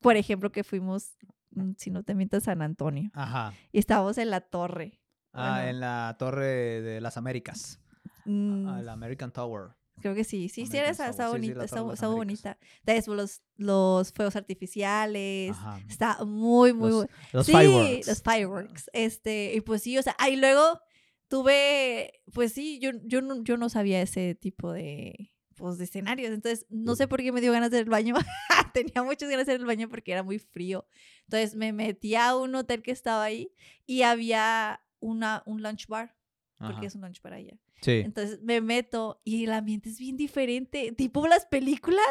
Por 0.00 0.16
ejemplo, 0.16 0.52
que 0.52 0.64
fuimos, 0.64 1.16
mm, 1.50 1.72
si 1.76 1.90
no 1.90 2.02
te 2.02 2.14
mientas, 2.14 2.44
San 2.44 2.62
Antonio. 2.62 3.10
Ajá. 3.12 3.52
Y 3.72 3.78
estábamos 3.78 4.18
en 4.18 4.30
la 4.30 4.40
torre. 4.40 5.00
Ah, 5.32 5.68
en 5.68 5.80
la 5.80 6.16
torre 6.18 6.80
de 6.80 7.00
las 7.00 7.16
Américas. 7.16 7.80
Mm. 8.24 8.80
la 8.82 8.92
American 8.92 9.32
Tower. 9.32 9.76
Creo 10.00 10.14
que 10.14 10.24
sí, 10.24 10.48
sí, 10.48 10.66
sí, 10.66 10.76
está, 10.76 11.08
está 11.08 11.28
bonita, 11.28 11.64
está, 11.64 11.80
bonita. 12.08 12.58
Entonces, 12.84 13.08
los, 13.08 13.42
los 13.56 14.12
fuegos 14.12 14.36
artificiales, 14.36 15.56
está 15.88 16.22
muy, 16.24 16.72
muy 16.74 16.92
bueno. 16.92 17.10
Los 17.32 17.46
sí, 17.46 17.52
fireworks. 17.52 18.06
los 18.06 18.22
fireworks. 18.22 18.90
Este, 18.92 19.54
y 19.54 19.60
pues 19.62 19.82
sí, 19.82 19.96
o 19.96 20.02
sea, 20.02 20.14
ahí 20.18 20.36
luego 20.36 20.80
tuve, 21.28 22.20
pues 22.32 22.52
sí, 22.52 22.78
yo, 22.78 22.90
yo, 23.04 23.22
no, 23.22 23.42
yo 23.42 23.56
no 23.56 23.68
sabía 23.68 24.02
ese 24.02 24.34
tipo 24.34 24.72
de, 24.72 25.32
pues, 25.56 25.78
de 25.78 25.84
escenarios, 25.84 26.30
entonces 26.30 26.66
no 26.68 26.94
sé 26.94 27.08
por 27.08 27.22
qué 27.22 27.32
me 27.32 27.40
dio 27.40 27.52
ganas 27.52 27.70
de 27.70 27.78
ir 27.78 27.84
al 27.84 27.90
baño, 27.90 28.14
tenía 28.74 29.02
muchas 29.02 29.30
ganas 29.30 29.46
de 29.46 29.54
ir 29.54 29.60
al 29.60 29.66
baño 29.66 29.88
porque 29.88 30.12
era 30.12 30.22
muy 30.22 30.38
frío. 30.38 30.86
Entonces 31.24 31.56
me 31.56 31.72
metí 31.72 32.14
a 32.14 32.36
un 32.36 32.54
hotel 32.54 32.82
que 32.82 32.90
estaba 32.90 33.24
ahí 33.24 33.52
y 33.86 34.02
había 34.02 34.80
una, 35.00 35.42
un 35.46 35.62
lunch 35.62 35.86
bar, 35.88 36.14
porque 36.58 36.86
es 36.86 36.94
un 36.94 37.00
lunch 37.00 37.20
bar 37.22 37.32
allá. 37.32 37.58
Entonces 37.84 38.40
me 38.42 38.60
meto 38.60 39.20
y 39.24 39.44
el 39.44 39.52
ambiente 39.52 39.90
es 39.90 39.98
bien 39.98 40.16
diferente, 40.16 40.92
tipo 40.92 41.26
las 41.26 41.46
películas. 41.46 42.04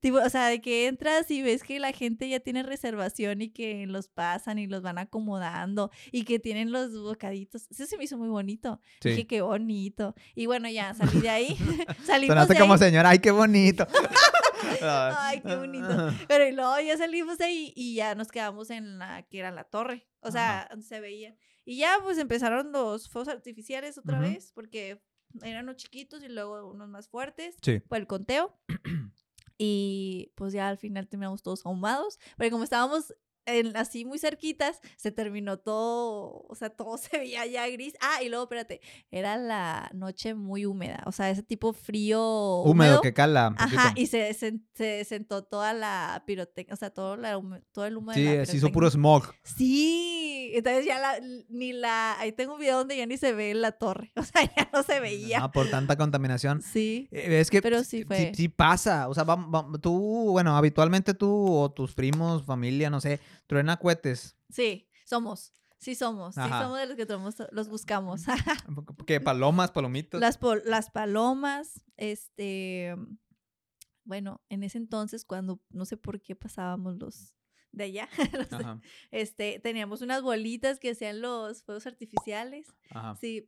Tipo, 0.00 0.18
o 0.18 0.28
sea, 0.28 0.48
de 0.48 0.60
que 0.60 0.86
entras 0.86 1.30
y 1.30 1.42
ves 1.42 1.62
que 1.62 1.80
la 1.80 1.90
gente 1.90 2.28
ya 2.28 2.38
tiene 2.38 2.62
reservación 2.62 3.40
y 3.40 3.48
que 3.48 3.86
los 3.86 4.08
pasan 4.08 4.58
y 4.58 4.66
los 4.66 4.82
van 4.82 4.98
acomodando 4.98 5.90
y 6.12 6.24
que 6.24 6.38
tienen 6.38 6.70
los 6.70 6.92
bocaditos. 6.92 7.66
Eso 7.70 7.86
se 7.86 7.96
me 7.96 8.04
hizo 8.04 8.18
muy 8.18 8.28
bonito. 8.28 8.80
Dije, 9.02 9.26
qué 9.26 9.40
bonito. 9.40 10.14
Y 10.34 10.46
bueno, 10.46 10.68
ya 10.68 10.94
salí 10.94 11.20
de 11.20 11.30
ahí. 11.30 11.56
salimos 12.04 12.46
de 12.46 12.56
como 12.56 12.76
señora, 12.78 13.08
ay, 13.10 13.18
qué 13.18 13.30
bonito. 13.30 13.86
ay, 14.82 15.40
qué 15.40 15.56
bonito. 15.56 16.12
Pero 16.28 16.50
luego 16.54 16.80
ya 16.80 16.96
salimos 16.96 17.38
de 17.38 17.44
ahí 17.44 17.72
y 17.76 17.94
ya 17.94 18.14
nos 18.14 18.28
quedamos 18.28 18.70
en 18.70 18.98
la 18.98 19.22
que 19.22 19.38
era 19.38 19.50
la 19.50 19.64
torre. 19.64 20.06
O 20.20 20.30
sea, 20.30 20.68
se 20.80 21.00
veía. 21.00 21.36
Y 21.64 21.78
ya 21.78 21.98
pues 22.02 22.18
empezaron 22.18 22.72
los 22.72 23.08
fuegos 23.08 23.28
artificiales 23.28 23.98
otra 23.98 24.20
vez, 24.20 24.52
porque 24.52 25.02
eran 25.42 25.64
unos 25.64 25.76
chiquitos 25.76 26.22
y 26.22 26.28
luego 26.28 26.68
unos 26.68 26.88
más 26.88 27.08
fuertes. 27.08 27.56
Sí. 27.62 27.80
Fue 27.88 27.98
el 27.98 28.06
conteo. 28.06 28.58
y 29.58 30.32
pues 30.36 30.52
ya 30.52 30.68
al 30.68 30.78
final 30.78 31.08
terminamos 31.08 31.42
todos 31.42 31.66
ahumados. 31.66 32.18
Pero 32.36 32.50
como 32.50 32.64
estábamos 32.64 33.14
así 33.74 34.04
muy 34.04 34.18
cerquitas, 34.18 34.80
se 34.96 35.12
terminó 35.12 35.58
todo, 35.58 36.44
o 36.48 36.54
sea, 36.54 36.70
todo 36.70 36.96
se 36.98 37.18
veía 37.18 37.46
ya 37.46 37.68
gris. 37.68 37.94
Ah, 38.00 38.22
y 38.22 38.28
luego, 38.28 38.44
espérate, 38.44 38.80
era 39.10 39.36
la 39.36 39.90
noche 39.94 40.34
muy 40.34 40.66
húmeda, 40.66 41.02
o 41.06 41.12
sea, 41.12 41.30
ese 41.30 41.42
tipo 41.42 41.72
frío. 41.72 42.62
Húmedo, 42.62 43.00
que 43.00 43.12
cala. 43.12 43.54
Ajá, 43.56 43.92
y 43.96 44.06
se, 44.06 44.32
se, 44.34 45.04
sentó 45.04 45.44
toda 45.44 45.72
la 45.72 46.22
pirotecnia, 46.26 46.74
o 46.74 46.76
sea, 46.76 46.90
todo, 46.90 47.16
la, 47.16 47.40
todo 47.72 47.86
el 47.86 47.96
humo 47.96 48.12
sí, 48.12 48.22
de 48.22 48.38
la 48.38 48.46
se 48.46 48.56
hizo 48.56 48.70
puro 48.70 48.90
smog. 48.90 49.32
Sí, 49.44 50.52
entonces 50.54 50.86
ya 50.86 50.98
la, 50.98 51.18
ni 51.48 51.72
la, 51.72 52.18
ahí 52.18 52.32
tengo 52.32 52.54
un 52.54 52.60
video 52.60 52.78
donde 52.78 52.96
ya 52.96 53.06
ni 53.06 53.16
se 53.16 53.32
ve 53.32 53.54
la 53.54 53.72
torre, 53.72 54.12
o 54.16 54.22
sea, 54.22 54.42
ya 54.42 54.68
no 54.72 54.82
se 54.82 55.00
veía. 55.00 55.40
Ah, 55.42 55.52
por 55.52 55.70
tanta 55.70 55.96
contaminación. 55.96 56.62
Sí. 56.62 57.08
Eh, 57.10 57.40
es 57.40 57.50
que 57.50 57.62
pero 57.62 57.84
sí, 57.84 58.04
fue. 58.04 58.32
sí, 58.34 58.48
pasa, 58.48 59.08
o 59.08 59.14
sea, 59.14 59.24
tú, 59.80 60.28
bueno, 60.30 60.56
habitualmente 60.56 61.14
tú 61.14 61.54
o 61.56 61.70
tus 61.70 61.94
primos, 61.94 62.44
familia, 62.44 62.90
no 62.90 63.00
sé, 63.00 63.20
Truena 63.46 63.76
cohetes. 63.76 64.36
Sí, 64.50 64.88
somos. 65.04 65.52
Sí 65.78 65.94
somos, 65.94 66.34
sí 66.34 66.40
somos 66.40 66.78
de 66.78 66.86
los 66.86 66.96
que 66.96 67.06
los 67.52 67.68
buscamos. 67.68 68.22
¿Qué? 69.06 69.20
¿Palomas, 69.20 69.70
palomitos? 69.70 70.20
Las, 70.20 70.38
las 70.64 70.90
palomas, 70.90 71.82
este, 71.98 72.96
bueno, 74.02 74.42
en 74.48 74.62
ese 74.62 74.78
entonces 74.78 75.24
cuando, 75.24 75.60
no 75.70 75.84
sé 75.84 75.98
por 75.98 76.20
qué 76.22 76.34
pasábamos 76.34 76.96
los 76.96 77.34
de 77.72 77.84
allá, 77.84 78.08
este, 79.10 79.60
teníamos 79.60 80.00
unas 80.00 80.22
bolitas 80.22 80.80
que 80.80 80.90
hacían 80.92 81.20
los 81.20 81.62
fuegos 81.62 81.86
artificiales. 81.86 82.66
Ajá. 82.90 83.14
Sí, 83.20 83.46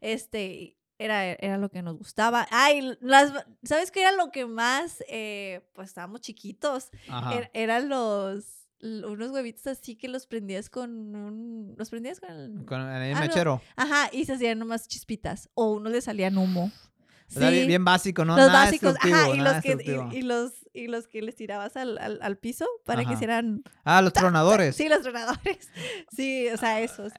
este, 0.00 0.76
era, 0.98 1.32
era 1.32 1.58
lo 1.58 1.68
que 1.68 1.82
nos 1.82 1.96
gustaba. 1.96 2.46
Ay, 2.50 2.96
las, 3.00 3.32
¿sabes 3.62 3.90
qué 3.90 4.00
era 4.00 4.12
lo 4.12 4.30
que 4.30 4.46
más? 4.46 5.02
Eh, 5.08 5.68
pues 5.74 5.88
estábamos 5.88 6.20
chiquitos. 6.20 6.90
Er, 7.32 7.50
eran 7.54 7.88
los 7.88 8.66
unos 8.82 9.30
huevitos 9.30 9.66
así 9.66 9.96
que 9.96 10.08
los 10.08 10.26
prendías 10.26 10.68
con 10.68 11.16
un... 11.16 11.74
¿Los 11.78 11.90
prendías 11.90 12.20
con 12.20 12.30
el...? 12.30 12.64
Con 12.66 12.80
el 12.80 13.16
mechero. 13.16 13.60
Ajá, 13.74 14.10
y 14.12 14.24
se 14.26 14.34
hacían 14.34 14.58
nomás 14.58 14.86
chispitas. 14.86 15.48
O 15.54 15.72
uno 15.72 15.90
le 15.90 16.00
salían 16.00 16.36
humo. 16.36 16.70
Sí. 17.28 17.66
bien, 17.66 17.84
básico, 17.84 18.24
¿no? 18.24 18.36
Los 18.36 18.52
básicos, 18.52 18.94
ajá, 19.00 19.30
y 19.34 19.38
los, 19.38 19.62
que, 19.62 20.10
y, 20.12 20.22
los, 20.22 20.52
y 20.72 20.86
los 20.86 21.08
que 21.08 21.22
les 21.22 21.34
tirabas 21.34 21.76
al, 21.76 21.98
al, 21.98 22.38
piso 22.38 22.66
para 22.84 23.04
que 23.04 23.14
hicieran... 23.14 23.62
Ah, 23.84 24.00
los 24.00 24.12
tronadores. 24.12 24.76
Sí, 24.76 24.88
los 24.88 25.02
tronadores. 25.02 25.70
Sí, 26.14 26.48
o 26.48 26.56
sea, 26.56 26.80
esos. 26.80 27.12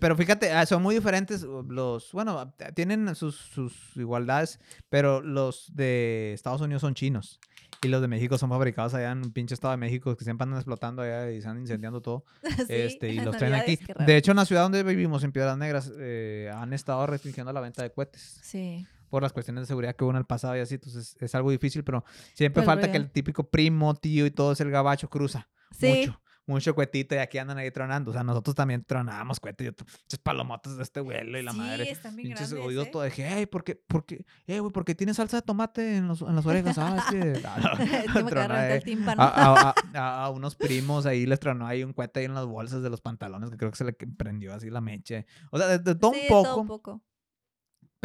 Pero 0.00 0.16
fíjate, 0.16 0.52
ah, 0.52 0.66
son 0.66 0.82
muy 0.82 0.94
diferentes 0.94 1.42
los... 1.42 2.12
Bueno, 2.12 2.54
tienen 2.74 3.14
sus, 3.14 3.36
sus 3.36 3.96
igualdades, 3.96 4.58
pero 4.88 5.22
los 5.22 5.74
de 5.74 6.32
Estados 6.34 6.60
Unidos 6.60 6.82
son 6.82 6.94
chinos. 6.94 7.40
Y 7.82 7.88
los 7.88 8.00
de 8.00 8.08
México 8.08 8.38
son 8.38 8.50
fabricados 8.50 8.94
allá 8.94 9.12
en 9.12 9.18
un 9.18 9.32
pinche 9.32 9.54
estado 9.54 9.72
de 9.72 9.76
México 9.76 10.16
que 10.16 10.24
siempre 10.24 10.44
andan 10.44 10.58
explotando 10.58 11.02
allá 11.02 11.30
y 11.30 11.38
están 11.38 11.58
incendiando 11.60 12.00
todo. 12.00 12.24
este, 12.68 13.10
y 13.10 13.20
los 13.20 13.36
traen 13.36 13.54
aquí. 13.54 13.78
De 14.04 14.16
hecho, 14.16 14.32
en 14.32 14.38
la 14.38 14.44
ciudad 14.44 14.62
donde 14.62 14.82
vivimos, 14.82 15.22
en 15.24 15.32
Piedras 15.32 15.56
Negras, 15.58 15.92
eh, 15.98 16.50
han 16.54 16.72
estado 16.72 17.06
restringiendo 17.06 17.52
la 17.52 17.60
venta 17.60 17.82
de 17.82 17.90
cohetes. 17.90 18.40
Sí. 18.42 18.86
Por 19.08 19.22
las 19.22 19.32
cuestiones 19.32 19.62
de 19.62 19.66
seguridad 19.66 19.96
que 19.96 20.04
hubo 20.04 20.10
en 20.10 20.18
el 20.18 20.26
pasado 20.26 20.56
y 20.56 20.60
así, 20.60 20.74
entonces 20.74 21.16
es 21.20 21.34
algo 21.34 21.50
difícil, 21.50 21.84
pero 21.84 22.04
siempre 22.34 22.62
falta 22.62 22.90
que 22.90 22.96
el 22.96 23.10
típico 23.10 23.48
primo, 23.48 23.94
tío 23.94 24.26
y 24.26 24.30
todo 24.30 24.52
es 24.52 24.60
el 24.60 24.70
gabacho 24.70 25.08
cruza. 25.08 25.48
Sí. 25.70 26.06
Mucho 26.06 26.20
mucho 26.46 26.74
cuetito 26.74 27.14
y 27.14 27.18
aquí 27.18 27.38
andan 27.38 27.58
ahí 27.58 27.70
tronando. 27.70 28.10
O 28.10 28.14
sea, 28.14 28.22
nosotros 28.22 28.54
también 28.54 28.84
tronábamos 28.84 29.40
cuetes. 29.40 29.66
Yo, 29.66 30.18
palomotas 30.22 30.76
de 30.76 30.82
este 30.82 31.00
vuelo 31.00 31.38
y 31.38 31.42
la 31.42 31.52
sí, 31.52 31.58
madre. 31.58 31.90
Están 31.90 32.16
bien 32.16 32.36
oídos 32.62 32.86
¿eh? 32.86 32.90
todo. 32.90 33.02
Dije, 33.02 33.26
hey, 33.28 33.46
¿por 33.46 33.64
qué? 33.64 33.74
¿Por 33.74 34.04
qué? 34.06 34.24
Eh, 34.46 34.60
güey, 34.60 34.72
porque 34.72 34.94
tiene 34.94 35.12
salsa 35.14 35.38
de 35.38 35.42
tomate 35.42 35.96
en, 35.96 36.08
los, 36.08 36.22
en 36.22 36.34
las 36.34 36.46
orejas. 36.46 36.78
Ah, 36.78 36.96
es 36.98 37.04
que. 37.10 37.42
a, 39.18 39.74
a, 39.94 40.24
a, 40.24 40.30
unos 40.30 40.54
primos 40.54 41.06
ahí 41.06 41.26
les 41.26 41.40
tronó 41.40 41.66
ahí 41.66 41.82
un 41.82 41.92
cuete 41.92 42.20
ahí 42.20 42.26
en 42.26 42.34
las 42.34 42.46
bolsas 42.46 42.82
de 42.82 42.90
los 42.90 43.00
pantalones 43.00 43.50
que 43.50 43.56
creo 43.56 43.70
que 43.70 43.76
se 43.76 43.84
le 43.84 43.92
prendió 43.92 44.54
así 44.54 44.70
la 44.70 44.80
meche. 44.80 45.26
O 45.50 45.58
sea, 45.58 45.78
de, 45.78 45.94
todo, 45.94 46.12
un 46.12 46.18
poco, 46.28 46.42
todo 46.42 46.60
un 46.60 46.66
poco. 46.66 47.02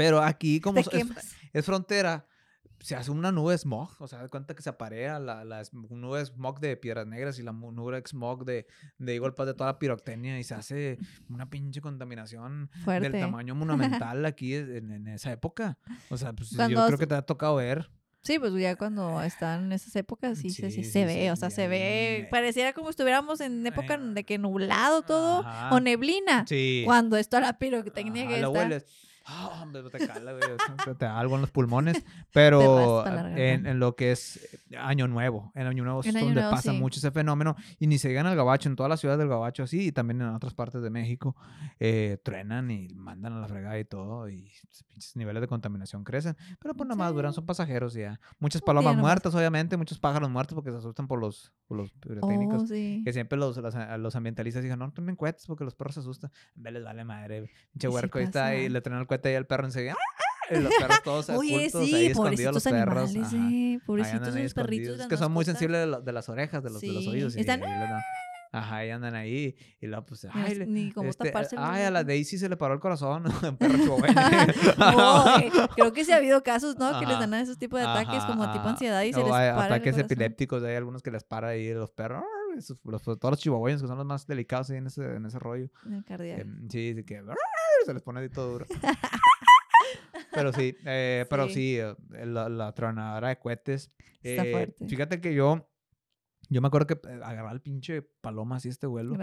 Pero 0.01 0.21
aquí, 0.21 0.59
como 0.59 0.79
es, 0.79 0.89
es 1.53 1.65
frontera 1.65 2.25
se 2.81 2.95
hace 2.95 3.11
una 3.11 3.31
nube 3.31 3.57
smog, 3.57 3.89
o 3.99 4.07
sea, 4.07 4.27
cuenta 4.27 4.55
que 4.55 4.61
se 4.61 4.69
aparea 4.69 5.19
la, 5.19 5.45
la 5.45 5.63
nube 5.71 6.25
smog 6.25 6.59
de 6.59 6.75
piedras 6.77 7.05
negras 7.05 7.37
y 7.39 7.43
la 7.43 7.51
nube 7.51 8.01
smog 8.05 8.43
de, 8.43 8.65
de 8.97 9.15
igual 9.15 9.33
de 9.37 9.53
toda 9.53 9.67
la 9.67 9.79
pirotecnia 9.79 10.39
y 10.39 10.43
se 10.43 10.55
hace 10.55 10.97
una 11.29 11.49
pinche 11.49 11.79
contaminación 11.79 12.69
del 12.85 13.11
tamaño 13.11 13.55
monumental 13.55 14.25
aquí 14.25 14.55
en, 14.55 15.07
esa 15.07 15.31
época. 15.31 15.77
O 16.09 16.17
sea, 16.17 16.33
pues 16.33 16.49
yo 16.51 16.85
creo 16.87 16.97
que 16.97 17.07
te 17.07 17.15
ha 17.15 17.21
tocado 17.21 17.55
ver. 17.55 17.89
Sí, 18.23 18.37
pues 18.37 18.53
ya 18.53 18.75
cuando 18.75 19.21
están 19.23 19.65
en 19.65 19.71
esas 19.71 19.95
épocas 19.95 20.37
sí, 20.37 20.51
sí, 20.51 20.83
se 20.83 21.05
ve, 21.05 21.31
o 21.31 21.35
sea, 21.35 21.49
se 21.49 21.67
ve, 21.67 22.27
pareciera 22.29 22.71
como 22.71 22.91
estuviéramos 22.91 23.41
en 23.41 23.65
época 23.65 23.97
de 23.97 24.23
que 24.23 24.37
nublado 24.37 25.01
todo 25.01 25.43
o 25.71 25.79
neblina. 25.79 26.45
Sí. 26.47 26.83
Cuando 26.85 27.17
está 27.17 27.39
la 27.39 27.57
pirotecnia 27.57 28.27
que 28.27 28.41
está. 28.41 28.83
Ah, 29.25 29.65
te 29.91 30.07
cala, 30.07 30.33
te 30.97 31.05
da 31.05 31.19
algo 31.19 31.35
en 31.35 31.41
los 31.41 31.51
pulmones. 31.51 32.03
Pero 32.33 33.05
en, 33.05 33.79
lo 33.79 33.95
que 33.95 34.11
es 34.11 34.37
eh, 34.71 34.77
Año 34.77 35.07
Nuevo, 35.07 35.51
en 35.55 35.67
Año 35.67 35.83
Nuevo 35.83 36.01
es 36.01 36.13
donde 36.13 36.41
pasa 36.41 36.73
mucho 36.73 36.99
ese 36.99 37.11
fenómeno. 37.11 37.55
Y 37.79 37.87
ni 37.87 37.97
se 37.97 38.09
llegan 38.09 38.25
al 38.25 38.35
Gabacho, 38.35 38.69
en 38.69 38.75
todas 38.75 38.89
las 38.89 38.99
ciudades 38.99 39.19
del 39.19 39.29
Gabacho 39.29 39.63
así, 39.63 39.87
y 39.87 39.91
también 39.91 40.21
en 40.21 40.29
otras 40.29 40.53
partes 40.53 40.81
de 40.81 40.89
México, 40.89 41.35
eh, 41.79 42.17
truenan 42.23 42.71
y 42.71 42.89
mandan 42.95 43.33
a 43.33 43.39
la 43.41 43.47
fregada 43.47 43.77
y 43.79 43.85
todo. 43.85 44.27
Y 44.29 44.51
pinches 44.87 45.15
niveles 45.15 45.41
de 45.41 45.47
contaminación 45.47 46.03
crecen. 46.03 46.35
Pero 46.59 46.73
pues 46.73 46.87
nada 46.87 46.97
más 46.97 47.13
duran, 47.13 47.33
son 47.33 47.45
pasajeros 47.45 47.93
ya. 47.93 48.19
Muchas 48.39 48.61
palomas 48.61 48.95
muertas, 48.95 49.35
obviamente, 49.35 49.77
muchos 49.77 49.99
pájaros 49.99 50.29
muertos 50.29 50.55
porque 50.55 50.71
se 50.71 50.77
asustan 50.77 51.07
por 51.07 51.19
los, 51.19 51.51
por 51.67 51.77
los 51.77 51.91
pirotécnicos. 51.91 52.63
Oh, 52.63 52.67
que 52.67 53.13
siempre 53.13 53.37
los, 53.37 53.57
los, 53.57 54.15
ambientalistas 54.15 54.63
dicen, 54.63 54.79
no, 54.79 54.91
tomen 54.91 55.15
cohetes 55.15 55.45
porque 55.45 55.63
los 55.63 55.75
perros 55.75 55.95
se 55.95 55.99
asustan. 56.01 56.31
Ve, 56.55 56.71
les 56.71 56.83
vale 56.83 57.03
madre. 57.03 57.51
Pinche 57.71 57.87
huerco 57.87 58.17
ahí 58.17 58.25
está 58.25 58.55
y 58.55 58.69
le 58.69 58.81
traen 58.81 58.99
el 58.99 59.07
cohete 59.11 59.31
y 59.31 59.35
el 59.35 59.45
perro 59.45 59.65
enseguida. 59.65 59.95
Y 60.49 60.59
los 60.59 60.73
perros 60.73 61.03
todos 61.03 61.29
Oye, 61.29 61.69
sí, 61.69 61.95
ahí 61.95 62.05
escondidos 62.07 62.53
los 62.53 62.63
perros. 62.63 63.09
Animales, 63.09 63.29
sí, 63.29 63.79
pobrecitos 63.85 64.35
los 64.35 64.53
perritos. 64.53 64.99
Es 64.99 65.07
que 65.07 65.17
son 65.17 65.31
muy 65.31 65.45
sensibles 65.45 65.87
de, 66.03 66.11
las 66.11 66.29
orejas, 66.29 66.63
de 66.63 66.69
los, 66.69 66.81
de 66.81 66.91
los 66.91 67.07
oídos. 67.07 67.35
Están... 67.35 67.61
Ajá, 68.53 68.85
y 68.85 68.89
andan 68.89 69.15
ahí. 69.15 69.55
Y 69.79 69.87
luego, 69.87 70.05
pues, 70.05 70.27
ay, 70.29 70.65
ni 70.67 70.91
como 70.91 71.09
este, 71.09 71.25
taparse. 71.25 71.55
Ay, 71.57 71.83
a 71.83 71.91
la 71.91 72.03
Daisy 72.03 72.37
se 72.37 72.49
le 72.49 72.57
paró 72.57 72.73
el 72.73 72.81
corazón. 72.81 73.23
Perro 73.59 73.97
no, 74.77 75.39
eh, 75.39 75.51
creo 75.73 75.93
que 75.93 76.03
sí 76.03 76.11
ha 76.11 76.17
habido 76.17 76.43
casos, 76.43 76.77
¿no? 76.77 76.99
Que 76.99 77.05
les 77.05 77.17
dan 77.17 77.33
esos 77.35 77.57
tipos 77.57 77.79
de 77.79 77.85
ataques 77.85 78.23
como 78.25 78.51
tipo 78.51 78.67
ansiedad 78.67 79.03
y 79.03 79.13
se 79.13 79.19
les 79.19 79.29
para. 79.29 79.65
Ataques 79.65 79.97
epilépticos, 79.97 80.61
hay 80.63 80.75
algunos 80.75 81.01
que 81.01 81.11
les 81.11 81.23
para 81.23 81.49
ahí 81.49 81.73
los 81.73 81.91
perros. 81.91 82.23
Los, 82.83 83.03
todos 83.03 83.31
los 83.31 83.39
chihuahuayos 83.39 83.81
que 83.81 83.87
son 83.87 83.97
los 83.97 84.05
más 84.05 84.27
delicados 84.27 84.69
ahí 84.69 84.77
en 84.77 84.87
ese, 84.87 85.15
en 85.15 85.25
ese 85.25 85.39
rollo. 85.39 85.69
En 85.85 86.03
cardíaco. 86.03 86.43
sí, 86.69 86.93
sí, 86.93 87.03
que 87.05 87.23
se 87.85 87.93
les 87.93 88.03
pone 88.03 88.27
todo 88.29 88.51
duro. 88.51 88.65
pero 90.33 90.53
sí, 90.53 90.75
eh, 90.85 91.25
pero 91.29 91.49
sí, 91.49 91.77
eh, 91.77 91.95
la, 92.25 92.49
la, 92.49 92.73
tronadora 92.73 93.29
de 93.29 93.39
cohetes. 93.39 93.91
Está 94.21 94.45
eh, 94.45 94.51
fuerte. 94.51 94.87
Fíjate 94.87 95.21
que 95.21 95.33
yo 95.33 95.67
yo 96.51 96.59
me 96.59 96.67
acuerdo 96.67 96.85
que 96.85 97.07
eh, 97.07 97.13
agarraba 97.23 97.53
el 97.53 97.61
pinche 97.61 98.01
paloma 98.01 98.57
así 98.57 98.67
este 98.67 98.85
vuelo. 98.85 99.15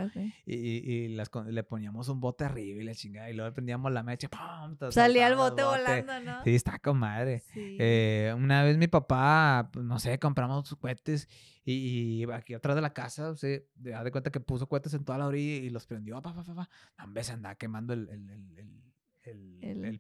Y, 0.47 0.55
y, 0.55 1.09
las, 1.09 1.31
le 1.47 1.63
poníamos 1.63 2.09
un 2.09 2.21
bote 2.21 2.45
arriba 2.45 2.81
y 2.81 2.85
le 2.85 2.95
chingaba. 2.95 3.29
Y 3.29 3.35
luego 3.35 3.53
prendíamos 3.53 3.93
la 3.93 4.03
mecha. 4.03 4.31
¡pum! 4.31 4.79
Salía 4.91 5.29
el 5.29 5.37
bote, 5.37 5.63
volando, 5.63 6.21
¿no? 6.21 6.43
Sí, 6.45 6.55
está 6.55 6.79
con 6.79 6.97
madre. 6.97 7.43
Eh, 7.55 8.35
una 8.35 8.63
vez 8.63 8.79
mi 8.79 8.89
papá, 8.89 9.69
pues, 9.71 9.85
no 9.85 9.99
sé, 9.99 10.19
compramos 10.19 10.67
sus 10.67 10.79
cohetes. 10.79 11.29
Y, 11.71 12.25
aquí 12.33 12.55
atrás 12.55 12.77
de 12.77 12.81
la 12.81 12.95
casa, 12.95 13.29
o 13.29 13.37
sea, 13.37 13.61
da 13.75 14.03
de 14.03 14.11
cuenta 14.11 14.31
que 14.31 14.41
puso 14.41 14.67
cohetes 14.67 14.95
en 14.95 15.05
toda 15.05 15.19
la 15.19 15.27
orilla 15.27 15.67
y 15.67 15.69
los 15.69 15.87
prendió. 15.87 16.21
Pa, 16.23 16.33
pa, 16.35 16.43
pa, 16.43 16.55
pa. 16.55 16.71
A 16.97 17.07
veces 17.07 17.35
andaba 17.35 17.57
quemando 17.57 17.93
el 17.93 18.09
el, 18.09 18.88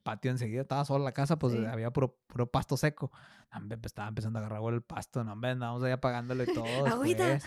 patio 0.02 0.30
enseguida, 0.30 0.62
estaba 0.62 0.84
sola 0.84 1.04
la 1.04 1.12
casa, 1.12 1.38
pues 1.38 1.54
había 1.54 1.90
puro, 1.90 2.16
puro 2.26 2.50
pasto 2.50 2.76
seco. 2.76 3.10
Pues, 3.50 3.80
estaba 3.84 4.08
empezando 4.08 4.38
a 4.38 4.42
agarrar 4.44 4.74
el 4.74 4.82
pasto, 4.82 5.24
no, 5.24 5.32
hombre, 5.32 5.50
andábamos 5.50 5.82
ahí 5.82 5.90
apagándolo 5.90 6.42
y 6.44 6.52
todo. 6.52 6.86
Agüita, 6.86 7.38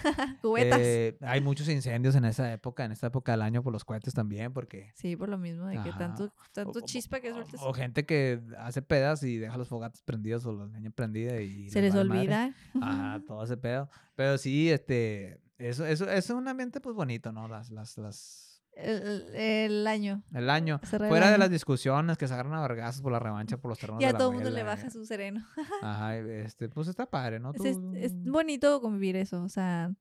cubetas. 0.41 0.79
Eh, 0.83 1.17
hay 1.21 1.41
muchos 1.41 1.69
incendios 1.69 2.15
en 2.15 2.25
esa 2.25 2.51
época, 2.51 2.83
en 2.83 2.91
esta 2.91 3.07
época 3.07 3.33
del 3.33 3.43
año 3.43 3.61
por 3.61 3.71
los 3.71 3.85
cohetes 3.85 4.13
también, 4.13 4.51
porque... 4.51 4.91
Sí, 4.95 5.15
por 5.15 5.29
lo 5.29 5.37
mismo, 5.37 5.67
de 5.67 5.81
que 5.83 5.91
tanto, 5.93 6.33
tanto 6.53 6.81
chispa 6.81 7.19
que 7.19 7.31
sueltas. 7.31 7.61
O, 7.61 7.71
gente 7.73 8.05
que 8.05 8.41
hace 8.57 8.81
pedas 8.81 9.21
y 9.23 9.37
deja 9.37 9.57
los 9.57 9.67
fogates 9.67 10.01
prendidos 10.01 10.45
o 10.45 10.53
la 10.53 10.65
leña 10.65 10.89
prendida 10.89 11.39
y... 11.39 11.69
Se 11.69 11.81
les, 11.81 11.93
olvida. 11.93 12.53
Ah, 12.81 13.19
todo 13.27 13.43
ese 13.43 13.57
pedo. 13.57 13.89
Pero 14.15 14.37
sí, 14.37 14.71
este, 14.71 15.39
eso, 15.59 15.85
eso, 15.85 16.05
eso 16.05 16.13
es 16.13 16.29
un 16.31 16.47
ambiente 16.47 16.81
pues 16.81 16.95
bonito, 16.95 17.31
¿no? 17.31 17.47
Las, 17.47 17.69
las, 17.69 17.97
las 17.97 18.50
el, 18.75 19.85
año. 19.87 20.23
El 20.33 20.49
año. 20.49 20.79
Fuera 20.83 21.31
de 21.31 21.37
las 21.37 21.49
discusiones 21.49 22.17
que 22.17 22.27
se 22.27 22.33
agarran 22.33 22.53
a 22.53 22.61
vergazos 22.61 23.01
por 23.01 23.11
la 23.11 23.19
revancha 23.19 23.57
por 23.57 23.69
los 23.69 23.79
terrenos. 23.79 24.01
Y 24.01 24.05
a 24.05 24.13
todo 24.13 24.29
el 24.29 24.35
mundo 24.35 24.49
le 24.49 24.63
baja 24.63 24.89
su 24.89 25.05
sereno. 25.05 25.45
Ajá, 25.81 26.17
este, 26.17 26.69
pues 26.69 26.87
está 26.87 27.05
padre, 27.05 27.39
¿no? 27.39 27.53
Es, 27.63 27.77
bonito 28.23 28.81
convivir 28.81 29.15
eso, 29.15 29.43
o 29.43 29.49
sea, 29.49 29.93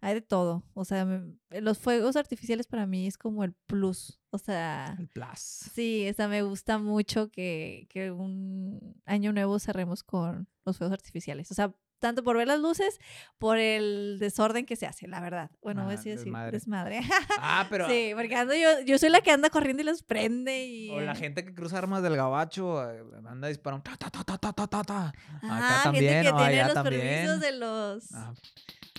hay 0.00 0.14
de 0.14 0.20
todo. 0.20 0.64
O 0.74 0.84
sea, 0.84 1.06
los 1.50 1.78
fuegos 1.78 2.16
artificiales 2.16 2.66
para 2.66 2.86
mí 2.86 3.06
es 3.06 3.18
como 3.18 3.44
el 3.44 3.52
plus. 3.52 4.20
O 4.30 4.38
sea. 4.38 4.96
El 4.98 5.08
plus. 5.08 5.38
Sí, 5.38 6.08
o 6.10 6.14
sea, 6.14 6.28
me 6.28 6.42
gusta 6.42 6.78
mucho 6.78 7.30
que, 7.30 7.86
que 7.90 8.10
un 8.10 9.00
año 9.04 9.32
nuevo 9.32 9.58
cerremos 9.58 10.02
con 10.02 10.48
los 10.64 10.78
fuegos 10.78 10.92
artificiales. 10.92 11.50
O 11.50 11.54
sea, 11.54 11.74
tanto 11.98 12.22
por 12.22 12.36
ver 12.36 12.46
las 12.46 12.60
luces, 12.60 12.98
por 13.38 13.58
el 13.58 14.18
desorden 14.18 14.66
que 14.66 14.76
se 14.76 14.86
hace, 14.86 15.08
la 15.08 15.20
verdad. 15.20 15.50
Bueno, 15.62 15.84
voy 15.84 15.94
a 15.94 15.96
decir 15.96 16.18
desmadre. 16.18 16.52
desmadre. 16.52 17.00
Ah, 17.38 17.66
pero. 17.70 17.88
Sí, 17.94 18.12
porque 18.14 18.34
ando 18.34 18.54
yo, 18.54 18.80
yo 18.84 18.98
soy 18.98 19.10
la 19.10 19.20
que 19.20 19.30
anda 19.30 19.50
corriendo 19.50 19.82
y 19.82 19.86
los 19.86 20.02
prende. 20.02 20.66
Y... 20.66 20.90
O 20.90 21.00
la 21.00 21.14
gente 21.14 21.44
que 21.44 21.54
cruza 21.54 21.78
armas 21.78 22.02
del 22.02 22.16
gabacho, 22.16 22.90
eh, 22.90 23.02
anda 23.26 23.48
disparando. 23.48 23.82
Ta, 23.84 23.96
ta, 23.96 24.10
ta, 24.10 24.24
ta, 24.24 24.52
ta, 24.52 24.66
ta, 24.66 24.82
ta. 24.82 25.12
Acá 25.42 25.80
también, 25.84 26.24
gente 26.24 26.32
que 26.32 26.44
tiene 26.44 26.64
los 26.64 26.74
también. 26.74 27.00
permisos 27.00 27.40
de 27.40 27.52
los. 27.52 28.14
Ah. 28.14 28.34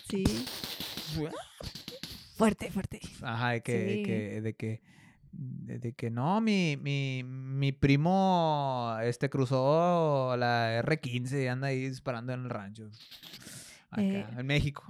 Sí. 0.09 0.23
Fuerte, 2.35 2.69
fuerte. 2.71 2.99
Ajá, 3.21 3.51
de 3.51 3.61
que, 3.61 4.03
que, 4.05 4.41
de 4.41 4.53
que 4.53 4.81
de, 5.37 5.93
que 5.93 6.09
no, 6.09 6.41
mi, 6.41 6.77
mi, 6.77 7.23
mi 7.23 7.71
primo 7.71 8.97
este 9.01 9.29
cruzó 9.29 10.35
la 10.37 10.81
R15 10.81 11.43
y 11.43 11.47
anda 11.47 11.67
ahí 11.67 11.89
disparando 11.89 12.33
en 12.33 12.43
el 12.43 12.49
rancho. 12.49 12.89
Acá, 13.89 14.01
eh, 14.01 14.27
en 14.37 14.45
México. 14.47 14.83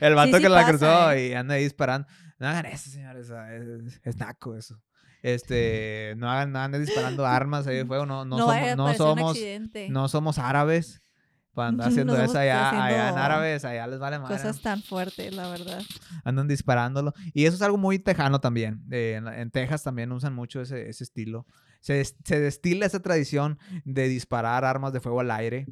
El 0.00 0.14
vato 0.14 0.38
que 0.38 0.48
la 0.48 0.66
cruzó 0.66 1.12
eh. 1.12 1.28
y 1.28 1.32
anda 1.34 1.54
ahí 1.54 1.64
disparando. 1.64 2.08
No 2.38 2.48
hagan 2.48 2.66
eso, 2.66 2.90
señores. 2.90 3.30
Es, 4.04 4.16
naco 4.16 4.56
eso. 4.56 4.80
Este, 5.22 6.14
no 6.16 6.30
hagan, 6.30 6.52
no 6.52 6.60
anden 6.60 6.84
disparando 6.84 7.26
armas 7.26 7.66
ahí 7.66 7.76
de 7.76 7.84
fuego. 7.86 8.06
No, 8.06 8.24
no, 8.24 8.38
somos, 8.38 8.76
no 8.76 8.94
somos, 8.94 9.38
no 9.88 10.08
somos 10.08 10.38
árabes 10.38 11.02
para 11.54 11.68
andar 11.68 11.88
haciendo 11.88 12.16
eso 12.20 12.38
allá, 12.38 13.10
en 13.10 13.18
árabes, 13.18 13.64
allá 13.64 13.86
les 13.86 13.98
vale 13.98 14.18
más. 14.18 14.30
Cosas 14.30 14.60
tan 14.60 14.82
fuertes, 14.82 15.34
la 15.34 15.48
verdad. 15.48 15.82
Andan 16.24 16.48
disparándolo. 16.48 17.12
Y 17.32 17.46
eso 17.46 17.56
es 17.56 17.62
algo 17.62 17.78
muy 17.78 17.98
tejano 17.98 18.40
también. 18.40 18.84
en, 18.90 19.50
Texas 19.50 19.82
también 19.82 20.12
usan 20.12 20.34
mucho 20.34 20.60
ese, 20.60 20.88
ese 20.88 21.04
estilo. 21.04 21.46
Se, 21.80 22.04
se, 22.04 22.40
destila 22.40 22.86
esa 22.86 23.00
tradición 23.00 23.58
de 23.84 24.08
disparar 24.08 24.64
armas 24.64 24.92
de 24.92 25.00
fuego 25.00 25.20
al 25.20 25.30
aire. 25.30 25.66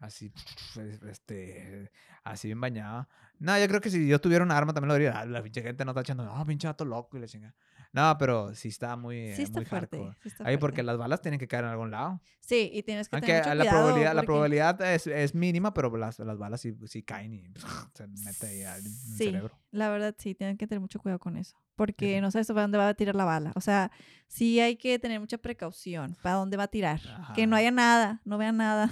Así, 0.00 0.32
pues, 0.74 1.00
este, 1.04 1.92
así 2.24 2.48
bien 2.48 2.60
bañada. 2.60 3.08
No, 3.38 3.58
yo 3.58 3.68
creo 3.68 3.80
que 3.80 3.90
si 3.90 4.06
yo 4.08 4.20
tuviera 4.20 4.44
un 4.44 4.50
arma 4.50 4.72
también 4.72 4.88
lo 4.88 4.94
diría. 4.94 5.18
Ah, 5.18 5.26
la 5.26 5.42
pinche 5.42 5.62
gente 5.62 5.84
no 5.84 5.92
está 5.92 6.00
echando, 6.00 6.24
no, 6.24 6.46
pinche 6.46 6.66
gato 6.66 6.84
loco 6.84 7.16
y 7.16 7.20
le 7.20 7.28
chinga. 7.28 7.54
No, 7.92 8.16
pero 8.18 8.54
sí 8.54 8.68
está 8.68 8.96
muy, 8.96 9.34
sí 9.34 9.42
está 9.42 9.62
fuerte, 9.62 10.02
Ahí 10.40 10.56
porque 10.56 10.82
las 10.82 10.96
balas 10.96 11.20
tienen 11.20 11.38
que 11.38 11.46
caer 11.46 11.64
en 11.64 11.70
algún 11.70 11.90
lado. 11.90 12.22
Sí, 12.40 12.70
y 12.72 12.82
tienes 12.82 13.08
que 13.08 13.20
tener 13.20 13.44
mucho 13.44 13.54
la 13.54 13.70
probabilidad, 13.70 14.14
la 14.14 14.22
probabilidad 14.22 14.94
es, 14.94 15.06
es, 15.06 15.34
mínima, 15.34 15.74
pero 15.74 15.94
las, 15.96 16.18
las 16.18 16.38
balas 16.38 16.60
sí, 16.62 16.74
sí 16.86 17.02
caen 17.02 17.34
y 17.34 17.44
se 17.94 18.06
mete 18.06 18.46
ahí 18.46 18.62
al 18.62 18.82
sí, 18.82 19.24
cerebro. 19.24 19.61
La 19.72 19.88
verdad 19.88 20.14
sí, 20.18 20.34
tienen 20.34 20.58
que 20.58 20.66
tener 20.66 20.80
mucho 20.80 21.00
cuidado 21.00 21.18
con 21.18 21.36
eso. 21.36 21.56
porque 21.76 22.20
no 22.20 22.30
sabes 22.30 22.46
para 22.48 22.62
dónde 22.62 22.78
va 22.78 22.88
a 22.88 22.94
tirar 22.94 23.16
la 23.16 23.24
bala. 23.24 23.52
O 23.56 23.60
sea, 23.60 23.90
sí 24.28 24.60
hay 24.60 24.76
que 24.76 24.98
tener 24.98 25.18
mucha 25.18 25.38
precaución 25.38 26.16
para 26.22 26.36
dónde 26.36 26.56
va 26.58 26.64
a 26.64 26.68
tirar. 26.68 27.00
Que 27.34 27.46
no 27.46 27.56
haya 27.56 27.70
nada, 27.70 28.20
no 28.24 28.38
vean 28.38 28.58
nada. 28.58 28.90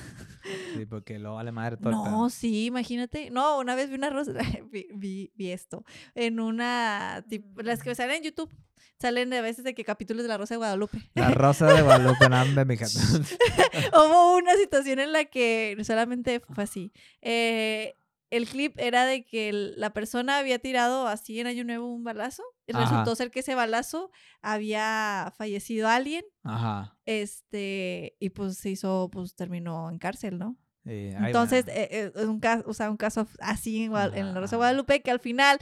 Sí, 0.75 0.87
porque 0.87 1.19
lo 1.19 1.35
vale 1.35 1.53
madre 1.53 1.77
todo 1.77 1.93
No, 1.93 2.31
sí, 2.31 2.65
imagínate. 2.65 3.31
No, 3.31 3.59
una 3.59 3.75
vez 3.75 3.91
vi 3.91 3.97
una 3.97 4.09
rosa, 4.09 4.33
vi, 4.95 5.31
vi, 5.35 5.51
esto, 5.53 5.85
en 6.15 6.41
una, 6.41 7.23
tipo, 7.29 7.61
las 7.61 7.83
que 7.83 7.95
salen 7.95 8.17
en 8.17 8.23
YouTube, 8.23 8.51
salen 8.99 9.33
a 9.35 9.43
veces 9.43 9.65
de 9.65 9.75
que 9.75 9.85
capítulos 9.85 10.23
de 10.23 10.29
La 10.29 10.39
Rosa 10.39 10.55
de 10.55 10.59
Guadalupe. 10.59 10.99
La 11.15 11.31
Rosa 11.31 11.67
de 11.73 11.83
Guadalupe, 11.83 12.29
no, 12.29 12.45
mi 12.65 12.75
Hubo 13.93 14.37
una 14.37 14.55
situación 14.57 14.99
en 14.99 15.13
la 15.13 15.27
que 15.27 15.77
solamente 15.85 16.41
fue 16.41 16.65
así. 16.65 16.93
Eh, 17.21 17.97
el 18.31 18.49
clip 18.49 18.79
era 18.79 19.05
de 19.05 19.25
que 19.25 19.53
la 19.53 19.93
persona 19.93 20.39
había 20.39 20.59
tirado 20.59 21.07
así 21.07 21.41
en 21.41 21.47
Año 21.47 21.65
Nuevo 21.65 21.93
un 21.93 22.05
balazo. 22.05 22.43
Y 22.67 22.73
resultó 22.73 23.17
ser 23.17 23.33
que 23.33 23.41
ese 23.41 23.57
balazo 23.57 24.13
había 24.41 25.33
fallecido 25.37 25.89
alguien. 25.89 26.25
Ajá. 26.45 26.97
Este, 27.05 28.17
y 28.21 28.31
pues 28.31 28.59
se 28.59 28.71
hizo, 28.71 29.11
pues 29.11 29.35
terminó 29.35 29.91
en 29.91 29.99
cárcel, 29.99 30.39
¿no? 30.39 30.57
Entonces, 30.85 31.67
eh, 31.69 31.89
eh, 31.91 32.13
es 32.15 32.25
un 32.27 32.41
caso, 32.41 32.65
o 32.67 32.73
sea, 32.73 32.91
un 32.91 32.97
caso 32.97 33.27
así 33.41 33.85
en, 33.85 33.93
en 34.15 34.35
la 34.35 34.41
Rosa 34.41 34.57
de 34.57 34.59
Guadalupe 34.59 35.03
que 35.03 35.11
al 35.11 35.21
final 35.21 35.59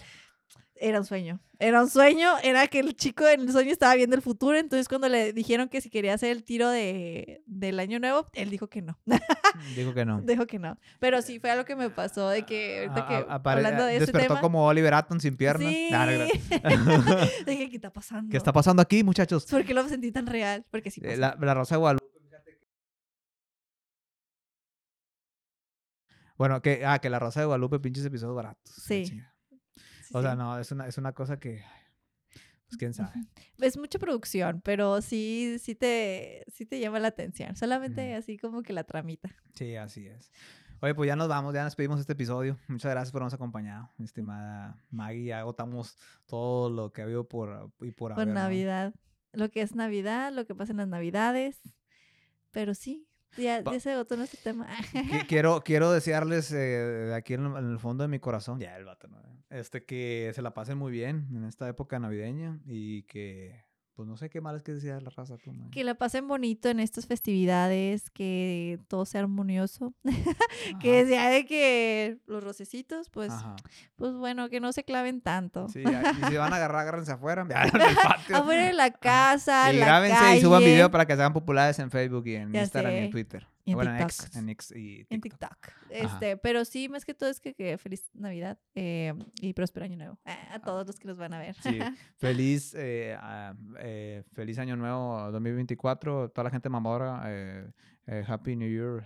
era 0.80 0.98
un 0.98 1.04
sueño. 1.04 1.40
Era 1.58 1.82
un 1.82 1.90
sueño, 1.90 2.38
era 2.42 2.68
que 2.68 2.78
el 2.78 2.96
chico 2.96 3.26
en 3.26 3.40
el 3.40 3.52
sueño 3.52 3.72
estaba 3.72 3.94
viendo 3.96 4.14
el 4.14 4.22
futuro, 4.22 4.56
entonces 4.56 4.88
cuando 4.88 5.08
le 5.08 5.32
dijeron 5.32 5.68
que 5.68 5.80
si 5.80 5.90
quería 5.90 6.14
hacer 6.14 6.30
el 6.30 6.44
tiro 6.44 6.68
de, 6.70 7.42
del 7.46 7.80
año 7.80 7.98
nuevo, 7.98 8.26
él 8.34 8.50
dijo 8.50 8.68
que 8.68 8.80
no. 8.82 8.98
Dijo 9.76 9.92
que 9.92 10.04
no. 10.04 10.20
Dijo 10.22 10.46
que 10.46 10.58
no. 10.58 10.78
Pero 11.00 11.20
sí 11.22 11.40
fue 11.40 11.50
algo 11.50 11.64
que 11.64 11.74
me 11.74 11.90
pasó 11.90 12.28
de 12.28 12.44
que 12.44 12.86
ahorita 12.88 13.06
que 13.08 13.26
hablando 13.28 13.84
de 13.84 13.98
despertó 13.98 14.40
como 14.40 14.66
Oliver 14.66 14.94
Atom 14.94 15.18
sin 15.18 15.36
piernas. 15.36 15.68
Sí. 15.68 15.90
Dije, 17.46 17.68
¿qué 17.70 17.76
está 17.76 17.92
pasando? 17.92 18.30
¿Qué 18.30 18.36
está 18.36 18.52
pasando 18.52 18.80
aquí, 18.80 19.02
muchachos? 19.02 19.46
¿Por 19.46 19.64
qué 19.64 19.74
lo 19.74 19.86
sentí 19.88 20.12
tan 20.12 20.26
real? 20.26 20.64
Porque 20.70 20.90
sí. 20.90 21.00
Eh, 21.04 21.16
la, 21.16 21.36
la 21.40 21.54
Rosa 21.54 21.74
de 21.74 21.80
Guadalupe. 21.80 22.06
Bueno, 26.36 26.62
que, 26.62 26.86
ah, 26.86 27.00
que 27.00 27.10
la 27.10 27.18
Rosa 27.18 27.40
de 27.40 27.46
Guadalupe, 27.46 27.80
pinches 27.80 28.04
episodios 28.04 28.36
baratos. 28.36 28.72
Sí. 28.72 29.20
O 30.12 30.22
sea, 30.22 30.34
no, 30.34 30.58
es 30.58 30.70
una, 30.72 30.86
es 30.86 30.98
una 30.98 31.12
cosa 31.12 31.38
que, 31.38 31.62
pues 32.68 32.76
quién 32.76 32.92
sabe. 32.92 33.12
Es 33.58 33.78
mucha 33.78 33.98
producción, 33.98 34.60
pero 34.62 35.00
sí, 35.00 35.56
sí 35.58 35.74
te, 35.74 36.44
sí 36.52 36.66
te 36.66 36.78
llama 36.80 37.00
la 37.00 37.08
atención. 37.08 37.56
Solamente 37.56 38.14
así 38.14 38.36
como 38.36 38.62
que 38.62 38.74
la 38.74 38.84
tramita. 38.84 39.34
Sí, 39.54 39.74
así 39.76 40.06
es. 40.06 40.30
Oye, 40.80 40.94
pues 40.94 41.08
ya 41.08 41.16
nos 41.16 41.28
vamos, 41.28 41.54
ya 41.54 41.64
nos 41.64 41.74
pedimos 41.74 41.98
este 41.98 42.12
episodio. 42.12 42.58
Muchas 42.68 42.90
gracias 42.92 43.10
por 43.10 43.22
habernos 43.22 43.34
acompañado, 43.34 43.90
estimada 43.98 44.76
Maggie. 44.90 45.24
Ya 45.24 45.40
agotamos 45.40 45.96
todo 46.26 46.70
lo 46.70 46.92
que 46.92 47.00
ha 47.00 47.04
habido 47.04 47.26
por 47.26 47.72
y 47.80 47.90
por, 47.90 48.14
por 48.14 48.26
Navidad. 48.26 48.94
Lo 49.32 49.50
que 49.50 49.62
es 49.62 49.74
Navidad, 49.74 50.32
lo 50.32 50.46
que 50.46 50.54
pasa 50.54 50.72
en 50.72 50.78
las 50.78 50.88
Navidades. 50.88 51.60
Pero 52.50 52.74
sí, 52.74 53.07
ya, 53.36 53.62
ya 53.62 53.80
se 53.80 53.92
agotó 53.92 54.16
nuestro 54.16 54.40
tema. 54.42 54.66
quiero, 55.28 55.62
quiero 55.62 55.92
desearles 55.92 56.52
eh, 56.52 57.12
aquí 57.14 57.34
en, 57.34 57.46
el 57.56 57.78
fondo 57.78 58.02
de 58.02 58.08
mi 58.08 58.18
corazón, 58.18 58.58
ya 58.58 58.76
el 58.76 58.84
vato, 58.84 59.08
Este, 59.50 59.84
que 59.84 60.32
se 60.34 60.42
la 60.42 60.54
pasen 60.54 60.78
muy 60.78 60.92
bien 60.92 61.28
en 61.34 61.44
esta 61.44 61.68
época 61.68 61.98
navideña 61.98 62.60
y 62.64 63.02
que 63.04 63.67
pues 63.98 64.06
no 64.06 64.16
sé 64.16 64.30
qué 64.30 64.40
mal 64.40 64.54
es 64.54 64.62
que 64.62 64.72
decía 64.72 65.00
la 65.00 65.10
raza. 65.10 65.34
que 65.72 65.82
la 65.82 65.96
pasen 65.96 66.28
bonito 66.28 66.68
en 66.68 66.78
estas 66.78 67.08
festividades, 67.08 68.10
que 68.10 68.78
todo 68.86 69.04
sea 69.04 69.22
armonioso. 69.22 69.92
que 70.80 71.04
sea 71.04 71.30
de 71.30 71.44
que 71.44 72.18
los 72.28 72.44
rocecitos, 72.44 73.10
pues, 73.10 73.32
pues 73.96 74.14
bueno, 74.14 74.50
que 74.50 74.60
no 74.60 74.70
se 74.72 74.84
claven 74.84 75.20
tanto. 75.20 75.68
Sí, 75.68 75.82
y 76.22 76.26
si 76.26 76.36
van 76.36 76.52
a 76.52 76.56
agarrar, 76.58 76.82
agárrense 76.82 77.10
afuera. 77.10 77.42
afuera 78.32 78.66
de 78.66 78.72
la 78.72 78.92
casa, 78.92 79.72
Y 79.72 79.78
grábense 79.78 80.36
y 80.36 80.42
suban 80.42 80.62
video 80.62 80.92
para 80.92 81.04
que 81.04 81.16
sean 81.16 81.32
populares 81.32 81.76
en 81.80 81.90
Facebook 81.90 82.24
y 82.28 82.36
en 82.36 82.54
Instagram 82.54 82.92
y 82.92 82.98
en 82.98 83.10
Twitter. 83.10 83.48
En 83.70 83.74
bueno, 83.74 83.96
TikTok. 83.96 84.36
En 84.36 84.48
X, 84.48 84.72
y 84.74 85.04
TikTok. 85.04 85.12
En 85.12 85.20
TikTok. 85.20 85.58
Este, 85.90 86.36
pero 86.36 86.64
sí, 86.64 86.88
más 86.88 87.04
que 87.04 87.14
todo 87.14 87.28
es 87.28 87.40
que, 87.40 87.78
feliz 87.78 88.10
Navidad 88.14 88.58
eh, 88.74 89.14
y 89.40 89.52
próspero 89.52 89.84
año 89.84 89.96
nuevo 89.96 90.18
a 90.24 90.54
ah. 90.54 90.60
todos 90.60 90.86
los 90.86 90.98
que 90.98 91.08
nos 91.08 91.18
van 91.18 91.34
a 91.34 91.38
ver. 91.38 91.54
Sí, 91.56 91.78
feliz, 92.16 92.74
eh, 92.74 93.16
eh, 93.80 94.22
feliz 94.32 94.58
año 94.58 94.76
nuevo 94.76 95.30
2024, 95.32 96.30
toda 96.30 96.44
la 96.44 96.50
gente 96.50 96.68
mamadora, 96.68 97.22
Happy 98.26 98.56
New 98.56 98.70
Year 98.70 99.04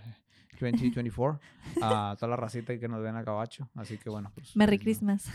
2024 0.59 1.39
a 1.81 2.15
toda 2.17 2.29
la 2.29 2.35
racita 2.35 2.77
que 2.77 2.87
nos 2.87 3.01
ven 3.01 3.15
a 3.15 3.23
Cabacho. 3.23 3.69
Así 3.75 3.97
que 3.97 4.09
bueno, 4.09 4.31
pues. 4.33 4.55
Merry 4.55 4.79
Christmas. 4.79 5.29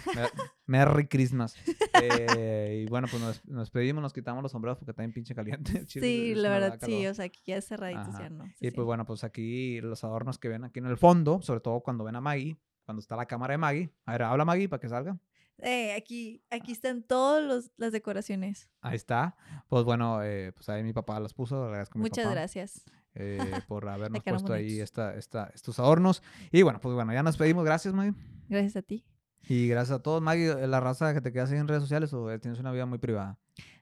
Merry 0.66 1.06
Christmas. 1.06 1.56
Eh, 2.00 2.84
y 2.84 2.88
bueno, 2.88 3.08
pues 3.10 3.20
nos, 3.20 3.44
nos, 3.46 3.70
pedimos, 3.70 4.00
nos 4.00 4.12
quitamos 4.12 4.40
los 4.40 4.52
sombreros 4.52 4.78
porque 4.78 4.92
está 4.92 5.02
bien 5.02 5.12
pinche 5.12 5.34
caliente. 5.34 5.84
sí, 5.88 6.34
la 6.36 6.50
verdad, 6.50 6.78
sí. 6.80 7.06
O 7.08 7.14
sea, 7.14 7.24
aquí 7.24 7.40
ya 7.44 7.60
cerraditos 7.60 8.16
ya 8.16 8.30
no. 8.30 8.44
y 8.60 8.70
pues 8.70 8.84
bueno, 8.84 9.04
pues 9.04 9.24
aquí 9.24 9.80
los 9.80 10.04
adornos 10.04 10.38
que 10.38 10.48
ven 10.48 10.64
aquí 10.64 10.78
en 10.78 10.86
el 10.86 10.96
fondo, 10.96 11.42
sobre 11.42 11.60
todo 11.60 11.80
cuando 11.80 12.04
ven 12.04 12.14
a 12.14 12.20
Maggie, 12.20 12.56
cuando 12.84 13.00
está 13.00 13.16
la 13.16 13.26
cámara 13.26 13.52
de 13.52 13.58
Maggie. 13.58 13.90
A 14.04 14.12
ver, 14.12 14.22
habla 14.22 14.44
Maggie 14.44 14.68
para 14.68 14.80
que 14.80 14.88
salga. 14.88 15.18
Eh, 15.58 15.92
aquí, 15.94 16.44
aquí 16.50 16.72
están 16.72 17.02
todas 17.02 17.72
las 17.76 17.92
decoraciones. 17.92 18.70
Ahí 18.80 18.96
está. 18.96 19.36
Pues 19.68 19.84
bueno, 19.84 20.22
eh, 20.22 20.52
pues 20.52 20.68
ahí 20.68 20.82
mi 20.82 20.92
papá 20.92 21.18
las 21.18 21.34
puso. 21.34 21.72
Muchas 21.94 22.30
gracias. 22.30 22.84
Eh, 23.18 23.38
por 23.66 23.88
habernos 23.88 24.22
puesto 24.22 24.52
ahí 24.52 24.80
esta, 24.80 25.14
esta, 25.16 25.50
estos 25.54 25.78
adornos. 25.78 26.22
Y 26.52 26.62
bueno, 26.62 26.80
pues 26.80 26.94
bueno, 26.94 27.12
ya 27.12 27.22
nos 27.22 27.36
pedimos. 27.36 27.64
Gracias, 27.64 27.92
Maggie. 27.92 28.14
Gracias 28.48 28.76
a 28.76 28.82
ti. 28.82 29.04
Y 29.48 29.68
gracias 29.68 29.98
a 29.98 30.02
todos. 30.02 30.22
Maggie, 30.22 30.66
¿la 30.66 30.80
raza 30.80 31.12
que 31.12 31.20
te 31.20 31.32
quedas 31.32 31.50
en 31.52 31.66
redes 31.68 31.82
sociales 31.82 32.12
o 32.12 32.38
tienes 32.38 32.60
una 32.60 32.72
vida 32.72 32.86
muy 32.86 32.98
privada? 32.98 33.38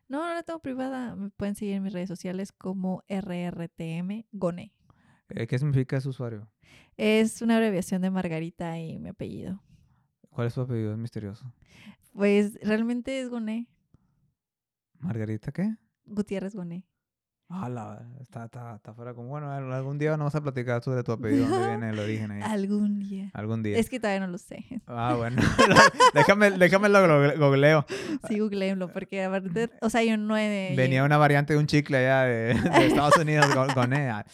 No, 0.08 0.26
no 0.26 0.34
la 0.34 0.42
tengo 0.42 0.60
privada. 0.60 1.14
Me 1.16 1.30
pueden 1.30 1.54
seguir 1.54 1.74
en 1.74 1.82
mis 1.82 1.92
redes 1.92 2.08
sociales 2.08 2.52
como 2.52 3.02
RRTM 3.08 4.24
Gone. 4.32 4.72
Eh, 5.28 5.46
¿Qué 5.46 5.58
significa 5.58 5.96
ese 5.96 6.08
usuario? 6.08 6.48
Es 6.96 7.42
una 7.42 7.56
abreviación 7.56 8.02
de 8.02 8.10
Margarita 8.10 8.78
y 8.78 8.98
mi 8.98 9.10
apellido. 9.10 9.62
¿Cuál 10.30 10.46
es 10.46 10.54
tu 10.54 10.60
apellido? 10.60 10.92
Es 10.92 10.98
misterioso. 10.98 11.52
Pues 12.12 12.58
realmente 12.62 13.20
es 13.20 13.28
Goné. 13.28 13.68
¿Margarita 14.98 15.52
qué? 15.52 15.76
Gutiérrez 16.04 16.54
Goné. 16.54 16.86
Ah, 17.48 18.00
está, 18.20 18.46
está, 18.46 18.74
está 18.74 18.92
fuera 18.92 19.14
como, 19.14 19.28
bueno, 19.28 19.48
algún 19.52 19.98
día 19.98 20.10
vamos 20.10 20.34
a 20.34 20.40
platicar 20.40 20.82
sobre 20.82 21.04
tu 21.04 21.12
apellido, 21.12 21.46
dónde 21.48 21.68
viene 21.68 21.90
el 21.90 21.98
origen 21.98 22.32
ahí. 22.32 22.42
Algún 22.42 22.98
día. 22.98 23.30
Algún 23.34 23.62
día. 23.62 23.78
Es 23.78 23.88
que 23.88 24.00
todavía 24.00 24.26
no 24.26 24.32
lo 24.32 24.38
sé. 24.38 24.66
Ah, 24.88 25.14
bueno. 25.16 25.40
déjame, 26.14 26.50
déjame 26.50 26.88
lo 26.88 27.38
googleo. 27.38 27.86
Sí, 28.26 28.40
googleenlo, 28.40 28.92
porque 28.92 29.22
aparte, 29.22 29.70
o 29.80 29.88
sea, 29.90 30.00
hay 30.00 30.12
un 30.12 30.26
9. 30.26 30.74
Venía 30.76 31.04
una 31.04 31.18
variante 31.18 31.52
de 31.52 31.60
un 31.60 31.66
chicle 31.66 31.98
allá 31.98 32.22
de, 32.24 32.50
Estados 32.86 33.16
Unidos, 33.16 33.46
Goné. 33.74 34.10
Ah, 34.10 34.26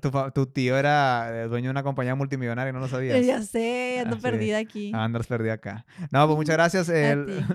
tu, 0.00 0.10
tu, 0.32 0.46
tío 0.46 0.76
era 0.76 1.46
dueño 1.46 1.66
de 1.66 1.70
una 1.70 1.84
compañía 1.84 2.16
multimillonaria, 2.16 2.72
¿no 2.72 2.80
lo 2.80 2.88
sabías? 2.88 3.24
Ya 3.24 3.40
sé, 3.42 4.00
ando 4.04 4.18
perdida 4.18 4.58
aquí. 4.58 4.90
Ah, 4.92 5.04
andas 5.04 5.28
perdida 5.28 5.54
acá. 5.54 5.86
No, 6.10 6.26
pues 6.26 6.36
muchas 6.36 6.56
gracias. 6.56 6.90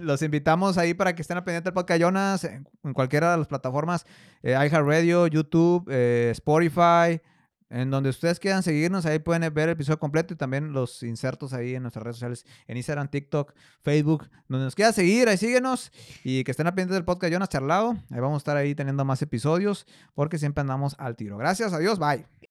los 0.02 0.22
invitamos 0.22 0.78
ahí 0.78 0.94
para 0.94 1.14
que 1.14 1.24
estén 1.24 1.36
al 1.36 1.44
pendiente 1.44 1.70
del 1.70 1.74
podcast 1.74 2.00
Jonas 2.00 2.44
en, 2.46 2.66
cualquiera 2.94 3.32
de 3.32 3.40
las 3.40 3.48
plataformas. 3.48 4.06
Eh, 4.44 4.61
iHeartRadio, 4.66 5.28
YouTube, 5.28 5.88
eh, 5.90 6.30
Spotify, 6.32 7.22
en 7.70 7.90
donde 7.90 8.10
ustedes 8.10 8.40
quieran 8.40 8.64
seguirnos, 8.64 9.06
ahí 9.06 9.20
pueden 9.20 9.42
ver 9.54 9.70
el 9.70 9.74
episodio 9.74 9.98
completo 9.98 10.34
y 10.34 10.38
también 10.38 10.74
los 10.74 11.04
insertos 11.04 11.54
ahí 11.54 11.76
en 11.76 11.84
nuestras 11.84 12.04
redes 12.04 12.18
sociales, 12.18 12.46
en 12.68 12.78
Instagram, 12.78 13.08
TikTok, 13.08 13.54
Facebook, 13.82 14.30
donde 14.50 14.66
nos 14.66 14.76
quieran 14.76 14.94
seguir, 14.94 15.30
ahí 15.30 15.38
síguenos 15.38 15.92
y 16.24 16.44
que 16.44 16.52
estén 16.52 16.66
pendientes 16.66 16.96
del 16.96 17.06
podcast 17.06 17.32
Jonas 17.32 17.50
Charlado. 17.50 17.96
Ahí 18.10 18.20
vamos 18.20 18.36
a 18.36 18.38
estar 18.40 18.58
ahí 18.58 18.76
teniendo 18.76 19.06
más 19.06 19.22
episodios 19.22 19.88
porque 20.14 20.38
siempre 20.38 20.62
andamos 20.62 20.96
al 21.00 21.16
tiro. 21.16 21.38
Gracias, 21.38 21.72
adiós, 21.72 21.98
bye. 21.98 22.42